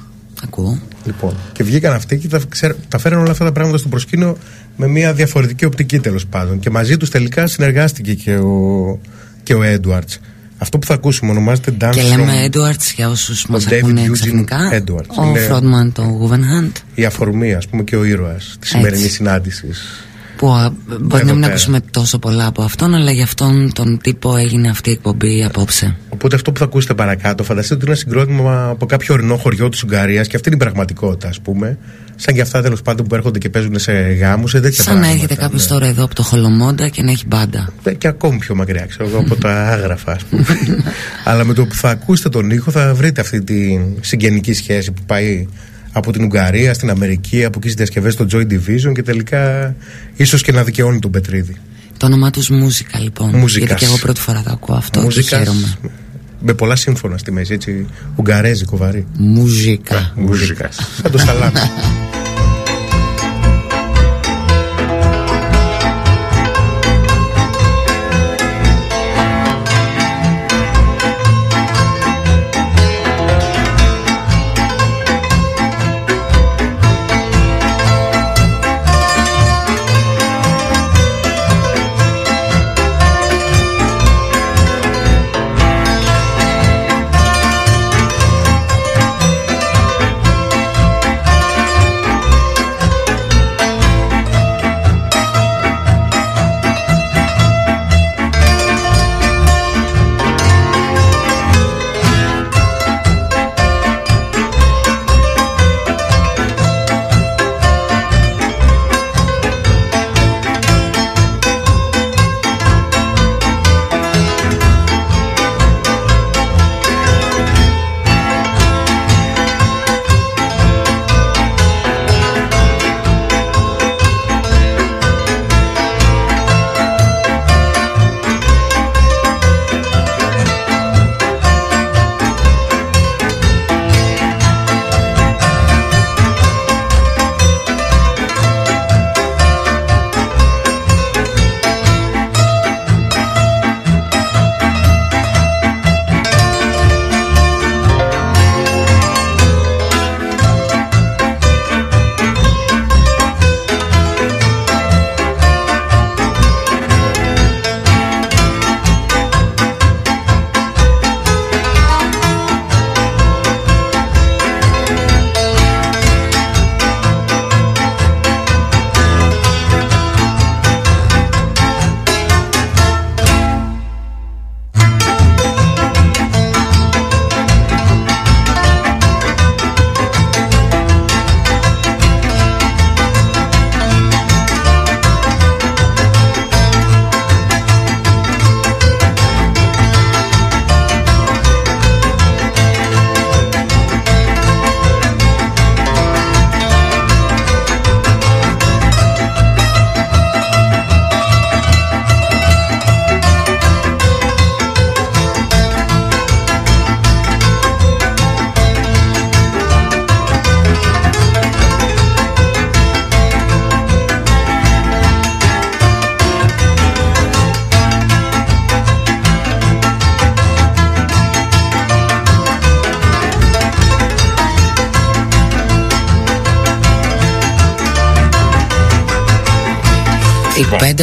ακούω. 0.47 0.79
Λοιπόν, 1.05 1.33
και 1.51 1.63
βγήκαν 1.63 1.93
αυτοί 1.93 2.17
και 2.17 2.27
τα, 2.27 2.39
ξέρ, 2.49 2.73
τα 2.87 2.97
φέραν 2.97 3.19
όλα 3.19 3.31
αυτά 3.31 3.45
τα 3.45 3.51
πράγματα 3.51 3.77
στο 3.77 3.87
προσκήνιο 3.87 4.37
με 4.75 4.87
μια 4.87 5.13
διαφορετική 5.13 5.65
οπτική 5.65 5.99
τέλος 5.99 6.25
πάντων. 6.25 6.59
Και 6.59 6.69
μαζί 6.69 6.97
τους 6.97 7.09
τελικά 7.09 7.47
συνεργάστηκε 7.47 8.13
και 8.13 8.35
ο, 8.37 8.99
και 9.43 9.53
ο 9.53 9.63
Έντουαρτ. 9.63 10.09
Αυτό 10.57 10.79
που 10.79 10.85
θα 10.87 10.93
ακούσουμε 10.93 11.31
ονομάζεται 11.31 11.71
Dance 11.81 11.89
Και 11.91 12.01
from 12.01 12.17
λέμε 12.17 12.47
Edwards 12.51 12.91
για 12.95 13.09
όσους 13.09 13.45
μας 13.47 13.65
David 13.69 13.73
ακούνε 13.73 14.05
Eugene 14.07 14.11
ξαφνικά. 14.11 14.57
Edwards. 14.73 15.07
Ο 15.23 15.25
Είναι- 15.27 15.47
frontman 15.51 15.91
του 15.93 16.29
Guggenheim 16.31 16.71
η 16.95 17.05
αφορμή, 17.05 17.53
ας 17.53 17.67
πούμε, 17.67 17.83
και 17.83 17.95
ο 17.95 18.03
ήρωας 18.03 18.55
της 18.59 18.69
σημερινής 18.69 19.03
Έτσι. 19.03 19.15
συνάντησης. 19.15 20.05
Που 20.37 20.47
α, 20.53 20.69
μπορεί 20.87 21.15
Εδώ 21.15 21.17
να 21.17 21.23
μην 21.31 21.41
πέρα. 21.41 21.47
ακούσουμε 21.47 21.79
τόσο 21.91 22.19
πολλά 22.19 22.45
από 22.45 22.61
αυτόν 22.61 22.93
αλλά 22.95 23.11
για 23.11 23.23
αυτόν 23.23 23.71
τον 23.73 23.99
τύπο 24.03 24.37
έγινε 24.37 24.69
αυτή 24.69 24.89
η 24.89 24.93
εκπομπή 24.93 25.43
απόψε. 25.43 25.95
Οπότε 26.09 26.35
αυτό 26.35 26.51
που 26.51 26.59
θα 26.59 26.65
ακούσετε 26.65 26.93
παρακάτω, 26.93 27.43
φανταστείτε 27.43 27.75
ότι 27.75 27.85
είναι 27.85 27.93
ένα 27.93 27.99
συγκρότημα 27.99 28.67
από 28.69 28.85
κάποιο 28.85 29.13
ορεινό 29.13 29.35
χωριό 29.37 29.69
της 29.69 29.83
Ουγγαρίας 29.83 30.27
και 30.27 30.35
αυτή 30.35 30.49
είναι 30.49 30.57
η 30.57 30.61
πραγματικότητα, 30.63 31.27
ας 31.27 31.39
πούμε. 31.41 31.77
Σαν 32.15 32.33
και 32.35 32.41
αυτά 32.41 32.61
τέλος 32.61 32.81
πάντων 32.81 33.07
που 33.07 33.15
έρχονται 33.15 33.39
και 33.39 33.49
παίζουν 33.49 33.79
σε 33.79 33.91
γάμους, 33.91 34.51
σε 34.51 34.59
τέτοια 34.59 34.83
Σαν 34.83 34.93
να 34.93 34.99
πράγματα, 34.99 35.23
έρχεται 35.23 35.41
κάποιος 35.41 35.61
ναι. 35.63 35.69
τώρα 35.69 35.85
εδώ 35.85 36.03
από 36.03 36.15
το 36.15 36.23
Χολομόντα 36.23 36.87
και 36.87 37.01
να 37.03 37.11
έχει 37.11 37.23
μπάντα. 37.27 37.69
Ε, 37.83 37.93
Και 37.93 38.07
ακόμη 38.07 38.37
πιο 38.37 38.55
μακριά, 38.55 38.85
ξέρω 38.85 39.09
εγώ, 39.09 39.17
από 39.17 39.35
τα 39.35 39.67
άγραφα, 39.67 40.11
ας 40.11 40.23
πούμε. 40.23 40.45
Αλλά 41.25 41.43
με 41.43 41.53
το 41.53 41.65
που 41.65 41.73
θα 41.75 41.89
ακούσετε 41.89 42.29
τον 42.29 42.49
ήχο 42.49 42.71
θα 42.71 42.93
βρείτε 42.93 43.21
αυτή 43.21 43.43
τη 43.43 43.79
συγγενική 44.01 44.53
σχέση 44.53 44.91
που 44.91 45.01
πάει 45.05 45.47
από 45.97 46.11
την 46.11 46.23
Ουγγαρία 46.23 46.73
στην 46.73 46.89
Αμερική, 46.89 47.45
από 47.45 47.57
εκεί 47.57 47.69
στις 47.69 47.73
διασκευές 47.73 48.13
στο 48.13 48.25
Joy 48.31 48.41
Division 48.41 48.93
και 48.93 49.03
τελικά 49.03 49.75
ίσως 50.15 50.41
και 50.41 50.51
να 50.51 50.63
δικαιώνει 50.63 50.99
τον 50.99 51.11
Πετρίδη. 51.11 51.55
Το 51.97 52.05
όνομά 52.05 52.29
τους 52.29 52.49
Μούζικα 52.49 52.99
λοιπόν. 52.99 53.29
Μούζικας. 53.35 53.67
Γιατί 53.67 53.75
και 53.75 53.85
εγώ 53.85 53.97
πρώτη 53.97 54.19
φορά 54.19 54.43
το 54.43 54.49
ακούω 54.51 54.75
αυτό 54.75 54.99
και 54.99 55.05
Μουσικάς, 55.05 55.39
χαίρομαι. 55.39 55.75
με 56.41 56.53
πολλά 56.53 56.75
σύμφωνα 56.75 57.17
στη 57.17 57.31
μέση, 57.31 57.53
έτσι. 57.53 57.85
Ουγγαρέζικο 58.15 58.77
βαρύ. 58.77 59.05
Μούζικα. 59.17 60.11
Μουσικά. 60.15 60.69
Σαν 61.01 61.11
το 61.11 61.17
σαλάμι. 61.17 61.53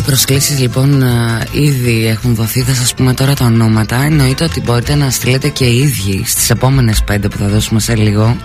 προσκλήσεις 0.02 0.58
λοιπόν 0.58 1.02
α, 1.02 1.40
ήδη 1.52 2.06
έχουν 2.06 2.34
δοθεί. 2.34 2.62
Θα 2.62 2.74
σας 2.74 2.94
πούμε 2.94 3.14
τώρα 3.14 3.34
τα 3.34 3.44
ονόματα. 3.44 3.96
Εννοείται 4.04 4.44
ότι 4.44 4.60
μπορείτε 4.60 4.94
να 4.94 5.10
στείλετε 5.10 5.48
και 5.48 5.64
οι 5.64 5.78
ίδιοι 5.78 6.22
στις 6.26 6.50
επόμενες 6.50 7.02
πέντε 7.04 7.28
που 7.28 7.36
θα 7.38 7.46
δώσουμε 7.48 7.80
σε 7.80 7.94
λίγο. 7.96 8.36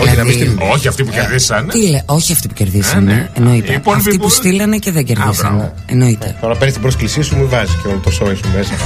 Όχι, 0.00 0.04
να 0.16 0.24
μην 0.24 0.32
Δηλαδή- 0.32 0.32
στείλουν. 0.32 0.58
όχι 0.72 0.88
αυτοί 0.88 1.04
που 1.04 1.10
κερδίσανε. 1.10 1.72
Τι 1.72 1.88
λέ, 1.88 2.00
όχι 2.06 2.32
αυτοί 2.32 2.48
που 2.48 2.54
κερδίσανε. 2.54 3.12
Ε, 3.12 3.14
ναι. 3.14 3.28
Εννοείται. 3.34 3.72
Οι 3.72 3.74
υπόλοιποι 3.74 4.02
Αυτοί 4.08 4.18
που 4.18 4.24
που- 4.24 4.30
στείλανε 4.30 4.76
και 4.76 4.90
δεν 4.92 5.04
κερδίσανε. 5.04 5.56
μπράβο. 5.56 5.74
Εννοείται. 5.86 6.36
Τώρα 6.40 6.52
παίρνεις 6.54 6.72
την 6.72 6.82
πρόσκλησή 6.82 7.22
σου, 7.22 7.36
μου 7.36 7.48
βάζεις 7.48 7.74
και 7.82 7.88
όλο 7.88 8.00
το 8.04 8.10
σόι 8.10 8.34
σου 8.34 8.44
μέσα. 8.56 8.72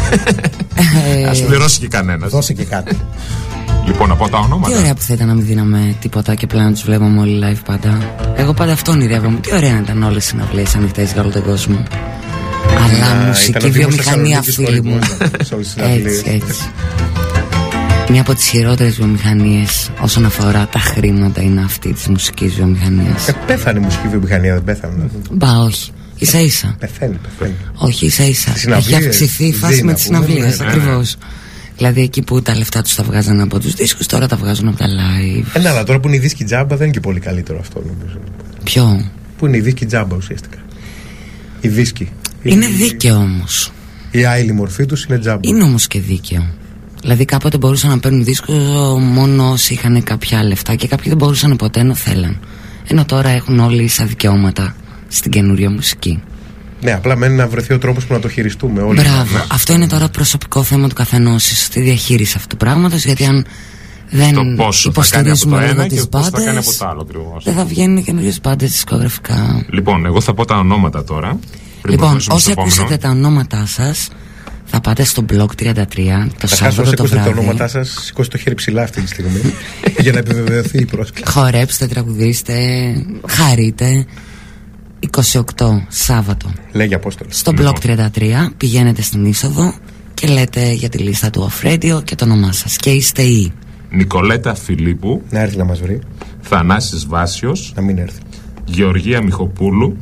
Ε, 1.16 1.28
Α 1.28 1.46
πληρώσει 1.46 1.78
και 1.80 1.88
κανένας. 1.88 2.30
Δώσε 2.30 2.52
και 2.52 2.64
κάτι. 2.64 2.96
Λοιπόν, 4.02 4.18
να 4.18 4.24
πω 4.24 4.30
τα 4.30 4.38
Τι 4.38 4.44
ονόματα. 4.44 4.78
ωραία 4.78 4.94
που 4.94 5.00
θα 5.00 5.14
ήταν 5.14 5.26
να 5.26 5.34
μην 5.34 5.46
δίναμε 5.46 5.94
τίποτα 6.00 6.34
και 6.34 6.44
απλά 6.44 6.62
να 6.64 6.72
τους 6.72 6.82
βλέπαμε 6.82 7.20
όλοι 7.20 7.40
live 7.44 7.60
πάντα. 7.66 7.98
Εγώ 8.36 8.52
πάντα 8.54 8.72
αυτό 8.72 8.90
ονειρεύομαι. 8.92 9.38
Τι 9.38 9.54
ωραία 9.54 9.72
να 9.72 9.78
ήταν 9.78 10.02
όλες 10.02 10.24
οι 10.24 10.28
συναυλίες 10.28 10.74
ανοιχτές 10.74 11.12
για 11.12 11.22
όλο 11.22 11.30
τον 11.30 11.42
κόσμο. 11.42 11.82
Αλλά 12.84 13.14
Να, 13.14 13.26
μουσική 13.26 13.50
ήταν 13.50 13.68
ο 13.68 13.72
Δήμος 13.72 13.94
βιομηχανία, 13.94 14.42
Θεσσαλονίκης 14.42 14.54
φίλοι 14.54 14.82
μου. 14.82 14.98
χωρισμός 14.98 15.46
σε 15.46 15.54
όλες 15.54 15.66
τις 15.66 15.74
συναυλίες. 15.82 16.18
έτσι, 16.18 16.30
έτσι. 16.48 16.62
Μια 18.10 18.20
από 18.20 18.34
τις 18.34 18.44
χειρότερες 18.48 18.96
βιομηχανίες 18.96 19.90
όσον 20.00 20.24
αφορά 20.24 20.66
τα 20.72 20.78
χρήματα 20.78 21.42
είναι 21.42 21.60
αυτή 21.64 21.92
της 21.92 22.06
μουσικής 22.08 22.54
βιομηχανίας. 22.54 23.28
Ε, 23.28 23.34
Πέθανε 23.46 23.78
η 23.78 23.82
μουσική 23.82 24.08
βιομηχανία, 24.08 24.54
δεν 24.54 24.64
πέθανε. 24.64 25.10
Μπα, 25.30 25.58
όχι. 25.58 25.90
σα 26.20 26.38
ίσα. 26.40 26.74
Πεθαίνει, 26.78 27.16
πεθαίνει. 27.38 27.56
Όχι, 27.74 28.06
ίσα 28.06 28.24
ίσα. 28.24 28.40
Στις 28.50 28.52
Έχει 28.52 28.60
συναυλίες, 28.60 29.06
αυξηθεί 29.06 29.44
η 29.44 29.52
φάση 29.52 29.74
ζει, 29.74 29.84
με 29.84 29.92
να 29.92 29.98
τι 29.98 30.04
πούμε, 30.06 30.16
συναυλίες. 30.24 30.58
ναι, 30.58 30.64
ναι. 30.64 30.70
Ακριβώς. 30.72 31.16
Δηλαδή 31.80 32.00
εκεί 32.00 32.22
που 32.22 32.42
τα 32.42 32.56
λεφτά 32.56 32.82
τους 32.82 32.94
τα 32.94 33.02
βγάζανε 33.02 33.42
από 33.42 33.58
τους 33.58 33.74
δίσκους 33.74 34.06
τώρα 34.06 34.26
τα 34.26 34.36
βγάζουν 34.36 34.68
από 34.68 34.76
τα 34.76 34.86
live. 34.86 35.44
Ε, 35.52 35.58
ναι, 35.58 35.68
αλλά 35.68 35.84
τώρα 35.84 36.00
που 36.00 36.08
είναι 36.08 36.16
η 36.16 36.20
δίσκη 36.20 36.44
τζάμπα 36.44 36.76
δεν 36.76 36.86
είναι 36.86 36.94
και 36.94 37.00
πολύ 37.00 37.20
καλύτερο 37.20 37.58
αυτό 37.58 37.82
νομίζω. 37.86 38.18
Ποιο; 38.64 39.10
Που 39.38 39.46
είναι 39.46 39.56
η 39.56 39.60
δίσκη 39.60 39.86
τζάμπα 39.86 40.16
ουσιαστικά. 40.16 40.58
Η 41.60 41.68
δίσκη. 41.68 42.08
Είναι 42.42 42.66
η, 42.66 42.68
δίκαιο 42.68 43.16
όμως. 43.16 43.72
Η 44.10 44.24
άλλη 44.24 44.52
μορφή 44.52 44.86
τους 44.86 45.04
είναι 45.04 45.18
τζάμπα. 45.18 45.40
Είναι 45.42 45.62
όμως 45.62 45.86
και 45.86 46.00
δίκαιο. 46.00 46.46
Δηλαδή 47.00 47.24
κάποτε 47.24 47.58
μπορούσαν 47.58 47.90
να 47.90 47.98
παίρνουν 47.98 48.24
δίσκο 48.24 48.52
μόνο 48.98 49.50
όσοι 49.50 49.72
είχαν 49.72 50.02
κάποια 50.02 50.44
λεφτά 50.44 50.74
και 50.74 50.86
κάποιοι 50.86 51.08
δεν 51.08 51.16
μπορούσαν 51.16 51.56
ποτέ 51.56 51.80
ενώ 51.80 51.94
θέλαν. 51.94 52.40
Ενώ 52.86 53.04
τώρα 53.04 53.28
έχουν 53.28 53.58
όλοι 53.58 53.82
ίσα 53.82 54.04
δικαιώματα 54.04 54.76
στην 55.08 55.30
καινούρια 55.30 55.70
μουσική. 55.70 56.22
Ναι, 56.82 56.92
απλά 56.92 57.16
μένει 57.16 57.34
να 57.34 57.48
βρεθεί 57.48 57.72
ο 57.72 57.78
τρόπος 57.78 58.06
που 58.06 58.12
να 58.12 58.20
το 58.20 58.28
χειριστούμε 58.28 58.82
όλοι. 58.82 59.00
Μπράβο. 59.00 59.44
Αυτό 59.48 59.72
είναι 59.72 59.86
τώρα 59.86 60.08
προσωπικό 60.08 60.62
θέμα 60.62 60.88
του 60.88 60.94
καθενός. 60.94 61.44
Στη 61.64 61.80
διαχείριση 61.80 62.32
αυτού 62.36 62.48
του 62.48 62.56
πράγματος. 62.56 63.04
Γιατί 63.04 63.24
αν 63.24 63.46
δεν 64.10 64.34
Το 64.34 64.42
πόσο 64.56 64.92
θα 64.92 65.06
κάνει 65.10 65.30
από 65.30 65.38
το 65.40 65.48
υποστηρίζουμε 65.48 65.58
λίγο 65.60 65.70
ένα 65.80 65.86
τις 65.86 66.00
και 66.00 66.06
πώς 66.08 66.24
θα 66.24 66.30
κάνει 66.30 66.44
μπάντε, 66.44 66.58
από 66.58 66.78
το 66.78 66.86
άλλο 66.86 67.00
ακριβώς. 67.00 67.44
δεν 67.44 67.54
θα 67.54 67.64
βγαίνουν 67.64 68.04
καινούριε 68.04 68.32
μπάντες 68.42 68.70
δισκογραφικά. 68.70 69.64
Λοιπόν, 69.70 70.06
εγώ 70.06 70.20
θα 70.20 70.34
πω 70.34 70.44
τα 70.44 70.56
ονόματα 70.58 71.04
τώρα. 71.04 71.38
πριν 71.82 71.94
Λοιπόν, 71.94 71.98
προχωρήσουμε 71.98 72.34
όσοι 72.34 72.42
στο 72.42 72.50
επόμενο. 72.50 72.74
ακούσετε 72.74 72.96
τα 72.96 73.08
ονόματά 73.10 73.66
σας, 73.66 74.08
θα 74.64 74.80
πάτε 74.80 75.04
στο 75.04 75.24
blog 75.32 75.46
33 75.56 76.28
το 76.38 76.46
Θα 76.46 76.56
χάσω 76.56 76.56
Σάββατο 76.56 76.82
όσοι 76.82 76.94
το 76.94 77.02
ακούσετε 77.02 77.16
τα 77.16 77.22
βράδυ. 77.22 77.38
ονόματά 77.38 77.68
σας, 77.68 78.00
σηκώστε 78.04 78.36
το 78.36 78.42
χέρι 78.42 78.54
ψηλά 78.54 78.82
αυτή 78.82 79.00
τη 79.00 79.08
στιγμή 79.08 79.40
για 80.02 80.12
να 80.12 80.18
επιβεβαιωθεί 80.18 80.78
η 80.78 80.84
πρόσκληση. 80.84 81.32
Χορέψτε, 81.32 81.86
τραγουδίστε, 81.86 82.56
χαρείτε. 83.28 84.06
28 85.24 85.42
Σάββατο. 85.88 86.52
Λέγει 86.72 86.94
Απόστολο. 86.94 87.30
Στο 87.32 87.52
Λοιπόν. 87.52 87.72
blog 87.82 87.86
33 87.86 88.48
πηγαίνετε 88.56 89.02
στην 89.02 89.24
είσοδο 89.24 89.74
και 90.14 90.26
λέτε 90.26 90.72
για 90.72 90.88
τη 90.88 90.98
λίστα 90.98 91.30
του 91.30 91.50
Off 91.50 91.66
Radio 91.66 92.04
και 92.04 92.14
το 92.14 92.24
όνομά 92.24 92.52
σας. 92.52 92.76
Και 92.76 92.90
είστε 92.90 93.22
οι. 93.22 93.52
Νικολέτα 93.90 94.54
Φιλίππου, 94.54 95.22
Να 95.30 95.38
έρθει 95.40 95.56
να 95.56 95.64
μας 95.64 95.80
βρει, 95.80 96.00
Θανάσης 96.40 97.06
Βάσιος, 97.06 97.72
να 97.76 97.82
μην 97.82 97.98
έρθει. 97.98 98.18
Γεωργία 98.64 99.22
Μιχοπούλου, 99.22 99.96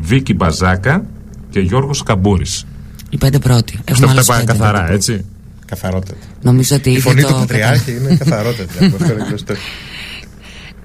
Βίκη 0.00 0.34
Μπαζάκα 0.34 1.04
και 1.50 1.60
Γιώργος 1.60 2.02
Καμπούρης. 2.02 2.66
Οι 3.10 3.16
πέντε 3.16 3.38
πρώτοι. 3.38 3.72
Αυτά 3.78 3.92
Έχουμε 3.92 4.06
αυτά 4.06 4.12
άλλους 4.12 4.26
πάει 4.26 4.38
πέντε. 4.44 4.52
καθαρά, 4.58 4.92
έτσι. 4.92 5.24
Καθαρότατα. 5.66 6.14
Νομίζω 6.42 6.76
ότι 6.76 6.88
Η 6.88 6.92
ήδη 6.92 7.00
φωνή 7.00 7.22
το 7.22 7.28
του 7.28 7.34
Πατριάρχη 7.34 7.90
είναι 7.96 8.16
καθαρότατη. 8.16 8.74
από 8.84 8.96
αυτό 9.00 9.12
είναι 9.12 9.24
γνωστό. 9.28 9.54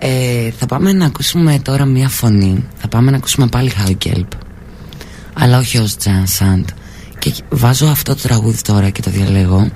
Ε, 0.08 0.52
θα 0.52 0.66
πάμε 0.66 0.94
να 0.94 1.06
ακούσουμε 1.06 1.60
τώρα 1.60 1.86
μια 1.86 2.10
φωνή. 2.10 2.66
Θα 2.78 2.88
πάμε 2.88 3.12
να 3.12 3.18
ακούσουμε 3.18 3.48
πάλι 3.48 3.70
Χάουκελπ. 3.70 4.28
Αλλά 5.34 5.58
όχι 5.58 5.78
ως 5.78 5.98
Τζαν 5.98 6.28
Σαντ. 6.28 6.68
Και 7.20 7.34
βάζω 7.50 7.88
αυτό 7.88 8.16
το 8.16 8.22
τραγούδι 8.22 8.62
τώρα 8.62 8.90
και 8.90 9.02
το 9.02 9.10
διαλέγω. 9.12 9.72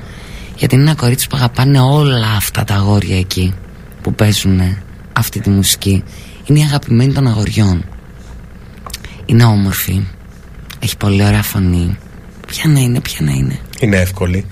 Γιατί 0.57 0.75
είναι 0.75 0.83
ένα 0.83 0.95
κορίτσι 0.95 1.27
που 1.27 1.37
αγαπάνε 1.37 1.79
όλα 1.79 2.27
αυτά 2.37 2.63
τα 2.63 2.75
αγόρια 2.75 3.17
εκεί 3.17 3.53
που 4.01 4.13
παίζουν 4.13 4.77
αυτή 5.13 5.39
τη 5.39 5.49
μουσική. 5.49 6.03
Είναι 6.45 6.59
η 6.59 6.63
αγαπημένη 6.63 7.13
των 7.13 7.27
αγοριών. 7.27 7.85
Είναι 9.25 9.43
όμορφη. 9.43 10.05
Έχει 10.79 10.97
πολύ 10.97 11.25
ωραία 11.25 11.43
φωνή. 11.43 11.97
Ποια 12.47 12.69
να 12.69 12.79
είναι, 12.79 12.99
ποια 13.01 13.25
να 13.25 13.31
είναι. 13.31 13.59
Είναι 13.79 13.97
εύκολη. 13.97 14.45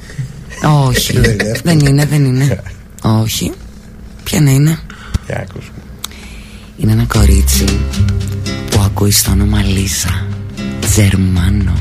Όχι. 0.87 1.13
Δεν 1.19 1.31
είναι 1.31 1.43
εύκολο. 1.43 1.75
δεν 1.75 1.79
είναι, 1.79 2.05
δεν 2.05 2.25
είναι. 2.25 2.61
Όχι. 3.21 3.51
Ποια 4.23 4.41
να 4.41 4.51
είναι. 4.51 4.79
Για 5.27 5.39
ακούσουμε. 5.49 5.77
Είναι 6.77 6.91
ένα 6.91 7.05
κορίτσι 7.05 7.65
που 8.69 8.79
ακούει 8.79 9.11
στο 9.11 9.31
όνομα 9.31 9.63
Λίζα 9.63 10.25
Τζερμάνο 10.79 11.73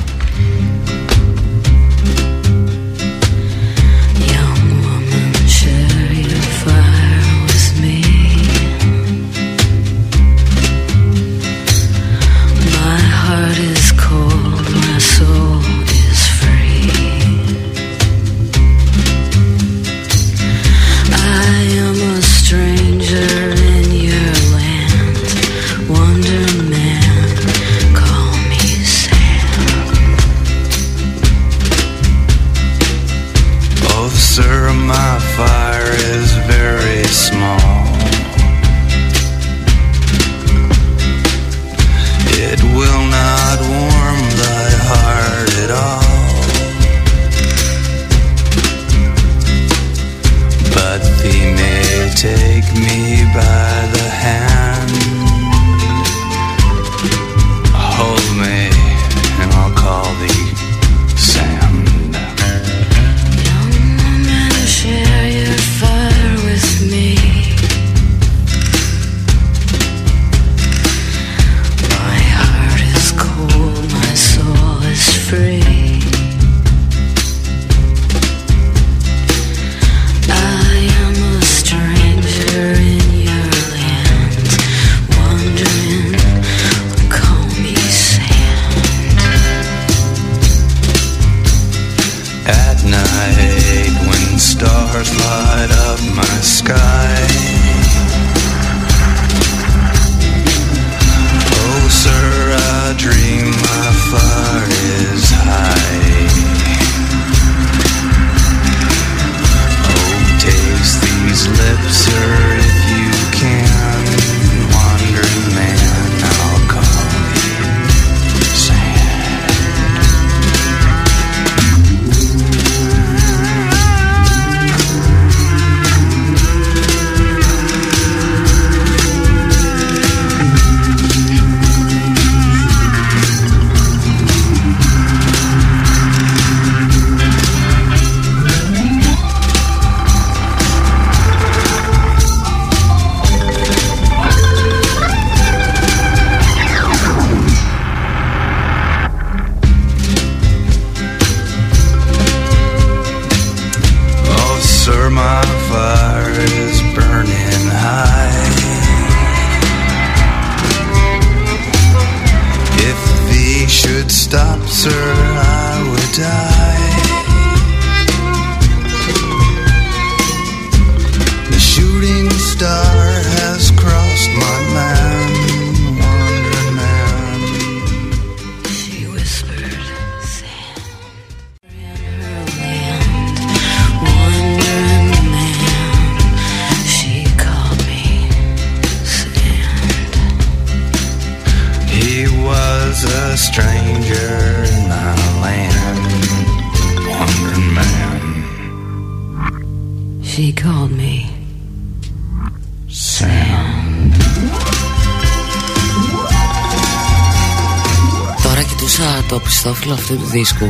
δίσκου 210.37 210.68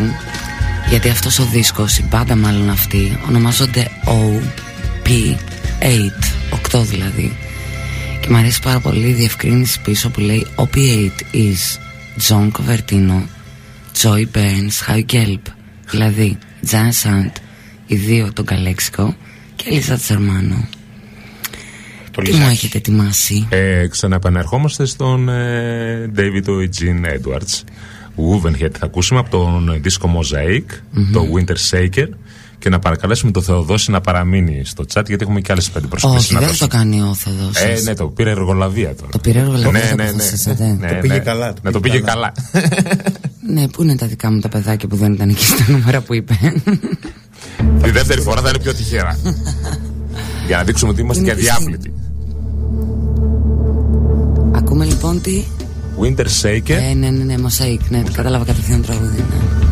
γιατί 0.88 1.09
αυτός 1.09 1.38
ο 1.38 1.44
δίσκος, 1.44 1.98
η 1.98 2.05
μπάντα 2.09 2.36
μάλλον 2.36 2.70
αυτή 2.70 3.18
ονομάζονται 3.28 3.90
OP8 4.05 5.36
8 6.72 6.80
δηλαδή 6.84 7.36
και 8.20 8.28
μου 8.30 8.36
αρέσει 8.36 8.60
πάρα 8.62 8.80
πολύ 8.80 9.09
η 9.09 9.12
διευκρίνηση 9.12 9.80
πίσω 9.80 10.10
που 10.10 10.20
λέει 10.20 10.47
OP8 10.56 11.10
is 11.32 11.78
John 12.28 12.51
Covertino 12.51 13.22
Joy 14.02 14.24
Burns, 14.34 14.88
Howie 14.88 15.05
Gelb 15.12 15.40
δηλαδή 15.90 16.38
Jan 16.70 16.90
Sant 17.02 17.30
οι 17.86 17.94
δύο 17.97 18.32
τον 18.32 18.44
Καλέξικο 18.44 19.16
και 19.56 19.64
Ελίζα 19.68 19.97
Τσερμάνο 19.97 20.68
Το 22.10 22.22
τι 22.22 22.30
μου 22.30 22.36
Λιζάκι. 22.38 22.52
έχετε 22.55 22.78
ετοιμάσει; 22.78 23.47
Ε, 23.51 23.86
ξαναεπανερχόμαστε 23.86 24.84
στον 24.84 25.28
ε, 25.28 26.10
David 26.16 26.48
Eugene 26.48 27.05
Edwards. 27.16 27.62
Wovenhead 28.30 28.70
θα 28.78 28.86
ακούσουμε 28.86 29.20
από 29.20 29.30
τον 29.30 29.78
δίσκο 29.82 30.10
Mosaic, 30.18 30.64
το 31.12 31.26
Winter 31.34 31.56
Shaker. 31.70 32.06
Και 32.58 32.68
να 32.68 32.78
παρακαλέσουμε 32.78 33.30
τον 33.30 33.42
Θεοδόση 33.42 33.90
να 33.90 34.00
παραμείνει 34.00 34.62
στο 34.64 34.84
chat 34.94 35.02
γιατί 35.06 35.16
έχουμε 35.24 35.40
και 35.40 35.52
άλλες 35.52 35.70
πέντε 35.70 35.86
προσωπικές 35.86 36.24
Όχι 36.30 36.44
δεν 36.44 36.58
το 36.58 36.66
κάνει 36.66 37.02
ο 37.02 37.14
Θεοδόσης 37.14 37.62
Ε, 37.62 37.80
ναι, 37.84 37.94
το 37.94 38.06
πήρε 38.06 38.30
εργολαβία 38.30 38.94
τώρα. 38.94 39.10
Το 39.10 39.18
πήρε 39.18 39.38
εργολαβία, 39.38 39.70
Ναι, 39.70 39.80
το 39.80 39.94
ναι, 39.94 40.02
ναι. 40.02 40.08
αποφασίσατε. 40.08 40.76
Ναι, 40.80 40.88
Το 40.88 40.94
ναι. 40.94 41.00
πήγε 41.00 41.18
καλά, 41.18 41.52
το 41.52 41.60
Ναι, 41.62 41.70
το 41.70 41.80
πήγε 41.80 41.94
πήγε 41.94 42.06
καλά. 42.06 42.32
Ναι, 43.52 43.68
πού 43.68 43.82
είναι 43.82 43.96
τα 43.96 44.06
δικά 44.06 44.30
μου 44.30 44.40
τα 44.40 44.48
παιδάκια 44.48 44.88
που 44.88 44.96
δεν 44.96 45.12
ήταν 45.12 45.28
εκεί 45.28 45.44
στα 45.44 45.64
νούμερα 45.72 46.00
που 46.00 46.14
είπε; 46.14 46.34
Τη 47.82 47.90
δεύτερη 47.90 48.20
φορά 48.20 48.40
θα 48.40 48.48
είναι 48.48 48.58
πιο 48.58 48.74
τυχαία. 48.74 49.18
Για 50.46 50.56
να 50.56 50.64
δείξουμε 50.64 50.90
ότι 50.90 51.00
είμαστε 51.00 51.22
Είναι 51.22 51.32
και 51.32 51.40
τι 51.40 51.48
αδιάπλητοι. 51.48 51.92
Ακούμε 54.52 54.84
λοιπόν 54.84 55.20
τι. 55.20 55.44
Winter 56.06 56.26
Shaker. 56.42 56.78
Ε, 56.90 56.94
ναι, 56.94 57.10
ναι, 57.10 57.24
ναι, 57.24 57.38
μοσαϊκ, 57.38 57.80
ναι, 57.88 58.02
κατάλαβα 58.12 58.44
κατευθείαν 58.44 58.80
το 58.80 58.86
τραγούδι. 58.86 59.16
Ναι. 59.16 59.65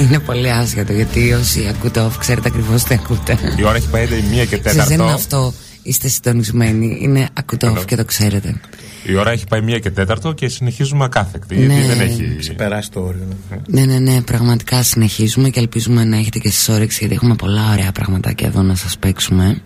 Είναι 0.00 0.18
πολύ 0.18 0.50
άσχετο 0.50 0.92
γιατί 0.92 1.32
όσοι 1.32 1.66
ακούτε 1.68 2.06
off 2.06 2.12
ξέρετε 2.18 2.48
ακριβώς 2.48 2.82
τι 2.82 2.94
ακούτε. 2.94 3.38
Η 3.56 3.64
ώρα 3.64 3.76
έχει 3.76 3.88
πάει 3.88 4.06
1 4.06 4.46
και 4.48 4.60
Εσείς 4.64 4.84
δεν 4.84 5.00
είναι 5.00 5.10
4. 5.10 5.14
αυτό, 5.14 5.54
είστε 5.82 6.08
συντονισμένοι, 6.08 6.98
είναι 7.00 7.28
ακούτε 7.32 7.72
off 7.76 7.84
και 7.84 7.96
το 7.96 8.04
ξέρετε. 8.04 8.60
Η 9.06 9.16
ώρα 9.16 9.30
έχει 9.30 9.46
πάει 9.46 9.60
1 9.66 9.80
και 9.80 9.90
4 10.26 10.34
και 10.34 10.48
συνεχίζουμε 10.48 11.04
ακάθεκτη. 11.04 11.56
Ναι. 11.56 11.74
Γιατί 11.74 11.86
δεν 11.86 12.00
έχει. 12.00 12.54
Περάσει 12.54 12.90
το 12.90 13.00
όριο. 13.00 13.22
Ναι, 13.66 13.84
ναι, 13.84 13.98
ναι, 13.98 14.22
πραγματικά 14.22 14.82
συνεχίζουμε 14.82 15.48
και 15.48 15.60
ελπίζουμε 15.60 16.04
να 16.04 16.16
έχετε 16.16 16.38
και 16.38 16.48
εσείς 16.48 16.68
όρεξη 16.68 16.98
γιατί 17.00 17.14
έχουμε 17.14 17.34
πολλά 17.34 17.72
ωραία 17.72 17.92
πραγματάκια 17.92 18.46
εδώ 18.46 18.62
να 18.62 18.74
σας 18.74 18.98
παίξουμε. 18.98 19.60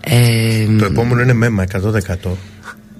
Ε, 0.00 0.66
Το 0.78 0.84
επόμενο 0.84 1.20
είναι 1.20 1.32
μέμα 1.32 1.64
100%. 1.72 2.30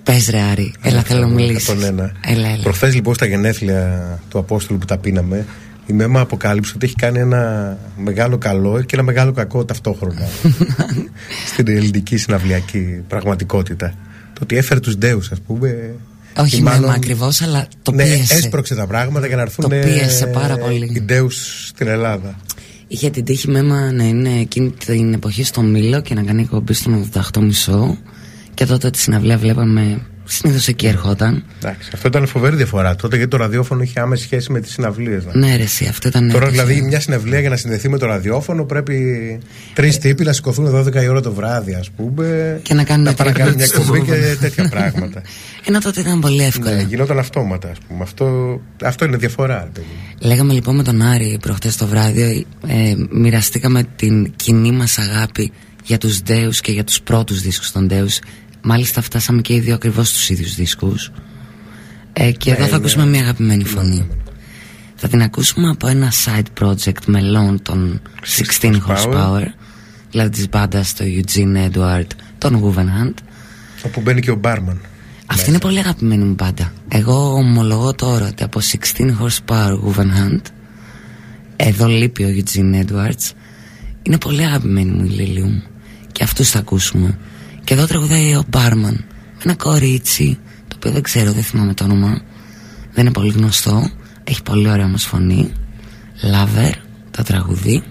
πες 0.03 0.29
ρε 0.31 0.41
Άρη, 0.41 0.75
έλα 0.83 1.03
θέλω 1.03 1.21
να 1.21 1.27
μιλήσεις. 1.35 1.69
101. 1.69 1.75
Έλα, 2.21 2.49
έλα. 2.49 2.63
Προχθές 2.63 2.95
λοιπόν 2.95 3.15
στα 3.15 3.27
γενέθλια 3.27 4.01
του 4.29 4.39
Απόστολου 4.39 4.79
που 4.79 4.85
τα 4.87 4.99
πίναμε, 4.99 5.47
η 5.87 5.93
ΜΕΜΑ 5.93 6.21
αποκάλυψε 6.21 6.73
ότι 6.77 6.87
έχει 6.87 6.95
κάνει 6.95 7.19
ένα 7.19 7.77
μεγάλο 7.97 8.39
καλό 8.39 8.81
και 8.83 8.95
ένα 8.95 9.03
μεγάλο 9.03 9.33
κακό 9.33 9.65
ταυτόχρονα 9.65 10.27
στην 11.53 11.69
ελληνική 11.69 12.17
συναυλιακή 12.17 13.03
πραγματικότητα. 13.09 13.95
Το 14.33 14.41
ότι 14.43 14.57
έφερε 14.57 14.81
τους 14.81 14.97
ντέους 14.97 15.31
ας 15.31 15.41
πούμε. 15.41 15.95
Όχι 16.39 16.57
ή 16.57 16.61
με 16.63 16.71
μάλλον- 16.71 16.91
ακριβώς, 16.91 17.43
αλλά 17.43 17.67
το 17.83 17.93
ναι, 17.93 18.05
πίεσε. 18.05 18.35
έσπρωξε 18.35 18.75
τα 18.75 18.87
πράγματα 18.87 19.27
για 19.27 19.37
να 19.37 19.43
έρθουν 19.43 19.65
Το 19.71 19.77
πίεσε 19.77 20.27
πάρα 20.27 20.57
πολύ. 20.59 20.91
οι 20.95 21.01
ντέους 21.01 21.67
στην 21.69 21.87
Ελλάδα. 21.89 22.35
Είχε 22.89 23.11
την 23.11 23.25
τύχη 23.25 23.49
μέμα 23.51 23.93
να 23.93 24.05
είναι 24.05 24.41
εκείνη 24.41 24.71
την 24.71 25.13
εποχή 25.13 25.45
στο 25.45 25.63
Μήλο 25.63 26.01
και 26.01 26.15
να 26.15 26.23
κάνει 26.23 26.43
εκπομπή 26.43 26.73
στον 26.73 27.09
88,5 27.15 27.97
και 28.55 28.67
τότε 28.67 28.91
τη 28.91 28.99
συναυλία 28.99 29.39
βλέπαμε. 29.39 30.01
Συνήθως 30.29 30.69
εκεί 30.69 30.87
ερχόταν. 30.87 31.45
Εντάξει, 31.63 31.91
αυτό 31.95 32.09
ήταν 32.09 32.27
φοβερή 32.27 32.57
διαφορά 32.57 32.97
τότε 32.97 33.17
γιατί 33.17 33.31
το 33.31 33.37
ραδιόφωνο 33.37 33.83
είχε 33.83 34.01
άμεση 34.01 34.23
σχέση 34.23 34.53
με 34.53 34.61
τις 34.61 34.73
συναυλίες. 34.73 35.25
Ναι, 35.33 35.57
ρε, 35.57 35.63
εσύ, 35.63 35.87
αυτό 35.87 36.09
ήταν. 36.09 36.31
Τώρα 36.31 36.47
έτυχε. 36.47 36.63
δηλαδή 36.63 36.87
μια 36.87 37.01
συναυλία 37.01 37.41
για 37.41 37.49
να 37.49 37.57
συνδεθεί 37.57 37.89
με 37.89 37.99
το 37.99 38.07
ραδιόφωνο 38.07 38.65
πρέπει 38.65 39.39
τρεις 39.75 39.99
τύποι 39.99 40.25
να 40.25 40.33
σηκωθούν 40.33 40.87
12 40.87 40.95
η 41.03 41.09
ώρα 41.09 41.21
το 41.21 41.33
βράδυ, 41.33 41.75
ας 41.75 41.91
πούμε. 41.91 42.61
Και 42.63 42.75
να 42.75 42.85
κάνουν 42.85 43.05
να 43.05 43.15
πάνε 43.15 43.31
να 43.31 43.37
κάνουν 43.39 43.55
μια 43.55 43.65
εκπομπή. 43.65 43.99
εκπομπή 43.99 44.21
και 44.21 44.37
τέτοια 44.41 44.69
πράγματα. 44.69 45.23
Ενώ 45.69 45.79
τότε 45.79 46.01
ήταν 46.01 46.21
πολύ 46.21 46.43
εύκολο. 46.45 46.75
ναι, 46.75 46.83
γινόταν 46.83 47.19
αυτόματα, 47.19 47.69
ας 47.71 47.79
πούμε. 47.89 48.03
Αυτό, 48.03 48.61
αυτό 48.85 49.05
είναι 49.05 49.17
διαφορά, 49.17 49.63
ρε 49.63 49.71
παιδί. 49.73 49.87
Λέγαμε 50.21 50.53
λοιπόν 50.53 50.77
με 50.77 50.83
τον 50.83 51.03
Άρη 51.03 51.39
προχτές 51.41 51.77
το 51.77 51.87
βράδυ 51.87 52.47
ε, 52.67 52.95
Μοιραστήκαμε 53.11 53.83
την 53.97 54.33
κοινή 54.37 54.73
μας 54.73 54.99
αγάπη 54.99 55.53
Για 55.85 55.99
τους 55.99 56.23
Ντέους 56.23 56.61
και 56.61 56.73
για 56.73 56.85
τους 56.85 57.01
πρώτους 57.01 57.41
δίσκους 57.41 57.73
των 57.73 57.87
Ντέους 57.87 58.19
Μάλιστα 58.69 59.01
φτάσαμε 59.01 59.41
και 59.41 59.55
οι 59.55 59.61
δύο 59.61 59.75
ακριβώς 59.75 60.09
στους 60.09 60.29
ίδιους 60.31 60.55
δίσκους. 60.55 61.13
Ε, 62.13 62.31
Και 62.31 62.51
εδώ 62.51 62.65
θα 62.67 62.77
ακούσουμε 62.77 63.07
μια 63.07 63.21
αγαπημένη 63.21 63.65
φωνή. 63.65 64.07
Θα 64.97 65.09
την 65.09 65.23
ακούσουμε 65.23 65.69
από 65.69 65.87
ένα 65.89 66.13
side 66.25 66.65
project 66.65 67.05
μελών 67.07 67.63
των 67.63 68.01
16 68.61 68.71
Horsepower 68.89 69.45
Δηλαδή 70.11 70.31
της 70.31 70.49
μπάντας 70.49 70.95
του 70.95 71.05
Eugene 71.05 71.71
Edward 71.71 72.07
Τον 72.39 72.63
Wolvenhand 72.65 73.15
Όπου 73.85 74.01
μπαίνει 74.01 74.21
και 74.21 74.31
ο 74.31 74.35
Μπάρμαν. 74.35 74.81
αυτή 75.27 75.49
είναι 75.51 75.59
πολύ 75.59 75.79
αγαπημένη 75.79 76.25
μου 76.25 76.35
πάντα. 76.35 76.73
Εγώ 76.89 77.33
ομολογώ 77.33 77.95
τώρα 77.95 78.27
ότι 78.27 78.43
από 78.43 78.61
16 78.95 79.17
horsepower 79.21 79.79
Wolvenhand 79.85 80.41
εδώ 81.57 81.87
λείπει 81.87 82.25
ο 82.25 82.29
Eugene 82.29 82.85
Edwards. 82.87 83.31
Είναι 84.03 84.19
πολύ 84.19 84.45
αγαπημένη 84.45 84.91
μου 84.91 85.05
η 85.05 85.17
Lilium 85.19 85.63
και 86.13 86.25
αυτούς 86.25 86.51
θα 86.51 86.59
ακούσουμε 86.59 87.19
και 87.67 87.75
εδώ 87.75 87.87
τραγουδάει 87.87 88.35
ο 88.35 88.45
Barman 88.53 88.97
ένα 89.45 89.55
κορίτσι 89.55 90.39
το 90.69 90.77
οποίο 90.77 90.91
δεν 90.91 91.03
ξέρω 91.03 91.33
δεν 91.33 91.43
θυμάμαι 91.43 91.75
το 91.75 91.85
όνομα. 91.85 92.21
Δεν 92.93 93.05
είναι 93.05 93.13
πολύ 93.13 93.31
γνωστό 93.31 93.91
έχει 94.29 94.43
πολύ 94.43 94.69
ωραία 94.69 94.85
όμως 94.85 95.05
φωνή. 95.05 95.53
Lover 96.23 96.73
το 97.11 97.23
τραγουδί. 97.23 97.83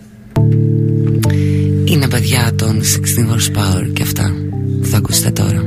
Είναι 1.85 2.07
παιδιά 2.07 2.55
των 2.55 2.81
16 2.81 3.31
horsepower 3.31 3.93
και 3.93 4.01
αυτά 4.01 4.33
που 4.81 4.87
θα 4.87 4.97
ακούσετε 4.97 5.31
τώρα. 5.31 5.65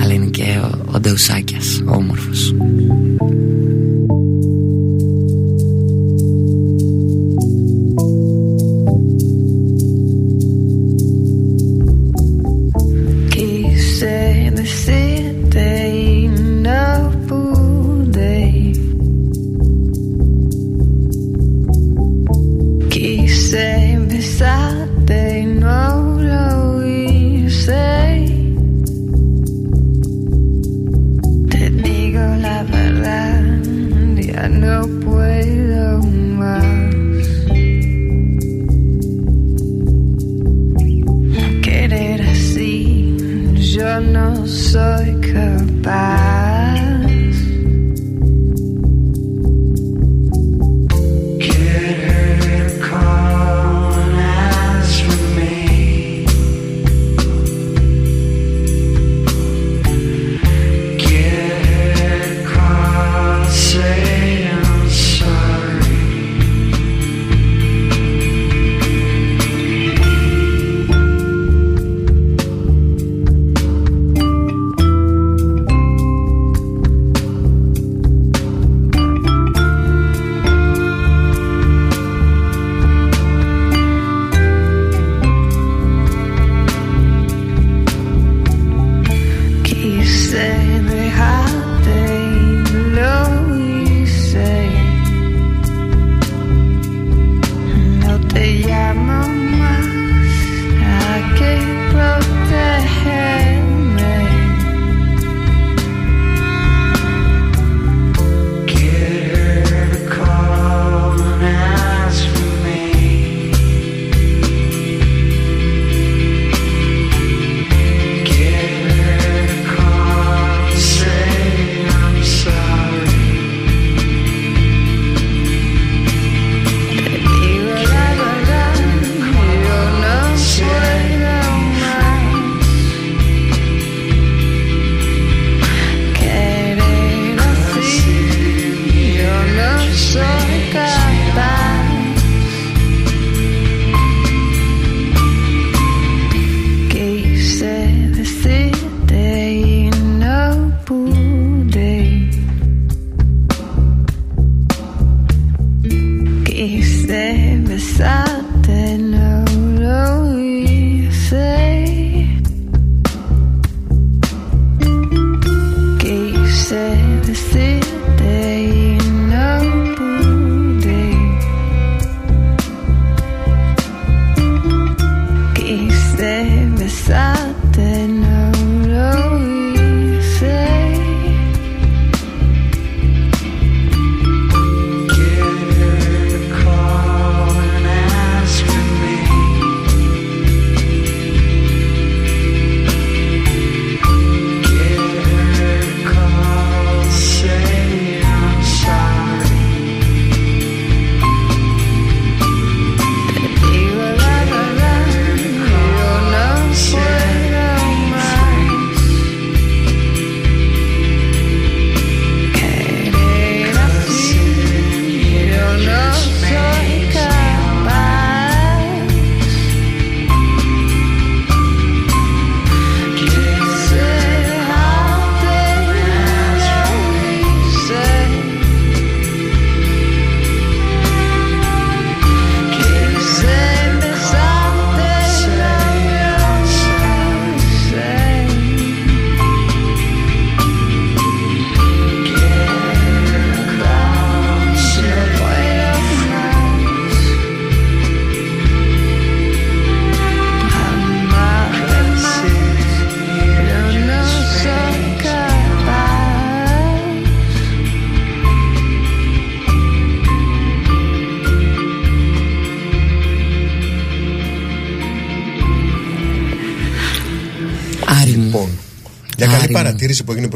Αλλά 0.00 0.12
είναι 0.12 0.26
και 0.26 0.60
ο, 0.62 0.84
ο 0.94 1.00
Ντεουσάκιας, 1.00 1.80
ο 1.86 1.94
όμορφος. 1.94 2.54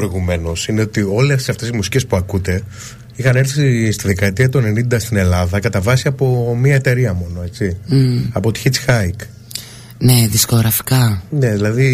Προηγουμένως 0.01 0.67
είναι 0.67 0.81
ότι 0.81 1.01
όλες 1.01 1.49
αυτές 1.49 1.67
οι 1.67 1.71
μουσικές 1.73 2.05
που 2.05 2.15
ακούτε 2.15 2.61
είχαν 3.15 3.35
έρθει 3.35 3.91
στη 3.91 4.07
δεκαετία 4.07 4.49
του 4.49 4.61
90 4.91 4.95
στην 4.97 5.17
Ελλάδα 5.17 5.59
κατά 5.59 5.81
βάση 5.81 6.07
από 6.07 6.57
μία 6.61 6.75
εταιρεία 6.75 7.13
μόνο, 7.13 7.41
έτσι. 7.43 7.77
Από 8.31 8.51
τη 8.51 8.61
Hitchhike. 8.63 9.25
Ναι, 9.97 10.27
δισκογραφικά. 10.27 11.23
Ναι, 11.29 11.51
δηλαδή 11.51 11.85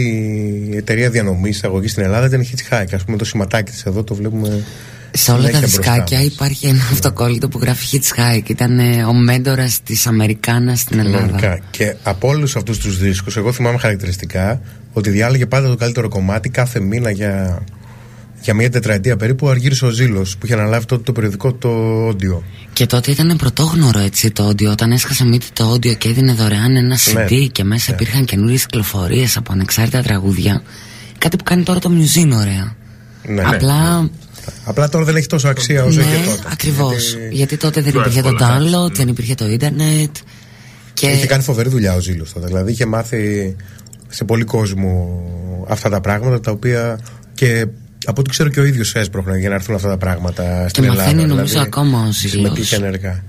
η 0.72 0.76
εταιρεία 0.76 1.10
διανομής 1.10 1.56
εισαγωγή 1.56 1.88
στην 1.88 2.04
Ελλάδα 2.04 2.26
ήταν 2.26 2.42
η 2.42 2.50
Hitchhike. 2.52 2.94
Α 3.00 3.04
πούμε 3.06 3.18
το 3.18 3.26
σηματάκι 3.26 3.72
της 3.72 3.86
εδώ 3.86 4.04
το 4.04 4.16
βλέπουμε. 4.16 4.64
Σε 5.12 5.32
όλα 5.32 5.42
τα 5.42 5.48
συνέχεια 5.48 5.68
μπροστά 5.68 5.92
δισκάκια 5.92 6.18
μας. 6.18 6.28
υπάρχει 6.28 6.68
ένα 6.68 6.82
αυτοκόλλητο 6.92 7.48
που 7.48 7.60
γράφει 7.60 7.86
Hitchhike. 7.92 8.50
Ήταν 8.50 8.80
ε, 8.80 9.04
ο 9.04 9.14
μέντορας 9.14 9.80
της 9.84 10.08
Αμερικάνας 10.08 10.80
στην 10.80 11.00
Ελλάδα. 11.00 11.18
Κανονικά. 11.18 11.60
Και 11.72 11.96
από 12.04 12.28
όλους 12.28 12.56
αυτούς 12.56 12.78
τους 12.78 12.98
δίσκους, 13.00 13.38
εγώ 13.38 13.52
θυμάμαι 13.52 13.78
χαρακτηριστικά 13.78 14.62
ότι 14.98 15.10
διάλεγε 15.10 15.46
πάντα 15.46 15.68
το 15.68 15.76
καλύτερο 15.76 16.08
κομμάτι 16.10 16.50
κάθε 16.50 16.80
μήνα 16.80 17.10
για, 17.10 17.64
για 18.48 18.56
μια 18.56 18.70
τετραετία 18.70 19.18
περίπου 19.18 19.48
ο 19.48 19.50
Αργύρης 19.50 19.82
ο 19.82 19.90
Ζήλος 19.90 20.38
που 20.38 20.46
είχε 20.46 20.56
αναλάβει 20.56 20.86
τότε 20.86 21.04
το 21.04 21.12
περιοδικό 21.12 21.54
το 21.54 21.70
όντιο. 22.08 22.44
Και 22.74 22.86
τότε 22.86 23.12
ήταν 23.12 23.38
πρωτόγνωρο 23.38 24.00
έτσι 24.00 24.32
το 24.32 24.48
audio. 24.48 24.68
Όταν 24.68 24.92
έσχασε 24.92 25.26
μύτη 25.26 25.48
το 25.54 25.74
audio 25.74 25.98
και 25.98 26.10
έδινε 26.10 26.34
δωρεάν 26.34 26.76
ένα 26.76 26.98
CD 26.98 27.48
και 27.52 27.64
μέσα 27.64 27.92
ναι. 27.92 27.96
υπήρχαν 27.96 28.26
καινούριες 28.26 28.66
κυκλοφορίες 28.66 29.38
από 29.38 29.52
ανεξάρτητα 29.52 30.02
τραγούδια. 30.02 30.62
Κάτι 31.18 31.38
που 31.38 31.44
κάνει 31.44 31.64
τώρα 31.64 31.80
το 31.80 31.90
Musin 31.90 32.32
ωραία. 32.34 32.76
Ναι. 33.28 33.44
Απλά. 33.46 34.10
Απλά 34.64 34.90
τώρα 34.90 35.06
δεν 35.06 35.16
έχει 35.16 35.28
τόσο 35.28 35.48
αξία 35.48 35.84
όσο 35.84 36.00
ναι, 36.00 36.06
είχε 36.06 36.26
τότε. 36.26 36.48
ακριβώς. 36.52 37.14
Γιατί 37.14 37.36
Γιατί... 37.36 37.58
τότε 37.58 37.82
δεν 37.82 37.92
Πιο 37.92 38.02
υπήρχε 38.02 38.22
το 38.22 38.28
εύκολα 38.28 38.50
κάνεις, 38.50 38.72
download, 38.72 38.90
ναι. 38.90 38.96
δεν 38.96 39.08
υπήρχε 39.08 39.36
το 39.36 39.50
ίντερνετ. 39.50 40.16
Και 40.94 41.08
Είχε 41.08 41.26
κάνει 41.26 41.44
φοβερή 41.44 41.70
δουλειά 41.70 41.96
ο 41.96 42.00
Ζήλος 42.00 42.34
τότε. 42.34 42.48
Δηλαδή 42.48 42.72
είχε 42.72 42.86
μάθει 42.86 43.56
σε 44.10 44.24
πολύ 44.24 44.44
κόσμο 44.44 45.22
αυτά 45.68 45.90
τα 45.90 46.02
πράγματα 46.02 46.40
τα 46.40 46.52
οποία 46.52 47.00
και 47.34 47.68
από 48.08 48.20
ό,τι 48.20 48.30
ξέρω 48.30 48.50
και 48.50 48.60
ο 48.60 48.64
ίδιος 48.66 48.96
έσπροχνε 48.96 49.38
για 49.38 49.50
να 49.50 49.56
έρθουν 49.56 49.76
αυτά 49.76 49.88
τα 49.90 49.98
πράγματα 49.98 50.68
στην 50.70 50.84
Ελλάδα. 50.84 51.02
μαθαίνει, 51.02 51.26
νομίζω, 51.26 51.46
δηλαδή, 51.48 51.68
ακόμα 51.68 52.00
ο 52.08 52.12
Ζήλος. 52.12 52.32
Συμμετείχε 52.32 52.76
ενεργά. 52.76 53.24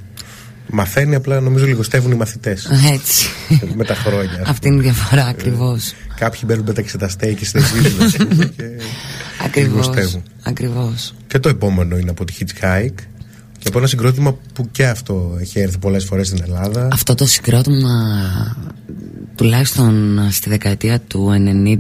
Μαθαίνει, 0.71 1.15
απλά 1.15 1.41
νομίζω 1.41 1.67
λιγοστεύουν 1.67 2.13
οι 2.13 2.15
μαθητές 2.15 2.69
έτσι. 2.93 3.29
με 3.75 3.85
τα 3.85 3.95
χρόνια. 3.95 4.43
Αυτή 4.47 4.69
είναι 4.69 4.77
η 4.77 4.81
διαφορά 4.81 5.25
ακριβώς. 5.25 5.95
Κάποιοι 6.17 6.41
μπαίνουν 6.47 6.65
με 6.67 6.73
τα 6.73 6.81
εξεταστέ 6.81 7.33
και 7.33 7.45
συνεχίζουν 7.45 8.03
ας 8.03 8.17
πούμε, 8.17 8.45
και 8.57 8.65
Ακριβώς. 9.45 9.71
λιγοστεύουν. 9.71 10.23
Ακριβώς. 10.43 11.15
Και 11.27 11.39
το 11.39 11.49
επόμενο 11.49 11.99
είναι 11.99 12.11
από 12.11 12.25
τη 12.25 12.35
Hitchhike 12.41 13.03
και 13.59 13.69
από 13.69 13.79
ένα 13.79 13.87
συγκρότημα 13.87 14.37
που 14.53 14.69
και 14.71 14.87
αυτό 14.87 15.37
έχει 15.41 15.61
έρθει 15.61 15.79
πολλές 15.79 16.05
φορές 16.05 16.27
στην 16.27 16.43
Ελλάδα. 16.43 16.89
Αυτό 16.93 17.15
το 17.15 17.27
συγκρότημα 17.27 17.91
τουλάχιστον 19.39 20.19
στη 20.31 20.49
δεκαετία 20.49 21.01
του 21.01 21.29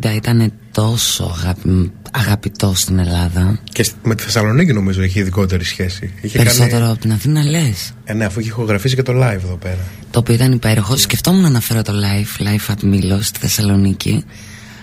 90 0.02 0.14
ήταν 0.14 0.52
τόσο 0.72 1.35
αγάπη, 1.39 1.93
αγαπητό 2.12 2.72
στην 2.74 2.98
Ελλάδα. 2.98 3.59
Και 3.72 3.82
σ- 3.82 3.94
με 4.02 4.14
τη 4.14 4.22
Θεσσαλονίκη 4.22 4.72
νομίζω 4.72 5.02
έχει 5.02 5.18
ειδικότερη 5.18 5.64
σχέση. 5.64 6.12
Είχε 6.20 6.39
Περισσότερο 6.39 6.78
κάνει... 6.78 6.90
από 6.90 7.01
την 7.01 7.12
Αθήνα 7.12 7.43
λες; 7.43 7.93
Ε, 8.05 8.12
ναι, 8.12 8.24
αφού 8.24 8.40
είχε 8.40 8.48
ηχογραφήσει 8.48 8.94
και 8.94 9.02
το 9.02 9.12
live 9.12 9.40
εδώ 9.44 9.56
πέρα. 9.62 9.78
Το 10.10 10.18
οποίο 10.18 10.35
ήταν 10.35 10.52
υπέροχο. 10.52 10.97
Σκεφτόμουν 10.97 11.40
να 11.40 11.47
αναφέρω 11.48 11.82
το 11.82 11.93
live, 11.93 12.43
live 12.47 12.74
at 12.74 12.85
Milo 12.94 13.18
στη 13.20 13.39
Θεσσαλονίκη. 13.39 14.24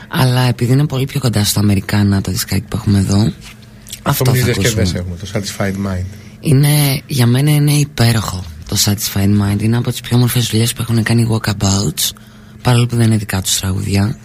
Αλλά 0.09 0.41
επειδή 0.41 0.71
είναι 0.71 0.85
πολύ 0.85 1.05
πιο 1.05 1.19
κοντά 1.19 1.43
στο 1.43 1.59
Αμερικάνα 1.59 2.21
το 2.21 2.31
δισκάκι 2.31 2.65
που 2.69 2.77
έχουμε 2.77 2.99
εδώ. 2.99 3.31
Αυτό 4.01 4.31
με 4.31 4.37
τις 4.37 4.45
θα 4.45 4.45
διασκευές 4.51 4.93
ακούσουμε. 4.95 4.99
έχουμε, 4.99 5.15
το 5.17 5.27
Satisfied 5.33 5.91
Mind. 5.91 6.05
Είναι, 6.39 7.01
για 7.07 7.25
μένα 7.25 7.51
είναι 7.51 7.71
υπέροχο 7.71 8.43
το 8.69 8.77
Satisfied 8.85 9.29
Mind. 9.53 9.61
Είναι 9.61 9.77
από 9.77 9.91
τις 9.91 10.01
πιο 10.01 10.15
όμορφες 10.17 10.47
δουλειές 10.47 10.73
που 10.73 10.81
έχουν 10.81 11.03
κάνει 11.03 11.21
οι 11.21 11.27
Walkabouts. 11.31 12.09
Παρόλο 12.65 12.85
που 12.85 12.95
δεν 12.95 13.05
είναι 13.05 13.17
δικά 13.17 13.41
τους 13.41 13.59
τραγουδιά. 13.59 14.17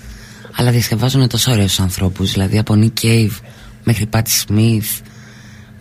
Αλλά 0.56 0.70
διασκευάζουν 0.70 1.28
τόσο 1.28 1.52
ωραίους 1.52 1.80
ανθρώπους. 1.80 2.32
Δηλαδή 2.32 2.58
από 2.58 2.74
Nick 2.76 3.04
Cave 3.04 3.30
μέχρι 3.84 4.08
Patti 4.12 4.46
Smith 4.48 5.00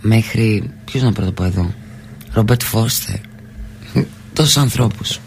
μέχρι. 0.02 0.70
Ποιος 0.86 1.04
να 1.04 1.12
πρώτο 1.12 1.32
πω 1.32 1.44
εδώ. 1.44 1.74
Robert 2.36 2.62
Foster. 2.74 3.20
Τόσους 4.34 4.58
ανθρώπους. 4.58 5.20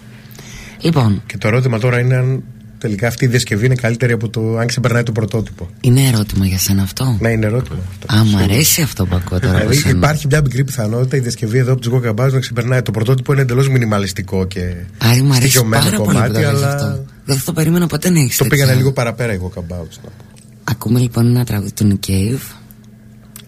Λοιπόν, 0.81 1.23
Και 1.27 1.39
το 1.39 1.49
ερώτημα 1.49 1.79
τώρα 1.79 2.01
είναι 2.01 2.15
αν 2.17 2.43
τελικά 2.79 3.07
αυτή 3.07 3.25
η 3.25 3.29
διασκευή 3.29 3.67
είναι 3.67 3.75
καλύτερη 3.75 4.13
από 4.13 4.29
το 4.29 4.57
αν 4.57 4.67
ξεπερνάει 4.67 5.03
το 5.03 5.13
πρωτότυπο. 5.13 5.71
είναι 5.81 6.07
ερώτημα 6.07 6.47
για 6.47 6.59
σένα 6.59 6.83
αυτό; 6.83 7.17
Ναι, 7.21 7.31
είναι 7.31 7.47
ερώτημα 7.47 7.79
αυτό. 7.91 8.17
Α, 8.17 8.25
μου 8.25 8.39
αρέσει 8.39 8.83
αυτό 8.83 9.07
που 9.07 9.17
ακούω 9.17 9.39
τώρα. 9.41 9.53
από 9.53 9.59
Δηλαδή 9.61 9.77
σένα. 9.77 9.97
υπάρχει 9.97 10.27
μια 10.27 10.41
μικρή 10.41 10.65
πιθανότητα 10.65 11.17
η 11.17 11.21
διασκευή 11.21 11.59
εδώ 11.59 11.73
από 11.73 11.81
τους 11.81 11.93
Walkabouts 11.95 12.33
να 12.33 12.39
ξεπερνάει. 12.39 12.83
Το 12.83 12.91
πρωτότυπο 12.91 13.33
είναι 13.33 13.43
εντελώς 13.43 13.69
μινιμαλιστικό 13.69 14.45
και 14.47 14.75
Άρη, 14.99 15.23
μου 15.23 15.33
αρέσει 15.33 15.49
στοιχειωμένο 15.51 15.83
πάρα 15.85 15.97
πολύ 15.97 16.09
που 16.09 16.13
κομμάτι, 16.15 16.33
το 16.33 16.39
λες 16.41 16.49
αλλά 16.49 16.75
αυτό. 16.75 17.05
Δεν 17.25 17.37
θα 17.37 17.45
το 17.45 17.53
περίμενα 17.53 17.87
ποτέ 17.87 18.11
να 18.11 18.19
έχεις 18.21 18.37
το 18.37 18.45
πήγανε 18.45 18.75
λίγο 18.75 18.93
παραπέρα 18.93 19.33
οι 19.33 19.39
Walkabouts. 19.43 19.97
να 20.03 20.11
πω. 20.11 20.25
Ακούμε 20.65 21.01
λοιπόν 21.01 21.27
ένα 21.27 21.45
τραγούδι 21.45 21.73
του 21.73 21.99
Nick 22.01 22.11
Cave 22.11 22.57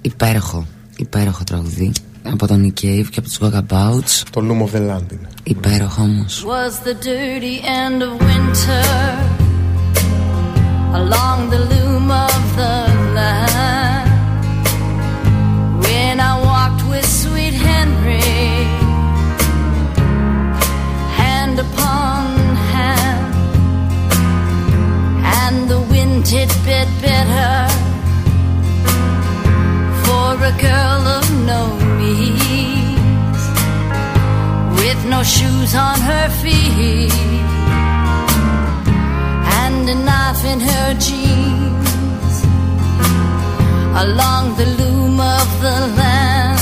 Υπέροχο 0.01 0.67
Υπέροχο 0.97 1.45
τραγούδι 1.45 1.93
Από 2.23 2.47
τον 2.47 2.63
Nick 2.65 2.85
Cave 2.85 3.07
και 3.11 3.19
από 3.19 3.23
τους 3.29 3.39
Walkabouts 3.41 4.23
Το 4.31 4.41
Loom 4.41 4.63
of 4.63 4.77
the 4.77 4.81
Land 4.81 5.13
είναι. 5.13 5.29
Υπέροχο 5.43 6.03
όμως 6.03 6.45
was 6.47 6.87
the 6.87 6.95
dirty 7.05 7.57
end 7.83 8.03
of 8.03 8.13
winter 8.27 8.85
along 11.01 11.51
the 11.51 11.59
loom 11.73 12.11
of 12.11 12.43
the 12.59 12.94
the 26.25 26.37
wind 26.37 26.49
did 26.49 26.49
bit 26.65 26.89
bitter 27.01 27.69
for 30.05 30.35
a 30.45 30.53
girl 30.61 31.03
of 31.07 31.31
no 31.47 31.77
means 31.99 33.41
with 34.79 35.05
no 35.07 35.23
shoes 35.23 35.75
on 35.75 36.01
her 36.01 36.29
feet 36.43 37.13
and 39.63 39.89
a 39.89 39.95
knife 39.95 40.45
in 40.45 40.61
her 40.61 40.95
jeans 40.95 42.45
along 44.03 44.57
the 44.57 44.67
loom 44.79 45.21
of 45.21 45.61
the 45.61 45.87
land. 45.97 46.61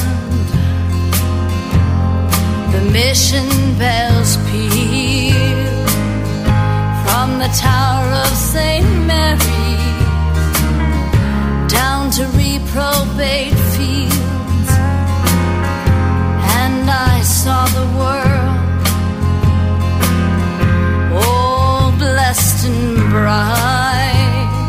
The 2.73 2.81
mission 2.91 3.49
bells 3.79 4.37
peal 4.49 4.72
the 7.43 7.49
tower 7.49 8.07
of 8.25 8.35
St. 8.55 8.87
Mary 9.05 9.75
down 11.67 12.09
to 12.17 12.25
reprobate 12.39 13.57
fields 13.75 14.71
and 16.63 16.85
I 16.89 17.21
saw 17.41 17.67
the 17.79 17.87
world 18.01 18.59
all 21.25 21.91
blessed 22.05 22.67
and 22.69 23.11
bright 23.11 24.63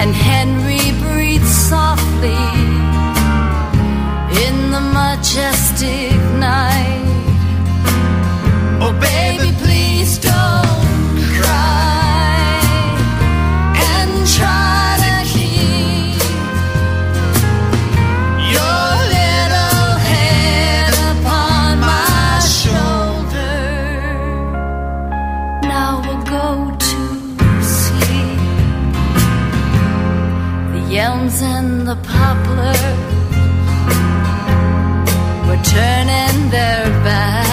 and 0.00 0.12
Henry 0.30 0.86
breathed 1.04 1.52
softly 1.72 2.44
in 4.46 4.56
the 4.74 4.82
majestic 5.00 6.16
night 6.48 7.04
oh 8.80 8.92
the 31.94 32.08
poplars 32.08 32.82
were 35.46 35.62
turning 35.62 36.50
their 36.50 36.84
backs 37.04 37.51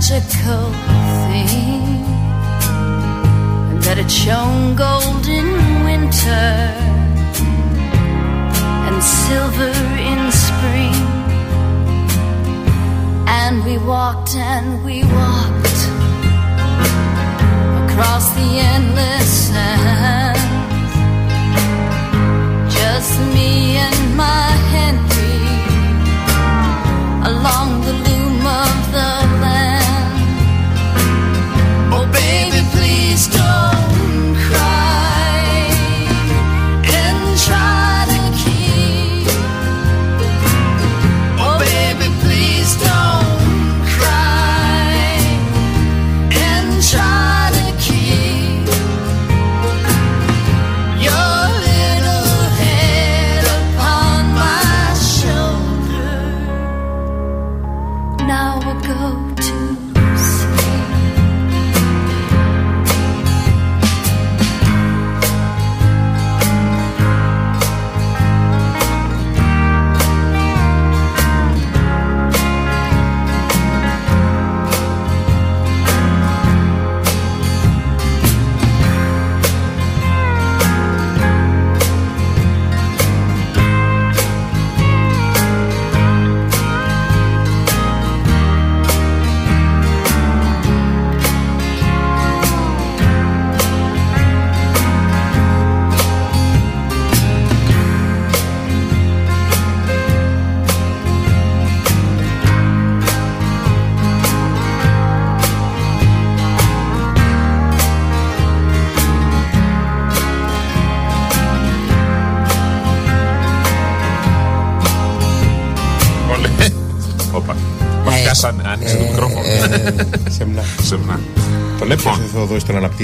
magical 0.00 0.72
thing 1.28 2.00
that 3.82 3.98
it 3.98 4.10
shone 4.10 4.74
gold 4.74 5.26
in 5.28 5.48
winter 5.84 6.48
and 8.86 9.02
silver 9.02 9.74
in 10.10 10.32
spring. 10.32 10.96
And 13.28 13.62
we 13.62 13.76
walked 13.76 14.36
and 14.36 14.82
we 14.86 15.04
walked 15.04 15.80
across 17.82 18.32
the 18.38 18.48
endless 18.72 19.28
sands. 19.48 20.40
Just 22.74 23.20
me 23.34 23.76
and 23.76 24.16
my 24.16 24.48
Henry 24.72 25.40
along 27.30 27.79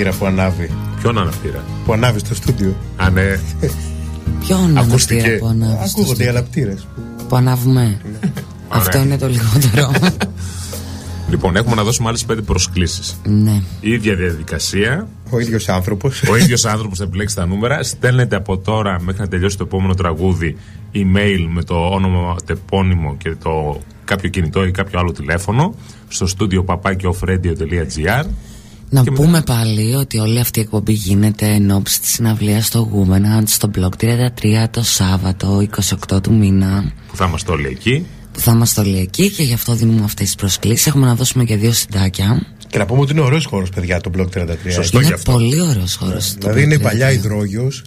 αναπτήρα 0.03 0.19
που 0.19 0.27
ανάβει. 0.27 0.71
Ποιον 1.01 1.19
αναπτήρα; 1.19 1.65
Που 1.85 1.93
ανάβει 1.93 2.19
στο 2.19 2.35
στούντιο. 2.35 2.75
Α, 2.97 3.11
ναι. 3.11 3.39
Ποιον 4.47 4.79
Ακούστηκε. 4.79 5.15
αναπτήρα 5.21 5.39
που 5.39 5.47
ανάβει. 5.47 5.73
στο 5.73 5.83
Ακούγονται 5.85 6.11
οι 6.11 6.15
στούντιο; 6.15 6.31
αναπτήρες. 6.31 6.87
Που 7.29 7.37
ανάβουμε. 7.37 8.01
Αυτό 8.69 8.99
είναι 8.99 9.19
το 9.19 9.29
λιγότερο. 9.29 9.93
Λοιπόν, 11.31 11.57
έχουμε 11.57 11.75
να 11.75 11.83
δώσουμε 11.83 12.09
άλλες 12.09 12.25
πέντε 12.25 12.41
προσκλήσεις. 12.41 13.17
ναι. 13.25 13.63
Η 13.81 13.91
ίδια 13.91 14.15
διαδικασία. 14.15 15.09
Ο 15.31 15.39
ίδιος 15.39 15.69
άνθρωπος. 15.69 16.23
Ο 16.31 16.37
ίδιος 16.37 16.65
άνθρωπος 16.65 16.99
θα 16.99 17.05
επιλέξει 17.05 17.35
τα 17.35 17.47
νούμερα. 17.47 17.83
Στέλνετε 17.83 18.37
από 18.37 18.59
τώρα 18.59 19.01
μέχρι 19.01 19.21
να 19.21 19.29
τελειώσει 19.29 19.57
το 19.57 19.65
επόμενο 19.65 19.95
τραγούδι 19.95 20.57
email 20.95 21.47
με 21.49 21.63
το 21.63 21.75
όνομα 21.89 22.37
τεπώνυμο 22.45 23.17
και 23.17 23.35
το 23.43 23.81
κάποιο 24.05 24.29
κινητό 24.31 24.65
ή 24.65 24.71
κάποιο 24.71 24.99
άλλο 24.99 25.13
τηλέφωνο 25.13 25.75
στο 26.09 26.27
στούντιο 26.27 26.65
papakioffradio.gr 26.69 28.25
Να 28.97 29.03
Και 29.03 29.11
πούμε 29.11 29.43
πάλι 29.43 29.95
ότι 29.95 30.19
όλη 30.19 30.41
αυτή 30.41 30.59
η 30.59 30.63
εκπομπή 30.63 30.93
γίνεται 30.93 31.47
εν 31.47 31.71
ώψη 31.71 32.01
της 32.01 32.11
συναυλίας 32.11 32.67
στο 32.67 32.91
Womenhunt 32.95 33.43
στο 33.47 33.71
Block 33.79 34.05
33 34.05 34.67
το 34.71 34.83
Σάββατο 34.83 35.67
28 36.13 36.23
του 36.23 36.35
μήνα 36.35 36.93
που 37.09 37.17
θα 37.17 37.27
είμαστε 37.27 37.53
όλοι 37.53 37.67
εκεί. 37.67 38.07
που 38.33 38.41
θα 38.41 38.53
είμαστε 38.53 38.81
όλοι 38.81 38.99
εκεί 38.99 39.31
και 39.31 39.43
γι' 39.43 39.53
αυτό 39.53 39.75
δίνουμε 39.75 40.05
αυτές 40.05 40.27
τις 40.27 40.35
προσκλήσεις 40.35 40.87
Έχουμε 40.87 41.07
να 41.07 41.15
δώσουμε 41.15 41.45
και 41.45 41.57
δύο 41.57 41.73
συντάκια 41.73 42.47
Και 42.69 42.79
να 42.79 42.87
πούμε 42.87 43.01
ότι 43.01 43.13
είναι 43.13 43.21
ωραίος 43.21 43.45
χώρος, 43.45 43.71
παιδιά, 43.71 44.01
το 44.01 44.11
Block 44.17 44.29
33. 44.31 44.73
Σωστό. 44.73 44.99
γι' 44.99 45.05
Είναι 45.05 45.15
αυτό. 45.15 45.33
πολύ 45.33 45.61
ωραίος 45.61 45.95
χώρος 45.95 46.29
το 46.33 46.37
Δηλαδή 46.39 46.63
είναι 46.63 46.75
η 46.75 46.79
Block 46.81 46.83
παλιά 46.83 47.09
33. 47.11 47.13
υδρόγειος, 47.15 47.85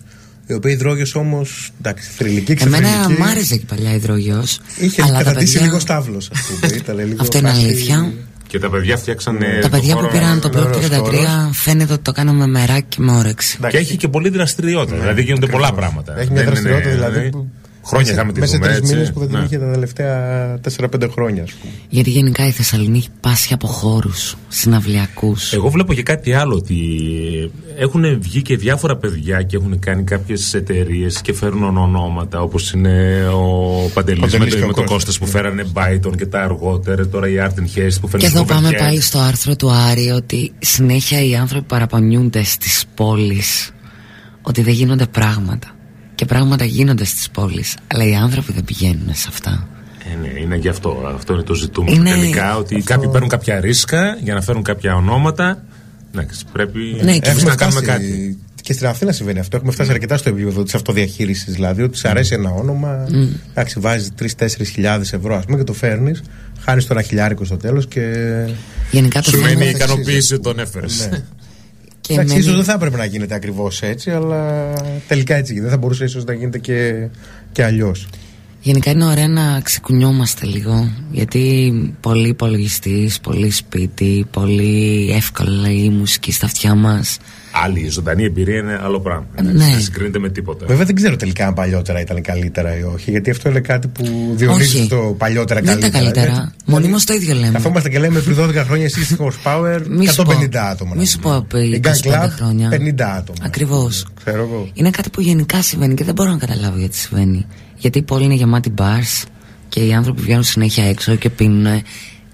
η 0.48 0.54
οποία 0.54 0.72
υδρόγειος 0.72 1.16
όμως. 1.16 1.72
Εντάξει, 1.80 2.10
θρηλυκή 2.18 2.52
Εμένα 2.60 2.88
ξεφρενική. 2.90 3.22
μ' 3.22 3.26
άρεσε 3.26 3.56
και 3.56 3.62
η 3.64 3.76
παλιά 3.76 3.94
υδρογιός 3.94 4.60
Είχε 4.80 5.02
αλλά 5.02 5.12
τα 5.12 5.24
κατατήσει 5.24 5.52
παιδιά- 5.52 5.68
λίγο 5.68 5.80
στάβλος, 5.80 6.30
ας 6.34 6.40
πούμε. 6.42 6.76
Ήταν 6.76 6.98
λίγο 6.98 7.16
Αυτό 7.20 7.38
είναι 7.38 7.50
φάση- 7.50 7.64
αλήθεια 7.66 8.14
Και 8.50 8.60
τα 8.60 8.70
παιδιά 8.70 8.98
φτιάξανε. 8.98 9.46
Τα 9.62 9.70
το 9.70 9.70
παιδιά 9.70 9.94
που 9.94 10.00
χώρο- 10.00 10.12
πήραν 10.12 10.40
το 10.42 10.50
είναι 10.54 10.62
Block 10.62 10.66
ωραίος 10.66 10.90
33 10.90 11.00
χώρος. 11.00 11.26
φαίνεται 11.52 11.94
ότι 11.94 12.02
το 12.02 12.12
κάναμε 12.12 12.40
με 12.40 12.48
μεράκι 12.60 12.86
και 12.90 12.98
με 13.02 13.12
όρεξη 13.12 13.60
Και 13.70 13.78
έχει 13.78 13.96
και 13.98 14.08
πολλή 14.08 14.30
δραστηριότητα. 14.30 14.98
δηλαδή 14.98 15.22
γίνονται 15.22 15.48
πολλά 15.48 15.74
πράγματα. 15.74 16.20
Έχει 16.20 16.32
μια 16.32 16.42
Δεν 16.44 16.52
δραστηριότητα 16.52 16.90
είναι- 16.90 17.10
δηλαδή. 17.10 17.48
Που- 17.90 17.96
Χρόνια 17.96 18.08
μέσα- 18.08 18.14
είχαμε 18.14 18.32
τη 18.34 18.40
Μέσα 18.40 18.52
σε 18.52 18.58
δούμε 18.58 18.68
τρεις 18.70 18.80
έτσι. 18.80 18.94
μήνες 18.94 19.12
που 19.12 19.20
δεν 19.20 19.28
την 19.30 19.38
Ναι. 19.38 19.44
είχε 19.46 19.58
τα 19.58 19.72
τελευταία 19.72 20.18
4-5 20.62 21.08
χρόνια, 21.12 21.44
ας 21.44 21.52
πούμε. 21.52 21.74
Γιατί 21.90 22.10
γενικά 22.10 22.48
η 22.48 22.52
Θεσσαλονίκη 22.52 22.98
έχει 22.98 23.10
πάσει 23.20 23.54
από 23.54 23.68
χώρους 23.68 24.36
συναυλιακούς 24.48 25.54
Εγώ 25.54 25.70
βλέπω 25.70 25.94
και 25.94 26.04
κάτι 26.04 26.34
άλλο 26.34 26.56
ότι 26.56 26.76
έχουν 27.78 28.22
βγει 28.22 28.42
και 28.42 28.58
διάφορα 28.58 28.98
παιδιά 28.98 29.42
και 29.42 29.56
έχουν 29.58 29.80
κάνει 29.80 30.04
κάποιες 30.04 30.54
εταιρείες 30.54 31.22
και 31.22 31.34
φέρνουν 31.34 31.78
ονόματα 31.78 32.42
όπως 32.42 32.72
είναι 32.72 33.26
ο 33.34 33.90
Παντελής 33.94 34.22
με, 34.22 34.28
Παντελής 34.28 34.54
το, 34.54 34.58
και 34.60 34.64
ο 34.64 34.68
με 34.68 34.74
το 34.74 34.80
Κώστας, 34.82 34.92
Κώστας 34.94 35.18
που 35.18 35.26
φέρανε 35.26 35.66
Byton 35.74 36.18
και 36.18 36.26
τα 36.26 36.42
αργότερα, 36.42 37.08
τώρα 37.08 37.28
η 37.30 37.36
Art 37.38 37.60
and 37.60 37.80
Haste 37.80 37.98
που 38.02 38.08
Και 38.08 38.18
φέρνει 38.18 38.26
εδώ 38.26 38.46
πάμε 38.46 38.72
πάλι 38.72 39.02
στο 39.02 39.20
άρθρο 39.20 39.56
του 39.56 39.72
Άρη 39.72 40.10
ότι 40.10 40.52
συνέχεια 40.60 41.24
οι 41.26 41.36
άνθρωποι 41.36 41.66
παραπονιούνται 41.66 42.44
στις 42.44 42.86
πόλεις 42.96 43.72
ότι 44.42 44.62
δεν 44.62 44.74
γίνονται 44.74 45.06
πράγματα. 45.06 45.68
Και 46.20 46.26
πράγματα 46.26 46.66
γίνονται 46.66 47.04
στις 47.06 47.30
πόλεις, 47.30 47.76
αλλά 47.88 48.04
οι 48.08 48.16
άνθρωποι 48.16 48.54
δεν 48.54 48.64
πηγαίνουν 48.64 49.10
σε 49.14 49.26
αυτά. 49.30 49.68
Ε, 50.14 50.16
ναι, 50.22 50.40
είναι 50.40 50.56
γι' 50.56 50.68
αυτό. 50.68 51.12
Αυτό 51.16 51.34
είναι 51.34 51.42
το 51.42 51.54
ζητούμενο. 51.54 51.96
Είναι 51.96 52.10
Τελικά 52.10 52.58
ότι 52.58 52.76
αυτό. 52.76 52.94
κάποιοι 52.94 53.10
παίρνουν 53.10 53.30
κάποια 53.30 53.60
ρίσκα 53.60 54.18
για 54.24 54.34
να 54.34 54.42
φέρουν 54.42 54.64
κάποια 54.64 54.96
ονόματα. 54.96 55.64
Εντάξει, 56.14 56.44
πρέπει 56.52 56.80
Ναι, 56.80 57.18
και 57.20 57.30
εμείς 57.30 57.30
Έχουμε 57.30 57.50
να 57.50 57.56
κάνουμε 57.56 57.82
φτάσει- 57.82 58.08
κάτι. 58.10 58.38
Και 58.62 58.74
στην 58.74 58.88
Αθήνα 58.88 59.12
συμβαίνει 59.12 59.40
αυτό. 59.40 59.58
Έχουμε 59.58 59.72
φτάσει 59.72 59.92
αρκετά 59.92 60.18
στο 60.18 60.30
επίπεδο 60.30 60.64
της 60.64 60.76
αυτοδιαχείρισης. 60.76 61.54
Δηλαδή, 61.54 61.82
ότι 61.82 61.98
σε 61.98 62.08
αρέσει 62.10 62.34
ένα 62.34 62.50
όνομα, 62.52 63.06
εντάξει, 63.52 63.80
βάζει 63.80 64.10
3-4 64.16 64.64
χιλιάδες 64.70 65.14
ευρώ, 65.14 65.36
ας 65.36 65.46
πούμε, 65.46 65.58
και 65.58 65.64
το 65.64 65.74
φέρνεις, 65.74 66.22
χάνεις 66.60 66.86
το 66.86 66.94
ένα 66.94 67.02
χιλιάρικο 67.02 67.44
στο 67.46 67.58
τέλος 67.58 67.88
και. 67.88 68.02
Γενικά 68.92 69.22
το 69.22 69.30
Σου 69.30 69.36
θέμα 69.38 69.48
μένει 69.48 69.66
η 69.66 69.68
εξής. 69.68 69.84
ικανοποίηση 69.86 70.34
ότι 70.34 70.44
τον 70.44 70.60
έφερες. 70.60 71.08
Ναι. 71.12 71.24
Και 72.10 72.16
Εντάξει, 72.16 72.34
μένει- 72.34 72.46
ίσως 72.46 72.56
δεν 72.56 72.66
θα 72.66 72.74
έπρεπε 72.74 72.98
να 72.98 73.06
γίνεται 73.06 73.36
ακριβώς 73.36 73.82
έτσι, 73.82 74.12
αλλά 74.12 74.74
τελικά 75.08 75.36
έτσι 75.36 75.54
γίνεται. 75.54 75.70
Δεν 75.70 75.76
θα 75.80 75.82
μπορούσε 75.82 76.04
ίσως 76.04 76.24
να 76.24 76.34
γίνεται 76.34 76.58
και, 76.60 77.08
και 77.52 77.64
αλλιώς. 77.64 78.08
Γενικά 78.62 78.92
είναι 78.92 79.06
ωραία 79.06 79.28
να 79.28 79.60
ξεκουνιόμαστε 79.64 80.46
λίγο 80.46 80.92
Γιατί 81.12 81.74
πολύ 82.02 82.28
υπολογιστή, 82.28 83.12
πολύ 83.22 83.50
σπίτι, 83.52 84.26
πολύ 84.32 85.10
εύκολα 85.16 85.72
η 85.72 85.90
μουσική 85.90 86.32
στα 86.32 86.46
αυτιά 86.46 86.76
μας 86.76 87.18
Άλλη 87.52 87.80
η 87.80 87.90
ζωντανή 87.90 88.24
εμπειρία 88.24 88.58
είναι 88.58 88.80
άλλο 88.84 89.00
πράγμα. 89.00 89.26
Ναι. 89.44 89.52
Δεν 89.52 89.82
συγκρίνεται 89.82 90.20
με 90.20 90.30
τίποτα. 90.30 90.66
Βέβαια 90.66 90.86
δεν 90.86 90.96
ξέρω 90.96 91.16
τελικά 91.16 91.48
αν 91.48 91.54
παλιότερα 91.54 92.00
ήταν 92.00 92.22
καλύτερα 92.22 92.78
ή 92.78 92.84
όχι, 92.84 93.12
γιατί 93.12 93.30
αυτό 93.30 93.50
είναι 93.50 93.60
κάτι 93.60 93.88
που 93.88 94.34
διονύζει 94.36 94.78
Όχι. 94.80 94.88
το 94.88 95.16
παλιότερα 95.18 95.62
Δεν 95.62 95.78
ήταν 95.78 95.92
καλύτερα. 95.92 96.14
καλύτερα. 96.26 96.42
Γιατί- 96.44 96.72
Μονίμως 96.72 97.04
το 97.06 97.14
ίδιο 97.14 97.34
λέμε 97.36 97.52
Καθόμαστε 97.52 97.90
και 97.90 98.00
λέμε 98.00 98.20
πριν 98.20 98.36
12 98.40 98.64
χρόνια 98.66 98.86
60 98.86 99.18
horsepower, 99.26 99.82
Μη 99.90 100.08
σου 100.08 100.22
150 100.22 100.50
πω. 100.52 100.60
άτομα. 100.60 100.92
Μη 100.94 101.00
να 101.00 101.06
σου 101.06 101.20
πούμε. 101.20 101.34
πω 101.34 101.46
πριν 101.50 101.74
Η 101.74 101.80
Gun 101.84 101.88
25 101.88 102.26
Club, 102.26 102.30
χρόνια. 102.30 102.70
50 102.70 103.16
άτομα. 103.18 103.38
Ακριβώς. 103.42 104.06
Ξέρω 104.24 104.42
εγώ. 104.42 104.70
Είναι 104.74 104.90
κάτι 104.90 105.10
που 105.10 105.22
γενικά 105.22 105.62
συμβαίνει 105.62 105.94
και 105.94 106.04
δεν 106.04 106.14
μπορώ 106.14 106.30
να 106.32 106.38
καταλάβω 106.38 106.78
γιατί 106.78 106.96
συμβαίνει. 106.96 107.46
Γιατί 107.78 107.98
η 107.98 108.02
πόλη 108.02 108.24
είναι 108.24 108.34
γεμάτη 108.34 108.74
bars 108.78 109.24
και 109.70 109.80
οι 109.86 109.94
άνθρωποι 109.94 110.22
βγαίνουν 110.22 110.44
συνέχεια 110.44 110.84
έξω 110.90 111.16
και 111.16 111.30
πίνουν. 111.30 111.82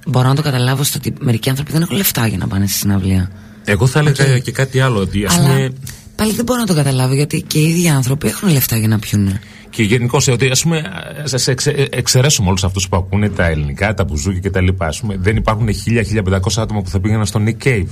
Μπορώ 0.07 0.27
να 0.27 0.35
το 0.35 0.41
καταλάβω 0.41 0.83
στο 0.83 0.97
ότι 0.97 1.13
μερικοί 1.19 1.49
άνθρωποι 1.49 1.71
δεν 1.71 1.81
έχουν 1.81 1.97
λεφτά 1.97 2.27
για 2.27 2.37
να 2.37 2.47
πάνε 2.47 2.67
στη 2.67 2.77
συναυλία. 2.77 3.31
Εγώ 3.65 3.87
θα 3.87 3.99
έλεγα 3.99 4.39
και 4.39 4.51
κάτι 4.51 4.79
άλλο. 4.79 4.99
Ότι 4.99 5.25
ας 5.25 5.35
Αλλά 5.37 5.47
πούμε. 5.47 5.73
πάλι 6.15 6.31
δεν 6.33 6.45
μπορώ 6.45 6.59
να 6.59 6.65
το 6.65 6.73
καταλάβω 6.75 7.13
γιατί 7.13 7.41
και 7.41 7.59
οι 7.59 7.63
ίδιοι 7.69 7.89
άνθρωποι 7.89 8.27
έχουν 8.27 8.49
λεφτά 8.49 8.77
για 8.77 8.87
να 8.87 8.99
πιούν. 8.99 9.39
Και 9.69 9.83
γενικώ 9.83 10.19
ότι 10.31 10.49
ας 10.49 10.61
πούμε, 10.61 10.81
σα 11.23 11.51
εξαιρέσουμε 11.97 12.47
όλους 12.47 12.63
αυτούς 12.63 12.87
που 12.89 12.95
ακούνε 12.97 13.29
τα 13.29 13.45
ελληνικά, 13.45 13.93
τα 13.93 14.03
μπουζούκια 14.03 14.49
κτλ. 14.49 14.67
Ας 14.77 14.99
πούμε, 14.99 15.15
δεν 15.19 15.35
υπάρχουν 15.35 15.67
1000-1500 15.67 16.39
άτομα 16.55 16.81
που 16.81 16.89
θα 16.89 16.99
πήγαιναν 16.99 17.25
στο 17.25 17.41
Nick 17.45 17.65
Cave. 17.67 17.85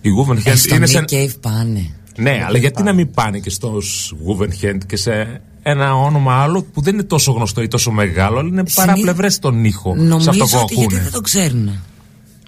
Η 0.00 0.08
Guggenheim 0.20 0.46
Ε, 0.46 0.54
στο 0.54 0.74
είναι 0.74 0.86
Nick 0.86 0.90
σαν. 0.90 1.04
Cave 1.10 1.30
πάνε. 1.40 1.90
Ναι, 2.18 2.42
αλλά 2.46 2.58
γιατί 2.58 2.82
να 2.82 2.92
μην 2.92 3.10
πάνε 3.10 3.38
και 3.38 3.50
στο 3.50 3.78
Guggenheim 4.26 4.78
και 4.86 4.96
σε 4.96 5.40
ένα 5.62 5.94
όνομα 5.94 6.34
άλλο 6.42 6.62
που 6.72 6.80
δεν 6.82 6.94
είναι 6.94 7.02
τόσο 7.02 7.32
γνωστό 7.32 7.62
ή 7.62 7.68
τόσο 7.68 7.90
μεγάλο, 7.90 8.38
αλλά 8.38 8.48
είναι 8.48 8.64
παραπλευρές 8.74 9.34
στον 9.34 9.64
ήχο 9.64 9.94
σε 9.96 10.02
Νομίζω 10.02 10.30
αυτό 10.30 10.44
που 10.44 10.50
ότι 10.62 10.74
γιατί 10.74 10.84
ακούνε. 10.94 11.02
δεν 11.02 11.12
το 11.12 11.20
ξέρουν. 11.20 11.70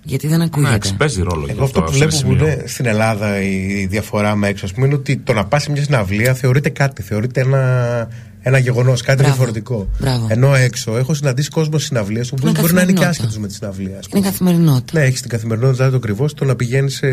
Γιατί 0.04 0.26
δεν 0.26 0.40
ακούγεται. 0.42 0.70
Εντάξει, 0.70 0.96
παίζει 0.96 1.22
ρόλο 1.22 1.44
γι' 1.44 1.50
Εγώ 1.50 1.64
αυτό 1.64 1.82
που 1.82 1.92
σε 1.92 1.96
ένα 1.98 2.06
βλέπω 2.08 2.26
που 2.28 2.34
σημείο. 2.36 2.52
είναι 2.54 2.64
στην 2.66 2.86
Ελλάδα 2.86 3.40
η 3.40 3.86
διαφορά 3.86 4.34
με 4.36 4.48
έξω, 4.48 4.64
ας 4.64 4.72
πούμε, 4.72 4.86
είναι 4.86 4.94
ότι 4.94 5.16
το 5.16 5.32
να 5.32 5.44
πας 5.44 5.62
σε 5.62 5.70
μια 5.70 5.82
συναυλία 5.82 6.34
θεωρείται 6.34 6.68
κάτι, 6.68 7.02
θεωρείται 7.02 7.40
ένα, 7.40 8.08
ένα 8.48 8.58
γεγονός, 8.58 9.00
κάτι 9.02 9.16
Μπράβο. 9.22 9.34
διαφορετικό. 9.34 9.88
Μπράβο. 10.00 10.26
Ενώ 10.30 10.54
έξω 10.54 10.96
έχω 10.96 11.14
συναντήσει 11.14 11.48
κόσμος 11.50 11.80
στις 11.82 11.86
συναυλίες 11.86 12.28
που 12.28 12.36
Είναι 12.42 12.60
μπορεί 12.60 12.72
να 12.72 12.80
είναι 12.82 12.92
και 12.92 12.98
καθημερινότητα. 12.98 13.08
άσχετος 13.08 13.38
με 13.38 13.46
τη 13.46 13.54
συναυλία. 13.54 13.98
ας 13.98 14.06
πούμε. 14.08 14.18
Είναι 14.20 14.28
καθημερινότητα. 14.30 14.98
Ναι, 14.98 15.04
έχεις 15.06 15.20
την 15.20 15.30
καθημερινότητα 15.30 15.90
το 15.90 15.96
ακριβώ 15.96 16.26
το 16.36 16.44
να 16.44 16.56
πηγαίνεις 16.56 16.94
σε 16.96 17.08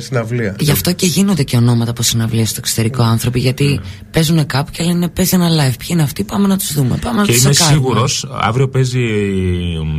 συναυλία. 0.00 0.54
Γι' 0.58 0.70
αυτό 0.70 0.92
και 0.92 1.06
γίνονται 1.06 1.42
και 1.42 1.56
ονόματα 1.56 1.90
από 1.90 2.02
συναυλίες 2.02 2.48
στο 2.48 2.58
εξωτερικό 2.62 3.02
άνθρωποι. 3.02 3.40
Γιατί 3.40 3.64
Ναι. 3.64 3.76
παίζουν 4.10 4.46
κάπου 4.46 4.70
και 4.70 4.82
λένε 4.84 5.08
παίζει 5.08 5.34
ένα 5.34 5.48
live. 5.48 5.74
Ποιοι 5.78 5.88
είναι 5.90 6.02
αυτοί, 6.02 6.24
πάμε 6.24 6.46
να 6.48 6.56
τους 6.56 6.72
δούμε. 6.74 6.96
Πάμε 7.02 7.16
να 7.20 7.24
Και 7.26 7.32
τους 7.32 7.42
είμαι 7.44 7.52
σοκάρουμε. 7.54 7.80
σίγουρος, 7.88 8.28
αύριο 8.40 8.68
παίζει 8.68 9.00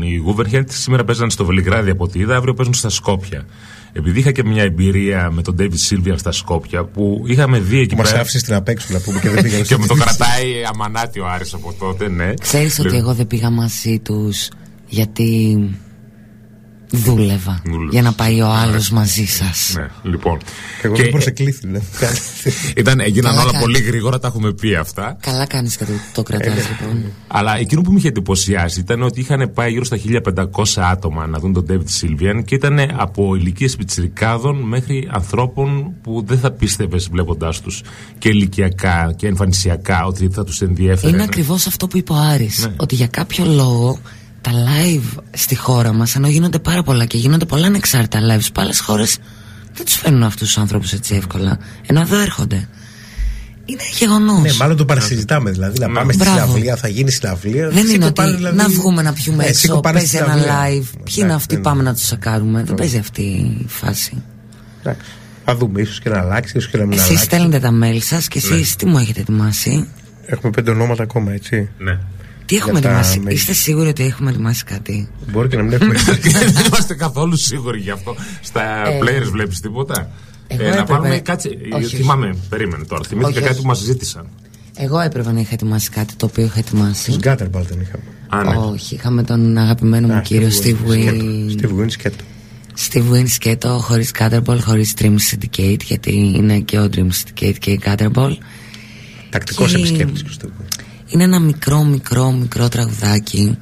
η 0.03 0.15
Γούβερχεντ, 0.23 0.69
σήμερα 0.71 1.03
παίζανε 1.03 1.29
στο 1.29 1.45
Βελιγράδι 1.45 1.89
από 1.89 2.03
ό,τι 2.03 2.19
είδα, 2.19 2.35
αύριο 2.35 2.53
παίζουν 2.53 2.73
στα 2.73 2.89
Σκόπια. 2.89 3.45
Επειδή 3.93 4.19
είχα 4.19 4.31
και 4.31 4.43
μια 4.43 4.63
εμπειρία 4.63 5.31
με 5.31 5.41
τον 5.41 5.55
David 5.59 5.73
Σίλβιαν 5.73 6.17
στα 6.17 6.31
Σκόπια 6.31 6.83
που 6.83 7.23
είχαμε 7.27 7.59
δει 7.59 7.79
εκεί 7.79 7.95
Που 7.95 8.01
μας 8.01 8.09
πέρα. 8.09 8.21
άφησες 8.21 8.43
την 8.43 8.53
απέξω 8.53 8.87
να 8.93 8.99
πούμε 8.99 9.19
και 9.19 9.29
δεν 9.29 9.43
πήγαμε 9.43 9.63
και 9.69 9.77
με 9.77 9.85
το 9.87 9.93
στην- 9.95 10.05
κρατάει 10.05 10.45
αμανάτι 10.73 11.19
ο 11.19 11.27
Άρης 11.27 11.53
από 11.53 11.73
τότε, 11.79 12.09
ναι. 12.09 12.33
Ξέρεις 12.41 12.79
ότι 12.79 12.87
Λοιπόν, 12.87 12.99
εγώ 13.03 13.13
δεν 13.13 13.27
πήγα 13.27 13.49
μαζί 13.49 13.99
τους 13.99 14.49
γιατί 14.87 15.57
δούλευα 16.91 17.61
Δούλευες. 17.65 17.91
για 17.91 18.01
να 18.01 18.11
πάει 18.13 18.41
ο 18.41 18.47
άλλος 18.47 18.89
μαζί 18.89 19.25
σας. 19.25 19.73
Ναι, 19.77 19.87
λοιπόν. 20.11 20.37
Και 20.37 20.45
εγώ 20.87 20.95
Και- 20.95 21.01
δεν 21.01 21.11
προσεκλήθη. 21.11 21.59
δηλαδή. 21.67 21.85
Ήταν, 22.75 22.99
έγιναν 22.99 23.31
Καλά 23.31 23.41
όλα 23.41 23.51
κάνεις. 23.51 23.65
πολύ 23.65 23.79
γρήγορα, 23.81 24.19
τα 24.19 24.27
έχουμε 24.27 24.53
πει 24.53 24.75
αυτά. 24.75 25.17
Καλά 25.21 25.45
κάνεις 25.45 25.77
και 25.77 25.85
το, 25.85 25.91
το 26.13 26.23
κρατάς 26.23 26.47
Ε, 26.47 26.67
λοιπόν. 26.69 27.03
Αλλά 27.27 27.57
εκείνο 27.57 27.81
που 27.81 27.91
με 27.91 27.97
είχε 27.97 28.07
εντυπωσιάσει 28.07 28.79
ήταν 28.79 29.01
ότι 29.01 29.19
είχαν 29.19 29.51
πάει 29.53 29.71
γύρω 29.71 29.83
στα 29.83 29.97
1500 29.97 30.81
άτομα 30.91 31.27
να 31.27 31.39
δουν 31.39 31.53
τον 31.53 31.65
David 31.69 31.73
Sylvian 32.01 32.41
και 32.45 32.55
ήταν 32.55 32.79
από 32.97 33.35
ηλικίες 33.35 33.75
πιτσιρικάδων 33.75 34.57
μέχρι 34.61 35.07
ανθρώπων 35.11 35.93
που 36.01 36.23
δεν 36.25 36.39
θα 36.39 36.51
πίστευες 36.51 37.09
βλέποντάς 37.11 37.61
τους 37.61 37.81
και 38.17 38.29
ηλικιακά 38.29 39.13
και 39.15 39.27
εμφανισιακά 39.27 40.05
ότι 40.05 40.29
θα 40.31 40.43
τους 40.43 40.61
ενδιέφερε. 40.61 41.13
Είναι 41.13 41.23
ακριβώς 41.23 41.67
αυτό 41.67 41.87
που 41.87 41.97
είπε 41.97 42.11
ο 42.11 42.15
Άρης. 42.15 42.65
Ναι. 42.65 42.73
Ότι 42.77 42.95
για 42.95 43.07
κάποιο 43.07 43.45
λόγο 43.45 43.99
τα 44.41 44.51
live 44.51 45.19
στη 45.33 45.55
χώρα 45.55 45.93
μας 45.93 46.15
ενώ 46.15 46.27
γίνονται 46.27 46.59
πάρα 46.59 46.83
πολλά 46.83 47.05
και 47.05 47.17
γίνονται 47.17 47.45
πολλά 47.45 47.65
ανεξάρτητα 47.67 48.19
live 48.19 48.41
σε 48.41 48.51
άλλες 48.55 48.79
χώρες 48.79 49.17
δεν 49.73 49.85
τους 49.85 49.95
φέρνουν 49.95 50.23
αυτούς 50.23 50.47
τους 50.47 50.57
ανθρώπους 50.57 50.93
έτσι 50.93 51.15
εύκολα. 51.15 51.57
Ενώ 51.87 51.99
εδώ 52.01 52.19
έρχονται. 52.19 52.67
Είναι 53.65 53.81
γεγονός. 53.99 54.41
Ναι, 54.41 54.53
μάλλον 54.59 54.77
το 54.77 54.85
παρασυζητάμε. 54.85 55.51
Δηλαδή 55.51 55.79
να 55.79 55.89
πάμε 55.89 56.13
στη 56.13 56.23
Μπράβο. 56.23 56.39
συναυλία, 56.39 56.75
θα 56.75 56.87
γίνει 56.87 57.11
συναυλία. 57.11 57.69
Δεν 57.69 57.77
Σήκω 57.83 57.93
είναι 57.93 58.05
ότι 58.05 58.13
πάλι, 58.13 58.35
δηλαδή- 58.35 58.57
να 58.57 58.69
βγούμε 58.69 59.01
να 59.01 59.13
πιούμε 59.13 59.43
Ναι, 59.43 59.51
σήκω 59.51 59.71
έξω, 59.71 59.79
πάλι 59.81 59.95
παίζει 59.95 60.07
στη 60.09 60.17
ένα 60.17 60.25
συναυλία. 60.37 60.55
live. 60.55 60.85
Ποιοι 61.03 61.13
είναι 61.15 61.25
Εντάξει, 61.25 61.33
αυτοί, 61.35 61.53
δεν- 61.53 61.63
πάμε 61.63 61.83
να 61.83 61.93
τους 61.93 62.05
σακάρουμε. 62.05 62.63
Δεν 62.63 62.75
παίζει 62.75 62.97
αυτή 62.97 63.21
η 63.21 63.65
φάση. 63.67 64.23
Εντάξει. 64.79 65.01
Θα 65.45 65.55
δούμε, 65.55 65.81
ίσως 65.81 65.99
και 65.99 66.09
να 66.09 66.19
αλλάξει, 66.19 66.57
ίσως 66.57 66.71
και 66.71 66.77
να 66.77 66.83
μην 66.85 66.93
Εσείς 66.97 67.07
αλλάξει. 67.09 67.25
στέλνετε 67.25 67.59
τα 67.59 67.71
mail 67.83 67.97
σας 68.01 68.27
και 68.27 68.41
Ναι. 68.49 68.55
εσεί 68.57 68.77
τι 68.77 68.85
μου 68.85 68.97
έχετε 68.97 69.19
ετοιμάσει; 69.21 69.87
Έχουμε 70.25 70.51
πέντε 70.51 70.71
ονόματα 70.71 71.03
ακόμα, 71.03 71.31
έτσι. 71.33 71.69
Ναι. 71.77 71.97
Τι 72.49 72.55
έχουμε 72.55 72.81
τα 72.81 72.87
ετοιμάσει, 72.87 73.21
mail. 73.27 73.31
είστε 73.31 73.53
σίγουροι 73.53 73.87
ότι 73.87 74.03
έχουμε 74.03 74.29
ετοιμάσει 74.29 74.63
κάτι; 74.63 75.09
Μπορεί 75.31 75.47
και 75.47 75.55
να 75.55 75.63
μην 75.63 75.71
έχουμε. 75.73 75.93
δεν 76.53 76.65
είμαστε 76.65 76.93
καθόλου 76.93 77.35
σίγουροι 77.37 77.79
γι' 77.79 77.91
αυτό. 77.91 78.15
Στα 78.41 78.87
Ε, 78.87 78.99
players 79.01 79.29
βλέπεις 79.31 79.59
τίποτα; 79.59 80.11
εγώ 80.47 80.61
Ε, 80.63 80.65
να 80.65 80.69
έπρεπε- 80.71 80.87
πάρουμε 80.89 81.17
κάτσε. 81.19 81.49
Όχι, 81.73 81.85
όχι. 81.85 81.95
θυμάμαι, 81.95 82.35
περίμενε 82.49 82.83
τώρα. 82.85 83.03
Θυμήθηκα 83.07 83.29
Όχι, 83.31 83.39
κάτι 83.39 83.53
όχι. 83.53 83.61
που 83.61 83.67
μας 83.67 83.79
ζήτησαν. 83.79 84.27
Εγώ 84.77 84.99
έπρεπε 84.99 85.31
να 85.31 85.39
είχα 85.39 85.53
ετοιμάσει 85.53 85.89
κάτι 85.89 86.13
το 86.15 86.25
οποίο 86.25 86.43
είχα 86.43 86.59
ετοιμάσει. 86.59 87.11
Του 87.11 87.17
Γκάτερμπαλ 87.17 87.63
δεν 87.69 87.79
είχαμε. 87.81 88.03
Α, 88.29 88.43
ναι. 88.43 88.65
Όχι, 88.71 88.95
είχαμε 88.95 89.23
τον 89.23 89.57
αγαπημένο 89.57 90.07
μου 90.07 90.13
Α, 90.13 90.21
κύριο 90.21 90.49
Steve 90.63 90.89
Wynn. 90.91 91.21
Steve 91.61 91.79
Wynn 91.81 91.85
σκέτο. 91.91 92.23
Steve 92.89 93.03
Wynn 93.13 93.27
σκέτο 93.27 93.79
χωρίς 93.81 94.11
Caterball, 94.19 94.57
χωρίς 94.61 94.93
Dream 95.01 95.15
Syndicate, 95.31 95.81
γιατί 95.83 96.15
είναι 96.35 96.59
και 96.59 96.79
ο 96.79 96.89
Dream 96.95 96.99
Syndicate 97.07 97.55
και 97.59 97.71
η 97.71 97.79
Caterball. 97.85 98.31
Τακτικός 99.29 99.71
Και- 99.71 99.77
επισκέπτης 99.77 100.23
του 100.23 100.31
Steve 100.41 100.45
Wynn. 100.45 100.68
Είναι 101.09 101.23
ένα 101.23 101.39
μικρό 101.39 101.83
μικρό 101.83 102.31
μικρό 102.31 102.69
τραγουδάκι 102.69 103.57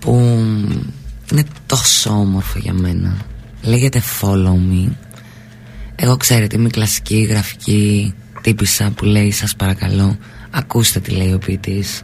που 0.00 0.12
είναι 1.32 1.44
τόσο 1.66 2.10
όμορφο 2.10 2.58
για 2.58 2.72
μένα. 2.72 3.16
Λέγεται 3.62 4.02
Follow 4.20 4.54
Me. 4.70 4.90
Εγώ 5.96 6.16
ξέρετε 6.16 6.56
είμαι 6.56 6.66
η 6.66 6.70
κλασική 6.70 7.16
γραφική 7.16 8.14
τύπησα 8.40 8.90
που 8.90 9.04
λέει 9.04 9.30
σας 9.30 9.56
παρακαλώ 9.56 10.18
ακούστε 10.50 11.00
τι 11.00 11.10
λέει 11.10 11.32
ο 11.32 11.38
ποιητής. 11.38 12.02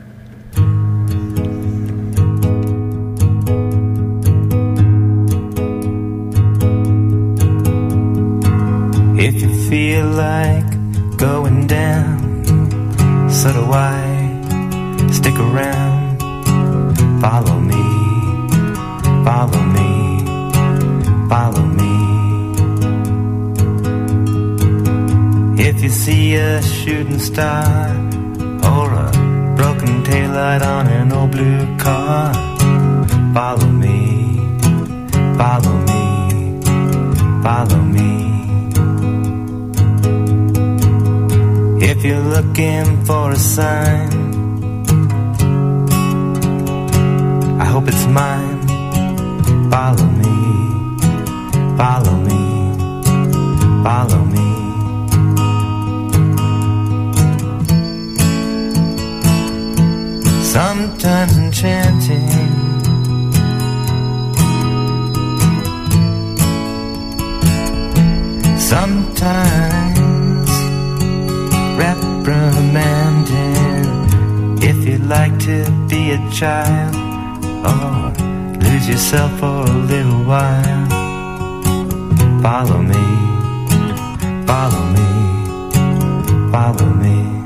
If 9.26 9.34
you 9.42 9.50
feel 9.68 10.06
like 10.26 10.70
going 11.26 11.66
down, 11.66 12.18
so 13.38 13.52
do 13.52 13.64
I. 13.72 14.29
Stick 15.12 15.38
around, 15.38 16.20
follow 17.20 17.58
me, 17.60 17.84
follow 19.24 19.62
me, 19.76 19.90
follow 21.28 21.64
me. 21.80 21.94
If 25.68 25.82
you 25.82 25.90
see 25.90 26.36
a 26.36 26.62
shooting 26.62 27.18
star 27.18 27.66
or 28.64 28.94
a 28.94 29.10
broken 29.56 30.02
taillight 30.04 30.62
on 30.62 30.86
an 30.86 31.12
old 31.12 31.32
blue 31.32 31.76
car, 31.76 32.32
follow 33.34 33.66
me, 33.66 34.38
follow 35.36 35.76
me, 35.90 36.04
follow 37.42 37.82
me. 37.96 38.12
If 41.84 42.04
you're 42.04 42.26
looking 42.36 43.04
for 43.04 43.32
a 43.32 43.36
sign, 43.36 44.19
it's 47.92 48.06
mine. 48.06 48.60
Follow 49.70 50.08
me, 50.22 50.36
follow 51.76 52.16
me, 52.28 52.42
follow 53.84 54.22
me. 54.34 54.48
Sometimes 60.56 61.36
enchanting. 61.38 62.30
Sometimes 68.72 70.50
reprimanding 71.82 73.32
if 74.62 74.78
you'd 74.86 75.06
like 75.06 75.36
to 75.40 75.56
be 75.88 76.10
a 76.12 76.30
child 76.30 77.09
or 77.64 78.12
lose 78.60 78.88
yourself 78.88 79.30
for 79.38 79.62
a 79.62 79.78
little 79.92 80.22
while. 80.24 80.88
Follow 82.42 82.82
me, 82.82 83.04
follow 84.46 84.84
me, 84.96 86.50
follow 86.52 86.94
me. 86.94 87.39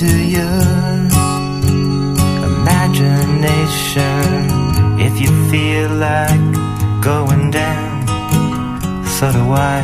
To 0.00 0.24
your 0.36 0.62
imagination. 2.50 4.24
If 4.98 5.20
you 5.20 5.28
feel 5.50 5.90
like 5.90 6.40
going 7.02 7.50
down, 7.50 8.06
so 9.18 9.30
do 9.30 9.52
I. 9.52 9.82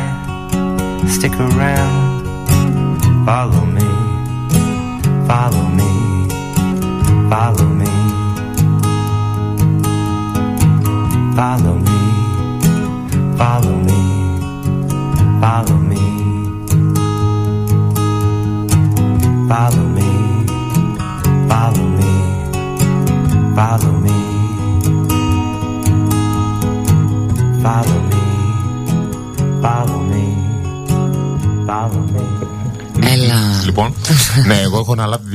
Stick 1.07 1.33
around, 1.33 2.25
follow 3.27 3.65
me, 3.65 3.89
follow 5.27 5.67
me, 5.79 5.91
Follow 7.29 7.66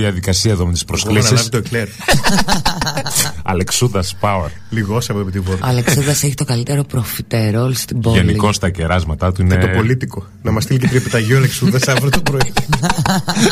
διαδικασία 0.03 0.51
εδώ 0.53 0.67
με 0.67 0.73
τις 0.73 0.85
Εγώ 0.89 0.95
έχω 0.97 1.03
προσκλήσεις. 1.03 1.31
αναλάβει 1.31 1.49
το 1.51 1.57
εκλέρ. 1.57 1.89
Αλεξούδας 3.53 4.17
Power. 4.21 4.49
Λιγώσαμε 4.71 5.25
με 5.25 5.31
την 5.31 5.41
Ο 5.41 5.45
βόδα. 5.51 5.67
Αλεξάνδρας 5.67 6.23
έχει 6.23 6.35
το 6.35 6.45
καλύτερο 6.45 6.83
προφιτερόλ 6.85 7.75
στην 7.75 8.01
πόλη. 8.01 8.17
Γενικώ 8.17 8.51
τα 8.61 8.69
κεράσματά 8.71 9.33
του 9.33 9.43
είναι. 9.43 9.55
Και 9.57 9.61
το 9.61 9.69
πολίτικο. 9.77 10.27
Να 10.43 10.51
μας 10.51 10.63
στείλει 10.63 10.79
και 10.79 10.89
τριπιταγείο 10.89 11.37
Αλεξούδας 11.37 11.89
αύριο 11.89 12.11
το 12.11 12.21
πρωί. 12.21 12.53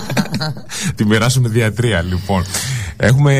Την 0.96 1.08
περάσουμε 1.08 1.48
διατρία, 1.48 2.02
λοιπόν. 2.02 2.44
Έχουμε, 2.96 3.32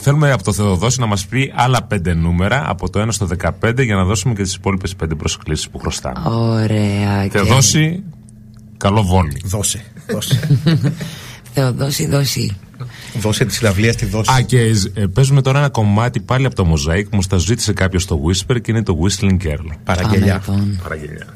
θέλουμε 0.00 0.32
από 0.32 0.42
το 0.44 0.52
Θεοδόση 0.52 1.00
να 1.00 1.06
μας 1.06 1.26
πει 1.26 1.52
άλλα 1.56 1.82
πέντε 1.82 2.14
νούμερα 2.14 2.64
από 2.66 2.90
το 2.90 3.02
1 3.02 3.06
στο 3.10 3.28
15 3.62 3.84
για 3.84 3.94
να 3.94 4.04
δώσουμε 4.04 4.34
και 4.34 4.42
τις 4.42 4.54
υπόλοιπες 4.54 4.94
πέντε 4.94 5.14
προσκλήσεις 5.14 5.68
που 5.68 5.78
χρωστάμε. 5.78 6.28
Ωραία. 6.36 7.22
και- 7.26 7.38
Θεοδόση, 7.38 8.02
καλό 8.76 9.02
βόλι. 9.02 9.40
Δώσε. 9.44 9.84
Δώσε. 10.08 10.40
Θεοδόση, 11.54 12.06
δόση. 12.06 12.56
Δώσε 13.20 13.44
τη 13.44 13.54
συναυλία 13.54 13.92
στη 13.92 14.06
δόση. 14.06 14.30
Α, 14.32 14.40
και 14.40 14.60
ε, 14.94 15.06
παίζουμε 15.06 15.42
τώρα 15.42 15.58
ένα 15.58 15.68
κομμάτι 15.68 16.20
πάλι 16.20 16.46
από 16.46 16.54
το 16.54 16.66
Mosaic 16.72 17.02
που 17.10 17.16
μου 17.16 17.22
τα 17.28 17.36
ζήτησε 17.36 17.72
κάποιος 17.72 18.02
στο 18.02 18.20
Whisper 18.24 18.60
και 18.60 18.70
είναι 18.70 18.82
το 18.82 18.98
Whistling 19.02 19.46
Girl. 19.46 19.56
Πάμε 19.56 19.76
Παραγγελιά. 19.84 20.34
λοιπόν. 20.34 20.80
Παραγγελιά. 20.82 21.26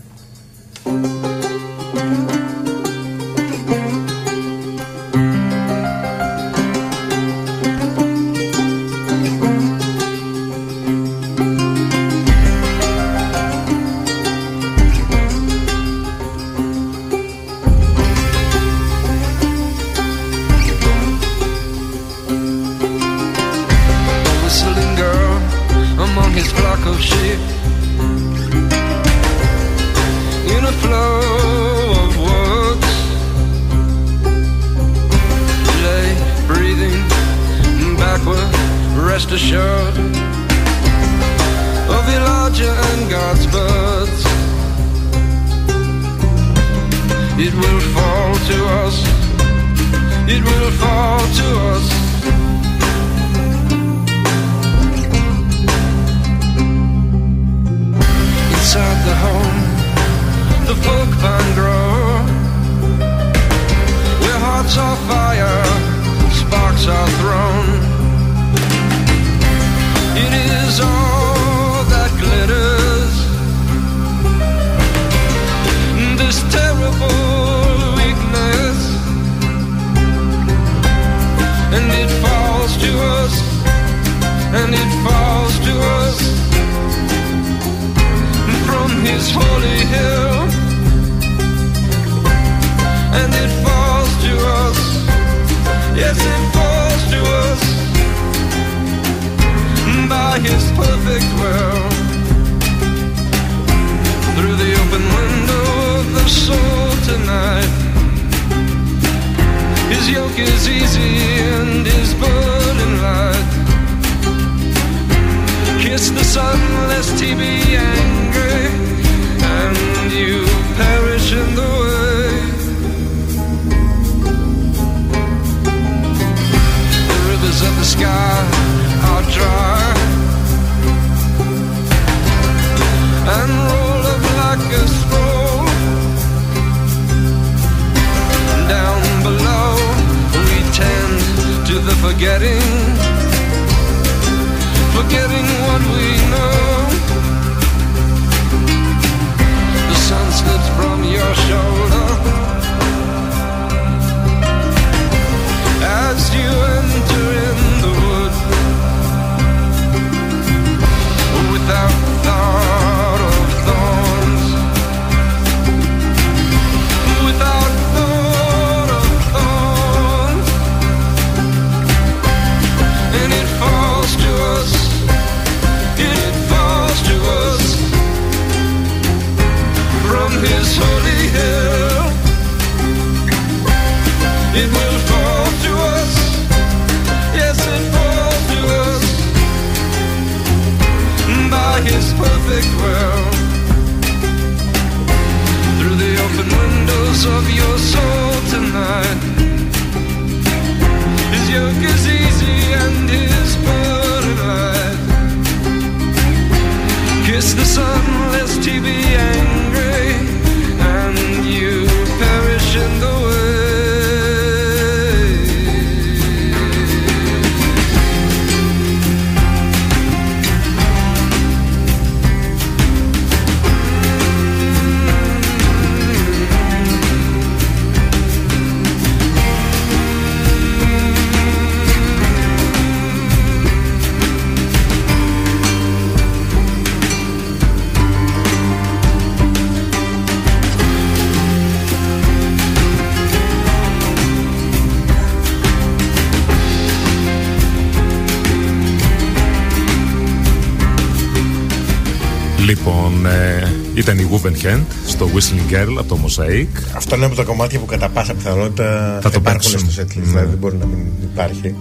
Hand 254.45 254.81
στο 255.07 255.29
Whistling 255.35 255.73
Girl 255.75 255.95
από 255.99 256.09
το 256.09 256.19
Mosaic. 256.25 256.67
Αυτό 256.97 257.17
είναι 257.17 257.25
από 257.25 257.35
τα 257.35 257.43
κομμάτια 257.43 257.79
που 257.79 257.87
κατά 257.87 258.09
πάσα 258.09 258.35
πιθανότητα 258.35 259.19
θα, 259.23 259.31
το 259.31 259.39
υπάρχουν 259.41 259.71
παίξουν. 259.71 259.91
στο 259.91 260.03
setlist. 260.03 260.17
Ναι. 260.17 260.23
Δηλαδή 260.23 260.47
δεν 260.49 260.59
μπορεί 260.59 260.77
να 260.77 260.87
μην 260.87 260.99
υπάρχει. 261.33 261.75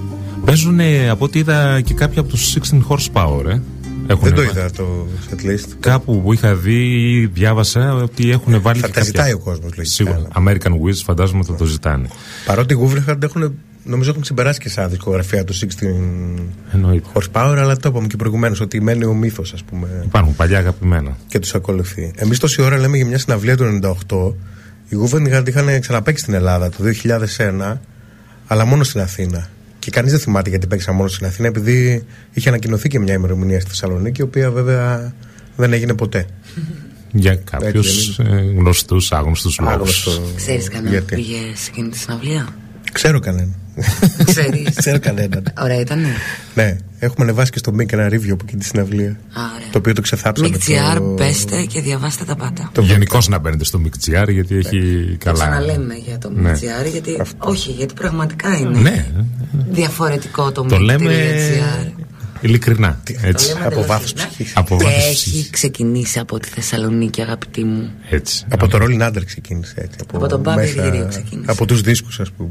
Παίζουν 0.46 0.80
από 1.10 1.26
ό,τι 1.26 1.40
είδα 1.40 1.82
και 1.82 1.94
κάποια 1.94 2.22
από 2.22 2.30
τους 2.30 2.56
16 2.72 2.82
horsepower. 2.90 3.46
Ε. 3.46 3.60
Έχουν 4.10 4.24
Δεν 4.24 4.36
το 4.36 4.42
βα- 4.42 4.50
είδα 4.52 4.70
το 4.72 5.08
setlist. 5.32 5.70
Κάπου 5.80 6.22
που 6.22 6.34
είχα 6.34 6.56
δει, 6.56 7.30
διάβασα 7.34 7.94
ότι 7.94 8.32
έχουν 8.32 8.62
βάλει. 8.62 8.80
Θα 8.80 8.88
και 8.88 8.94
τα 8.94 9.00
κάποια- 9.00 9.04
ζητάει 9.04 9.34
ο 9.34 9.40
κόσμος, 9.40 9.64
λογικά. 9.78 9.84
Σίγουρα. 9.84 10.28
American 10.40 10.72
Wiz 10.72 10.96
φαντάζομαι 11.06 11.44
θα 11.44 11.56
το 11.56 11.66
ζητάνε. 11.66 12.08
Παρότι 12.46 12.74
οι 12.74 12.78
Wolverhampton 12.84 13.24
έχουν, 13.24 13.54
νομίζω 13.88 14.10
έχουν 14.10 14.22
ξεπεράσει 14.22 14.60
και 14.60 14.70
σαν 14.70 14.90
δισκογραφία 14.90 15.44
του 15.44 15.54
16 15.54 15.66
Εννοείται. 16.74 17.08
horsepower, 17.14 17.56
αλλά 17.60 17.78
το 17.78 17.90
είπαμε 17.90 18.08
και 18.08 18.16
προηγουμένως 18.16 18.60
ότι 18.60 18.82
μένει 18.82 19.06
ο 19.06 19.14
μύθος, 19.14 19.54
ας 19.54 19.64
πούμε, 19.64 19.88
Υπάρχουν 20.06 20.36
παλιά 20.36 20.58
αγαπημένα. 20.60 21.18
και 21.28 21.40
τους 21.40 21.56
ακολουθεί. 21.56 22.12
Εμείς 22.16 22.40
τόση 22.40 22.62
ώρα 22.62 22.78
λέμε 22.78 22.98
για 22.98 23.06
μια 23.06 23.18
συναυλία 23.18 23.58
του 23.58 23.64
98. 23.64 24.34
Οι 24.90 24.96
Wolverhampton 25.04 25.48
είχαν 25.48 25.80
ξαναπέξει 25.80 26.22
στην 26.24 26.34
Ελλάδα 26.34 26.70
το 26.70 26.84
2001, 26.84 27.82
αλλά 28.48 28.66
μόνο 28.66 28.84
στην 28.84 29.02
Αθήνα. 29.02 29.50
Και 29.80 29.92
κανείς 29.92 30.12
δεν 30.12 30.20
θυμάται 30.20 30.50
γιατί 30.50 30.68
παίξαν 30.68 30.96
μόνο 30.96 31.08
στην 31.10 31.26
Αθήνα, 31.26 31.48
επειδή 31.48 32.06
είχε 32.34 32.50
ανακοινωθεί 32.50 32.88
και 32.90 33.00
μια 33.00 33.14
ημερομηνία 33.14 33.60
στη 33.60 33.70
Θεσσαλονίκη, 33.70 34.22
η 34.22 34.24
οποία 34.24 34.52
βέβαια 34.52 35.14
δεν 35.56 35.74
έγινε 35.74 35.94
ποτέ. 35.94 36.26
Για 37.12 37.36
κάποιους 37.36 38.16
δεν 38.16 38.58
γνωστούς, 38.58 39.12
άγνωστους 39.12 39.60
λόγους. 39.60 39.74
Άγνωστο. 40.08 40.22
Ξέρεις 40.36 40.68
κανέναν 40.70 40.92
Γιατί; 40.92 41.16
που 41.16 41.22
πήγε 41.22 41.38
σε 41.56 41.70
εκείνη 41.70 41.90
τη 41.90 41.98
συναυλία; 41.98 42.48
Ξέρω 42.92 43.20
κανέναν. 43.20 43.56
Ξέρεις. 44.26 44.70
Ξέρω 44.76 45.00
κανέναν. 45.00 45.44
Ωραία 45.62 45.80
ήτανε. 45.80 46.08
ναι, 46.56 46.78
έχουμε 47.00 47.26
ανεβάσει 47.26 47.52
και 47.52 47.58
στο 47.58 47.72
Μικ 47.74 47.92
ένα 47.92 48.08
review 48.08 48.30
από 48.32 48.44
εκείνη 48.48 48.60
τη 48.62 48.66
συναυλία. 48.66 49.10
Α, 49.10 49.42
ωραία. 49.56 49.70
Το 49.72 49.78
οποίο 49.78 49.94
το 49.94 50.02
ξεθάψαμε. 50.02 50.50
Μικτζιάρ, 50.50 50.98
το- 50.98 51.14
μπέστε 51.14 51.64
και 51.66 51.82
διαβάστε 51.82 52.24
τα 52.26 52.36
πάντα. 52.36 52.70
το- 52.74 52.82
Γενικώς 52.82 53.28
να 53.28 53.38
μπαίνετε 53.40 53.64
στο 53.64 53.82
MixGR 53.86 54.28
γιατί 54.30 54.56
έχει 54.58 55.06
Το 55.20 55.26
καλά. 55.26 55.38
ξαναλέμε 55.38 55.96
για 55.96 56.18
το 56.18 56.30
Ναι. 56.30 56.42
Μικτζιάρ, 56.42 56.86
γιατί. 56.86 57.22
Όχι, 57.38 57.72
γιατί 57.72 57.94
πραγματικά 57.94 58.58
είναι 58.58 58.80
Ναι, 58.80 59.06
διαφορετικό 59.70 60.52
το 60.52 60.62
το 60.64 60.78
λέμε 60.78 61.10
Μικτζιάρ. 61.10 61.86
ειλικρινά. 62.42 63.00
Το 63.06 63.14
Έτσι. 63.22 63.48
λέμε 63.48 63.60
Από 63.62 63.70
τελώς 63.70 63.86
βάθος 63.88 64.12
ειλικρινά. 64.12 64.30
ψυχής. 64.30 64.52
Από 64.56 64.78
Και 64.78 64.84
βάθος 64.84 65.04
έχει 65.06 65.14
ψυχής. 65.14 65.50
ξεκινήσει 65.50 66.20
από 66.20 66.40
τη 66.40 66.48
Θεσσαλονίκη, 66.50 67.22
αγαπητή 67.22 67.64
μου. 67.64 67.90
έτσι. 68.10 68.46
Από 68.50 68.68
το 68.68 68.78
Rolling 68.82 69.08
Under 69.08 69.22
ξεκίνησε 69.26 69.74
έτσι. 69.78 69.98
Από 70.14 70.28
τον 70.28 70.40
Μπάμπη 70.40 70.60
Αργυρίου 70.62 71.06
ξεκίνησε. 71.10 71.52
Από 71.52 71.66
τους 71.66 71.82
δίσκους 71.82 72.20
ας 72.20 72.32
πούμε. 72.32 72.50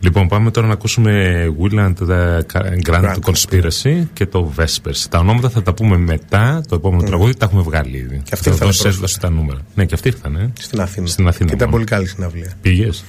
Λοιπόν, 0.00 0.28
πάμε 0.28 0.50
τώρα 0.50 0.66
να 0.66 0.72
ακούσουμε 0.72 1.42
Willand 1.60 1.94
the 2.08 2.40
Grand 2.52 2.90
Grand 2.90 3.14
Conspiracy 3.24 4.02
και 4.12 4.26
το 4.26 4.52
Vespers. 4.58 4.96
Τα 5.10 5.18
ονόματα 5.18 5.48
θα 5.50 5.62
τα 5.62 5.74
πούμε 5.74 5.96
μετά. 5.96 6.62
Το 6.68 6.74
επόμενο 6.74 7.02
τραγούδι 7.02 7.34
τα 7.34 7.44
έχουμε 7.44 7.62
βγάλει 7.62 7.96
ήδη. 7.96 8.20
Και 8.24 8.30
αυτοί 8.32 8.44
θα 8.44 8.50
ήρθανε 8.50 8.70
δώσεις 8.70 8.82
πρόσφατα. 8.82 8.88
έδωσε 8.98 9.18
τα 9.20 9.30
νούμερα. 9.30 9.58
Ναι, 9.74 9.84
και 9.84 9.94
αυτοί 9.94 10.08
ήρθαν, 10.08 10.36
ε. 10.36 10.52
Στην 10.60 10.80
Αθήνα. 10.80 11.06
Στην 11.06 11.28
Αθήνα 11.28 11.48
Και 11.48 11.54
ήταν 11.54 11.68
μόνο. 11.68 11.82
πολύ 11.84 11.96
καλή 11.96 12.06
συναυλία. 12.08 12.52
Πήγες; 12.60 13.04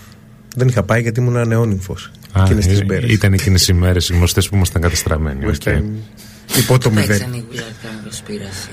Δεν 0.55 0.67
είχα 0.67 0.83
πάει 0.83 1.01
γιατί 1.01 1.19
ήμουν 1.19 1.47
νεόνυμφος. 1.47 2.11
Εκείνες 2.41 2.67
τις 2.67 2.85
μπέρες. 2.85 3.11
ήταν 3.11 3.33
εκείνες 3.33 3.67
οι 3.67 3.73
μέρες 3.73 4.09
οι 4.09 4.13
γνωστές 4.13 4.49
που 4.49 4.55
ήμασταν 4.55 4.81
κατεστραμμένοι. 4.81 5.37
οκ. 5.37 5.43
Ήμασταν 5.43 5.95
υπότομοι 6.57 6.95
Παίξαν 6.95 7.17
δεν. 7.17 7.33
οι 7.33 7.43
Γουλάρκα 7.49 8.01
Κοσπίραση. 8.05 8.69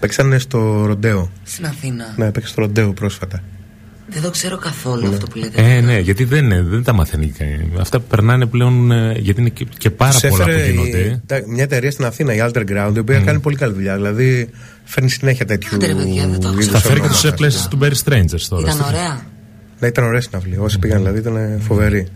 Παίξανε 0.00 0.38
στο 0.38 0.84
Ροντέο. 0.86 1.30
Στην 1.42 1.66
Αθήνα. 1.66 2.04
Ναι, 2.16 2.30
παίξε 2.32 2.48
στο 2.48 2.60
Ροντέο 2.60 2.92
πρόσφατα. 2.92 3.42
Δεν 4.12 4.22
το 4.22 4.30
ξέρω 4.30 4.56
καθόλου 4.58 5.08
αυτό 5.08 5.26
που 5.26 5.38
λέτε. 5.38 5.62
Ε, 5.76 5.80
ναι, 5.80 5.98
γιατί 5.98 6.24
δεν, 6.24 6.68
δεν 6.68 6.82
τα 6.82 6.92
μαθαίνει. 6.92 7.26
κανεί. 7.38 7.68
Αυτά 7.80 7.98
που 8.00 8.06
περνάνε 8.08 8.46
πλέον. 8.46 8.90
ε, 8.92 9.12
Γιατί 9.18 9.40
είναι 9.40 9.48
και, 9.50 9.66
και 9.78 9.90
πάρα 9.90 10.12
Τους 10.12 10.20
πολλά 10.30 10.44
που 10.44 10.50
έφερε 10.50 10.70
γίνονται. 10.70 10.98
η- 10.98 11.20
τα- 11.26 11.42
μια 11.46 11.62
εταιρεία 11.62 11.90
στην 11.90 12.04
Αθήνα, 12.04 12.34
η 12.34 12.38
Alterground, 12.42 12.92
η 12.94 12.98
οποία 12.98 13.20
κάνει 13.20 13.38
πολύ 13.40 13.56
καλή 13.56 13.72
δουλειά. 13.72 13.94
Δηλαδή 13.94 14.48
φέρνει 14.84 15.10
συνέχεια 15.10 15.46
τέτοιου. 15.46 15.74
Άντε, 15.74 15.86
ρε, 15.86 15.94
παιδιά, 15.94 16.26
δεν 16.28 16.40
το 16.40 16.48
είδους 16.52 16.66
Θα 16.66 16.78
φέρει 16.78 17.00
και 17.00 17.08
τους 17.08 17.24
ονόματα. 17.24 17.46
places 17.46 17.68
του 17.70 17.78
Barry 17.82 17.94
Strangers 18.04 18.40
τώρα. 18.48 18.62
Ήταν 18.62 18.74
στη- 18.74 18.84
ωραία. 18.94 19.20
Ναι, 19.80 19.86
ήταν 19.86 20.04
ωραία 20.04 20.20
συναυλία. 20.20 20.60
Όσοι 20.60 20.78
πήγαν 20.78 20.98
δηλαδή 20.98 21.18
ήταν 21.18 21.60
φοβεροί. 21.60 22.06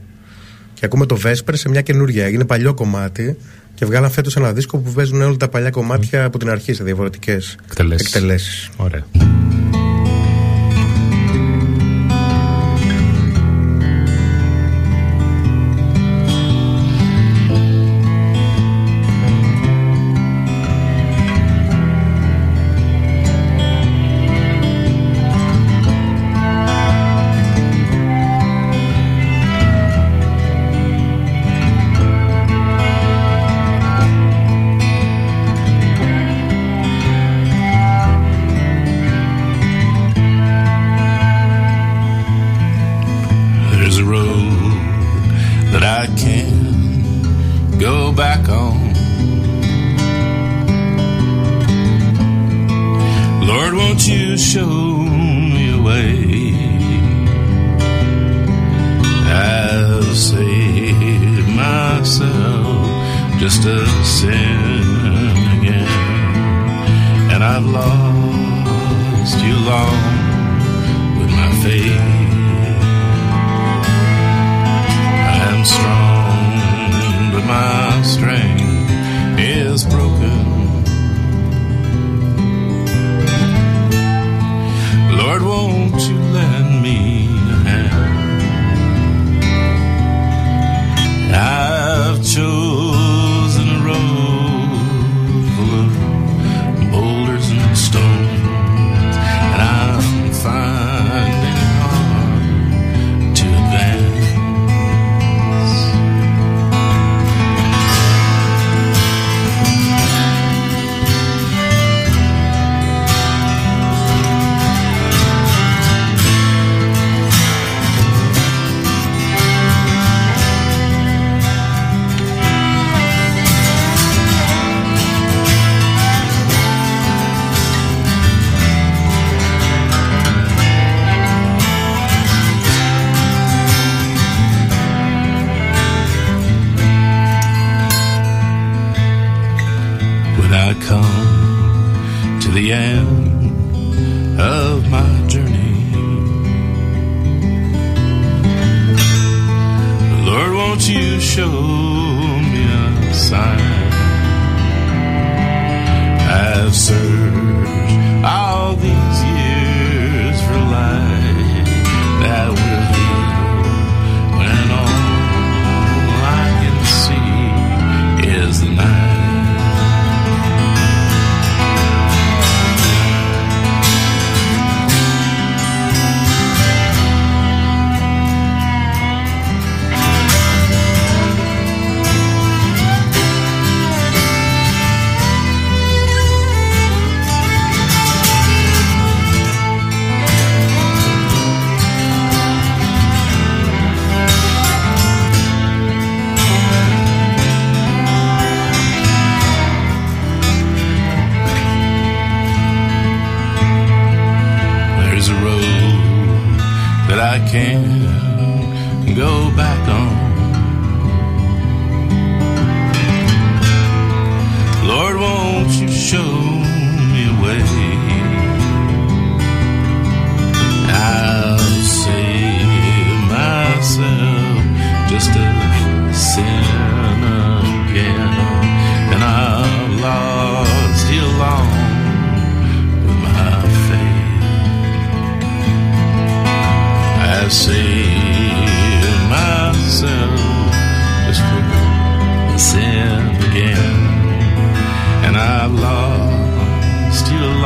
Και 0.75 0.85
ακούμε 0.85 1.07
το 1.07 1.19
Vesper 1.25 1.53
σε 1.53 1.69
μια 1.69 1.81
καινούργια. 1.81 2.25
Έγινε 2.25 2.45
παλιό 2.45 2.75
κομμάτι 2.75 3.37
και 3.75 3.85
βγάλαν 3.87 4.11
φέτος 4.11 4.37
ένα 4.37 4.53
δίσκο 4.53 4.79
που 4.79 4.93
παίζουν 4.93 5.21
όλα 5.23 5.37
τα 5.37 5.49
παλιά 5.49 5.71
κομμάτια 5.71 6.25
από 6.25 6.39
την 6.39 6.51
αρχή 6.51 6.73
σε 6.73 6.85
διαφορετικές 6.85 7.57
Εκτελέσεις. 7.69 8.07
εκτελέσεις. 8.15 8.69
Ωραία. 8.77 9.05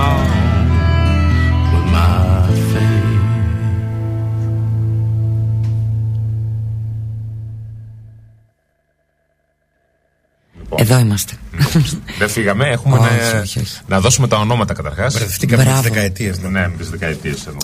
Along 0.01 0.29
with 1.73 1.87
my 1.95 2.49
faith. 2.73 3.19
Εδώ 10.77 10.99
είμαστε. 10.99 11.35
Δεν 12.19 12.29
φύγαμε, 12.29 12.69
έχουμε 12.69 12.99
Όχι, 12.99 13.09
να, 13.35 13.41
όχι, 13.41 13.59
όχι. 13.61 13.79
να 13.87 14.01
δώσουμε 14.01 14.29
τα 14.29 14.37
ονόματα 14.37 14.75
καταρχάς. 14.75 15.13
Μπερδευτήκαμε 15.15 15.57
με 15.65 15.71
τις 15.71 15.81
Μπράβο. 15.81 15.95
δεκαετίες. 15.95 16.39
Ναι, 16.39 16.51
με 16.69 16.75
τις 16.79 16.91
δεκαετίες 16.91 17.47
εδώ. 17.47 17.59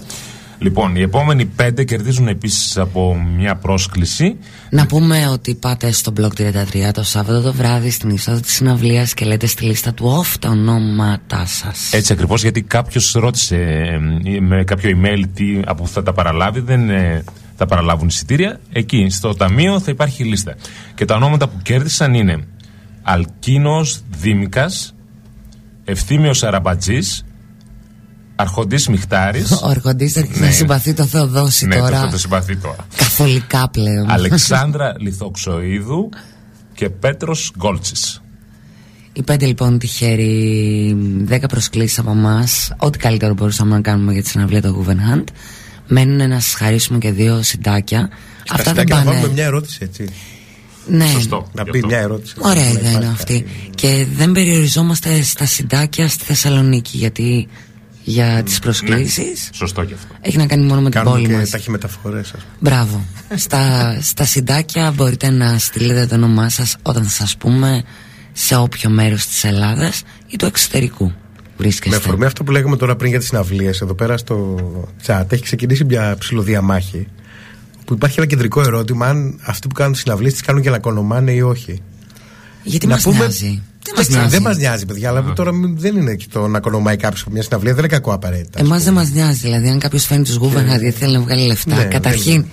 Λοιπόν, 0.59 0.97
οι 0.97 1.01
επόμενοι 1.01 1.45
πέντε 1.45 1.85
κερδίζουν 1.85 2.29
επίσης 2.29 2.79
από 2.79 3.17
μια 3.37 3.57
πρόσκληση. 3.57 4.37
Να 4.71 4.87
πούμε 4.87 5.29
ότι 5.29 5.55
πάτε 5.55 5.91
στο 5.91 6.13
blog 6.17 6.41
33 6.41 6.93
το 6.93 7.03
Σάββατο 7.03 7.41
το 7.41 7.53
βράδυ 7.53 7.91
στην 7.91 8.11
είσοδο 8.11 8.41
της 8.41 8.53
συναυλίας 8.53 9.15
και 9.15 9.25
λέτε 9.25 9.47
στη 9.47 9.65
λίστα 9.65 9.93
του 9.95 10.23
off 10.23 10.37
τα 10.41 10.49
ονόματά 10.49 11.47
σας. 11.47 11.93
Έτσι 11.93 12.13
ακριβώς, 12.13 12.43
γιατί 12.43 12.63
κάποιος 12.63 13.13
ρώτησε 13.13 13.57
ε, 14.25 14.41
με 14.41 14.65
κάποιο 14.65 14.99
email 14.99 15.23
τι, 15.35 15.61
από 15.65 15.83
που 15.83 15.89
θα 15.89 16.03
τα 16.03 16.13
παραλάβει. 16.13 16.61
Δεν 16.61 16.91
ε, 16.91 17.25
θα 17.57 17.67
παραλάβουν 17.67 18.09
εισιτήρια. 18.09 18.61
Εκεί, 18.73 19.09
στο 19.11 19.35
ταμείο, 19.35 19.81
θα 19.81 19.91
υπάρχει 19.91 20.25
λίστα. 20.25 20.55
Και 20.95 21.05
τα 21.05 21.15
ονόματα 21.15 21.49
που 21.49 21.59
κέρδισαν 21.63 22.15
είναι 22.15 22.47
Αλκίνος 23.03 24.01
Δήμικας, 24.19 24.95
Ευθύμιος 25.85 26.43
Αραμπατζής, 26.43 27.25
Αρχοντής 28.37 28.89
Μιχτάρης. 28.89 29.51
Ο 29.53 29.69
Αρχοντής 29.69 30.17
αρχίζει 30.17 30.41
Ναι. 30.41 30.47
να 30.47 30.53
συμπαθεί 30.53 30.93
το 30.95 31.05
Θεοδόση 31.07 31.67
ναι, 31.67 31.77
τώρα. 31.77 32.01
το, 32.05 32.11
το 32.11 32.19
συμπαθεί 32.19 32.57
τώρα. 32.57 32.87
Καθολικά 32.97 33.69
πλέον. 33.71 34.11
Αλεξάνδρα 34.11 34.95
Λιθοξοίδου 34.99 36.09
και 36.75 36.89
Πέτρος 36.91 37.53
Γκόλτσης. 37.59 38.21
Οι 39.13 39.23
πέντε 39.23 39.47
λοιπόν 39.47 39.79
τυχαίροι, 39.79 40.97
δέκα 41.25 41.47
προσκλήσεις 41.47 41.99
από 41.99 42.11
εμάς. 42.11 42.73
Ό,τι 42.77 42.99
καλύτερο 42.99 43.35
μπορούσαμε 43.35 43.75
να 43.75 43.81
κάνουμε 43.81 44.13
για 44.13 44.23
τη 44.23 44.29
συναυλία 44.29 44.63
του 44.63 44.85
Guggenheim. 44.89 45.23
Μένουν 45.89 46.29
να 46.29 46.41
σας 46.41 46.55
χαρίσουμε 46.55 46.99
και 46.99 47.11
δύο 47.13 47.43
συντάκια. 47.43 48.09
Αυτά 48.51 48.73
δεν 48.73 48.85
και 48.87 48.93
να 48.95 48.99
πάνε. 49.03 49.11
βάλουμε 49.17 49.33
μια 49.33 49.45
ερώτηση 49.45 49.79
έτσι. 49.83 50.09
Ναι, 50.89 51.07
Σωστό. 51.07 51.47
Να 51.53 51.63
γι' 51.63 51.71
πει 51.71 51.77
αυτό. 51.77 51.89
μια 51.89 51.99
ερώτηση. 51.99 52.35
Ωραία 52.39 52.63
Να 52.63 52.69
ιδέα 52.69 52.81
είναι 52.81 52.89
υπάρχει 52.91 53.09
αυτή. 53.13 53.41
κάτι. 53.41 53.71
Και 53.75 54.07
δεν 54.17 54.33
περιοριζόμαστε 54.33 55.23
στα 55.23 55.47
συντάκια 55.47 56.09
στη 56.09 56.25
Θεσσαλονίκη, 56.25 56.97
γιατί 56.97 57.49
για 58.09 58.43
τις 58.43 58.59
προσκλήσεις 58.59 59.49
Σωστό 59.53 59.85
και 59.85 59.95
αυτό. 59.95 60.15
έχει 60.21 60.37
να 60.37 60.47
κάνει 60.47 60.63
μόνο 60.67 60.81
με 60.81 60.91
την 60.91 60.99
Κάνουμε 61.01 61.17
πόλη 61.17 61.29
και 61.29 61.37
μας. 61.37 61.51
ταχυμεταφορέ, 61.51 62.19
ας 62.21 62.31
πούμε. 62.31 62.43
Μπράβο. 62.61 63.05
στα, 63.35 63.97
στα 64.01 64.25
συντάκια 64.25 64.91
μπορείτε 64.97 65.31
να 65.31 65.59
στείλετε 65.59 66.07
το 66.07 66.15
όνομά 66.15 66.49
σας 66.49 66.77
όταν 66.83 67.03
θα 67.03 67.11
σας 67.11 67.37
πούμε 67.37 67.83
σε 68.33 68.57
όποιο 68.57 68.91
μέρος 68.91 69.27
της 69.27 69.45
Ελλάδας 69.45 70.03
ή 70.27 70.37
του 70.37 70.47
εξωτερικού 70.47 71.05
Με 71.05 71.15
βρίσκεστε. 71.57 71.97
αφορμή 71.97 72.25
αυτό 72.25 72.45
που 72.45 72.51
λέγαμε 72.53 72.77
τώρα 72.77 72.97
πριν 72.97 73.11
για 73.11 73.19
τις 73.19 73.29
συναυλίες, 73.29 73.81
εδώ 73.81 73.95
πέρα 73.95 74.17
στο 74.17 74.57
chat 75.07 75.25
έχει 75.33 75.43
ξεκινήσει 75.43 75.85
μια 75.85 76.17
ψηλοδιαμάχη. 76.19 77.07
Που 77.85 77.95
υπάρχει 77.95 78.19
ένα 78.19 78.29
κεντρικό 78.29 78.61
ερώτημα 78.63 79.07
αν 79.07 79.41
αυτοί 79.43 79.69
που 79.69 79.75
κάνουν 79.75 79.95
συναυλίες 79.95 80.33
τις 80.33 80.43
κάνουν 80.43 80.63
για 80.63 80.71
να 80.71 80.79
κονομάνε 80.79 81.33
ή 81.33 81.41
όχι. 81.41 81.83
Γιατί 82.63 82.87
να 82.87 82.95
μας 82.95 83.03
πούμε- 83.03 83.19
νοιάζει; 83.19 83.63
Δεν 83.87 83.95
μας 83.97 84.07
Δεν 84.07 84.19
νοιάζει. 84.21 84.41
μας 84.41 84.57
νοιάζει, 84.57 84.87
παιδιά, 84.87 85.09
αλλά 85.09 85.33
τώρα 85.33 85.53
μην- 85.53 85.79
δεν 85.79 85.97
είναι 85.97 86.15
και 86.15 86.27
το 86.33 86.47
να 86.47 86.61
κονομάει 86.61 86.97
κάποιος 86.97 87.21
από 87.23 87.31
μια 87.31 87.43
συναυλία, 87.43 87.75
δεν 87.75 87.85
είναι 87.85 87.93
κακό 87.93 88.13
απαραίτητα. 88.13 88.61
ας 88.61 88.67
Εμάς 88.67 88.83
δεν 88.83 88.93
πούμε. 88.93 89.05
μας 89.05 89.13
νοιάζει. 89.15 89.39
Δηλαδή 89.41 89.69
αν 89.69 89.79
κάποιος 89.79 90.05
φέρνει 90.05 90.25
τους 90.25 90.39
Guggenheim 90.39 90.67
γιατί 90.81 90.91
θέλει 90.91 91.13
να 91.13 91.21
βγάλει 91.21 91.47
λεφτά. 91.47 91.75
Ναι, 91.77 91.85
καταρχήν 91.85 92.45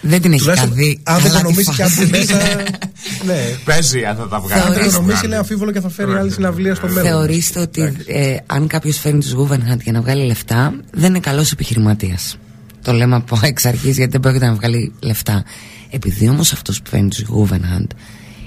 δεν 0.00 0.22
την 0.22 0.32
έχει 0.32 0.40
Τουλάχιστον, 0.40 0.70
καδεί. 0.70 1.00
Αν 1.02 1.14
δεν 1.20 1.24
καλά 1.32 1.32
τη 1.34 1.38
οικονομήσει 1.40 1.72
φάση. 1.72 1.96
κάτι 1.96 2.10
μέσα. 2.10 2.36
ναι. 3.28 3.40
Παίζει 3.64 4.04
αν 4.04 4.16
θα 4.16 4.28
τα 4.28 4.40
βγάλει. 4.40 4.60
Αν 4.60 4.66
δεν 4.68 4.74
Θεωρείς- 4.76 4.92
οικονομήσει 4.92 5.26
είναι 5.26 5.36
αμφίβολο 5.36 5.72
και 5.72 5.80
θα 5.80 5.88
φέρει 5.88 6.12
άλλη 6.12 6.30
συναυλία 6.32 6.74
στο 6.74 6.86
μέλλον. 6.86 7.02
Θεωρήστε 7.04 7.60
ότι 7.60 7.96
ε, 8.06 8.36
αν 8.46 8.66
κάποιος 8.66 8.98
φέρνει 8.98 9.20
τους 9.20 9.34
Guggenheim 9.34 9.78
για 9.82 9.92
να 9.92 10.00
βγάλει 10.00 10.26
λεφτά, 10.26 10.74
δεν 10.92 11.08
είναι 11.10 11.18
καλός 11.20 11.52
επιχειρηματίας. 11.52 12.36
Το 12.82 12.92
λέμε 12.92 13.16
από 13.16 13.38
εξ 13.50 13.64
αρχής 13.64 13.96
γιατί 13.96 14.10
δεν 14.12 14.20
πρόκειται 14.20 14.46
να 14.46 14.54
βγάλει 14.54 14.92
λεφτά. 15.00 15.44
Επειδή 15.90 16.28
όμως 16.28 16.52
αυτός 16.52 16.82
που 16.82 16.90
φέρνει 16.90 17.08
τους 17.08 17.22
Guggenheim 17.24 17.86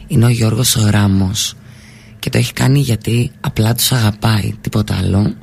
είναι 0.08 0.26
ο 0.26 0.30
Γιώργος 0.30 0.76
ο 0.76 0.90
Ράμος 0.90 1.56
και 2.20 2.30
το 2.30 2.38
έχει 2.38 2.54
κάνει 2.54 2.80
γιατί 2.80 3.32
απλά 3.42 3.74
τους 3.76 3.92
αγαπάει, 3.92 4.54
τίποτα 4.62 4.96
άλλο. 4.96 5.36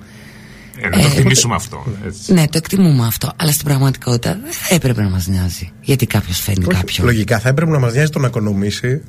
Ε, 0.80 0.88
να 0.88 0.98
το 1.02 1.06
εκτιμήσουμε 1.06 1.54
αυτό. 1.54 1.84
έτσι. 2.06 2.32
Ναι, 2.32 2.42
το 2.42 2.56
εκτιμούμε 2.56 3.06
αυτό. 3.06 3.32
Αλλά 3.36 3.52
στην 3.52 3.64
πραγματικότητα 3.66 4.38
δεν 4.42 4.52
θα 4.52 4.74
έπρεπε 4.74 5.02
να 5.02 5.08
μας 5.08 5.26
νοιάζει. 5.26 5.72
Γιατί 5.80 6.06
κάποιος 6.06 6.38
φέρνει 6.40 6.64
Όχι, 6.64 6.76
κάποιον. 6.78 7.06
Λογικά 7.06 7.38
θα 7.38 7.48
έπρεπε 7.48 7.70
να 7.70 7.78
μας 7.78 7.92
νοιάζει 7.92 8.10
το 8.10 8.18
να 8.18 8.26
οικονομήσει 8.26 9.02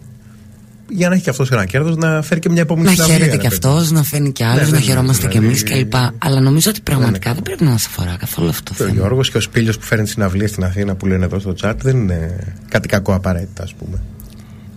για 0.90 1.10
να 1.10 1.14
έχει 1.16 1.24
και 1.24 1.30
αυτός 1.30 1.52
ένα 1.52 1.66
κέρδος 1.66 1.96
να 1.96 2.22
φέρει 2.22 2.40
και 2.40 2.50
μια 2.50 2.62
επόμενη 2.62 2.86
Να 2.88 2.92
συναυλία. 2.94 3.18
χαίρεται 3.18 3.36
ρε 3.36 3.42
κι 3.42 3.48
παιδί. 3.56 3.68
αυτός, 3.68 3.92
να 3.92 4.04
φέρνει 4.04 4.32
κι 4.32 4.44
άλλους, 4.44 4.62
Ναι, 4.64 4.70
να 4.70 4.72
ναι, 4.78 4.80
χαιρόμαστε 4.84 5.26
ναι, 5.26 5.32
κι 5.32 5.38
εμείς 5.38 5.62
δηλαδή- 5.62 5.84
κλπ. 5.84 5.94
Αλλά 6.18 6.40
νομίζω 6.40 6.70
ότι 6.70 6.82
πραγματικά 6.82 7.34
δεν 7.34 7.44
πρέπει 7.44 7.64
να 7.64 7.70
μας 7.70 7.86
αφορά 7.86 8.16
καθόλου 8.20 8.50
αυτό 8.50 8.64
το 8.64 8.74
Και 8.78 8.84
ο 8.84 8.86
θέμα. 8.86 8.98
Γιώργος 9.00 9.32
και 9.32 9.38
ο 9.38 9.42
Σπίλιος 9.42 9.78
που 9.78 9.86
φέρνει 9.86 10.08
συναυλίες 10.08 10.50
στην 10.50 10.64
Αθήνα 10.64 10.96
που 10.96 11.06
λένε 11.06 11.26
εδώ 11.26 11.40
στο 11.40 11.56
chat 11.62 11.74
δεν 11.82 11.98
είναι 11.98 12.38
κάτι 12.70 12.88
κακό 12.88 13.14
απαραίτητα, 13.14 13.64
ας 13.64 13.74
πούμε. 13.74 14.02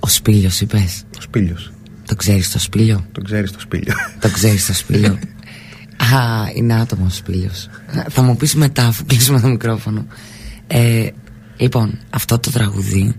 Ο 0.01 0.09
Σπίλιος, 0.09 0.61
είπες. 0.61 1.05
Ο 1.19 1.21
Σπίλιος. 1.21 1.73
Το 2.09 2.17
ξέρεις 2.17 2.51
το 2.51 2.59
Σπίλιο. 2.59 3.07
Το 3.13 3.23
ξέρεις 3.23 3.51
το 3.53 3.61
Σπίλιο. 3.61 3.95
Το 4.21 4.31
ξέρεις 4.31 4.67
το 4.67 4.75
Σπίλιο. 4.75 5.19
Α, 5.97 6.51
είναι 6.55 6.75
άτομος 6.81 7.13
ο 7.13 7.17
Σπίλιο. 7.17 7.51
Θα 8.09 8.23
μου 8.23 8.37
πεις 8.37 8.55
μετά, 8.55 8.87
αφού 8.87 9.05
κλείσουμε 9.05 9.41
το 9.41 9.49
μικρόφωνο. 9.49 10.07
Ε, 10.67 11.09
λοιπόν, 11.57 11.99
αυτό 12.11 12.39
το 12.39 12.51
τραγουδί 12.51 13.17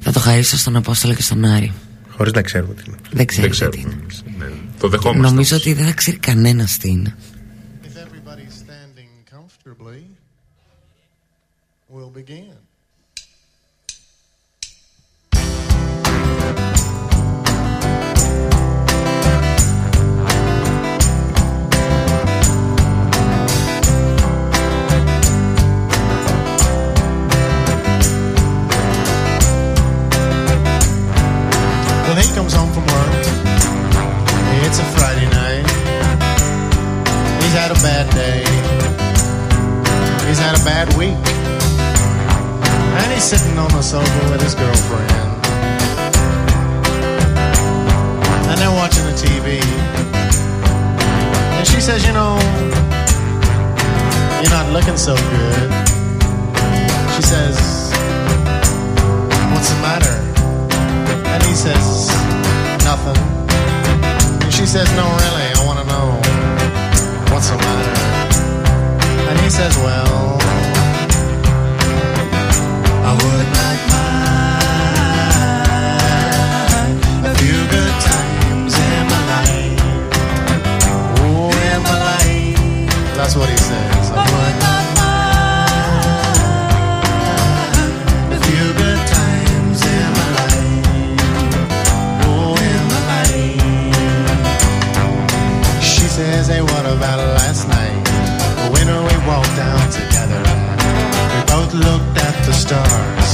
θα 0.00 0.12
το 0.12 0.20
χαρίσω 0.20 0.56
στον 0.58 0.76
Απόστολο 0.76 1.14
και 1.14 1.22
στον 1.22 1.44
Άρη. 1.44 1.72
Χωρίς 2.08 2.32
να 2.32 2.42
ξέρουμε 2.42 2.74
τι 2.74 2.82
είναι. 2.86 2.96
Δεν 3.12 3.26
ξέρω 3.26 3.48
Δεν 3.48 3.50
τι 3.50 3.56
ξέρουμε. 3.56 3.80
είναι. 3.92 4.02
εμείς. 4.02 4.22
Ναι, 4.38 4.46
Το 4.78 4.88
δεχόμαστε. 4.88 5.22
Νομίζω 5.28 5.56
ότι 5.56 5.72
δεν 5.72 5.86
θα 5.86 5.92
ξέρει 5.92 6.16
κανένας 6.18 6.76
τι 6.78 6.88
είναι. 6.88 7.16
If 7.84 7.86
everybody's 7.86 8.54
standing 8.64 9.34
comfortably, 9.36 10.02
we'll 11.94 12.18
begin. 12.18 12.44
Bad 37.82 38.08
day. 38.14 38.44
He's 40.28 40.38
had 40.38 40.54
a 40.54 40.64
bad 40.64 40.86
week. 40.96 41.18
And 43.02 43.12
he's 43.12 43.24
sitting 43.24 43.58
on 43.58 43.68
the 43.72 43.82
sofa 43.82 44.30
with 44.30 44.40
his 44.40 44.54
girlfriend. 44.54 45.10
And 48.48 48.56
they're 48.60 48.70
watching 48.70 49.04
the 49.04 49.16
TV. 49.18 49.58
And 51.58 51.66
she 51.66 51.80
says, 51.80 52.06
You 52.06 52.12
know, 52.12 52.38
you're 54.40 54.54
not 54.54 54.70
looking 54.72 54.96
so 54.96 55.16
good. 55.16 55.70
She 57.16 57.22
says, 57.22 57.58
What's 59.50 59.70
the 59.74 59.80
matter? 59.82 60.16
And 61.34 61.42
he 61.42 61.54
says, 61.54 62.08
Nothing. 62.84 63.18
And 64.40 64.52
she 64.54 64.66
says, 64.66 64.88
No, 64.94 65.04
really, 65.26 65.51
what's 67.42 67.50
the 67.50 67.56
matter. 67.58 67.90
And 69.30 69.40
he 69.40 69.50
says, 69.50 69.76
Well, 69.78 70.38
I 73.02 73.12
would 73.20 73.48
not 73.58 73.78
mind 76.86 77.26
a 77.26 77.28
few 77.34 77.58
good 77.66 77.94
times 78.00 78.74
in 78.78 79.06
my 79.12 79.22
life. 79.32 79.80
Oh, 81.18 81.50
in 81.72 81.82
my 81.82 81.98
life. 82.10 83.16
That's 83.16 83.34
what 83.34 83.48
he 83.50 83.56
says. 83.56 84.01
In 96.18 96.64
my 96.66 96.82
life. 96.82 96.92
about 96.96 97.18
last 97.40 97.68
night 97.68 98.04
when 98.72 98.86
we 98.86 99.16
walked 99.26 99.54
down 99.56 99.80
together? 99.90 100.42
We 101.32 101.40
both 101.48 101.72
looked 101.72 102.16
at 102.18 102.36
the 102.44 102.52
stars, 102.52 103.28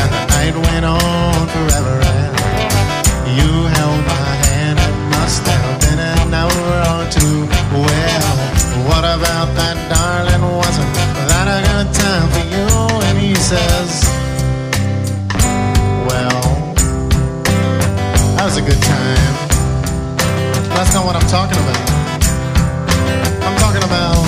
and 0.00 0.08
the 0.12 0.22
night 0.34 0.54
went 0.68 0.84
on 0.84 1.48
forever. 1.48 1.96
And 2.04 3.36
you 3.38 3.50
held 3.76 4.02
my 4.04 4.30
hand, 4.44 4.78
it 4.78 4.96
must 5.16 5.46
have 5.46 5.80
been 5.80 5.98
an 5.98 6.34
hour 6.34 6.66
or 6.92 7.02
two. 7.08 7.48
Well, 7.72 8.36
what 8.88 9.04
about 9.04 9.48
that, 9.56 9.76
darling? 9.88 10.42
Wasn't 10.44 10.92
that 11.30 11.46
a 11.48 11.60
good 11.72 11.88
time 11.94 12.28
for 12.34 12.44
you? 12.54 12.66
And 13.08 13.16
he 13.18 13.34
says, 13.34 14.04
Well, 16.08 16.42
that 18.36 18.44
was 18.44 18.56
a 18.58 18.62
good 18.62 18.82
time. 18.82 19.34
That's 20.76 20.92
not 20.92 21.06
what 21.06 21.16
I'm 21.16 21.28
talking 21.28 21.56
about. 21.56 21.89
About 23.90 24.22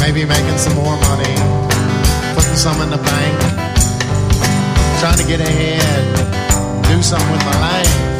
maybe 0.00 0.26
making 0.26 0.58
some 0.58 0.74
more 0.74 0.94
money, 1.08 1.34
putting 2.34 2.56
some 2.56 2.78
in 2.82 2.90
the 2.90 2.98
bank, 2.98 3.40
trying 5.00 5.16
to 5.16 5.24
get 5.24 5.40
ahead, 5.40 6.84
do 6.84 7.02
something 7.02 7.32
with 7.32 7.44
my 7.46 7.58
life. 7.58 8.19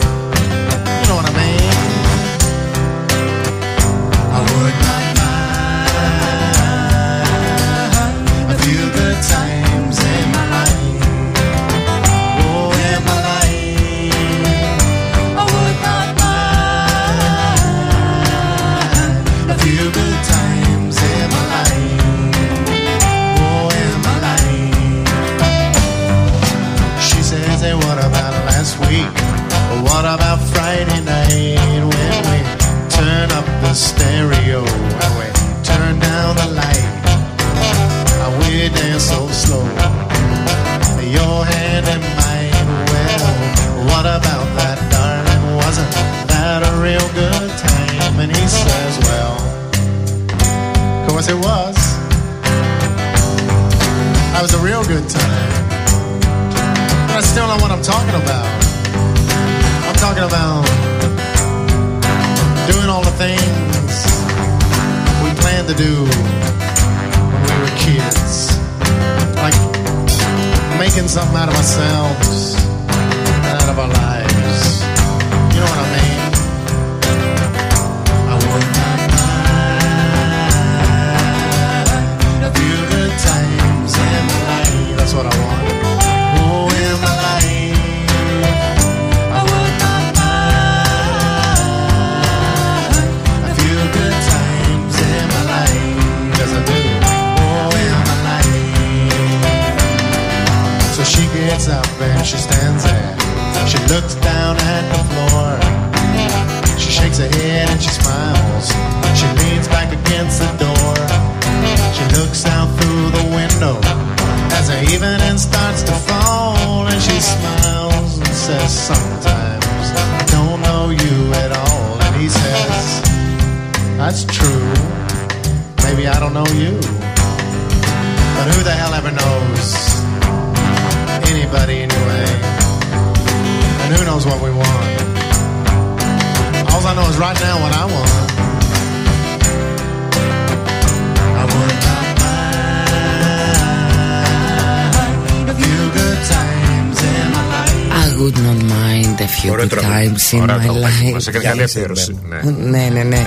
Τραγούδι. 150.31 150.37
times 150.37 150.39
in 150.39 150.43
Ωραία 150.43 150.57
my 150.57 150.61
τραγούδι. 150.63 150.85
life. 151.09 151.13
Μας 151.13 151.27
έκανε 151.27 151.45
καλή 151.45 151.63
αφιέρωση. 151.63 152.17
Ναι. 152.29 152.51
Ναι, 152.51 152.89
ναι, 152.93 153.03
ναι. 153.03 153.27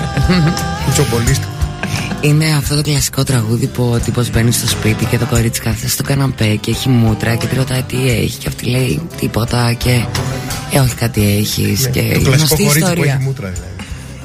Κουτσομπολίστα. 0.86 1.48
Είναι 2.22 2.46
αυτό 2.58 2.76
το 2.76 2.82
κλασικό 2.82 3.24
τραγούδι 3.24 3.66
που 3.68 3.84
ο 3.94 3.98
τύπος 4.00 4.30
μπαίνει 4.32 4.52
στο 4.52 4.68
σπίτι 4.68 5.06
και 5.06 5.18
το 5.18 5.26
κορίτσι 5.26 5.62
κάθεται 5.62 5.88
στο 5.88 6.04
καναπέ 6.04 6.56
και 6.56 6.72
έχει 6.72 6.90
μούτρα 6.90 7.36
και 7.36 7.46
τη 7.48 7.56
ρωτάει 7.56 7.82
τι 7.82 8.10
έχει 8.10 8.38
και 8.38 8.48
αυτή 8.48 8.66
λέει 8.66 9.02
τίποτα 9.20 9.74
και 9.74 10.04
ε 10.72 10.80
όχι 10.80 10.96
κάτι 10.96 11.38
έχεις 11.38 11.88
και 11.92 12.02
Ναι, 12.02 12.14
Το 12.14 12.20
η 12.20 12.24
κλασικό 12.24 12.30
γνωστή 12.36 12.56
κορίτσι 12.64 12.80
που 12.80 12.86
ιστορία. 12.86 13.14
έχει 13.14 13.24
μούτρα 13.24 13.48
δηλαδή. 13.50 13.72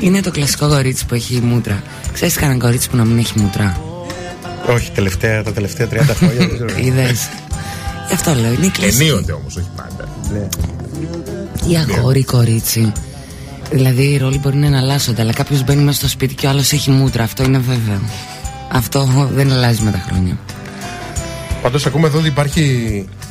Είναι 0.01 0.21
το 0.21 0.31
κλασικό 0.31 0.69
κορίτσι 0.69 1.07
που 1.07 1.15
έχει 1.15 1.41
μούτρα. 1.41 1.83
Ξέρεις 2.13 2.35
κανένα 2.37 2.59
κορίτσι 2.59 2.89
που 2.91 2.97
να 2.97 3.05
μην 3.05 3.19
έχει 3.19 3.33
μούτρα; 3.41 3.81
Όχι, 4.69 4.91
τελευταία, 4.91 5.43
τα 5.43 5.53
τελευταία 5.53 5.87
30 5.87 5.97
χρόνια 6.17 6.37
δεν 6.39 6.49
ξέρω. 6.55 6.87
Είδες. 6.87 7.29
Γι' 8.09 8.15
αυτό 8.15 8.35
λέω, 8.35 8.53
είναι 8.53 8.67
η 8.67 8.71
κλασική. 8.71 9.03
Ενίονται 9.03 9.33
όμως, 9.33 9.57
όχι 9.57 9.69
πάντα. 9.77 10.09
Ναι. 10.33 10.49
Ή 11.69 11.77
αγόρι, 11.77 12.25
κορίτσι. 12.25 12.93
Δηλαδή 13.71 14.03
οι 14.03 14.17
ρόλοι 14.17 14.39
μπορεί 14.39 14.57
να 14.57 14.67
εναλλάσσονται, 14.67 15.23
αλλά 15.23 15.33
κάποιος 15.33 15.65
μπαίνει 15.65 15.83
μέσα 15.83 15.99
στο 15.99 16.09
σπίτι 16.09 16.35
και 16.35 16.47
ο 16.47 16.49
άλλος 16.51 16.73
έχει 16.73 16.91
μούτρα. 16.91 17.23
Αυτό 17.23 17.43
είναι 17.45 17.59
βέβαιο. 17.59 18.01
Αυτό 18.73 19.29
δεν 19.35 19.53
αλλάζει 19.53 19.83
με 19.83 19.91
τα 19.91 19.99
χρόνια. 20.09 20.39
Πάντως 21.63 21.87
ακούμε 21.87 22.07
εδώ 22.07 22.19
ότι 22.19 22.29
υπάρχει 22.29 22.61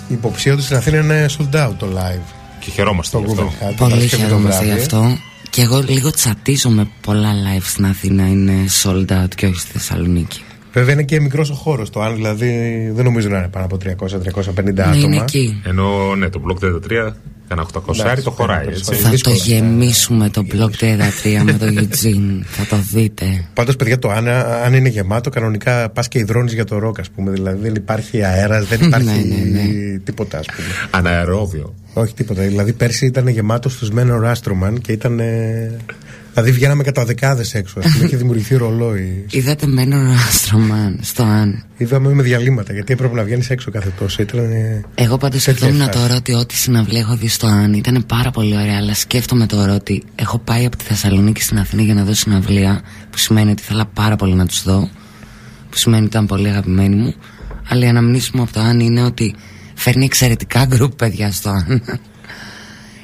η 0.09 0.13
υποψία 0.13 0.53
ότι 0.53 0.61
στην 0.61 0.75
Αθήνα 0.75 0.97
είναι 0.97 1.25
sold 1.37 1.55
out 1.67 1.71
το 1.77 1.87
live. 1.95 2.33
Και 2.59 2.69
χαιρόμαστε 2.71 3.17
Το 3.17 3.23
γι' 3.25 3.31
αυτό. 3.31 3.43
Google 3.43 3.63
Hat. 3.63 3.73
Πολύ 3.77 3.89
Παρασκευή 3.91 4.09
το 4.09 4.17
χαιρόμαστε 4.17 4.63
γι' 4.63 4.69
βράδυ. 4.69 4.81
αυτό. 4.83 5.17
Και 5.49 5.61
εγώ 5.61 5.83
λίγο 5.87 6.11
τσατίζω 6.11 6.69
με 6.69 6.87
πολλά 7.01 7.29
live 7.33 7.63
στην 7.63 7.85
Αθήνα. 7.85 8.27
Είναι 8.27 8.53
sold 8.83 9.05
out 9.23 9.35
και 9.35 9.45
όχι 9.45 9.59
στη 9.59 9.71
Θεσσαλονίκη. 9.71 10.41
Βέβαια 10.73 10.93
είναι 10.93 11.03
και 11.03 11.19
μικρός 11.21 11.49
ο 11.49 11.53
χώρος 11.53 11.89
το 11.89 12.01
αν 12.01 12.15
δηλαδή 12.15 12.47
δεν 12.95 13.03
νομίζω 13.05 13.29
να 13.29 13.37
είναι 13.37 13.47
πάνω 13.47 13.65
από 13.65 13.77
300-350 13.83 14.73
Ναι, 14.73 14.81
άτομα. 14.81 14.95
είναι 14.97 15.15
εκεί. 15.17 15.61
Ενώ 15.65 16.15
ναι, 16.15 16.29
το 16.29 16.41
Block 16.47 16.63
33, 16.65 17.11
ένα 17.51 17.65
800 17.73 17.99
Εντάξει, 17.99 18.23
το 18.23 18.31
χωράει 18.31 18.65
πέντε 18.65 18.75
έτσι. 18.77 18.91
Είναι 18.93 19.01
Θα 19.01 19.03
το 19.03 19.11
δύσκολο. 19.11 19.35
γεμίσουμε 19.35 20.29
το 20.29 20.45
blog 20.51 20.69
33 20.83 21.43
με 21.43 21.53
το 21.53 21.65
Eugene. 21.65 22.43
Θα 22.45 22.65
το 22.69 22.77
δείτε. 22.93 23.45
Πάντως, 23.53 23.75
παιδιά, 23.75 23.99
το 23.99 24.09
αν, 24.09 24.27
αν 24.65 24.73
είναι 24.73 24.89
γεμάτο, 24.89 25.29
κανονικά 25.29 25.89
πας 25.89 26.07
και 26.07 26.19
υδρώνεις 26.19 26.53
για 26.53 26.65
το 26.65 26.77
ροκ, 26.77 26.99
ας 26.99 27.09
πούμε. 27.09 27.31
Δηλαδή 27.31 27.61
δεν 27.61 27.75
υπάρχει 27.75 28.23
αέρας, 28.23 28.65
δεν 28.67 28.79
υπάρχει 28.87 29.05
Ναι, 29.07 29.59
ναι, 29.61 29.97
τίποτα, 30.03 30.37
ας 30.37 30.45
πούμε. 30.45 30.67
Αναερόβιο. 30.91 31.75
Όχι 31.93 32.13
τίποτα. 32.13 32.41
Δηλαδή 32.41 32.73
πέρσι 32.73 33.05
ήταν 33.05 33.27
γεμάτο 33.27 33.69
στους 33.69 33.89
Μένο 33.91 34.27
Άστρομαν 34.27 34.81
και 34.81 34.91
ήταν. 34.91 35.21
Ε, 36.39 36.43
Δηλαδή 36.43 36.51
βγαίναμε 36.59 36.83
κατά 36.83 37.05
δεκάδες 37.05 37.53
έξω. 37.53 37.79
Ας 37.79 37.91
πούμε. 37.91 38.05
Είχε 38.05 38.17
δημιουργηθεί 38.17 38.55
ρολόι. 38.55 39.25
Είδατε 39.29 39.67
μένω 39.67 39.97
Αστρομάν 40.27 40.99
στο 41.01 41.23
Αν. 41.23 41.63
Είδαμε 41.77 42.13
με 42.13 42.23
διαλύματα 42.23 42.73
γιατί 42.73 42.93
έπρεπε 42.93 43.15
να 43.15 43.23
βγαίνεις 43.23 43.49
έξω 43.49 43.71
κάθε 43.71 43.91
τόσο. 43.99 44.21
Ήταν. 44.21 44.39
ε, 44.39 44.83
Εγώ 44.95 45.17
πάντως 45.17 45.43
τέτοια 45.43 45.53
σκεφτόμουν 45.53 45.85
φάση. 45.85 45.99
τώρα 45.99 46.15
ότι 46.15 46.33
ό,τι 46.33 46.55
συναυλία 46.55 46.99
έχω 46.99 47.15
δει 47.15 47.27
στο 47.27 47.47
Αν 47.47 47.73
ήταν 47.73 48.03
πάρα 48.07 48.31
πολύ 48.31 48.55
ωραία, 48.55 48.77
αλλά 48.77 48.93
σκέφτομαι 48.93 49.45
τώρα 49.45 49.73
ότι 49.75 50.03
έχω 50.15 50.37
πάει 50.39 50.65
από 50.65 50.77
τη 50.77 50.83
Θεσσαλονίκη 50.83 51.41
στην 51.41 51.57
Αθήνα 51.59 51.81
για 51.81 51.93
να 51.93 52.03
δω 52.03 52.13
συναυλία, 52.13 52.81
που 53.09 53.17
σημαίνει 53.17 53.51
ότι 53.51 53.61
ήθελα 53.61 53.85
πάρα 53.93 54.15
πολύ 54.15 54.33
να 54.33 54.45
τους 54.45 54.63
δω, 54.63 54.89
που 55.69 55.77
σημαίνει 55.77 56.01
ότι 56.05 56.11
ήταν 56.11 56.25
πολύ 56.25 56.47
αγαπημένοι 56.49 56.95
μου, 56.95 57.13
αλλά 57.69 57.85
η 57.85 57.87
αναμνήση 57.87 58.31
μου 58.33 58.41
από 58.41 58.53
το 58.53 58.59
Αν 58.59 58.79
είναι 58.79 59.03
ότι 59.03 59.35
φέρνει 59.75 60.05
εξαιρετικά 60.05 60.65
γκρουπ 60.65 60.93
παιδιά 60.95 61.31
στο 61.31 61.49
Αν. 61.49 61.81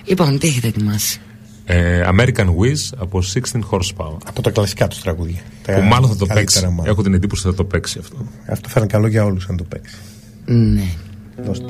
λοιπόν, 0.06 0.40
τι 0.40 0.48
έχετε 0.48 0.68
ετοιμάσει; 0.68 1.20
Ε, 1.66 2.04
American 2.10 2.46
Wiz 2.48 2.98
από 2.98 3.22
16 3.34 3.40
Horsepower. 3.72 4.18
Από 4.26 4.42
τα 4.42 4.52
κλασικά 4.52 4.88
τους 4.88 5.02
τραγούδια. 5.02 5.42
Τα 5.66 5.74
Που 5.74 5.82
μάλλον 5.82 6.10
θα 6.10 6.16
το 6.16 6.26
καλύτερα 6.26 6.40
παίξει. 6.40 6.66
μάλλον. 6.68 6.86
Έχω 6.86 7.02
την 7.04 7.14
εντύπωση 7.14 7.48
ότι 7.48 7.56
θα 7.56 7.64
το 7.64 7.70
παίξει 7.70 8.00
αυτό. 8.00 8.18
Αυτό 8.50 8.70
θα 8.70 8.80
είναι 8.80 8.88
καλό 8.90 9.08
για 9.08 9.24
όλους 9.26 9.48
αν 9.50 9.58
το 9.58 9.64
παίξει. 9.64 9.96
Ναι. 10.46 10.84
Δώστε. 11.46 11.66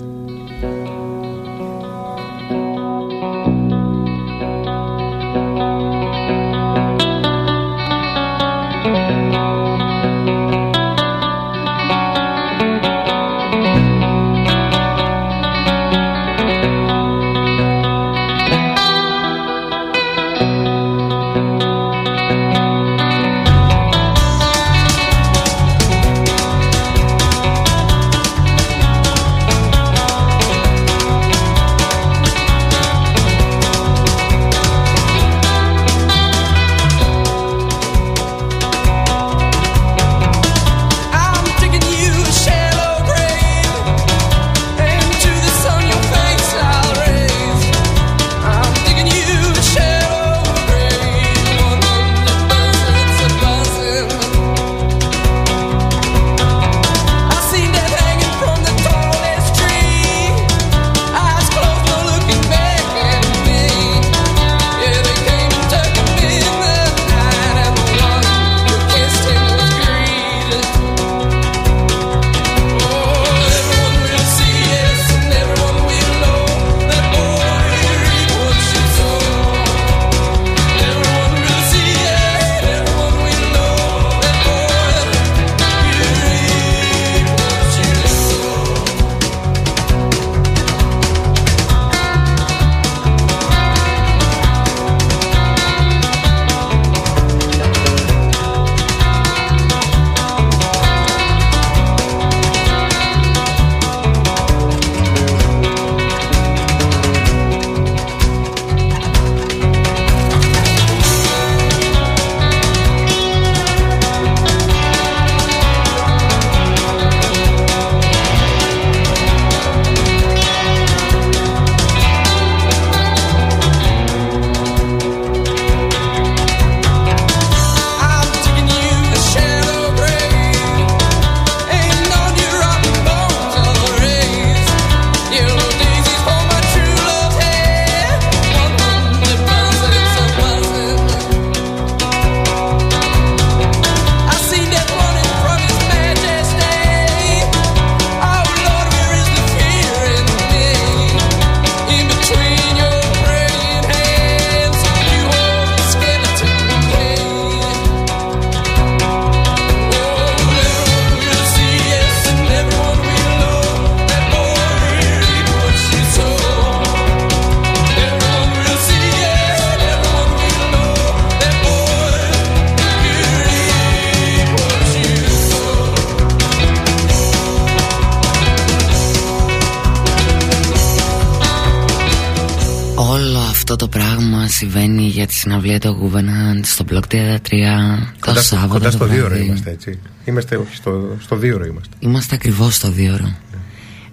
Τη 185.83 185.89
συναυλία 185.89 186.11
του 186.11 186.11
Gouvernement 186.13 186.59
στο 186.63 186.85
Block 186.89 187.13
33 187.13 187.37
το 187.39 188.25
Κοντά, 188.25 188.41
στο- 188.41 188.55
Σάββατο. 188.55 188.73
κοντά 188.73 188.89
το 188.89 188.95
στο 188.97 189.05
δύο 189.05 189.19
ώρα 189.19 189.27
βράδυ. 189.29 189.45
είμαστε 189.45 189.69
έτσι. 189.71 189.99
Είμαστε 190.25 190.55
όχι, 190.55 190.75
στο, 190.75 191.17
στο 191.19 191.35
δύο 191.35 191.55
ώρα 191.55 191.65
είμαστε. 191.65 191.95
Είμαστε 191.99 192.35
ακριβώς 192.35 192.75
στο 192.75 192.91
δύο 192.91 193.13
ώρα. 193.13 193.35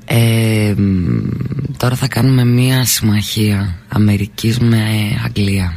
Ε, 0.04 0.74
μ, 0.76 1.28
τώρα 1.76 1.96
θα 1.96 2.08
κάνουμε 2.08 2.44
μία 2.44 2.84
συμμαχία 2.84 3.78
Αμερικής 3.88 4.58
με 4.58 4.78
Αγγλία. 5.24 5.74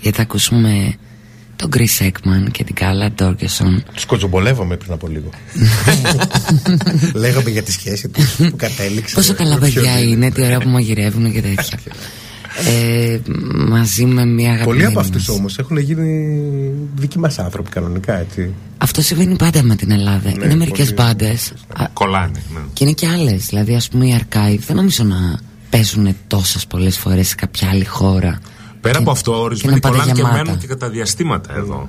Γιατί 0.00 0.16
θα 0.16 0.22
ακούσουμε 0.22 0.94
τον 1.56 1.70
Chris 1.76 2.06
Ekman 2.06 2.50
και 2.50 2.64
την 2.64 2.74
Κάλα 2.74 3.10
Ντόρκεσον. 3.10 3.84
Τους 3.94 4.04
κοτζομπολεύαμε 4.04 4.76
πριν 4.76 4.92
από 4.92 5.08
λίγο. 5.08 5.30
Λέγαμε 7.14 7.50
για 7.50 7.62
τη 7.62 7.72
σχέση 7.72 8.08
τους 8.08 8.34
που 8.34 8.52
κατέληξε. 8.56 9.14
Πόσο 9.14 9.34
καλά 9.34 9.58
Με 9.58 9.68
ποιον 9.68 9.84
παιδιά 9.84 10.00
είναι, 10.00 10.30
τι 10.30 10.42
ωραία 10.42 10.60
που 10.60 10.68
μαγειρεύουν 10.68 11.32
και 11.32 11.40
τέτοια. 11.42 11.78
ε, 12.68 13.18
μαζί 13.68 14.04
με 14.04 14.24
μία 14.24 14.50
αγαπημένη 14.52 14.64
Πολλοί 14.64 14.84
από 14.84 14.94
μας. 14.94 15.04
αυτούς 15.06 15.28
όμως 15.28 15.58
έχουν 15.58 15.76
γίνει 15.78 16.30
δικοί 16.94 17.18
μας 17.18 17.38
άνθρωποι 17.38 17.70
κανονικά 17.70 18.18
έτσι. 18.18 18.52
Αυτό 18.78 19.02
συμβαίνει 19.02 19.36
πάντα 19.36 19.62
με 19.62 19.76
την 19.76 19.90
Ελλάδα. 19.90 20.32
Ναι, 20.38 20.44
είναι 20.44 20.54
μερικές 20.54 20.94
πολύ. 20.94 21.08
μπάντες. 21.08 21.52
Κολλάνε. 21.92 22.42
Ναι. 22.54 22.60
Και 22.72 22.84
είναι 22.84 22.92
και 22.92 23.06
άλλες. 23.06 23.46
Δηλαδή, 23.46 23.74
ας 23.74 23.88
πούμε, 23.88 24.06
οι 24.06 24.20
Archive 24.20 24.58
δεν 24.66 24.76
νομίζω 24.76 25.04
να 25.04 25.38
παίζουν 25.70 26.16
τόσες 26.26 26.66
πολλές 26.66 26.98
φορές 26.98 27.28
σε 27.28 27.34
κάποια 27.34 27.68
άλλη 27.68 27.84
χώρα. 27.84 28.38
Πέρα 28.80 28.94
Και- 28.94 29.00
από 29.00 29.10
αυτό, 29.10 29.30
και 29.32 29.38
ορισμένοι 29.38 29.74
να 29.74 29.80
πάτε 29.80 29.94
κολλάνε 29.96 30.12
και 30.12 30.20
γεμάτα. 30.20 30.44
μένουν 30.44 30.58
και 30.60 30.66
κατά 30.66 30.88
διαστήματα 30.90 31.54
εδώ. 31.56 31.88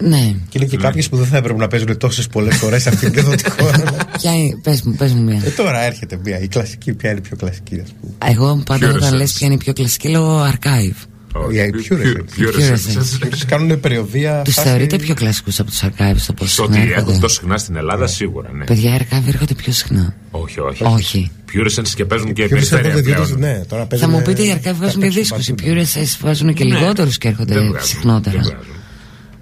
Ναι. 0.00 0.34
Και 0.48 0.58
είναι 0.58 0.64
και 0.66 0.76
κάποιες 0.76 1.08
που 1.08 1.16
δεν 1.16 1.26
θα 1.26 1.36
έπρεπε 1.36 1.58
να 1.58 1.68
παίζουν 1.68 1.98
τόσες 1.98 2.26
πολλές 2.26 2.56
φορές 2.56 2.82
σε 2.82 2.88
αυτήν 2.88 3.12
εδώ 3.16 3.34
τη 3.34 3.50
χώρα. 3.50 3.84
Ποια 4.18 4.34
είναι, 4.34 4.56
πες 4.62 4.82
μου, 4.82 4.94
πες 4.94 5.12
μου 5.12 5.22
μία. 5.22 5.40
Ε, 5.44 5.50
τώρα 5.50 5.82
έρχεται 5.84 6.18
μία. 6.24 6.40
Η 6.40 6.48
κλασική, 6.48 6.92
ποια 6.94 7.10
είναι 7.10 7.18
η 7.18 7.22
πιο 7.22 7.36
κλασική, 7.36 7.80
ας 7.84 7.94
πούμε. 8.00 8.07
Εγώ 8.30 8.62
πάντα 8.66 8.90
Pure 8.90 8.94
όταν 8.94 9.12
Essence. 9.12 9.16
λες 9.16 9.32
ποια 9.32 9.46
είναι 9.46 9.54
η 9.54 9.58
πιο 9.58 9.72
κλασική, 9.72 10.08
λέω 10.08 10.44
Archive. 10.44 10.96
Για 11.50 11.64
η 11.64 11.70
Pure 11.72 11.92
Essence. 11.92 11.96
Pure 11.96 12.54
Pure 12.54 12.72
Essence. 12.72 13.28
Τους 13.30 13.44
κάνουν 13.44 13.80
περιοδία. 13.80 14.42
Τους 14.44 14.54
φάση- 14.54 14.68
θεωρείτε 14.68 14.96
πιο 14.98 15.14
κλασικούς 15.14 15.60
από 15.60 15.70
τους 15.70 15.82
Archive 15.82 16.14
στο 16.16 16.32
πώς 16.32 16.52
Στο 16.52 16.62
ότι 16.62 16.78
έρχονται; 16.80 17.18
τόσο 17.18 17.34
συχνά 17.34 17.58
στην 17.58 17.76
Ελλάδα, 17.76 18.06
σίγουρα, 18.06 18.52
ναι. 18.52 18.64
Παιδιά, 18.64 18.94
οι 18.94 18.98
Archive 19.00 19.22
έρχονται 19.28 19.54
πιο 19.54 19.72
συχνά. 19.72 20.14
Όχι, 20.30 20.60
όχι. 20.60 20.84
Όχι. 20.84 21.30
Pure 21.52 21.66
Essence 21.70 21.88
και 21.94 22.04
παίζουν 22.04 22.32
και 22.32 22.42
Pure 22.42 22.46
Essence 22.46 22.50
περιφέρεια 22.50 22.84
έρχονται 22.86 23.04
δύο-τρεις- 23.04 23.32
πλέον. 23.34 23.52
Ναι, 23.58 23.64
τώρα 23.64 23.82
Θα 23.82 23.88
παίζουν, 23.88 24.10
μου 24.10 24.22
πείτε, 24.22 24.42
οι 24.42 24.48
ε, 24.50 24.54
Archive 24.62 24.74
βγάζουν 24.74 25.00
και 25.00 25.06
τα 25.08 25.12
δίσκους. 25.14 25.48
Οι 25.48 25.54
παντού. 25.54 25.72
Pure 25.74 25.80
Essence 25.82 26.16
βγάζουν 26.20 26.54
και 26.54 26.64
Ναι. 26.64 26.78
λιγότερους 26.78 27.18
και 27.18 27.28
έρχονται 27.28 27.54
Δεν 27.54 27.66
βγάζουν, 27.66 27.88
συχνότερα. 27.88 28.36
δεν 28.40 28.44
βγάζουν. 28.50 28.72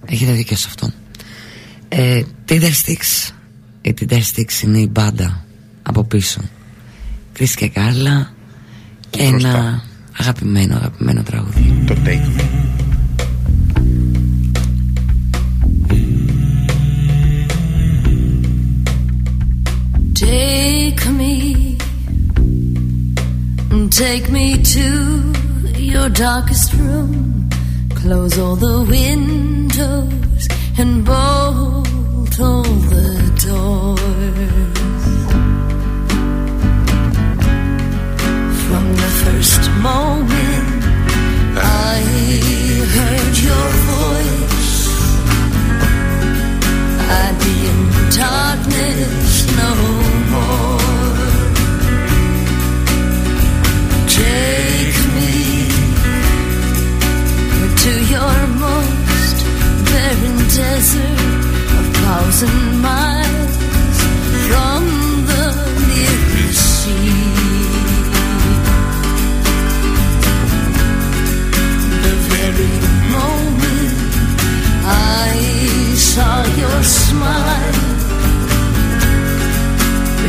Έχετε 0.07 0.33
δίκιο 0.33 0.57
σε 0.57 0.67
αυτό. 0.69 0.91
Ε, 1.89 2.23
Tinder 2.49 2.63
Sticks. 2.85 3.31
Η 3.83 3.95
Tinder 4.01 4.21
Sticks 4.35 4.63
είναι 4.65 4.79
η 4.79 4.89
μπάντα 4.91 5.45
από 5.83 6.05
πίσω. 6.05 6.41
Chris 7.39 7.49
και 7.57 7.69
Κάρλα 7.69 8.35
και 9.16 9.28
Μπροστά. 9.30 9.50
ένα 9.50 9.84
αγαπημένο, 10.20 10.76
αγαπημένο 10.76 11.24
τραγούδι. 11.24 11.84
Το 11.88 11.96
take 12.06 12.28
me. 12.38 12.72
Take 20.14 21.10
me, 21.20 21.78
take 24.02 24.30
me 24.30 24.48
to 24.74 24.88
your 25.90 25.92
your 25.94 26.10
darkest 26.10 26.74
room. 26.74 27.50
Close 27.96 28.38
all 28.40 28.56
the 28.56 28.78
windows 28.90 30.48
and 30.78 31.06
bolt 31.06 32.40
all 32.40 32.64
the 32.64 33.10
doors. 33.46 34.95
First 39.37 39.71
moment 39.83 40.85
I 41.59 41.97
heard 42.97 43.37
your 43.49 43.69
voice, 43.93 44.75
I'd 47.21 47.37
be 47.45 47.57
in 47.73 47.81
darkness 48.23 49.31
no 49.61 49.73
more. 50.33 50.81
Take 54.21 54.99
me 55.17 55.35
to 57.83 57.93
your 58.15 58.37
most 58.65 59.37
barren 59.89 60.37
desert, 60.57 61.21
a 61.79 61.83
thousand 62.01 62.59
miles 62.81 63.56
The 72.47 72.53
very 72.53 72.79
moment. 73.11 73.99
I 74.85 75.95
saw 75.97 76.45
your 76.63 76.83
smile, 76.85 77.75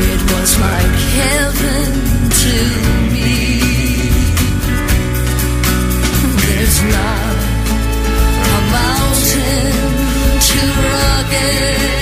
it 0.10 0.22
was 0.32 0.60
like 0.60 0.98
heaven 1.22 1.90
to 2.44 2.56
me. 3.14 3.34
There's 6.42 6.80
not 6.98 7.36
a 8.50 8.60
mountain 8.74 9.74
too 10.42 10.72
rugged 10.90 11.97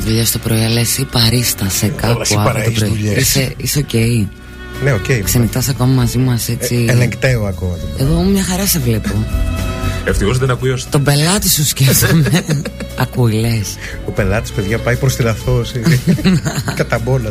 όλοι 0.00 0.08
έχουμε 0.08 0.10
δουλειά 0.10 0.24
στο 0.24 0.38
πρωί 0.38 0.64
Αλλά 0.64 0.80
εσύ 0.80 1.04
παρίστασε 1.04 1.86
κάπου 1.96 2.20
εσύ 2.20 2.34
από 2.34 2.42
παρά 2.42 2.62
το 2.62 2.68
έχεις 2.68 2.78
πρωί 2.78 2.88
δουλειές. 2.90 3.16
Είσαι, 3.16 3.52
είσαι 3.56 3.78
οκ 3.78 3.94
Ναι, 4.84 4.92
οκ. 4.92 5.24
Ξενυχτάς 5.24 5.68
ακόμα 5.68 5.92
μαζί 5.92 6.18
μας 6.18 6.48
έτσι 6.48 6.84
Ε, 6.88 6.92
Ελεγκταίο 6.92 7.44
ακόμα. 7.44 7.78
Εγώ 7.98 8.22
μια 8.22 8.42
χαρά 8.44 8.66
σε 8.66 8.78
βλέπω 8.78 9.26
Ευτυχώς 10.04 10.38
δεν 10.38 10.50
ακούει 10.50 10.70
ο 10.70 10.78
Τον 10.90 11.02
πελάτη 11.02 11.48
σου 11.48 11.64
σκέφτομαι 11.66 12.44
Ακούει 13.04 13.32
λες 13.32 13.76
Ο 14.06 14.10
πελάτης, 14.10 14.50
παιδιά, 14.52 14.78
πάει 14.78 14.96
προς 14.96 15.16
την 15.16 15.26
αθώωση. 15.26 15.80
Καταμπόνα. 16.76 17.30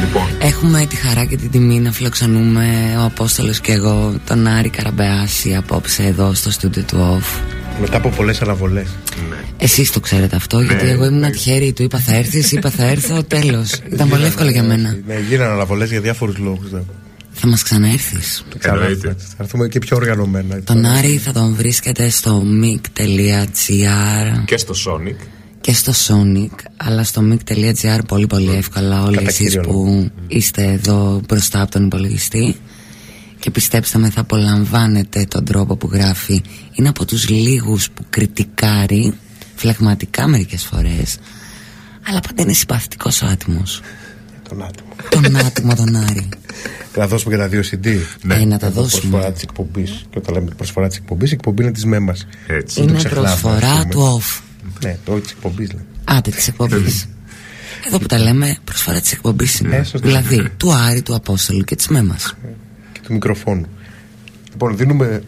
Λοιπόν, 0.00 0.22
Έχουμε 0.38 0.86
τη 0.88 0.96
χαρά 0.96 1.24
και 1.24 1.36
την 1.36 1.50
τιμή 1.50 1.80
να 1.80 1.92
φιλοξενούμε 1.92 2.96
ο 2.98 3.04
Απόστολος 3.04 3.60
και 3.60 3.72
εγώ 3.72 4.14
τον 4.26 4.46
Άρη 4.46 4.68
Καραμπεάση 4.68 5.54
απόψε 5.54 6.02
εδώ 6.02 6.34
στο 6.34 6.50
στούντιο 6.50 6.82
του 6.82 7.20
OFF. 7.20 7.40
Μετά 7.80 7.96
από 7.96 8.08
πολλές 8.08 8.40
αναβολές. 8.42 8.86
Εσείς 9.66 9.90
το 9.90 10.00
ξέρετε 10.00 10.36
αυτό, 10.36 10.60
γιατί 10.60 10.88
εγώ 10.88 11.04
ήμουν 11.04 11.30
τυχερή. 11.30 11.72
Του 11.72 11.82
είπα 11.82 11.98
θα 11.98 12.14
έρθεις, 12.14 12.52
είπα 12.52 12.70
θα 12.70 12.84
έρθω, 12.84 13.22
τέλος. 13.36 13.80
Ήταν 13.92 14.08
πολύ 14.08 14.24
εύκολο 14.24 14.50
για 14.50 14.62
μένα. 14.62 14.98
Ναι, 15.06 15.14
γίνανε 15.28 15.52
αναβολές 15.52 15.90
για 15.90 16.00
διάφορους 16.00 16.38
λόγους. 16.38 16.70
Θα 17.30 17.46
μας 17.46 17.62
ξαναέρθεις. 17.62 18.44
Εννοείται. 18.60 19.16
Θα 19.18 19.36
έρθουμε 19.38 19.68
και 19.68 19.78
πιο 19.78 19.96
οργανωμένα. 19.96 20.62
Τον 20.62 20.84
Άρη 20.84 21.16
θα 21.16 21.32
τον 21.32 21.54
βρίσκετε 21.54 22.08
στο 22.08 22.42
mic.gr 22.62 24.44
και 24.44 24.56
στο 24.56 24.74
Sonic. 24.86 25.16
και 25.60 25.72
στο 25.72 25.92
Sonic, 26.06 26.54
αλλά 26.76 27.04
στο 27.04 27.22
mic.gr 27.30 27.98
πολύ 28.08 28.26
πολύ 28.26 28.54
εύκολα 28.54 29.02
όλοι 29.02 29.16
Κατά 29.16 29.28
εσείς 29.28 29.48
κύριο 29.48 29.62
που 29.62 30.10
είστε 30.26 30.62
εδώ 30.64 31.20
μπροστά 31.28 31.62
από 31.62 31.70
τον 31.70 31.84
υπολογιστή 31.86 32.56
και 33.38 33.50
πιστέψτε 33.50 33.98
με 33.98 34.10
θα 34.10 34.20
απολαμβάνετε 34.20 35.24
τον 35.28 35.44
τρόπο 35.44 35.76
που 35.76 35.88
γράφει 35.92 36.42
είναι 36.72 36.88
από 36.88 37.04
τους 37.04 37.28
λίγους 37.28 37.90
που 37.90 38.04
κριτικάρει 38.10 39.14
φλεγματικά 39.56 40.26
μερικές 40.26 40.64
φορές 40.64 41.18
αλλά 42.08 42.20
πάντα 42.20 42.42
είναι 42.42 42.52
συμπαθητικός 42.52 43.22
ο 43.22 43.26
άτιμος 43.26 43.80
Τον 44.48 44.62
άτομο. 44.62 44.88
τον 45.10 45.36
άτιμο 45.36 45.74
τον 45.74 45.96
Άρη 45.96 46.28
Να 46.96 47.06
δώσουμε 47.06 47.34
και 47.34 47.40
τα 47.40 47.48
δύο 47.48 47.60
CD. 47.70 47.96
Ναι. 48.22 48.34
Ε, 48.34 48.44
να 48.44 48.58
τα 48.58 48.66
Εδώ 48.66 48.82
δώσουμε. 48.82 49.00
Προσφορά 49.10 49.32
της 49.32 49.42
εκπομπής. 49.42 50.06
Και 50.10 50.18
όταν 50.18 50.34
λέμε 50.34 50.50
προσφορά 50.56 50.88
της 50.88 50.96
εκπομπής, 50.96 51.30
η 51.30 51.34
εκπομπή 51.34 51.62
είναι 51.62 51.72
της 51.72 51.84
ΜΕΜΑ. 51.84 52.16
Έτσι. 52.46 52.82
είναι 52.82 52.92
ξεχνάμε, 52.96 53.28
ας 53.28 53.40
προσφορά 53.40 53.72
πούμε. 53.80 53.84
του 53.90 54.20
off 54.22 54.40
Ναι, 54.84 54.98
το 55.04 55.14
της 55.20 55.30
εκπομπής 55.30 55.68
λέμε. 55.72 55.84
Άντε 56.04 56.30
της 56.30 56.48
εκπομπής 56.48 57.08
Εδώ 57.86 57.98
που 57.98 58.06
τα 58.06 58.18
λέμε 58.18 58.56
προσφορά 58.64 59.00
της 59.00 59.12
εκπομπής 59.12 59.58
είναι. 59.60 59.76
Ε, 59.76 59.82
σωστά. 59.82 59.98
δηλαδή 60.08 60.48
του 60.56 60.72
Άρη, 60.72 61.02
του 61.02 61.14
Απόστολου 61.14 61.64
και 61.64 61.76
της 61.76 61.88
Μέμας. 61.88 62.34
και 62.92 63.00
του 63.02 63.12
μικροφόνου. 63.12 63.66
Λοιπόν, 64.50 64.76
δίνουμε 64.76 65.22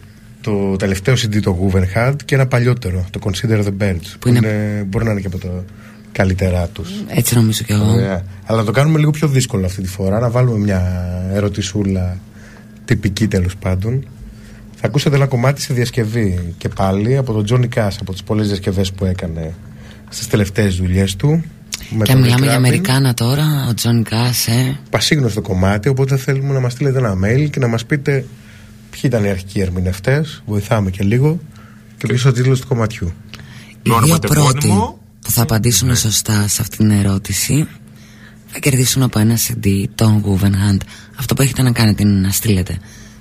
το 0.49 0.75
τελευταίο 0.75 1.13
CD 1.13 1.39
το 1.41 1.57
Guggenheim 1.73 2.13
και 2.25 2.35
ένα 2.35 2.47
παλιότερο, 2.47 3.05
το 3.11 3.19
Consider 3.23 3.63
the 3.63 3.73
Birds. 3.83 4.07
Που, 4.19 4.27
είναι- 4.27 4.37
είναι... 4.37 4.85
μπορεί 4.87 5.05
να 5.05 5.11
είναι 5.11 5.19
και 5.21 5.27
από 5.27 5.37
τα 5.37 5.63
καλύτερά 6.11 6.67
τους. 6.67 6.89
Έτσι 7.07 7.35
νομίζω 7.35 7.63
κι 7.63 7.71
εγώ. 7.71 7.85
Αλλά 8.45 8.57
να 8.59 8.63
το 8.63 8.71
κάνουμε 8.71 8.99
λίγο 8.99 9.11
πιο 9.11 9.27
δύσκολο 9.27 9.65
αυτή 9.65 9.81
τη 9.81 9.87
φορά. 9.87 10.19
Να 10.19 10.29
βάλουμε 10.29 10.57
μια 10.57 10.81
ερωτησούλα 11.33 12.17
τυπική 12.85 13.27
τέλος 13.27 13.55
πάντων. 13.55 14.07
Θα 14.75 14.87
ακούσετε 14.87 15.15
ένα 15.15 15.25
κομμάτι 15.25 15.61
σε 15.61 15.73
διασκευή 15.73 16.53
και 16.57 16.69
πάλι 16.69 17.17
από 17.17 17.33
τον 17.33 17.43
Τζόνι 17.45 17.67
Κάς 17.67 17.97
από 18.01 18.11
τις 18.11 18.23
πολλές 18.23 18.47
διασκευές 18.47 18.91
που 18.91 19.05
έκανε 19.05 19.53
στις 20.09 20.27
τελευταίες 20.27 20.75
δουλειές 20.75 21.15
του. 21.15 21.43
με 21.89 22.03
Και 22.03 22.11
τον 22.11 22.21
μιλάμε 22.21 22.39
Rick 22.39 22.43
για 22.43 22.53
Rubin. 22.53 22.57
Αμερικάνα 22.57 23.13
τώρα, 23.13 23.43
ο 23.69 23.73
Τζον 23.73 24.03
Κας, 24.03 24.47
ε. 24.47 24.77
Πασίγνωστο 24.89 25.41
κομμάτι, 25.41 25.89
οπότε 25.89 26.17
θέλουμε 26.17 26.53
να 26.53 26.59
μας 26.59 26.71
στείλετε 26.71 26.97
ένα 26.97 27.13
mail 27.25 27.49
και 27.49 27.59
να 27.59 27.67
μας 27.67 27.85
πείτε 27.85 28.25
ποιοι 28.89 29.01
ήταν 29.03 29.23
οι 29.23 29.29
αρχικοί 29.29 29.59
ερμηνευτές, 29.59 30.43
βοηθάμε 30.45 30.89
και 30.89 31.03
λίγο 31.03 31.39
και 31.97 32.07
ποιος 32.07 32.25
ο 32.25 32.31
τίτλος 32.31 32.61
του 32.61 32.67
κομματιού. 32.67 33.11
Οι 33.83 33.89
όνομα 33.89 34.05
δύο 34.05 34.19
το 34.19 34.27
πρώτοι 34.27 34.57
επώνυμο. 34.67 34.99
που 35.21 35.31
θα 35.31 35.41
απαντήσουν 35.41 35.95
σωστά 35.95 36.47
σε 36.47 36.61
αυτήν 36.61 36.77
την 36.87 36.91
ερώτηση 36.97 37.67
θα 38.51 38.59
κερδίσουν 38.59 39.03
από 39.03 39.19
ένα 39.19 39.37
CD 39.37 39.83
των 39.95 40.23
Guggenheim. 40.25 40.77
Αυτό 41.19 41.33
που 41.33 41.41
έχετε 41.41 41.61
να 41.61 41.71
κάνετε 41.71 42.03
είναι 42.03 42.19
να 42.19 42.31
στείλετε 42.31 42.77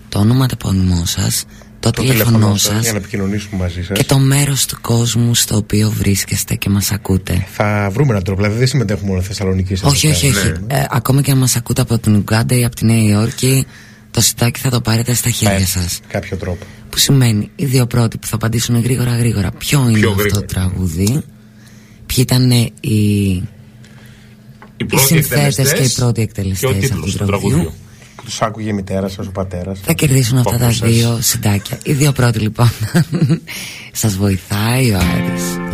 το 0.08 0.18
όνομα 0.18 0.46
το 0.46 0.56
επώνυμό 0.60 1.04
σας, 1.06 1.44
το, 1.80 1.90
Το 1.90 2.00
τηλέφωνό 2.02 2.24
τηλέφωνο 2.24 2.56
σας 2.56 2.72
σας 2.74 2.82
για 2.82 2.92
να 2.92 2.98
επικοινωνήσουμε 2.98 3.62
μαζί 3.62 3.84
σας. 3.84 3.98
και 3.98 4.04
το 4.04 4.18
μέρος 4.18 4.66
του 4.66 4.78
κόσμου 4.80 5.34
στο 5.34 5.56
οποίο 5.56 5.90
βρίσκεστε 5.90 6.54
και 6.54 6.70
μας 6.70 6.92
ακούτε. 6.92 7.46
Θα 7.52 7.88
βρούμε 7.92 8.10
έναν 8.10 8.22
τρόπο, 8.22 8.40
δηλαδή 8.40 8.58
δεν 8.58 8.66
συμμετέχουμε 8.68 9.08
μόνο 9.08 9.22
Θεσσαλονίκη. 9.22 9.74
σε 9.74 9.86
όχι, 9.86 10.10
αυτό. 10.10 10.26
όχι, 10.26 10.38
όχι. 10.38 10.52
Ε, 10.66 10.84
ακόμα 10.90 11.20
και 11.20 11.30
αν 11.30 11.38
μας 11.38 11.56
ακούτε 11.56 11.80
από 11.80 11.98
την 11.98 12.14
Ουγκάντα 12.14 12.58
ή 12.58 12.64
από 12.64 12.76
τη 12.76 12.84
Νέα 12.84 13.02
Υόρκη, 13.02 13.66
το 14.10 14.20
σιτάκι 14.20 14.60
θα 14.60 14.70
το 14.70 14.80
πάρετε 14.80 15.14
στα 15.14 15.30
χέρια 15.30 15.56
Ε, 15.56 15.64
σας. 15.64 16.00
Κάποιο 16.08 16.36
τρόπο. 16.36 16.64
Που 16.90 16.98
σημαίνει 16.98 17.50
οι 17.56 17.64
δύο 17.64 17.86
πρώτοι 17.86 18.18
που 18.18 18.26
θα 18.26 18.34
απαντήσουν 18.34 18.80
γρήγορα 18.82 19.16
γρήγορα 19.16 19.50
ποιο 19.50 19.88
είναι 19.88 19.98
Πιο 19.98 20.10
αυτό 20.10 20.22
γρήγορα. 20.22 20.40
το 20.46 20.54
τραγούδι, 20.54 21.22
ποιοι 22.06 22.16
ήταν 22.18 22.50
οι, 22.50 22.72
Οι 22.80 23.42
οι 24.76 24.84
πρώτοι 24.84 25.04
συνθέτες 25.04 25.54
και 25.54 25.60
οι 25.62 25.64
εκτελεστές 25.64 25.92
πρώτοι 25.94 26.12
και 26.14 26.20
ο 26.20 26.22
εκτελεστές 26.22 26.70
αυτού 26.70 26.80
τίτλος 26.80 27.12
του 27.12 27.18
του 27.18 27.24
τραγουδιού 27.26 27.48
τραγουδιού. 27.50 27.72
Τους 28.24 28.42
άκουγε 28.42 28.68
η 28.68 28.72
μητέρα 28.72 29.08
σας, 29.08 29.26
ο 29.26 29.30
πατέρας. 29.30 29.78
θα 29.84 29.92
κερδίσουν 29.92 30.38
αυτά 30.38 30.58
τα 30.58 30.64
ακούσες. 30.64 30.90
δύο 30.90 31.18
συντάκια. 31.22 31.78
Οι 31.84 31.92
δύο 31.92 32.12
πρώτοι 32.12 32.38
λοιπόν. 32.38 32.70
Σας 33.92 34.16
βοηθάει 34.16 34.90
ο 34.90 34.98
Άρης. 34.98 35.67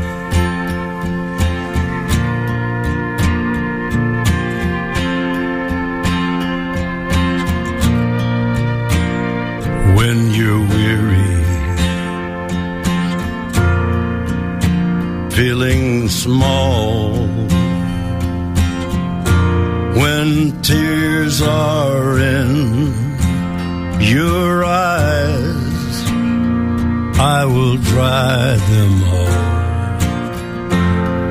Dry 27.95 28.57
them 28.57 29.05
all. 29.05 29.45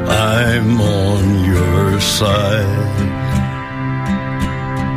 I'm 0.10 0.80
on 0.80 1.44
your 1.44 2.00
side. 2.00 3.00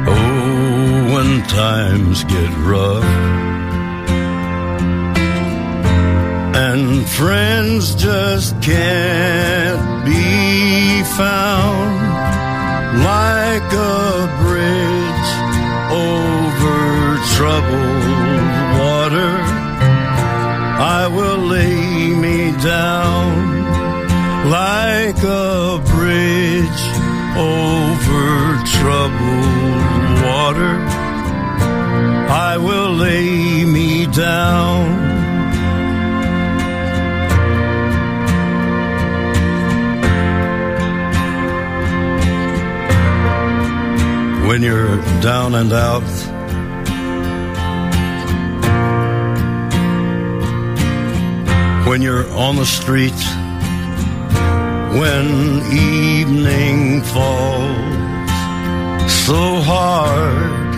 Oh, 0.06 1.12
when 1.12 1.43
times 1.48 2.22
get 2.22 2.51
rough 2.59 3.02
and 6.55 7.05
friends 7.09 7.97
just 7.97 8.62
can't 8.62 10.06
be 10.06 11.02
found 11.18 11.97
like 13.12 13.72
a 13.72 14.06
bridge 14.40 15.30
over 15.90 17.18
troubled 17.34 18.25
lay 21.56 22.14
me 22.26 22.38
down 22.62 23.30
like 24.58 25.20
a 25.22 25.80
bridge 25.92 26.82
over 27.54 28.26
troubled 28.76 30.08
water. 30.26 30.74
I 32.50 32.58
will 32.66 32.92
lay 32.92 33.64
me 33.64 34.06
down. 34.06 34.84
When 44.48 44.62
you're 44.62 44.96
down 45.20 45.54
and 45.54 45.72
out, 45.72 46.25
when 51.86 52.02
you're 52.02 52.28
on 52.32 52.56
the 52.56 52.66
street, 52.66 53.20
when 54.98 55.62
evening 55.72 57.00
falls 57.02 58.30
so 59.12 59.60
hard, 59.62 60.74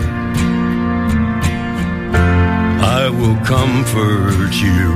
I 2.81 3.09
will 3.09 3.37
comfort 3.43 4.53
you. 4.53 4.93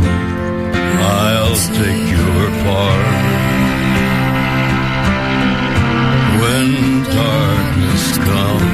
I'll 1.06 1.58
take 1.82 2.04
your 2.18 2.50
part. 2.64 3.34
When 6.42 7.04
darkness 7.04 8.18
comes 8.20 8.73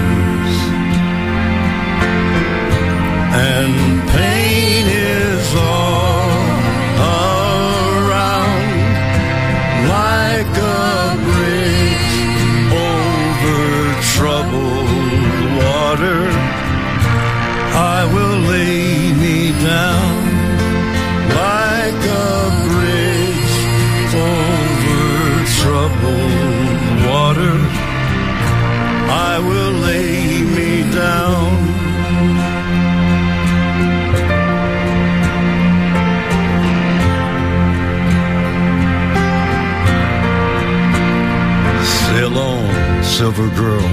silver 43.20 43.50
girl. 43.50 43.90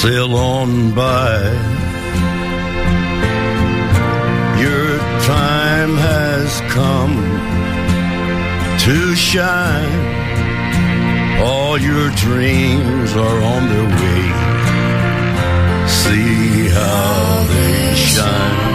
Sail 0.00 0.34
on 0.34 0.94
by. 0.94 1.36
Your 4.64 4.96
time 5.28 5.94
has 6.08 6.48
come 6.72 7.16
to 8.86 9.14
shine. 9.14 10.00
All 11.44 11.76
your 11.76 12.08
dreams 12.12 13.10
are 13.12 13.40
on 13.54 13.62
their 13.68 13.88
way. 14.00 14.24
See 15.86 16.68
how 16.70 17.44
they 17.52 17.94
shine. 17.94 18.73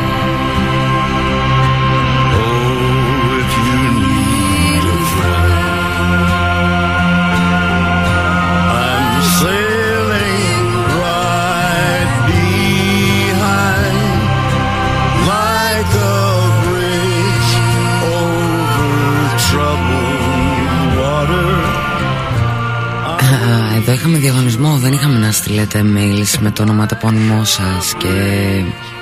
Α, 23.90 23.91
Εδώ 23.91 23.99
είχαμε 23.99 24.18
διαγωνισμό, 24.18 24.78
δεν 24.78 24.94
είχαμε 24.94 25.20
να 25.20 25.32
στείλετε 25.32 25.82
mails 25.95 26.38
με 26.40 26.52
το 26.52 26.61
όνομα 26.61 26.86
το 26.86 26.95
επώνυμό 26.98 27.44
σας 27.44 27.94
και 27.98 28.07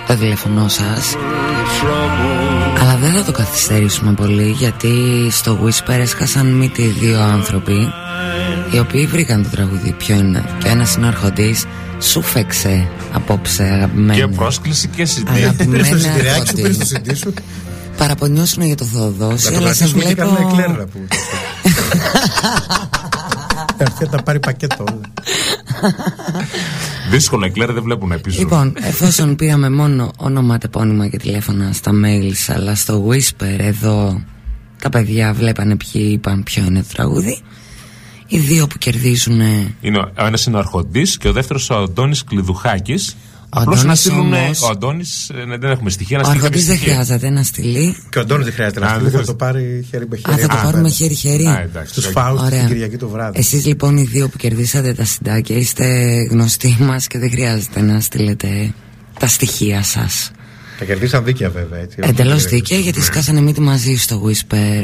το 0.08 0.16
τηλέφωνό 0.16 0.68
σας. 0.68 1.16
troubled 1.16 2.80
Αλλά 2.82 2.96
δεν 2.98 3.12
θα 3.12 3.24
το 3.24 3.32
καθυστερήσουμε 3.32 4.14
πολύ 4.14 4.50
γιατί 4.58 4.92
στο 5.32 5.60
Whisper 5.64 6.00
έσκασαν 6.00 6.46
μύτη 6.48 6.82
δύο 7.00 7.22
άνθρωποι 7.22 7.94
οι 8.72 8.80
οποίοι 8.80 9.06
βρήκαν 9.06 9.44
το 9.44 9.50
τραγούδι 9.50 9.92
ποιο 9.92 10.16
είναι 10.16 10.46
και 10.58 10.68
ένας 10.68 10.96
είναι 10.96 11.06
ο 11.06 11.08
αρχοντής 11.10 11.66
σου 12.00 12.22
φέξε 12.22 12.88
απόψε 13.14 13.64
αγαπημένη 13.64 14.20
Και 14.20 14.28
πρόσκληση 14.28 14.88
και 14.88 15.08
CD. 15.16 15.32
Αγαπημένη 15.36 15.72
Πήρες 15.72 15.90
το 15.90 15.98
συντηράκι 15.98 16.28
σου, 16.30 16.42
αρχοντή. 16.42 16.62
πήρες 16.62 16.78
το 16.78 16.86
συντή 16.86 17.16
σου. 17.16 17.34
Παραπονιώσουν 17.98 18.64
για 18.64 18.76
το 18.76 18.86
Θεοδόση 18.86 19.46
Να 19.46 19.52
το 19.52 19.58
αλλά 19.58 19.74
σε 19.74 19.84
κρατήσουμε 19.84 20.04
και 20.04 20.14
βλέπω 20.16 20.36
κανένα 20.36 20.50
εκλέρ 20.50 20.78
να 20.78 20.86
πούμε. 20.86 21.08
Έρθει 23.78 24.04
να 24.04 24.10
τα 24.10 24.24
πάρει 24.24 24.40
πακέτο 24.40 24.84
όλα. 24.92 25.02
Δύσκολο, 27.10 27.46
εκλέρ 27.46 27.74
δεν 27.74 27.84
βλέπουν 27.84 28.22
πίσω. 28.22 28.40
Λοιπόν, 28.40 28.74
εφόσον 28.82 29.36
πήραμε 29.36 29.70
μόνο 29.70 30.12
όνομα, 30.18 30.58
τεπώνυμα 30.58 31.08
και 31.08 31.18
τηλέφωνα 31.18 31.72
στα 31.74 31.92
mails, 32.06 32.54
αλλά 32.56 32.76
στο 32.76 33.08
Whisper 33.08 33.56
εδώ 33.58 34.22
τα 34.82 34.90
παιδιά 34.90 35.34
βλέπανε 35.34 35.76
ποιοι 35.76 36.10
είπαν 36.14 36.44
ποιο 36.44 36.64
είναι 36.64 36.82
το 36.82 36.88
τραγούδι. 36.94 37.42
Οι 38.28 38.38
δύο 38.40 38.68
που 38.68 38.78
κερδίζουν. 38.78 39.40
Είναι, 39.82 39.98
ο 39.98 40.26
ένας 40.26 40.46
είναι 40.46 40.56
ο 40.56 40.60
Αρχοντής 40.60 41.18
και 41.18 41.28
ο 41.28 41.32
δεύτερος 41.32 41.70
ο 41.70 41.76
Αντώνης 41.76 42.24
Κλειδουχάκης. 42.24 43.16
Ο 43.50 43.60
Απλώ 43.60 43.74
να 43.76 43.80
Αντώνης 43.82 44.00
στείλουν. 44.00 44.20
όμως- 44.34 44.62
Ο 44.62 44.68
Αντώνης 44.68 45.32
δεν 45.60 45.64
έχουμε 45.72 45.90
στοιχεία. 45.90 46.18
Να 46.18 46.24
Ο 46.24 46.26
στείλει 46.26 46.40
αρχοντής 46.44 46.60
κάποια 46.66 46.74
δεν 46.74 46.78
στοιχεία. 46.84 47.04
χρειάζεται 47.04 47.30
να 47.30 47.44
στείλει. 47.44 47.96
Και 48.10 48.18
ο 48.18 48.22
Αντώνης 48.22 48.46
δεν 48.46 48.54
χρειάζεται 48.54 48.80
να 48.80 48.86
Α, 48.86 48.90
στείλει, 48.90 49.04
δεν 49.10 49.12
θα 49.12 49.18
χρειάζεται. 49.18 49.38
το 49.38 49.46
πάρει 49.46 49.86
χέρι 49.90 50.08
με 50.10 50.16
Α, 50.16 50.20
χέρι. 50.30 50.42
θα 50.42 50.48
το 50.48 50.58
Α, 50.58 50.62
πάρουμε 50.64 50.82
ναι. 50.82 50.90
χέρι-χέρι. 50.90 51.46
Α, 51.46 51.60
εντάξει, 51.62 51.92
Στους 51.92 52.06
οκ. 52.06 52.12
φάους 52.12 52.40
την 52.40 52.48
Ωραία. 52.48 52.66
Κυριακή 52.68 52.98
το 52.98 53.08
βράδυ. 53.10 53.40
Εσείς 53.40 53.66
λοιπόν 53.66 53.98
οι 53.98 54.04
δύο 54.04 54.30
που 54.30 54.38
κερδίσατε 54.38 54.94
τα 54.94 55.06
σιντάκια 55.06 55.56
είστε 55.58 55.86
γνωστοί 56.32 56.78
μας 56.80 57.08
και 57.08 57.20
δεν 57.20 57.30
χρειάζεται 57.30 57.82
να 57.82 58.00
στείλετε 58.00 58.74
τα 59.20 59.28
στοιχεία 59.28 59.84
σας. 59.84 60.32
Τα 60.80 60.86
κερδίσαν 60.86 61.24
δίκαια 61.24 61.50
βέβαια. 61.50 61.80
Έτσι, 61.80 62.00
όχι 62.02 62.10
Εντελώς 62.10 62.44
direct. 62.44 62.50
δίκαια 62.50 62.78
γιατί 62.80 63.02
σκάσανε 63.02 63.42
μύτη 63.42 63.62
μαζί 63.62 63.96
στο 63.96 64.22
Whisper. 64.26 64.84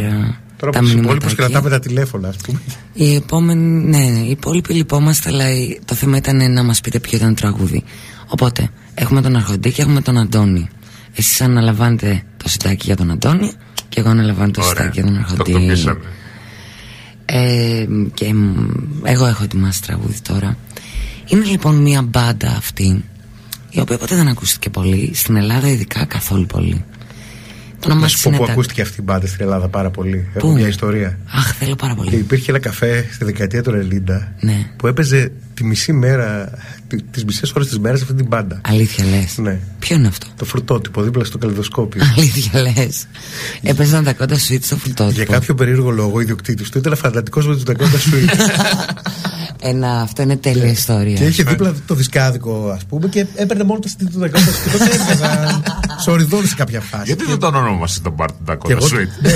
Τώρα 0.57 0.72
τα 0.72 0.80
που 0.80 0.85
τους 0.85 0.94
υπόλοιπους 0.94 0.94
μηνυματάκια. 0.94 1.35
κρατάμε 1.35 1.69
τα 1.69 1.80
τηλέφωνα, 1.80 2.27
ας 2.27 2.35
πούμε. 2.35 2.60
Οι 2.94 3.15
επόμενοι, 3.15 3.84
ναι, 3.90 3.98
ναι, 3.98 4.19
οι 4.19 4.30
υπόλοιποι 4.30 4.73
λυπόμαστε, 4.73 5.30
αλλά 5.30 5.52
η- 5.52 5.80
το 5.85 5.95
θέμα 5.95 6.18
ήταν 6.18 6.53
να 6.53 6.64
μας 6.64 6.81
πείτε 6.81 6.99
ποιο 6.99 7.18
ήταν 7.18 7.35
το 7.35 7.41
τραγούδι. 7.41 7.84
Οπότε, 8.34 8.69
έχουμε 8.93 9.22
τον 9.22 9.35
Αρχοντή 9.35 9.72
και 9.72 9.81
έχουμε 9.81 10.01
τον 10.01 10.18
Αντώνη. 10.18 10.68
Εσείς 11.15 11.41
αναλαμβάνετε 11.41 12.23
το 12.38 12.49
συντάκι 12.49 12.85
για 12.85 12.95
τον 12.95 13.11
Αντώνη 13.11 13.51
και 13.89 13.99
εγώ 13.99 14.10
αναλαμβάνω 14.10 14.51
το 14.51 14.61
Ωραία. 14.61 14.72
συντάκι 14.76 14.99
για 15.01 15.03
τον 15.03 15.14
Το 15.14 15.19
Αρχοντή. 15.19 15.51
εκτοπίσαμε. 15.51 15.99
Ε, 17.26 17.85
και 18.14 18.34
μ, 18.34 18.69
εγώ 19.03 19.26
έχω 19.26 19.43
ετοιμάσει 19.43 19.81
τραγούδι 19.81 20.19
τώρα. 20.22 20.57
Είναι 21.27 21.45
λοιπόν 21.45 21.76
μια 21.76 22.01
μπάντα 22.01 22.47
αυτή, 22.49 23.03
η 23.69 23.80
οποία 23.80 23.97
ποτέ 23.97 24.15
δεν 24.15 24.27
ακούστηκε 24.27 24.69
πολύ, 24.69 25.11
στην 25.14 25.35
Ελλάδα 25.35 25.68
ειδικά 25.68 26.05
καθόλου 26.05 26.45
πολύ. 26.45 26.84
Το 27.80 27.89
όνομα 27.89 28.01
Να 28.01 28.07
της 28.07 28.15
σου 28.15 28.23
πω 28.23 28.30
είναι 28.30 28.38
που 28.39 28.45
τα- 28.45 28.51
ακούστηκε 28.51 28.81
αυτή 28.81 28.95
η 28.99 29.03
μπάντα 29.05 29.27
στην 29.27 29.41
Ελλάδα 29.41 29.68
πάρα 29.68 29.89
πολύ. 29.89 30.27
Έχω 30.34 30.47
Πού; 30.47 30.53
μια 30.53 30.68
ιστορία. 30.68 31.18
Αχ, 31.35 31.53
θέλω 31.55 31.76
πάρα 31.76 31.93
Και 31.93 32.01
πολύ. 32.03 32.15
υπήρχε 32.15 32.51
ένα 32.51 32.60
καφέ 32.60 33.07
στη 33.11 33.26
δεκαετία 33.26 33.64
του 33.64 33.72
90 33.72 34.34
Ναι. 34.39 34.69
που 34.77 34.88
έπαιζε 34.88 35.31
τη 35.64 35.69
μισή 35.69 35.94
μέρα, 35.94 36.49
τις 37.11 37.26
μισές 37.26 37.52
ώρες 37.52 37.68
της 37.68 37.80
μέρας 37.80 38.02
αυτή 38.02 38.14
την 38.14 38.26
μπάντα. 38.26 38.61
Αλήθεια 38.64 39.06
λες. 39.06 39.38
Ναι. 39.38 39.60
Ποιο 39.80 39.95
είναι 39.95 40.07
αυτό; 40.07 40.27
Το 40.38 40.45
φρουτότυπο 40.45 41.02
δίπλα 41.02 41.23
στο 41.23 41.38
καλλιδοσκόπιο. 41.38 42.03
Αλήθεια 42.18 42.61
λες. 42.61 43.07
Έπαιζαν 43.61 44.03
τα 44.03 44.14
κόντα 44.14 44.40
σουίτ 44.40 44.64
στο 44.64 44.77
φρουτότυπο. 44.77 45.15
Για 45.15 45.26
κάποιο 45.26 45.56
περίεργο 45.56 45.90
λόγο, 45.90 46.11
ο 46.15 46.19
ιδιοκτήτης 46.19 46.69
του 46.69 46.77
ήταν 46.77 46.95
φαντατικός 46.95 47.48
με 47.48 47.56
τους 47.56 47.64
Dakota 47.68 47.73
Suite. 47.73 48.38
Ένα, 49.65 50.02
αυτό 50.02 50.22
είναι 50.22 50.38
τέλεια 50.38 50.69
ιστορία. 50.72 51.15
και 51.15 51.26
είχε 51.26 51.44
δίπλα 51.44 51.73
το 51.88 51.95
δισκάδικο, 51.95 52.69
ας 52.76 52.85
πούμε, 52.85 53.07
και 53.07 53.26
έπαιρνε 53.35 53.64
μόνο 53.64 53.80
το 53.80 53.90
CD 53.98 54.07
του 54.11 54.19
Dakota 54.19 54.26
Suite. 54.38 54.64
Και 54.64 54.77
τότε 54.77 54.95
έβγαζαν 54.95 55.64
σοριδών 56.03 56.48
σε 56.48 56.56
κάποια 56.56 56.80
φάση. 56.81 57.03
Γιατί 57.06 57.26
δεν 57.26 57.40
τον 57.40 57.56
ονόμασες 57.56 58.02
τον 58.02 58.14
Μπάρτ 58.14 58.34
Και 58.45 58.52
Dakota 58.52 58.69
εγώ, 58.69 58.85
Suite. 58.85 59.22
ναι, 59.22 59.31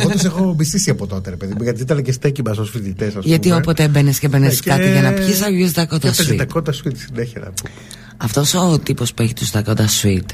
εγώ 0.00 0.08
τους 0.08 0.24
έχω 0.24 0.54
μισήσει 0.58 0.90
από 0.90 1.06
τότε, 1.06 1.30
ρε 1.30 1.36
παιδί 1.36 1.52
μου, 1.56 1.62
γιατί 1.62 1.80
ήταν 1.82 2.02
και 2.02 2.12
στέκι 2.12 2.42
μας 2.42 2.58
ως 2.58 2.70
φοιτητές. 2.70 3.12
Γιατί 3.22 3.52
όποτε 3.52 3.82
έμπαινες 3.82 4.18
και 4.18 4.26
έμπαινες 4.26 4.54
Ναι, 4.54 4.60
και- 4.60 4.70
κάτι 4.70 4.90
για 4.92 5.02
να 5.02 5.10
πιεις, 5.12 5.38
θα 5.38 5.46
βγεις 5.50 5.72
τα 5.72 5.86
κόντα 5.86 5.98
Και 6.00 6.06
έπαιζε 6.08 6.22
σουίτ. 6.28 6.40
Dakota 6.52 6.68
Suite 6.68 6.96
συνέχεια 7.06 7.40
να 7.40 7.46
πούμε. 7.46 7.70
Αυτός 8.16 8.54
ο 8.54 8.78
τύπος 8.78 9.14
που 9.14 9.22
έχει 9.22 9.34
τους 9.34 9.50
Dakota 9.54 9.84
Suite, 10.02 10.30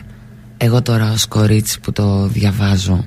εγώ 0.57 0.83
τώρα 0.83 1.13
ως 1.13 1.27
κορίτσι 1.27 1.81
που 1.81 1.93
το 1.93 2.27
διαβάζω, 2.27 3.05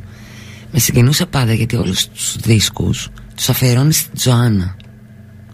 με 0.71 0.79
συγκινούσε 0.79 1.25
πάντα 1.25 1.53
γιατί 1.53 1.75
όλους 1.75 2.07
τους 2.07 2.35
δίσκους 2.43 3.09
τους 3.35 3.49
αφιερώνεις 3.49 3.97
στην 3.97 4.13
Τζοάννα. 4.13 4.75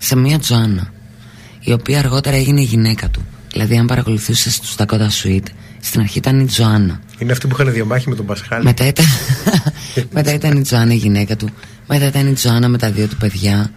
Σε 0.04 0.16
μία 0.16 0.40
Τζοάννα. 0.40 0.94
Η 1.60 1.72
οποία 1.72 2.00
αργότερα 2.00 2.36
έγινε 2.36 2.62
η 2.62 2.64
γυναίκα 2.64 3.10
του. 3.10 3.26
Δηλαδή, 3.52 3.78
αν 3.78 3.86
παρακολουθούσες 3.86 4.60
τους 4.60 4.76
Dakota 4.78 5.08
Suite, 5.24 5.48
στην 5.80 6.02
αρχή 6.02 6.18
ήταν 6.18 6.40
η 6.40 6.46
Τζοάννα. 6.46 7.00
Είναι 7.18 7.32
αυτοί 7.32 7.48
που 7.48 7.56
είχαν 7.60 7.74
διαμάχη 7.74 8.10
με 8.10 8.16
τον 8.16 8.26
Πασχάλη. 8.26 8.64
Μετά 8.64 8.88
ήταν, 8.88 9.06
μετά 10.18 10.34
ήταν 10.34 10.58
η 10.58 10.62
Τζοάννα 10.62 10.94
η 10.94 10.98
γυναίκα 10.98 11.36
του. 11.36 11.50
Μετά 11.88 12.06
ήταν 12.06 12.28
η 12.28 12.34
Τζοάννα 12.34 12.68
με 12.68 12.78
τα 12.78 12.92
δύο 12.92 13.08
του 13.08 13.18
παιδιά. 13.18 13.72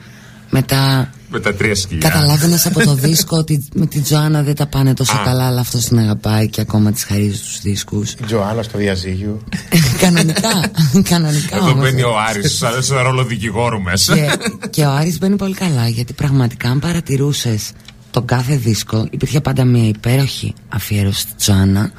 Μετά 0.51 1.11
Με 1.31 1.41
τα 1.41 1.55
τρία 1.55 1.75
σκυλιά. 1.75 2.09
καταλάβαινες 2.09 2.67
από 2.67 2.81
το 2.85 2.95
δίσκο 3.07 3.37
ότι 3.37 3.69
με 3.75 3.87
την 3.87 4.03
Τζοάννα 4.03 4.43
δεν 4.43 4.55
τα 4.55 4.67
πάνε 4.67 4.95
τόσο 4.95 5.17
Α. 5.17 5.23
καλά, 5.25 5.47
αλλά 5.47 5.61
αυτός 5.61 5.85
την 5.85 5.99
αγαπάει 5.99 6.49
και 6.49 6.61
ακόμα 6.61 6.93
της 6.93 7.05
χαρίζει 7.05 7.39
τους 7.41 7.61
δίσκους. 7.61 8.13
Η 8.13 8.17
Τζοάννα 8.27 8.63
στο 8.63 8.79
διαζύγιο. 8.79 9.43
κανονικά. 10.01 10.71
κανονικά 11.11 11.57
Εδώ 11.57 11.71
όμως. 11.71 11.83
μπαίνει 11.85 12.03
ο 12.03 12.13
Άρης 12.29 12.57
σαν 12.57 12.83
σε 12.83 13.01
ρόλο 13.01 13.25
δικηγόρου 13.25 13.81
μέσα. 13.83 14.15
και, 14.15 14.29
και 14.71 14.85
ο 14.85 14.91
Άρης 14.91 15.19
μπαίνει 15.19 15.37
πολύ 15.37 15.55
καλά 15.55 15.89
γιατί 15.89 16.13
πραγματικά 16.13 16.69
αν 16.69 16.79
παρατηρούσες 16.79 17.71
τον 18.11 18.25
κάθε 18.25 18.57
δίσκο 18.57 19.07
υπήρχε 19.11 19.41
πάντα 19.41 19.65
μια 19.65 19.89
υπέροχη 19.89 20.55
αφιέρωση 20.69 21.21
στη 21.21 21.33
Τζοάννα 21.39 21.91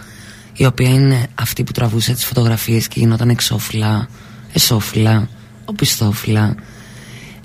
η 0.53 0.65
οποία 0.65 0.89
είναι 0.89 1.27
αυτή 1.35 1.63
που 1.63 1.71
τραβούσε 1.71 2.13
τις 2.13 2.25
φωτογραφίες 2.25 2.87
και 2.87 2.99
γινόταν 2.99 3.29
εξώφυλλα, 3.29 4.07
εσώφυλλα, 4.53 5.29
οπισθόφυλλα 5.65 6.55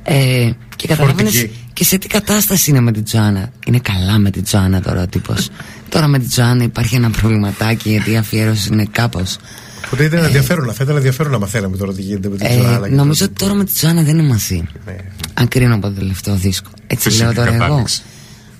ε, 0.05 0.51
και 0.77 0.87
καταλάβαινες 0.87 1.33
Φορτική. 1.33 1.59
και 1.73 1.85
σε 1.85 1.99
τι 1.99 2.07
κατάσταση 2.07 2.71
είναι 2.71 2.81
με 2.81 2.93
την 2.93 3.05
Τζοάννα 3.05 3.53
είναι 3.67 3.79
καλά 3.79 4.19
με 4.19 4.31
την 4.31 4.43
Τζοάννα 4.45 4.81
τώρα 4.81 5.03
ο 5.03 5.07
τύπος 5.07 5.49
τώρα 5.89 6.07
με 6.07 6.19
την 6.19 6.29
Τζοάννα 6.29 6.65
υπάρχει 6.65 6.95
ένα 6.95 7.11
προβληματάκι 7.11 7.91
γιατί 7.91 8.11
η 8.11 8.17
αφιέρωση 8.17 8.69
είναι 8.73 8.87
κάπως 8.91 9.37
Οπότε 9.87 10.05
ήταν 10.05 10.25
ενδιαφέρον, 10.25 10.73
θα 10.75 10.85
ήταν 10.85 10.97
ενδιαφέρον 10.97 11.33
να 11.33 11.39
μαθαίναμε 11.39 11.77
τώρα 11.77 11.93
τι 11.95 12.03
γίνεται 12.03 12.29
με 12.29 12.37
την 12.37 12.47
ε, 12.47 12.59
Τζοάννα. 12.59 12.89
και 12.89 12.95
νομίζω 12.95 13.19
το- 13.25 13.31
ότι 13.31 13.45
τώρα 13.45 13.55
με 13.55 13.65
την 13.65 13.75
Τζοάννα 13.75 14.03
δεν 14.03 14.19
είναι 14.19 14.29
μαζί 14.29 14.63
Ναι. 14.87 14.97
αν 15.35 15.49
κρίνω 15.49 15.75
από 15.75 15.87
το 15.89 15.93
τελευταίο 15.95 16.35
δίσκο. 16.35 16.71
Έτσι 16.87 17.09
Φυσική 17.09 17.25
λέω 17.25 17.35
τώρα 17.35 17.49
εγώ. 17.55 17.59
κατάληξη. 17.59 18.03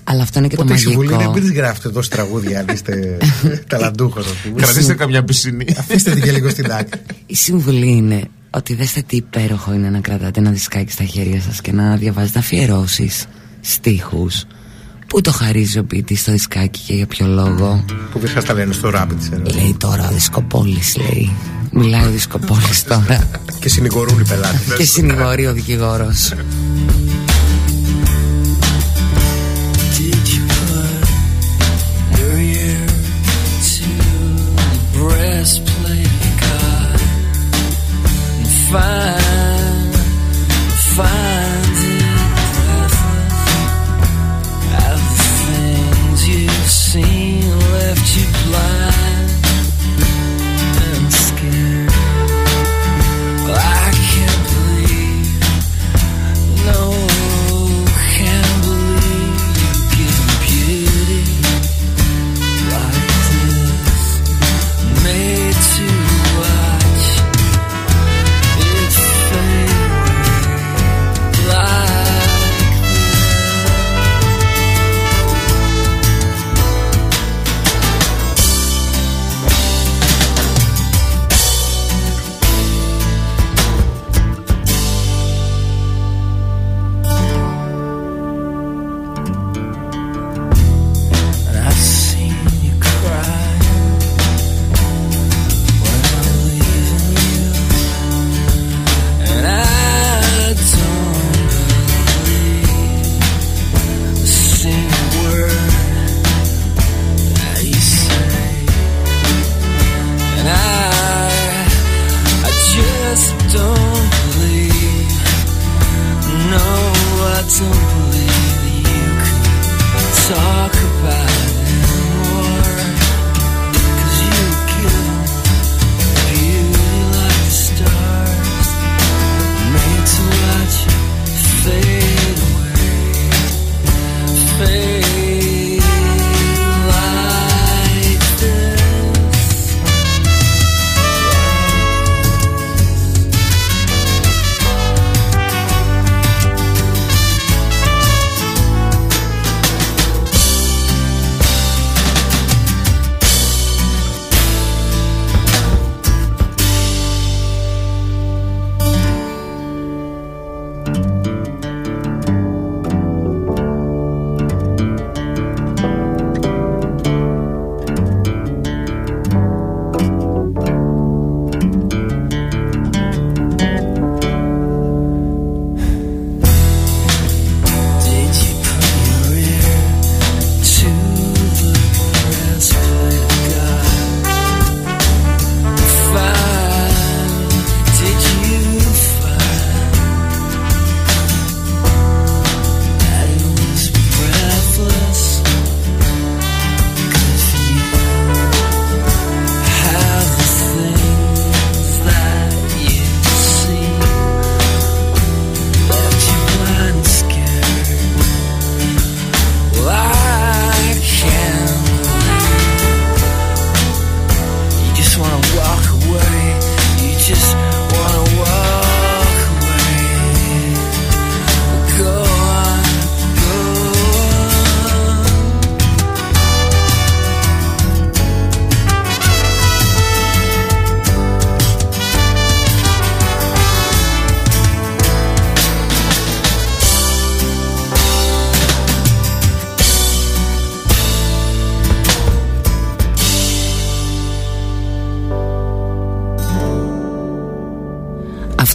Αλλά 0.03 0.21
αυτό 0.23 0.39
είναι 0.39 0.47
και 0.47 0.55
Οπότε 0.57 0.71
η 0.73 0.75
το 0.75 0.81
συμβουλή 0.81 1.07
είναι 1.07 1.15
μαγικό. 1.15 1.33
μην 1.33 1.41
τις 1.43 1.51
γράφετε 1.51 1.87
εδώ 1.87 2.01
στη 2.01 2.15
τραγούδια 2.15 2.59
αν 2.59 2.65
είστε 2.73 3.17
ταλαντούχος, 3.69 4.25
ας 4.25 4.33
πούμε. 4.33 4.61
Κρατήστε 4.61 4.93
καμιά 4.93 5.23
πισινή. 5.23 5.65
Αφήστε 5.77 6.11
την 6.11 6.23
και 6.23 6.31
λίγο 6.31 6.49
στην 6.49 6.71
άκρη. 6.71 7.01
Η 7.25 7.35
συμβουλή 7.35 7.87
είναι 7.91 8.23
ότι 8.55 8.73
δέστε 8.75 9.01
τι 9.01 9.15
υπέροχο 9.15 9.73
είναι 9.73 9.89
να 9.89 9.99
κρατάτε 9.99 10.39
ένα 10.39 10.51
δισκάκι 10.51 10.91
στα 10.91 11.03
χέρια 11.03 11.41
σας 11.41 11.61
και 11.61 11.71
να 11.71 11.95
διαβάζετε 11.95 12.39
αφιερώσεις, 12.39 13.25
στίχους. 13.61 14.45
Πού 15.07 15.21
το 15.21 15.31
χαρίζει 15.31 15.79
ο 15.79 15.83
ποιητής 15.83 16.19
στο 16.19 16.31
δισκάκι 16.31 16.79
και 16.87 16.93
για 16.93 17.05
ποιο 17.05 17.27
λόγο; 17.27 17.85
Που 18.11 18.19
δεν 18.19 18.29
σας 18.29 18.43
τα 18.45 18.53
λένε 18.53 18.73
στο 18.73 18.91
Rabbit. 18.95 19.53
Λέει 19.55 19.75
τώρα 19.79 20.09
ο 20.09 20.13
δισκοπόλης 20.13 20.97
λέει. 20.97 21.31
Μιλάει 21.71 22.05
ο 22.05 22.09
δισκοπόλης 22.09 22.83
τώρα. 22.89 23.29
Και 23.59 23.69
συνηγορούν 23.69 24.19
οι 24.19 24.27
πελάτες. 24.27 24.77
και 24.77 24.83
συνηγορεί 24.83 25.45
ο 25.47 25.53
δικηγόρος. 25.53 26.33
Did 29.95 30.27
you 30.33 30.43
put 30.59 31.05
your 32.17 32.37
ear 32.61 32.87
to 33.69 33.87
the 34.03 34.97
breastplate 34.97 35.72
fine. 38.73 39.22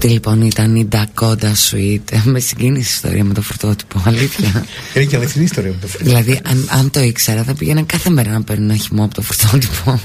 Αυτή 0.00 0.10
λοιπόν 0.10 0.42
ήταν 0.42 0.76
η 0.76 0.88
Dakota 0.92 1.52
Suite. 1.70 2.22
Με 2.24 2.40
συγκίνησε 2.40 2.78
η 2.78 2.92
ιστορία 2.94 3.24
με 3.24 3.34
το 3.34 3.42
φρουτότυπο. 3.42 4.02
Αλήθεια. 4.04 4.64
Είναι 4.94 5.04
και 5.04 5.16
αληθινή 5.16 5.44
ιστορία 5.44 5.70
με 5.70 5.76
το 5.80 5.86
φρύδι. 5.86 6.08
δηλαδή, 6.08 6.40
αν, 6.44 6.68
αν 6.70 6.90
το 6.90 7.00
ήξερα, 7.00 7.42
θα 7.42 7.54
πήγαινα 7.54 7.82
κάθε 7.82 8.10
μέρα 8.10 8.30
να 8.30 8.42
παίρνω 8.42 8.64
ένα 8.64 8.76
χυμό 8.76 9.04
από 9.04 9.14
το 9.14 9.22
φρουτότυπο. 9.22 10.00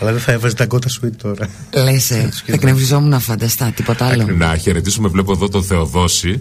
Αλλά 0.00 0.12
δεν 0.12 0.20
θα 0.20 0.32
έβαζε 0.32 0.54
τα 0.54 0.66
κότα 0.66 0.88
σου 0.88 1.10
τώρα. 1.16 1.48
Λες, 1.72 2.10
ε, 2.10 2.28
θα 2.46 2.52
εκνευριζόμουν 2.52 3.08
να 3.08 3.18
φανταστά, 3.18 3.72
τίποτα 3.76 4.06
άλλο. 4.06 4.26
Να 4.36 4.56
χαιρετήσουμε, 4.56 5.08
βλέπω 5.08 5.32
εδώ 5.32 5.48
τον 5.48 5.62
Θεοδόση 5.64 6.40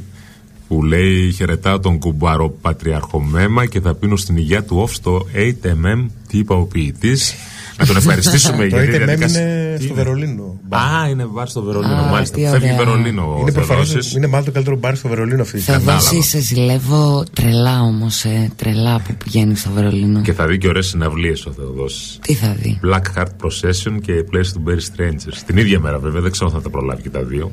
που 0.68 0.84
λέει 0.84 1.32
χαιρετάω 1.32 1.80
τον 1.80 2.00
κουμπάρο 2.00 2.50
Πατριάρχο 2.50 3.20
Μέμα 3.20 3.66
και 3.66 3.80
θα 3.80 3.94
πίνω 3.96 4.16
στην 4.16 4.38
υγεία 4.38 4.64
του 4.64 4.86
off 4.88 4.92
στο 4.92 5.28
8mm 5.36 6.06
τι 6.28 6.38
είπα 6.38 6.56
ο 6.56 6.64
ποιητής. 6.64 7.36
Να 7.80 7.86
τον 7.86 7.96
ευχαριστήσουμε 7.98 8.58
Το 8.58 8.76
για 8.76 8.78
τη 8.78 8.84
είτε 8.88 8.98
διαδικασία. 8.98 9.42
είναι 9.42 9.76
Τι 9.78 9.84
στο 9.84 9.94
Βερολίνο. 9.94 10.60
Α, 10.70 11.10
είναι 11.10 11.26
βάρ 11.26 11.48
στο 11.48 11.62
Βερολίνο, 11.62 11.94
Α, 11.94 12.10
μάλιστα. 12.12 12.36
τι 12.36 12.42
Φεύγει 12.44 12.66
ωραία. 12.66 12.78
Βερολίνο 12.78 13.22
ο 13.36 13.40
Είναι 13.42 13.52
προφανώς, 13.52 13.88
Θεοδόσης. 13.88 14.14
είναι 14.16 14.28
μάλλον 14.28 14.46
το 14.46 14.52
καλύτερο 14.52 14.78
μπαρ 14.78 14.96
στο 14.96 15.08
Βερολίνο 15.08 15.42
αυτή 15.42 15.56
τη 15.58 15.62
στιγμή. 15.62 15.84
Θεοδόση, 15.84 16.22
σε 16.22 16.40
ζηλεύω 16.40 17.24
τρελά 17.34 17.82
όμως, 17.82 18.24
ε, 18.24 18.52
τρελά 18.56 19.00
που 19.08 19.14
πηγαίνει 19.24 19.56
στο 19.56 19.70
Βερολίνο. 19.76 20.22
Και 20.22 20.34
θα 20.34 20.48
δει 20.48 20.58
και 20.58 20.68
ωραίες 20.68 20.88
συναυλίες 20.88 21.46
ο 21.46 21.52
Θεοδόσης. 21.52 22.20
Τι 22.22 22.34
θα 22.34 22.56
δει; 22.62 22.80
Black 22.86 23.02
Heart 23.20 23.24
Procession 23.44 23.98
και 24.02 24.14
Place 24.32 24.38
to 24.58 24.70
Bury 24.70 24.82
Strangers. 25.02 25.38
Την 25.46 25.58
ίδια 25.58 25.80
μέρα 25.80 26.00
βέβαια, 26.00 26.22
δεν 26.22 26.32
ξέρω 26.32 26.48
αν 26.50 26.56
θα 26.56 26.62
τα 26.62 26.70
προλάβει 26.70 27.02
και 27.02 27.10
τα 27.10 27.24
δύο. 27.24 27.52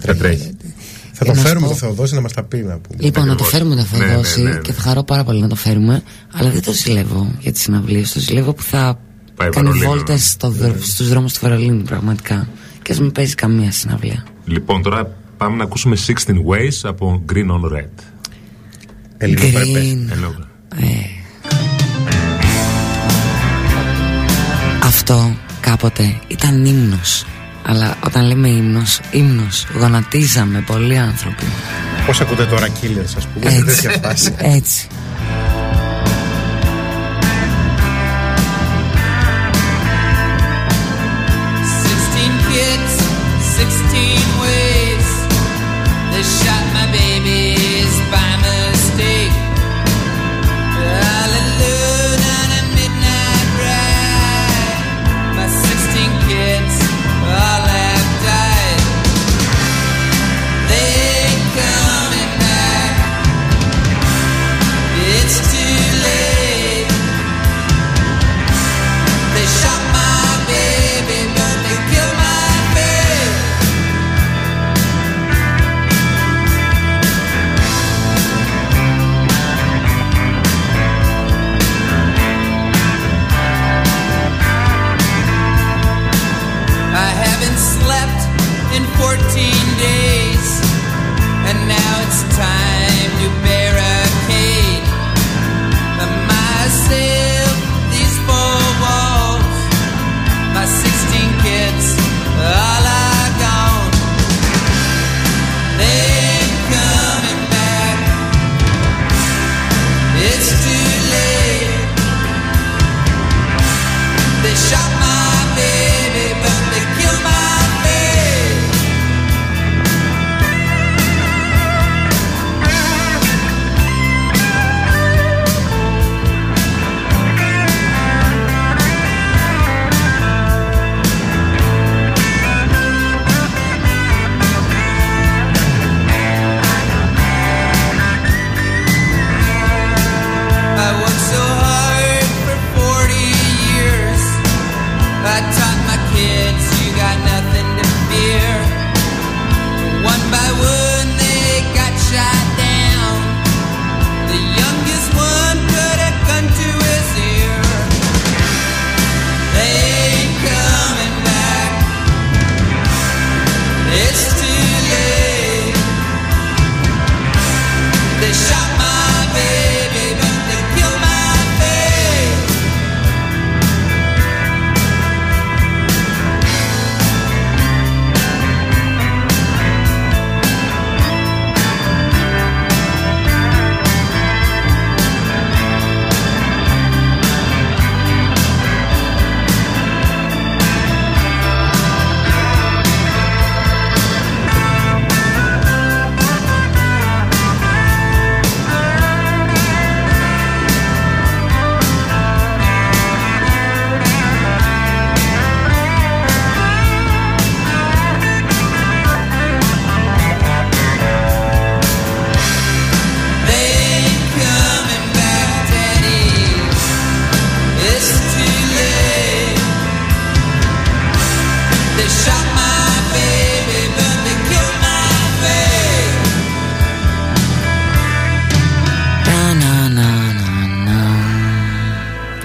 Θα 0.00 0.14
τρέχει. 0.14 0.56
Θα 1.12 1.24
Θα 1.24 1.24
τρέχει. 1.24 1.24
τρέχει. 1.24 1.24
Θα 1.24 1.24
Για 1.24 1.32
το 1.34 1.40
να 1.40 1.46
φέρουμε 1.48 1.66
σου 1.66 1.72
το 1.72 1.78
πω- 1.78 1.86
Θεοδόση 1.86 2.14
να 2.14 2.20
μας 2.20 2.32
τα 2.32 2.42
πει 2.42 2.56
να 2.56 2.78
πούμε. 2.78 2.96
Λοιπόν, 3.02 3.26
να 3.26 3.34
το 3.36 3.44
Ακριβώς. 3.44 3.48
φέρουμε 3.52 3.74
το 3.74 3.86
Ναι, 3.90 3.98
ναι, 3.98 4.06
Θεοδόση 4.10 4.42
ναι, 4.42 4.50
ναι. 4.50 4.58
και 4.58 4.72
θα 4.72 4.80
χαρώ 4.82 5.02
πάρα 5.02 5.24
πολύ 5.24 5.40
να 5.40 5.48
το 5.48 5.54
φέρουμε. 5.56 6.02
Αλλά 6.32 6.50
δεν 6.50 6.62
το 6.62 6.72
ζηλεύω 6.72 7.34
για 7.40 7.52
τις 7.52 7.62
συναυλίες. 7.62 8.12
Το 8.12 8.20
ζηλεύω 8.20 8.52
που 8.52 8.62
θα 8.62 8.98
Πάει 9.36 9.48
κάνει 9.50 9.66
Βερολίνο. 9.68 9.90
βόλτες 9.90 10.28
στο, 10.30 10.54
στους 10.80 11.08
δρόμους 11.08 11.32
του 11.32 11.38
Βερολίνου, 11.42 11.82
πραγματικά. 11.82 12.48
Και 12.82 12.92
ας 12.92 13.00
μην 13.00 13.12
παίζει 13.12 13.34
καμία 13.34 13.72
συναυλία. 13.72 14.24
Λοιπόν, 14.44 14.82
τώρα 14.82 15.10
πάμε 15.36 15.56
να 15.56 15.64
ακούσουμε 15.64 15.96
16 15.96 16.12
Ways 16.50 16.80
από 16.82 17.22
Green 17.32 17.50
on 17.50 17.76
Red. 17.76 17.88
Ελληνοπρεπέ. 19.16 19.62
Green. 19.74 20.12
Ενώ- 20.12 20.34
Ε. 20.76 20.86
Αυτό 24.84 25.36
κάποτε 25.60 26.20
ήταν 26.28 26.64
ύμνος 26.64 27.24
Αλλά 27.62 27.96
όταν 28.04 28.26
λέμε 28.26 28.48
ύμνος, 28.48 29.00
ύμνος 29.10 29.66
Γονατίζαμε 29.78 30.60
πολλοί 30.66 30.98
άνθρωποι 30.98 31.44
Πώς 32.06 32.20
ακούτε 32.20 32.44
τώρα 32.44 32.66
Killers, 32.66 33.14
ας 33.16 33.26
πούμε, 33.26 33.50
σε 33.50 33.62
τέτοια 33.64 33.90
φάση; 34.02 34.34
Έτσι 34.38 34.86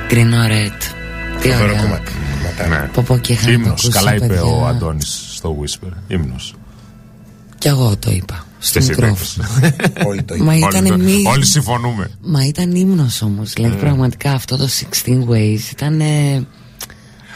Green 0.10 0.32
or 0.34 0.52
red 0.52 0.78
Τι 1.42 1.50
Φοβερό 1.50 1.64
ωραία 1.70 1.82
κομμάτι. 1.82 2.12
κομματάκι. 2.34 2.70
Ναι. 2.70 2.90
Πω 2.94 3.04
πω 3.08 3.18
και 3.18 3.34
είχα 3.34 3.42
να 3.46 3.48
το 3.48 3.54
Ύμνος, 3.54 3.70
ακούσω, 3.72 3.90
καλά 3.90 4.16
είπε 4.16 4.26
παιδιά. 4.28 4.44
ο 4.44 4.66
Αντώνης 4.66 5.24
στο 5.34 5.56
Whisper. 5.62 5.92
Ύμνος. 6.08 6.56
Κι 7.58 7.68
εγώ 7.68 7.96
το 8.00 8.12
είπα 8.12 8.46
Στο 8.60 8.80
Και 8.80 8.86
εσύ 8.86 8.96
το 8.96 9.02
μικρόφωνο 9.02 9.48
είπες. 9.58 10.06
Όλοι 10.10 10.24
το 10.24 10.36
Μα 10.38 10.52
Όλοι 10.54 10.60
ήταν 10.70 10.86
το- 10.88 10.98
μη... 10.98 11.24
Όλοι 11.28 11.46
συμφωνούμε. 11.46 12.10
Μα 12.22 12.46
ήταν 12.46 12.72
ύμνος 12.76 13.22
όμως 13.22 13.54
Δηλαδή 13.54 13.76
πραγματικά 13.76 14.32
αυτό 14.32 14.58
το 14.58 14.68
16 15.06 15.10
Ways 15.30 15.72
ήταν 15.72 16.00
ε, 16.02 16.46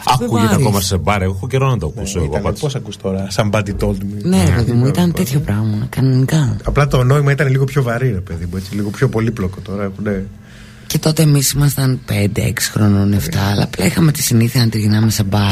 Ακούγεται 0.06 0.48
Βάρης. 0.48 0.66
ακόμα 0.66 0.82
σε 0.82 0.98
μπαρ. 0.98 1.22
Έχω 1.22 1.48
καιρό 1.48 1.69
να 1.69 1.77
το 1.77 1.93
ακούσω 1.98 2.17
εγώ. 2.19 2.27
Ήταν, 2.27 2.41
πάντως. 2.41 2.59
πώς 2.59 2.75
ακούς 2.75 2.98
τώρα, 2.98 3.27
somebody 3.35 3.69
told 3.80 3.95
me; 3.95 4.24
Ναι, 4.24 4.43
ρε 4.45 4.51
παιδί 4.51 4.72
μου, 4.72 4.85
ήταν 4.88 5.14
τέτοιο 5.14 5.40
πράγμα. 5.40 5.85
Κανονικά. 5.90 6.58
Απλά 6.64 6.88
το 6.88 7.03
νόημα 7.03 7.32
ήταν 7.32 7.48
λίγο 7.48 7.64
πιο 7.64 7.83
βαρύ, 7.83 8.11
ρε 8.11 8.19
παιδί 8.19 8.45
μου, 8.51 8.58
έτσι, 8.58 8.75
λίγο 8.75 8.90
πιο 8.90 9.09
πολύπλοκο 9.09 9.59
τώρα. 9.61 9.83
Έχουνε... 9.83 10.25
Και 10.92 11.00
τότε 11.00 11.22
εμείς 11.22 11.52
ήμασταν 11.52 12.00
5-6 12.10 12.70
χρονών, 12.72 13.14
7, 13.14 13.20
αλλά 13.52 13.64
απλά 13.64 13.86
είχαμε 13.86 14.11
τη 14.11 14.22
συνήθεια 14.22 14.61
να 14.64 14.70
τριγυνάμε 14.70 15.10
σε 15.11 15.24
μπαρ. 15.24 15.52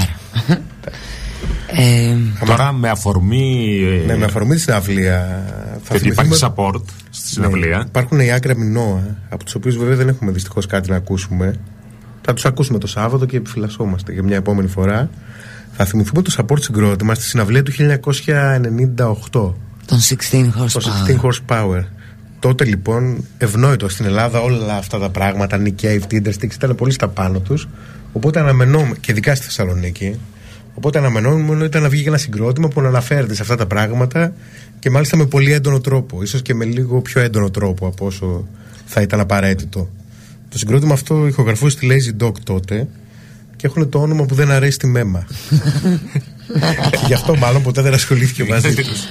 ε, 1.67 2.15
Τώρα 2.45 2.71
με 2.71 2.89
αφορμή. 2.89 3.79
ε, 4.03 4.05
Ναι, 4.05 4.17
με 4.17 4.25
αφορμή 4.25 4.55
τη 4.55 4.61
συναυλία. 4.61 5.43
Θα 5.83 5.95
ότι 5.95 6.07
υπάρχει 6.07 6.33
θυμηθούμε- 6.35 6.53
support 6.57 6.81
στη 7.09 7.27
συναυλία. 7.27 7.77
Ναι, 7.77 7.83
υπάρχουν 7.87 8.19
οι 8.19 8.31
άκρα 8.31 8.55
μηνόα, 8.57 9.17
από 9.29 9.43
τους 9.43 9.55
οποίους 9.55 9.77
βέβαια 9.77 9.95
δεν 9.95 10.07
έχουμε 10.07 10.31
δυστυχώς 10.31 10.65
κάτι 10.65 10.89
να 10.89 10.95
ακούσουμε. 10.95 11.55
Θα 12.21 12.33
τους 12.33 12.45
ακούσουμε 12.45 12.77
το 12.79 12.87
Σάββατο 12.87 13.25
και 13.25 13.37
επιφυλασσόμαστε 13.37 14.11
για 14.13 14.23
μια 14.23 14.35
επόμενη 14.35 14.67
φορά. 14.67 15.09
Θα 15.71 15.85
θυμηθούμε 15.85 16.21
το 16.21 16.35
support 16.37 16.61
συγκρότημα 16.61 17.13
στη 17.15 17.23
συναυλία 17.23 17.63
του 17.63 17.71
1998. 17.71 19.53
Τον 19.85 19.99
16 19.99 20.51
Το 20.73 20.79
horsepower. 20.79 21.07
16 21.07 21.19
horsepower. 21.21 21.83
Τότε 22.39 22.65
λοιπόν, 22.65 23.25
ευνόητο 23.37 23.89
στην 23.89 24.05
Ελλάδα 24.05 24.41
όλα 24.41 24.75
αυτά 24.75 24.99
τα 24.99 25.09
πράγματα, 25.09 25.61
Nick 25.63 25.85
Cave, 25.85 26.01
Tindersticks 26.11 26.53
ήταν 26.55 26.75
πολύ 26.75 26.91
στα 26.91 27.07
πάνω 27.07 27.39
τους. 27.39 27.67
Οπότε 28.13 28.39
αναμενόμουν, 28.39 28.99
και 28.99 29.11
ειδικά 29.11 29.35
στη 29.35 29.45
Θεσσαλονίκη, 29.45 30.19
οπότε 30.73 30.97
αναμενόμουν 30.97 31.61
ήταν 31.61 31.81
να 31.81 31.89
βγει 31.89 32.01
και 32.01 32.07
ένα 32.07 32.17
συγκρότημα 32.17 32.67
που 32.67 32.81
να 32.81 32.87
αναφέρεται 32.87 33.33
σε 33.33 33.41
αυτά 33.41 33.55
τα 33.55 33.65
πράγματα 33.65 34.33
και 34.79 34.89
μάλιστα 34.89 35.17
με 35.17 35.25
πολύ 35.25 35.51
έντονο 35.51 35.79
τρόπο. 35.79 36.23
ίσως 36.23 36.41
και 36.41 36.53
με 36.53 36.65
λίγο 36.65 37.01
πιο 37.01 37.21
έντονο 37.21 37.49
τρόπο 37.49 37.87
από 37.87 38.05
όσο 38.05 38.47
θα 38.85 39.01
ήταν 39.01 39.19
απαραίτητο. 39.19 39.89
Το 40.49 40.57
συγκρότημα 40.57 40.93
αυτό 40.93 41.27
ηχογραφούσε 41.27 41.77
στη 41.77 41.87
Lazy 41.91 42.23
Dog 42.23 42.33
τότε 42.43 42.87
και 43.55 43.67
έχουν 43.67 43.89
το 43.89 44.01
όνομα 44.01 44.25
που 44.25 44.35
δεν 44.35 44.51
αρέσει 44.51 44.77
τη 44.77 44.87
μέμα. 44.87 45.27
Γι' 47.07 47.13
αυτό 47.13 47.35
μάλλον 47.35 47.61
ποτέ 47.61 47.81
δεν 47.81 47.93
ασχολήθηκε 47.93 48.43
μαζί 48.43 48.75
τους. 48.75 49.05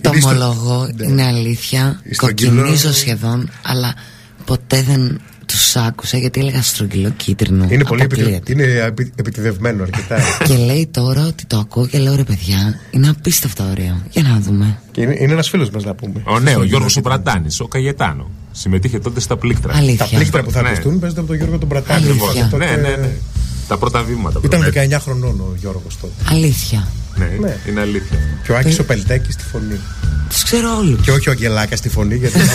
Το 0.00 0.10
ομολογώ, 0.24 0.88
είναι 1.04 1.24
αλήθεια. 1.24 2.00
Στρογγυλό- 2.10 2.54
Κοκκινίζω 2.54 2.92
σχεδόν, 2.92 3.50
αλλά 3.62 3.94
ποτέ 4.44 4.82
δεν 4.82 5.20
τους 5.46 5.76
άκουσα 5.76 6.18
γιατί 6.18 6.40
έλεγα 6.40 6.62
στρογγυλό 6.62 7.10
κίτρινο. 7.10 7.66
Είναι 7.70 7.84
πολύ 7.84 8.02
Αποκλείεται. 8.02 8.36
επιτε... 8.36 8.52
είναι 8.52 8.80
επι- 8.86 9.12
επιτιδευμένο 9.20 9.82
αρκετά. 9.82 10.16
Και 10.48 10.56
λέει 10.56 10.88
τώρα 10.90 11.26
ότι 11.26 11.44
το 11.46 11.58
ακούω 11.58 11.86
και 11.86 11.98
λέω 11.98 12.14
ρε 12.16 12.24
παιδιά, 12.24 12.80
είναι 12.90 13.08
απίστευτα 13.08 13.70
ωραίο. 13.70 14.02
Για 14.10 14.22
να 14.22 14.38
δούμε. 14.40 14.78
και 14.92 15.00
είναι, 15.00 15.16
είναι 15.18 15.32
ένας 15.32 15.48
φίλος 15.48 15.70
μας 15.70 15.84
να 15.84 15.94
πούμε. 15.94 16.22
Ο 16.24 16.38
ναι, 16.38 16.56
ο 16.56 16.62
Γιώργος 16.64 16.96
ο 16.96 17.00
Μπραντάνη, 17.00 17.46
ο 17.58 17.68
Καγετάνο. 17.68 18.30
Συμμετείχε 18.52 18.98
τότε 18.98 19.20
στα 19.20 19.36
πλήκτρα. 19.36 19.76
Αλήθεια. 19.76 20.06
Τα 20.06 20.16
πλήκτρα 20.16 20.42
που 20.42 20.50
θα 20.50 20.62
Ναι. 20.62 20.68
ακουστούν 20.68 20.98
παίζονται 20.98 21.20
από 21.20 21.28
τον 21.28 21.36
Γιώργο 21.38 21.58
τον 21.58 21.68
Μπρατάνη. 21.68 22.04
Αλήθεια. 22.04 22.24
Οπότε 22.24 22.48
τότε 22.50 22.64
Ναι, 22.64 22.88
ναι, 22.88 22.96
ναι. 22.96 23.10
Τα 23.68 23.78
πρώτα 23.78 24.02
βήματα. 24.02 24.40
Ήταν 24.44 24.60
βέβαια. 24.60 24.98
19 24.98 25.00
χρονών 25.00 25.40
ο 25.40 25.54
Γιώργος 25.60 25.98
τότε. 26.00 26.12
Αλήθεια. 26.30 26.88
Ναι, 27.16 27.24
Ναι. 27.40 27.56
είναι 27.68 27.80
αλήθεια. 27.80 28.18
Και 28.44 28.52
ο 28.52 28.56
Άκης 28.56 28.78
ο 28.78 28.84
Πελτέκης 28.84 29.34
στη 29.34 29.44
φωνή. 29.52 29.80
Τους 30.28 30.42
ξέρω 30.42 30.76
όλους. 30.78 31.00
Και 31.00 31.10
όχι 31.10 31.28
ο 31.28 31.32
Αγγελάκας 31.32 31.78
στη 31.78 31.88
φωνή, 31.88 32.16
γιατί 32.16 32.38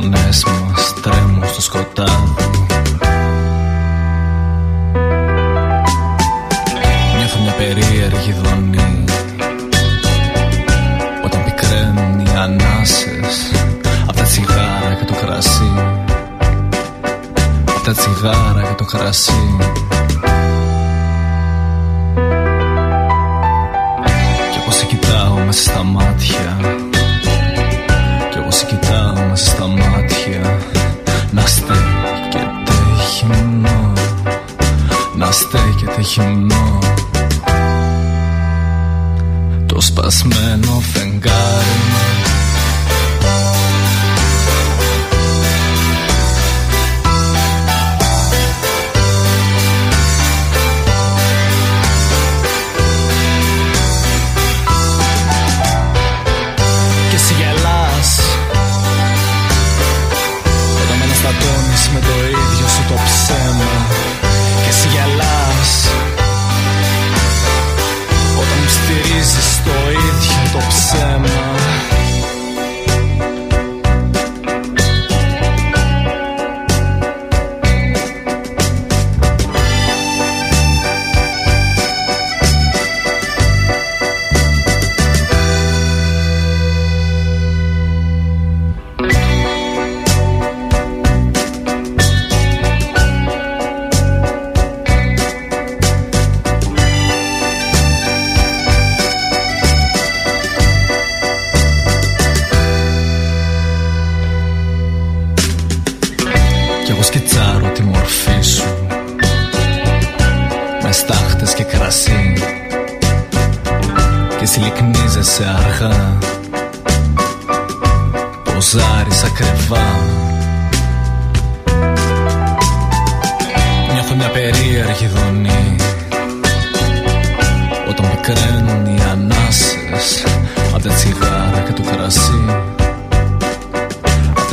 φωνές 0.00 0.44
μας 0.44 0.94
Τρέμουν 1.02 1.44
στο 1.52 1.60
σκοτάδι. 1.60 2.34
Νιώθω 7.16 7.40
μια 7.42 7.52
περίεργη 7.52 8.34
δονή 8.42 9.04
Όταν 11.24 11.44
πικραίνουν 11.44 12.18
οι 12.18 12.30
ανάσες 12.36 13.52
Απ' 14.06 14.16
τα 14.16 14.22
τσιγάρα 14.22 14.94
και 14.98 15.04
το 15.04 15.14
κρασί. 15.14 15.72
Απ' 17.64 17.84
τα 17.84 17.92
τσιγάρα 17.92 18.62
και 18.62 18.74
το 18.76 18.84
κρασί 18.84 19.69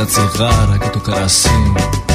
τσιγάρα 0.08 0.78
και 0.78 0.88
το 0.88 0.98
κρασί. 0.98 1.72
Κι 2.06 2.07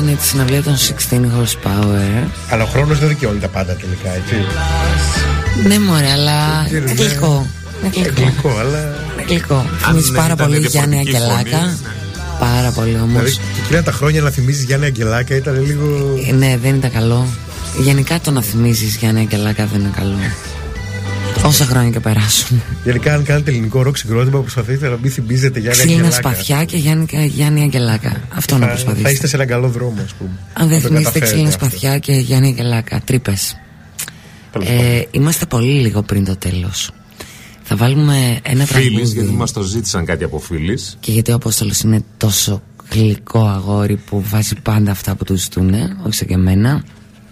βάλαμε 0.00 0.10
γιατί 0.10 0.14
ανοίξανε 0.14 0.14
τη 0.14 0.24
συναυλία 0.24 0.62
των 0.62 0.76
16 0.76 1.34
horsepower. 1.36 2.28
Αλλά 2.50 2.62
ο 2.62 2.66
χρόνος 2.66 2.98
δεν 2.98 3.08
δικαιώνει 3.08 3.38
τα 3.38 3.48
πάντα 3.48 3.72
τελικά, 3.72 4.14
έτσι. 4.14 4.34
Ναι, 5.68 5.78
μωρέ, 5.78 6.10
αλλά 6.12 6.66
Δεν 6.70 6.82
είναι 6.82 6.90
είναι. 6.90 7.02
γλυκό. 7.02 7.46
Είναι 7.82 7.90
γλυκό. 7.94 8.20
Γλυκό, 8.22 8.58
αλλά. 8.58 8.78
Είναι 9.14 9.24
γλυκό. 9.28 9.66
Θυμίζει 9.86 10.10
δεν 10.10 10.20
πάρα 10.20 10.32
ήταν 10.34 10.46
πολύ 10.46 10.66
Γιάννη 10.66 11.02
διαφορετική 11.04 11.16
Αγγελάκα. 11.16 11.58
φωνή, 11.64 11.78
Πάρα 12.38 12.70
πολύ 12.70 12.94
όμως. 12.94 13.08
Δηλαδή 13.08 13.30
και 13.54 13.60
εκείνα 13.64 13.82
τα 13.82 13.92
χρόνια 13.92 14.20
να 14.20 14.30
θυμίζεις 14.30 14.64
Γιάννη 14.64 14.86
Αγγελάκα 14.86 15.34
ήταν 15.36 15.64
λίγο. 15.66 15.86
Ναι, 16.38 16.58
δεν 16.62 16.74
ήταν 16.74 16.92
καλό. 16.92 17.26
Γενικά 17.80 18.20
το 18.20 18.30
να 18.30 18.42
θυμίζεις 18.42 18.96
Γιάννη 18.96 19.20
Αγγελάκα 19.20 19.66
δεν 19.72 19.80
είναι 19.80 19.90
καλό. 19.96 20.16
Όσα 21.44 21.64
χρόνια 21.64 21.90
και 21.90 22.00
περάσουν. 22.00 22.62
Γενικά, 22.84 23.14
αν 23.14 23.22
κάνετε 23.24 23.50
ελληνικό 23.50 23.82
ροκ 23.82 23.96
συγκρότημα, 23.96 24.40
προσπαθείτε 24.40 24.88
να 24.88 24.96
μην 25.02 25.10
θυμίζετε 25.10 25.58
Γιάννη 25.60 25.78
Ξύλινα 25.78 26.02
Αγγελάκα. 26.06 26.28
σπαθιά 26.34 26.64
και 26.64 26.76
Γιάννη, 26.76 27.06
Γιάννη 27.26 27.62
Αγγελάκα. 27.62 28.20
Αυτό 28.34 28.58
να 28.58 28.66
Θα, 28.66 28.66
θα 28.66 28.74
είστε 28.78 28.90
προσπαθήσετε. 28.92 29.26
σε 29.26 29.34
έναν 29.36 29.48
καλό 29.48 29.68
δρόμο, 29.68 30.02
ας 30.04 30.12
πούμε. 30.12 30.30
Αν 30.52 30.68
δεν 30.68 30.80
το 30.80 30.86
θυμίζετε 30.86 31.02
καταφέρετε 31.18 31.26
ξύλινα 31.26 31.48
αυτό. 31.48 31.64
σπαθιά 31.66 31.98
και 31.98 32.12
Γιάννη 32.12 32.46
Αγγελάκα, 32.48 33.00
τρύπες. 33.04 33.56
Τέλος 34.52 34.68
Ε, 34.68 35.06
είμαστε 35.10 35.46
πολύ 35.46 35.80
λίγο 35.80 36.02
πριν 36.02 36.24
το 36.24 36.36
τέλος. 36.36 36.90
Θα 37.62 37.76
βάλουμε 37.76 38.38
ένα 38.42 38.64
Φίλης, 38.64 38.90
τραγούδι. 38.90 39.12
γιατί 39.14 39.32
μας 39.32 39.52
το 39.52 39.62
ζήτησαν 39.62 40.04
κάτι 40.04 40.24
από 40.24 40.38
φίλης. 40.38 40.96
Και 41.00 41.12
γιατί 41.12 41.30
ο 41.30 41.34
Απόστολος 41.34 41.80
είναι 41.80 42.02
τόσο 42.16 42.62
γλυκό 42.92 43.40
αγόρι 43.46 43.96
που 43.96 44.24
βάζει 44.28 44.54
πάντα 44.62 44.90
αυτά 44.90 45.14
που 45.14 45.24
τους 45.24 45.40
ζητούν, 45.42 45.74
όχι 46.06 46.14
σαν 46.14 46.26
και 46.28 46.34
εμένα. 46.34 46.82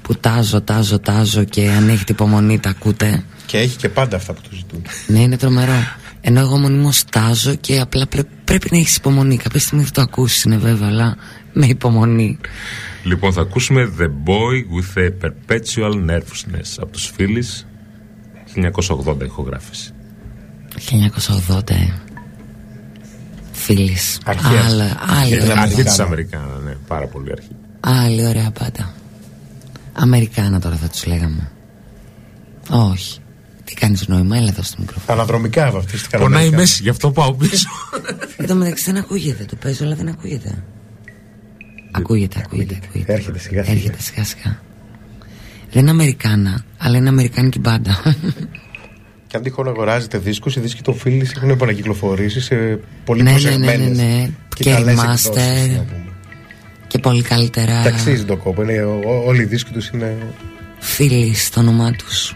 Που 0.03 0.15
τάζω, 0.15 0.61
τάζω, 0.61 0.99
τάζω 0.99 1.45
και 1.45 1.69
αν 1.71 1.89
έχετε 1.89 2.13
υπομονή 2.13 2.59
τα 2.59 2.69
ακούτε. 2.69 3.25
Και 3.49 3.59
έχει 3.59 3.77
και 3.77 3.89
πάντα 3.89 4.17
αυτά 4.17 4.33
που 4.33 4.41
του 4.49 4.55
ζητούν. 4.57 4.83
Ναι, 5.07 5.19
είναι 5.21 5.37
τρομερό. 5.37 5.73
Ενώ 6.21 6.41
εγώ 6.41 6.57
μονίμως 6.59 7.05
τάζω 7.05 7.55
και 7.55 7.81
απλά 7.81 8.07
πρέ- 8.07 8.27
πρέπει 8.45 8.69
να 8.71 8.77
έχεις 8.79 8.97
υπομονή. 8.97 9.37
Κάποια 9.37 9.61
στιγμή 9.61 9.85
θα 9.85 9.91
το 9.91 10.01
ακούσεις, 10.01 10.43
είναι 10.43 10.57
βέβαια, 10.57 10.89
αλλά 10.89 11.17
με 11.53 11.67
υπομονή. 11.67 12.39
Λοιπόν, 13.05 13.33
θα 13.33 13.41
ακούσουμε 13.41 13.93
The 13.99 14.05
Boy 14.05 14.57
with 14.77 15.03
a 15.05 15.11
Perpetual 15.27 15.93
Nervousness 16.11 16.77
από 16.81 16.93
τους 16.93 17.11
φίλης 17.15 17.67
1980 18.55 19.25
ηχογράφηση. 19.25 19.93
1980. 20.77 21.71
ε. 21.75 21.93
Φίλης. 23.53 24.21
Αρχαία. 24.25 24.65
Άλλα- 24.65 24.97
Άλλη 25.07 25.35
Αρχαία. 25.35 25.43
ωραία. 25.53 25.63
Αρχή 25.63 25.83
της 25.83 25.99
Αμερικάνα, 25.99 26.59
ναι, 26.65 26.73
πάρα 26.89 27.07
πολύ 27.07 27.33
αρχή. 27.33 27.51
Άλλη 27.81 28.27
ωραία 28.27 28.51
πάντα. 28.51 28.95
Αμερικάνα 29.93 30.61
τώρα 30.61 30.77
θα 30.77 30.89
τους 30.89 31.07
λέγαμε. 31.07 31.51
Όχι. 32.71 33.19
Τι 33.69 33.75
κάνεις 33.75 34.09
νόημα, 34.09 34.37
έλα 34.37 34.49
εδώ 34.49 34.63
στο 34.63 34.77
μικρόφωνο. 34.81 35.13
Αναδρομικά 35.19 35.71
βαφτίστηκαν. 35.71 36.21
Πονάει 36.21 36.33
η 36.33 36.37
Αμερικάνοι. 36.47 36.63
μέση, 36.63 36.83
γι' 36.83 36.89
αυτό 36.89 37.11
πάω 37.11 37.35
πίσω. 37.35 37.69
Εν 38.37 38.47
τω 38.47 38.55
μεταξύ 38.55 38.85
δεν 38.85 38.97
ακούγεται, 38.97 39.45
το 39.45 39.57
παίζω, 39.57 39.85
αλλά 39.85 39.95
δεν 39.95 40.09
ακούγεται. 40.09 40.65
Ακούγεται, 41.91 42.43
ακούγεται, 42.45 42.79
ακούγεται. 42.89 43.13
Έρχεται 43.13 43.39
σιγά 43.39 43.63
σιγά. 43.65 43.75
Έρχεται 43.77 44.03
σιγά 44.03 44.25
σιγά. 44.25 44.61
Δεν 45.71 45.83
είναι 45.83 45.91
Αμερικάνα, 45.91 46.65
αλλά 46.79 46.97
είναι 46.97 47.09
Αμερικάνικη 47.09 47.59
μπάντα. 47.59 48.03
Και 49.27 49.37
αν 49.37 49.43
τυχόν 49.43 49.69
αγοράζετε 49.69 50.19
δίσκους, 50.19 50.57
οι 50.57 50.61
δίσκοι 50.61 50.83
των 50.83 50.95
φίλων 50.95 51.27
έχουν 51.37 51.51
επανακυκλοφορήσει 51.51 52.41
σε 52.41 52.55
πολύ 53.05 53.23
Ναι, 53.23 53.31
ναι, 53.33 53.41
προσεγμένες 53.41 53.97
ναι, 53.97 54.03
ναι, 54.03 54.13
ναι. 54.13 54.31
και, 54.57 54.63
Και 54.65 54.71
καλές 54.71 54.95
remaster. 54.99 55.37
εκδόσεις, 55.37 55.77
να 55.77 55.83
πούμε. 55.83 56.05
και 56.87 56.99
πολύ 56.99 57.23
καλύτερα. 57.23 57.83
Και 57.83 57.89
αξίζει 57.89 58.25
το 58.25 58.37
κόπο. 58.37 58.63
Είναι, 58.63 58.83
ό- 58.83 59.01
ό- 59.07 59.23
όλοι 59.27 59.43
οι 59.43 59.45
δίσκοι 59.45 59.73
τους 59.73 59.89
είναι 59.89 60.17
Φίλοι 60.79 61.35
στο 61.35 61.61
όνομά 61.61 61.91
τους. 61.93 62.35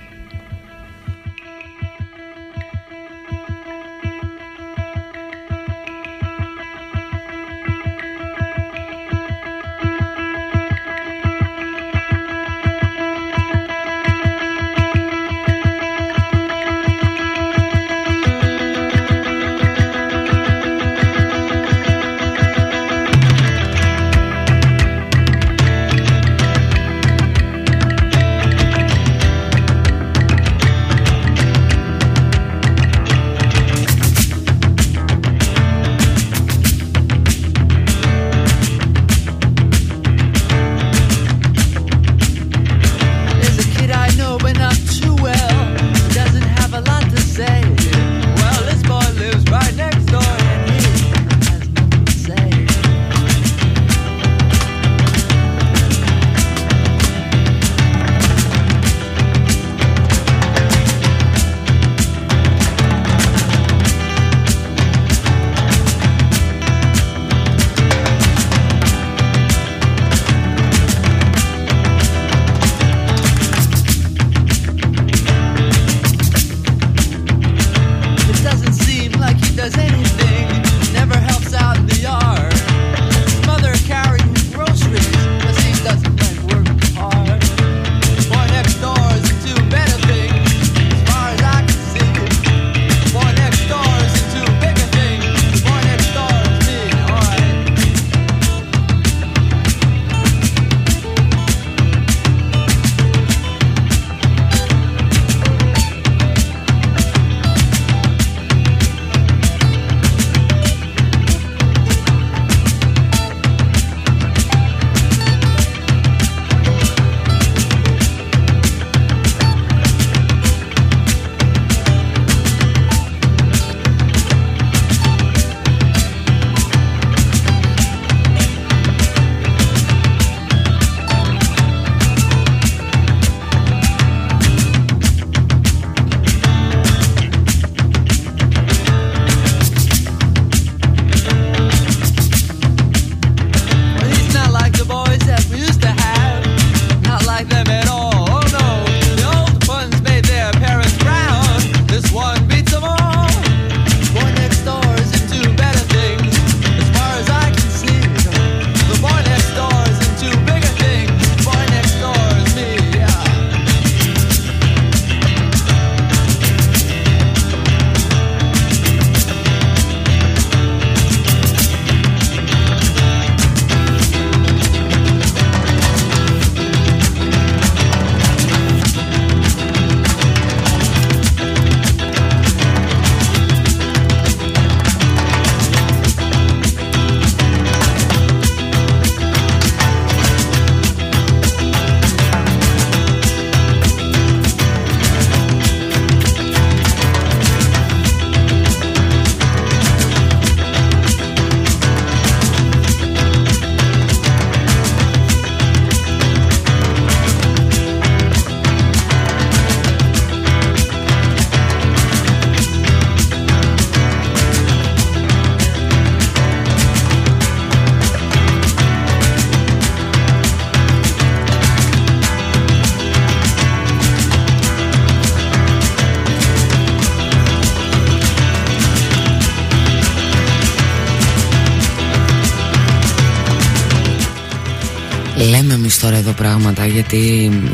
Τώρα 236.03 236.17
εδώ 236.17 236.33
πράγματα 236.33 236.87
γιατί 236.87 237.17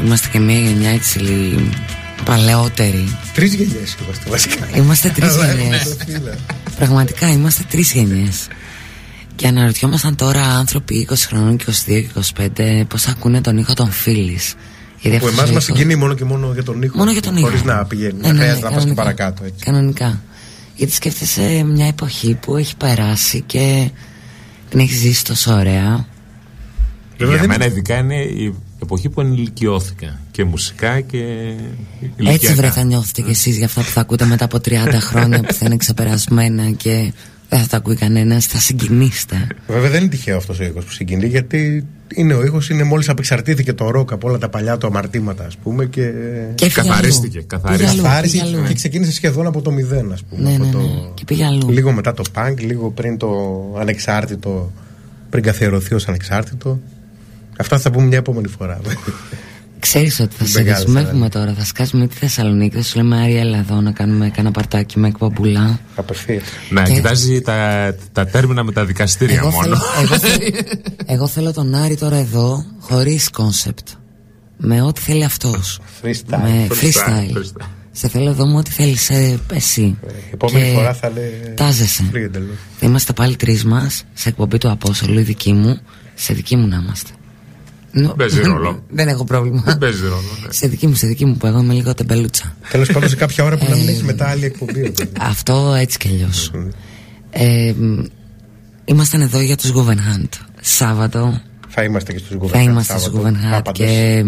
είμαστε 0.05 0.29
και 0.33 0.39
μια 0.39 0.59
γενιά 0.59 0.91
έτσι 0.91 1.19
λι- 1.19 1.59
παλαιότερη. 2.25 3.17
Τρεις 3.35 3.55
γενιές 3.55 3.97
είμαστε 4.03 4.31
βασικά. 4.31 4.69
Είμαστε 4.77 5.09
τρεις 5.09 5.33
Αλλά 5.35 5.53
γενιές. 5.53 5.81
έχουμε 5.81 5.95
το 5.95 6.05
φύλλα. 6.13 6.35
Πραγματικά 6.77 7.29
είμαστε 7.31 7.65
τρεις 7.71 7.93
γενιές. 7.93 8.47
Και 9.37 9.47
αναρωτιόμασταν 9.47 10.17
τώρα 10.17 10.43
άνθρωποι 10.43 11.07
20 11.11 11.15
χρονών 11.27 11.57
και 11.57 11.65
22 11.69 12.01
και 12.03 12.09
25 12.59 12.85
πώς 12.89 13.07
ακούνε 13.07 13.41
τον 13.41 13.57
ήχο 13.59 13.73
των 13.75 13.91
φίλης. 13.91 14.55
Που 15.03 15.27
εμάς 15.29 15.51
μας 15.51 15.65
συγκινεί 15.65 15.95
μόνο 15.97 16.15
και 16.15 16.25
μόνο 16.25 16.51
για 16.53 16.63
τον 16.65 16.83
ήχο. 16.83 16.99
Μόνο 16.99 17.11
για 17.13 17.23
τον 17.23 17.37
ήχο. 17.37 17.47
Χωρί 17.49 17.63
να 17.65 17.85
πηγαίνει. 17.85 18.13
Ναι, 18.21 18.27
να 18.27 18.33
ναι, 18.33 18.39
χρειάζεται 18.39 18.69
να 18.69 18.71
πας 18.75 18.85
και 18.85 18.91
κανονικά. 18.95 19.03
παρακάτω. 19.03 19.45
Έτσι. 19.45 19.65
Κανονικά. 19.65 20.21
Γιατί 20.75 20.93
σκέφτεσαι 20.93 21.65
μια 21.67 21.87
εποχή 21.87 22.35
που 22.35 22.57
έχει 22.57 22.77
περάσει 22.77 23.41
και 23.47 23.91
την 24.69 24.81
έχει 24.81 24.95
ζήσει 24.95 25.25
τόσο 25.25 25.53
ωραία. 25.55 26.07
Βέβαια, 27.19 27.35
Για 27.37 27.47
δεν- 27.47 27.49
μένα 27.59 27.67
ειδικά 27.73 27.99
είναι 27.99 28.15
η 28.23 28.55
εποχή 28.83 29.09
που 29.09 29.21
ενηλικιώθηκα. 29.21 30.19
Και 30.31 30.45
μουσικά 30.45 31.01
και 31.01 31.17
Έτσι 31.19 32.13
ηλικιακά. 32.17 32.55
βρε 32.55 32.71
θα 32.71 32.83
νιώθετε 32.83 33.23
κι 33.23 33.31
εσείς 33.31 33.57
για 33.57 33.67
αυτά 33.67 33.81
που 33.81 33.89
θα 33.91 34.01
ακούτε 34.01 34.25
μετά 34.25 34.45
από 34.45 34.59
30 34.61 35.01
χρόνια 35.01 35.41
που 35.41 35.53
θα 35.53 35.67
είναι 35.67 35.77
ξεπερασμένα 35.77 36.71
και 36.71 37.13
δεν 37.49 37.61
θα 37.61 37.67
τα 37.67 37.77
ακούει 37.77 37.97
κανένας, 37.97 38.47
θα 38.47 38.59
συγκινήσετε. 38.59 39.47
Βέβαια 39.67 39.91
δεν 39.91 40.01
είναι 40.01 40.11
τυχαίο 40.11 40.37
αυτός 40.37 40.59
ο 40.61 40.65
ήχος 40.65 40.85
που 40.85 40.91
συγκινεί 40.93 41.27
γιατί 41.27 41.87
είναι 42.15 42.35
ο 42.35 42.45
ήχος 42.45 42.71
είναι 42.71 42.83
μόλις 42.83 43.09
απεξαρτήθηκε 43.09 43.73
το 43.73 43.91
ροκ 43.91 44.13
από 44.13 44.29
όλα 44.29 44.39
τα 44.39 44.49
παλιά 44.49 44.79
του 44.79 44.87
αμαρτήματα 44.87 45.45
ας 45.45 45.57
πούμε 45.57 45.87
και. 45.87 46.11
Και 46.55 46.65
έφυγε 46.65 46.89
Καθαρίστηκε, 46.89 47.37
αλλού. 47.39 47.47
καθαρίστηκε. 47.47 47.87
Πήγε 47.87 48.01
αλλού, 48.01 48.03
Καθάρισε 48.03 48.37
πήγε 48.45 48.57
αλλού. 48.57 48.67
και 48.67 48.75
ξεκίνησε 48.75 49.13
σχεδόν 49.13 49.47
από 49.47 49.63
το 49.63 49.71
μηδέν, 49.71 50.13
ας 50.13 50.23
πούμε. 50.25 50.43
Ναι, 50.51 50.55
από 50.57 50.65
ναι, 50.65 50.71
το... 50.71 50.79
ναι. 50.79 50.87
Και 51.15 51.25
πήγε 51.25 51.45
αλλού. 51.47 51.71
Λίγο 51.71 51.93
μετά 51.93 52.15
το 52.15 52.23
punk, 52.35 52.55
λίγο 52.59 52.91
πριν 52.91 53.17
το 53.17 53.29
ανεξάρτητο, 53.81 54.73
πριν 55.31 55.43
καθιερωθεί 55.43 55.95
ως 55.95 56.09
ανεξάρτητο. 56.09 56.81
Αυτά 57.61 57.79
θα 57.79 57.91
πούμε 57.91 58.07
μια 58.07 58.19
επόμενη 58.19 58.49
φορά. 58.49 58.81
Ξέρεις 59.81 60.21
ότι 60.21 60.35
θα 60.35 60.45
Την 60.45 60.53
σε 60.53 60.63
μεγάλη 60.63 60.85
δεσμεύουμε 60.85 61.29
τώρα, 61.29 61.55
θα 61.59 61.65
σκάσουμε 61.65 62.07
τη 62.07 62.15
Θεσσαλονίκη, 62.17 62.77
θα 62.77 62.83
σου 62.83 62.97
λέμε 62.97 63.17
Άρη 63.23 63.37
έλα 63.37 63.59
εδώ 63.59 63.81
να 63.81 63.91
κάνουμε 63.93 64.31
ένα 64.37 64.51
παρτάκι 64.51 64.99
με 64.99 65.09
εκπομπούλα. 65.09 65.79
Απευθείας. 65.95 66.43
Να 66.71 66.83
Και- 66.83 66.93
κοιτάζει 66.93 67.41
τα, 67.41 67.95
τα 68.13 68.27
τέρμινα 68.27 68.63
με 68.65 68.73
τα 68.73 68.85
δικαστήρια 68.85 69.37
Εγώ 69.37 69.51
μόνο. 69.51 69.63
θέλω, 69.63 69.79
εγώ, 70.03 70.19
θέλω, 70.19 70.37
εγώ 71.15 71.27
θέλω 71.27 71.53
τον 71.53 71.75
Άρη 71.75 71.97
τώρα 71.97 72.17
εδώ, 72.17 72.65
χωρίς 72.81 73.31
concept. 73.31 73.89
Με 74.57 74.83
ό,τι 74.83 75.01
θέλει 75.01 75.25
αυτός. 75.25 75.81
Freestyle. 76.03 76.11
Με 76.29 76.67
Freestyle, 76.71 76.75
freestyle. 76.75 77.37
freestyle. 77.37 77.67
Σε 77.93 78.09
θέλω 78.09 78.29
εδώ 78.31 78.47
με 78.47 78.57
ό,τι 78.57 78.71
θέλεις 78.71 79.11
ε, 79.11 79.39
εσύ. 79.53 79.99
Επόμενη 80.33 80.65
Και 80.67 80.73
φορά 80.75 80.95
θα 80.95 81.11
λέει. 81.11 81.53
Τάζεσαι. 81.57 82.05
Free 82.13 82.17
εντελώς. 82.17 82.57
Θα 82.79 82.87
είμαστε 82.87 83.13
πάλι 83.13 83.37
τρεις 83.37 83.65
μας 83.65 84.05
σε 84.15 84.29
εκπομπή 84.29 84.59
του 84.59 84.71
Απόστολου, 84.71 85.19
η 85.19 85.23
δική 85.23 85.53
μου. 85.53 85.79
Σε 86.15 86.33
δική 86.35 86.57
μου 86.57 86.67
να 86.67 86.77
είμαστε. 86.77 87.11
Δεν 88.07 88.17
παίζει 88.17 88.41
ρόλο. 88.43 88.83
Δεν 88.89 89.09
έχω 89.09 89.25
πρόβλημα. 89.25 89.63
Δεν 89.67 89.79
παίζει 89.79 90.03
ρόλο. 90.03 90.23
ναι. 90.47 90.53
Σε 90.53 90.67
δική 90.69 90.87
μου, 90.87 90.95
σε 90.95 91.07
δική 91.07 91.25
μου 91.25 91.37
που 91.37 91.47
εγώ 91.47 91.59
είμαι 91.61 91.75
λίγο 91.75 91.95
τεμπελούτσα. 91.95 92.57
Τέλος 92.71 92.93
πάντων 92.93 93.09
σε 93.09 93.17
κάποια 93.17 93.45
ώρα 93.45 93.57
που 93.59 93.67
να 93.69 93.77
μην 93.77 93.89
Ε, 93.89 93.91
έχει 93.91 94.05
μετά 94.05 94.29
άλλη 94.29 94.45
εκπομπή. 94.45 94.81
ρε 94.83 94.91
παιδί. 94.91 95.11
Αυτό 95.21 95.75
έτσι 95.79 95.99
κι 95.99 96.09
αλλιώς. 96.09 96.51
Ε, 97.31 97.73
μ, 97.79 98.05
ήμασταν 98.85 99.21
εδώ 99.21 99.41
για 99.41 99.57
τους 99.57 99.73
Guggenheim. 99.75 100.29
Σάββατο 100.61 101.41
Θα 101.69 101.83
είμαστε 101.83 102.13
και 102.13 102.19
στους 102.19 102.51
θα 102.51 102.63
είμαστε 102.63 102.99
στους 102.99 103.13
Guggenheim 103.15 103.63
και, 103.73 104.23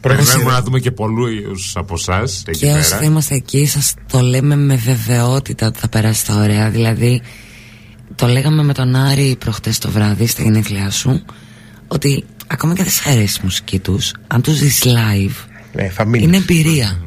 Περιμένουμε 0.00 0.52
να 0.52 0.62
δούμε 0.62 0.78
και 0.80 0.90
πολλούς 0.90 1.72
από 1.76 1.94
εσάς 1.94 2.42
εκεί 2.46 2.58
και 2.58 2.66
όσοι 2.72 2.82
θα 2.90 2.96
πέρα. 2.96 3.10
είμαστε 3.10 3.34
εκεί, 3.34 3.66
σας 3.66 3.94
το 4.12 4.20
λέμε 4.20 4.56
με 4.56 4.76
βεβαιότητα 4.76 5.66
ότι 5.66 5.78
θα 5.78 5.88
περάσει 5.88 6.26
τα 6.26 6.34
ωραία. 6.34 6.70
Δηλαδή, 6.70 7.22
το 8.14 8.26
λέγαμε 8.26 8.62
με 8.62 8.72
τον 8.74 8.94
Άρη 8.96 9.36
προχτές 9.38 9.78
το 9.78 9.90
βράδυ 9.90 10.26
στα 10.26 10.42
γενέθλιά 10.42 10.90
σου, 10.90 11.22
ότι 11.88 12.24
ακόμα 12.50 12.74
και 12.74 12.82
δεν 12.82 12.92
σε 12.92 13.10
αρέσει 13.10 13.38
η 13.40 13.44
μουσική 13.44 13.78
τους, 13.78 14.12
αν 14.26 14.42
τους 14.42 14.58
δεις 14.58 14.82
live, 14.86 15.44
Ναι, 15.74 15.88
θα 15.88 16.04
μείνεις. 16.04 16.26
είναι 16.26 16.36
εμπειρία. 16.36 16.98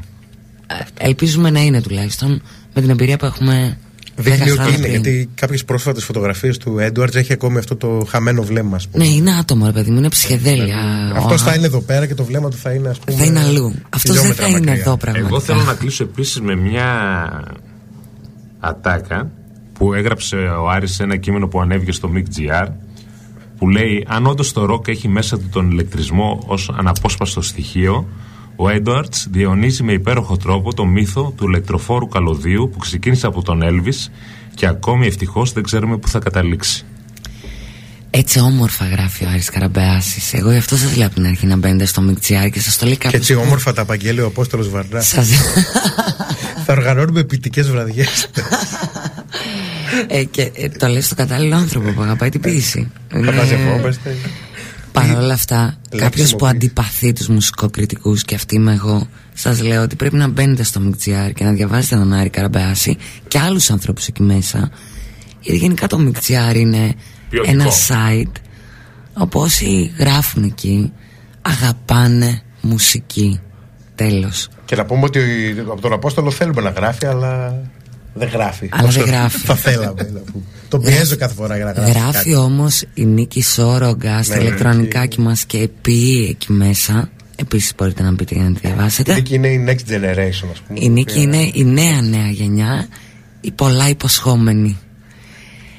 Ε, 0.68 1.06
Ελπίζουμε 1.06 1.50
να 1.50 1.62
είναι 1.62 1.82
τουλάχιστον 1.82 2.42
με 2.74 2.82
την 2.82 2.90
εμπειρία 2.90 3.18
που 3.18 3.26
έχουμε 3.26 3.78
10 4.16 4.22
Δείχνει 4.24 4.42
ότι 4.42 4.50
χρόνια 4.52 4.70
είναι, 4.78 4.88
πριν. 4.88 4.92
γιατί 4.92 5.30
κάποιες 5.36 5.66
πρόσφατες 5.66 6.04
φωτογραφίες 6.04 6.58
του 6.58 6.80
Έντουαρτ 6.80 7.16
έχει 7.16 7.34
ακόμη 7.34 7.58
αυτό 7.58 7.76
το 7.76 8.06
χαμένο 8.10 8.44
βλέμμα, 8.44 8.76
ας 8.76 8.88
πούμε. 8.88 9.04
Ναι, 9.06 9.10
είναι 9.12 9.32
άτομο, 9.36 9.66
ρε 9.66 9.72
παιδί 9.72 9.92
μου, 9.92 9.98
είναι 9.98 10.10
ψυχεδέλεια. 10.10 10.78
Αυτό 11.16 11.34
Ο- 11.34 11.38
θα 11.38 11.54
είναι 11.54 11.66
εδώ 11.66 11.82
πέρα 11.82 12.06
και 12.06 12.14
το 12.16 12.24
βλέμμα 12.24 12.50
του 12.50 12.58
θα 12.58 12.72
είναι, 12.72 12.90
ας 12.90 13.00
πούμε. 13.00 13.18
θα 13.18 13.24
είναι 13.26 13.40
αλλού. 13.40 13.74
Αυτός 13.90 14.02
δεν 14.04 14.14
χιλιόμετρα 14.16 14.44
θα 14.44 14.50
είναι 14.50 14.60
μακριά. 14.60 14.82
εδώ 14.82 14.98
πραγματικά. 14.98 15.28
Εγώ 15.28 15.40
θέλω 15.40 15.62
να 15.62 15.74
κλείσω 15.74 16.04
επίσης 16.04 16.42
με 16.42 16.56
μια 16.56 16.86
ατάκα 18.60 19.32
που 19.74 19.94
έγραψε 19.94 20.36
ο 20.36 20.70
Άρης 20.70 20.92
σε 20.94 21.04
ένα 21.04 21.16
κείμενο 21.18 21.48
που 21.48 21.62
ανέβηκε 21.62 21.92
στο 21.92 22.12
MIG.gr 22.16 22.68
που 23.62 23.70
λέει 23.70 24.06
αν 24.08 24.26
όντως 24.26 24.54
το 24.54 24.66
ροκ 24.66 24.88
έχει 24.88 25.08
μέσα 25.08 25.38
του 25.38 25.50
τον 25.52 25.72
ηλεκτρισμό 25.72 26.44
ως 26.46 26.70
αναπόσπαστο 26.70 27.42
στοιχείο 27.42 28.08
ο 28.56 28.70
Έντουαρτς 28.70 29.28
διαιωνίζει 29.32 29.84
με 29.84 29.92
υπέροχο 29.92 30.38
τρόπο 30.38 30.74
το 30.74 30.86
μύθο 30.86 31.34
του 31.38 31.48
ηλεκτροφόρου 31.48 32.08
καλωδίου 32.08 32.70
που 32.72 32.78
ξεκίνησε 32.78 33.28
από 33.28 33.44
τον 33.44 33.62
Έλβης 33.62 34.12
και 34.56 34.68
ακόμη 34.68 35.06
ευτυχώς 35.06 35.54
δεν 35.54 35.64
ξέρουμε 35.64 35.98
που 35.98 36.08
θα 36.08 36.20
καταλήξει. 36.20 36.86
Έτσι 38.14 38.40
όμορφα 38.40 38.86
γράφει 38.86 39.26
ο 39.26 39.30
Άρης 39.30 39.50
Καραμπεάσης 39.50 40.34
Εγώ 40.34 40.52
γι' 40.52 40.58
αυτό 40.58 40.78
σας 40.78 40.96
λέω 40.96 41.06
από 41.06 41.16
την 41.16 41.26
αρχή 41.26 41.46
να 41.46 41.56
μπαίνετε 41.56 41.86
στο 41.86 42.04
MIGR 42.10 42.50
και 42.52 42.60
σας 42.60 42.78
το 42.78 42.86
λέει 42.86 42.94
Και 42.98 43.04
κάποιος 43.04 43.22
έτσι 43.22 43.34
που- 43.34 43.42
όμορφα 43.42 43.74
τα 43.74 43.82
απαγγέλει 43.82 44.22
ο 44.22 44.26
Απόστολος 44.26 44.70
Βαρνάς. 44.70 45.08
Σας... 45.08 45.30
θα 46.66 46.74
οργανώνουμε 46.74 47.24
ποιητικές 47.24 47.70
βραδιές. 47.70 48.28
ε, 50.08 50.24
και 50.24 50.52
ε, 50.56 50.70
το 50.70 50.88
λέει 50.88 51.02
στο 51.02 51.16
κατάλληλο 51.16 51.56
άνθρωπο 51.56 51.92
που 51.92 52.02
αγαπάει 52.02 52.30
την 52.30 52.42
ποίηση 52.42 52.92
θα 53.10 53.18
Είναι- 53.20 53.32
μαζευόμαστε. 53.32 54.16
Παρ' 54.92 55.16
όλα 55.18 55.34
αυτά, 55.34 55.56
κάποιος 55.56 55.80
που 55.90 55.98
Λεξιμοποίηση. 55.98 56.56
αντιπαθεί 56.56 57.14
τους 57.14 57.28
μουσικοκριτικούς 57.28 58.24
και 58.24 58.36
αυτή 58.36 58.56
είμαι 58.56 58.74
εγώ, 58.74 59.08
σας 59.34 59.62
λέω 59.62 59.82
ότι 59.82 59.96
πρέπει 59.96 60.16
να 60.16 60.28
μπαίνετε 60.28 60.64
στο 60.64 60.82
MIGR 60.86 61.32
και 61.36 61.44
να 61.44 61.52
διαβάζετε 61.52 61.96
τον 61.96 62.14
Άρη 62.14 62.30
Καραμπεάση 62.30 62.98
και 63.28 63.40
άλλους 63.40 63.70
ανθρώπους 63.70 64.08
εκεί 64.08 64.24
μέσα. 64.24 64.72
Γιατί 65.42 65.60
γενικά 65.60 65.88
το 65.88 65.98
MIGR 66.12 66.56
είναι 66.56 66.94
Ποιοτικό. 67.32 67.52
ένα 67.54 67.66
site 67.88 68.32
όπου 69.14 69.40
όσοι 69.40 69.94
γράφουν 69.98 70.44
εκεί 70.44 70.92
αγαπάνε 71.42 72.42
μουσική. 72.62 73.40
Τέλος. 73.96 74.48
Και 74.66 74.76
να 74.76 74.86
πούμε 74.86 75.06
ότι 75.06 75.20
από 75.72 75.82
τον 75.82 75.94
Απόστολο 75.94 76.32
θέλουμε 76.32 76.62
να 76.62 76.70
γράφει, 76.70 77.06
αλλά 77.06 77.62
δεν 78.14 78.30
γράφει. 78.30 78.70
Αλλά 78.72 78.90
δεν 78.90 79.02
Όσο 79.02 79.12
γράφει. 79.12 79.38
Θα 79.38 79.56
θέλαμε. 79.56 79.86
να 80.14 80.20
πούμε. 80.20 80.44
Τον 80.70 80.82
πιέζω 80.82 81.16
κάθε 81.16 81.34
φορά 81.34 81.56
για 81.56 81.66
να 81.66 81.72
γράφει. 81.72 81.92
Γράφει 81.92 82.12
κάτι. 82.14 82.36
όμως 82.36 82.84
η 82.94 83.06
Νίκη 83.06 83.44
Σόρογκας 83.44 84.26
στα 84.26 84.36
Ναι, 84.36 84.42
ηλεκτρονικά 84.44 85.02
εκεί. 85.02 85.16
και 85.16 85.22
μας 85.22 85.46
και 85.46 85.70
πει 85.82 86.26
εκεί 86.30 86.52
μέσα. 86.52 87.10
Επίσης 87.36 87.74
μπορείτε 87.78 88.04
να 88.04 88.12
μπείτε 88.12 88.36
για 88.36 88.44
να 88.44 88.54
τη 88.54 88.60
διαβάσετε. 88.60 89.12
Η 89.12 89.16
Νίκη 89.16 89.34
είναι 89.36 89.48
η 89.48 89.66
next 89.68 89.92
generation, 89.92 90.48
ας 90.52 90.60
πούμε. 90.68 90.80
Η 90.80 90.90
Νίκη 90.90 91.12
οποία- 91.12 91.24
είναι 91.24 91.50
η 91.54 91.64
νέα 91.64 92.02
νέα 92.02 92.30
γενιά, 92.30 92.88
η 93.42 93.52
πολλά 93.52 93.90
υποσχόμενη. 93.90 94.78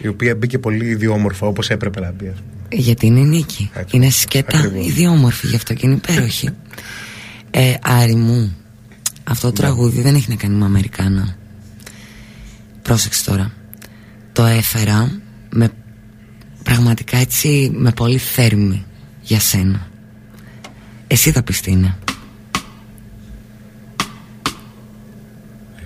Η 0.02 0.08
οποία 0.08 0.34
μπήκε 0.36 0.58
πολύ 0.58 0.86
ιδιόμορφα 0.86 1.46
όπως 1.46 1.70
έπρεπε 1.70 2.00
να 2.00 2.12
μπει. 2.12 2.26
ας 2.28 2.34
πούμε. 2.34 2.80
Γιατί 2.82 3.06
είναι 3.06 3.20
η 3.20 3.24
Νίκη. 3.24 3.70
Ακριβώς. 3.72 3.92
Είναι 3.92 4.10
σκέτα, 4.10 4.58
Ακριβώς. 4.58 4.86
ιδιόμορφη, 4.86 5.46
γι' 5.46 5.56
αυτό 5.56 5.74
και 5.74 5.86
είναι 5.86 5.94
υπέροχη. 5.94 6.48
ε, 7.50 7.74
Άρη 7.82 8.14
μου, 8.14 8.56
αυτό 9.24 9.46
Ναι. 9.46 9.52
το 9.52 9.60
τραγούδι 9.62 10.00
δεν 10.00 10.14
έχει 10.14 10.26
να 10.28 10.34
κάνει 10.36 10.54
με 10.54 10.64
Αμερικάνα. 10.64 11.36
Πρόσεξε 12.82 13.24
τώρα. 13.24 13.52
Το 14.32 14.44
έφερα 14.44 15.20
με 15.50 15.68
πραγματικά 16.62 17.16
έτσι 17.16 17.70
με 17.74 17.90
πολύ 17.92 18.18
θέρμη 18.18 18.84
για 19.22 19.40
σένα. 19.40 19.86
Εσύ 21.06 21.30
θα 21.30 21.42
πεις 21.42 21.60
τι 21.60 21.70
είναι. 21.70 21.96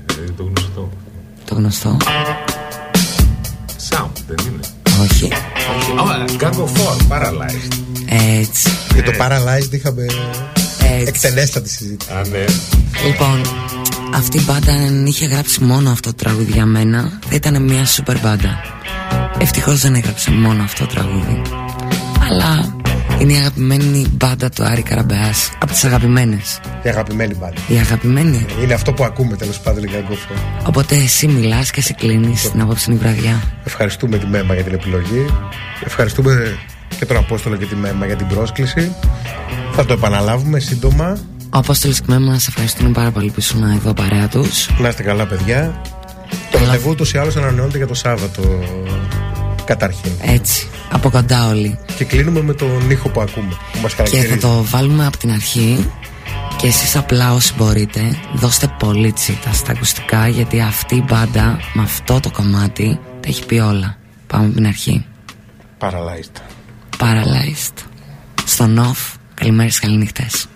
Ε, 0.06 0.30
το 0.36 0.42
γνωστό. 0.42 0.90
Το 1.44 1.54
γνωστό. 1.54 1.96
Sound, 4.96 5.08
δεν 5.20 5.28
είναι. 5.28 6.00
Όχι. 6.00 6.36
Oh, 6.38 6.42
Gang 6.42 6.54
of 6.54 6.68
Four, 6.68 7.12
Paralyzed. 7.12 7.72
Έτσι. 8.38 8.70
Και 8.94 9.02
το 9.02 9.12
Paralyzed 9.20 9.72
είχαμε 9.72 10.02
Έτσι. 10.02 11.04
εκτενέστατη 11.06 11.70
συζήτηση. 11.70 12.12
Α, 12.12 12.22
ναι. 12.30 12.44
Λοιπόν, 13.06 13.40
αυτή 14.14 14.36
η 14.36 14.42
μπάντα 14.46 14.72
αν 14.72 15.06
είχε 15.06 15.26
γράψει 15.26 15.64
μόνο 15.64 15.90
αυτό 15.90 16.14
το 16.14 16.24
τραγούδι 16.24 16.52
για 16.52 16.66
μένα, 16.66 17.18
θα 17.28 17.34
ήταν 17.34 17.62
μια 17.62 17.84
σούπερ 17.84 18.20
μπάντα. 18.20 18.60
Ευτυχώς 19.38 19.80
δεν 19.80 19.94
έγραψε 19.94 20.30
μόνο 20.30 20.62
αυτό 20.62 20.86
το 20.86 20.94
τραγούδι. 20.94 21.42
Αλλά 22.30 22.75
είναι 23.18 23.32
η 23.32 23.36
αγαπημένη 23.36 24.06
μπάντα 24.10 24.48
του 24.48 24.64
Άρη 24.64 24.82
Καραμπεάς 24.82 25.50
Από 25.58 25.72
τις 25.72 25.84
αγαπημένες. 25.84 26.60
Η 26.82 26.88
αγαπημένη 26.88 27.34
μπάντα. 27.34 27.60
Η 27.68 27.78
αγαπημένη. 27.78 28.46
Είναι 28.62 28.74
αυτό 28.74 28.92
που 28.92 29.04
ακούμε 29.04 29.36
τέλος 29.36 29.60
πάντων 29.60 29.84
για 29.84 30.00
γκοφό. 30.00 30.34
Οπότε 30.66 30.96
εσύ 30.96 31.26
μιλάς 31.26 31.70
και 31.70 31.80
σε 31.80 31.92
κλείνεις 31.92 32.50
την 32.50 32.60
απόψινη 32.60 32.96
βραδιά. 32.96 33.42
Ευχαριστούμε 33.64 34.18
τη 34.18 34.26
Μέμα 34.26 34.54
για 34.54 34.62
την 34.62 34.74
επιλογή. 34.74 35.26
Ευχαριστούμε 35.84 36.58
και 36.98 37.06
τον 37.06 37.16
Απόστολο 37.16 37.56
και 37.56 37.64
τη 37.64 37.74
Μέμα 37.74 38.06
για 38.06 38.16
την 38.16 38.26
πρόσκληση. 38.26 38.94
Θα 39.72 39.84
το 39.84 39.92
επαναλάβουμε 39.92 40.58
σύντομα. 40.58 41.18
Ο 41.42 41.58
Απόστολος 41.58 42.00
και 42.00 42.06
Μέμα, 42.08 42.38
σε 42.38 42.46
ευχαριστούμε 42.48 42.90
πάρα 42.90 43.10
πολύ 43.10 43.30
που 43.30 43.38
ήσουν 43.38 43.62
εδώ 43.62 43.92
παρέα 43.92 44.28
τους. 44.28 44.68
Να 44.78 44.88
είστε 44.88 45.02
καλά, 45.02 45.26
παιδιά. 45.26 45.80
Το 46.50 46.58
ραντεβού 46.58 46.90
ούτως 46.90 47.12
ή 47.12 47.18
άλλως 47.18 47.36
ανανεώνεται 47.36 47.76
για 47.76 47.86
το 47.86 47.94
Σάββατο. 47.94 48.42
Καταρχήν. 49.66 50.10
Έτσι, 50.20 50.68
από 50.92 51.10
κοντά 51.10 51.48
όλοι. 51.48 51.78
Και 51.96 52.04
κλείνουμε 52.04 52.42
με 52.42 52.52
τον 52.54 52.90
ήχο 52.90 53.08
που 53.08 53.20
ακούμε, 53.20 53.48
που 53.72 53.78
μας 53.82 53.94
Και 53.94 54.02
θα 54.02 54.08
χαρακτηρίζει. 54.08 54.38
το 54.38 54.64
βάλουμε 54.64 55.06
από 55.06 55.16
την 55.16 55.30
αρχή 55.30 55.90
και 56.56 56.66
εσείς 56.66 56.96
απλά 56.96 57.32
όσοι 57.34 57.52
μπορείτε 57.56 58.18
δώστε 58.34 58.74
πολύ 58.78 59.12
τσίτα 59.12 59.52
στα 59.52 59.72
ακουστικά 59.72 60.28
γιατί 60.28 60.60
αυτή 60.60 60.94
η 60.94 61.04
μπάντα 61.08 61.58
με 61.72 61.82
αυτό 61.82 62.20
το 62.20 62.30
κομμάτι 62.30 62.98
τα 63.20 63.28
έχει 63.28 63.46
πει 63.46 63.54
όλα. 63.58 63.96
Πάμε 64.26 64.44
από 64.44 64.54
την 64.54 64.66
αρχή. 64.66 65.06
Paralyzed. 65.80 66.40
Paralyzed. 66.98 67.84
Στον 68.44 68.78
off, 68.92 69.14
καλημέρες, 69.34 69.78
καληνύχτες. 69.78 70.46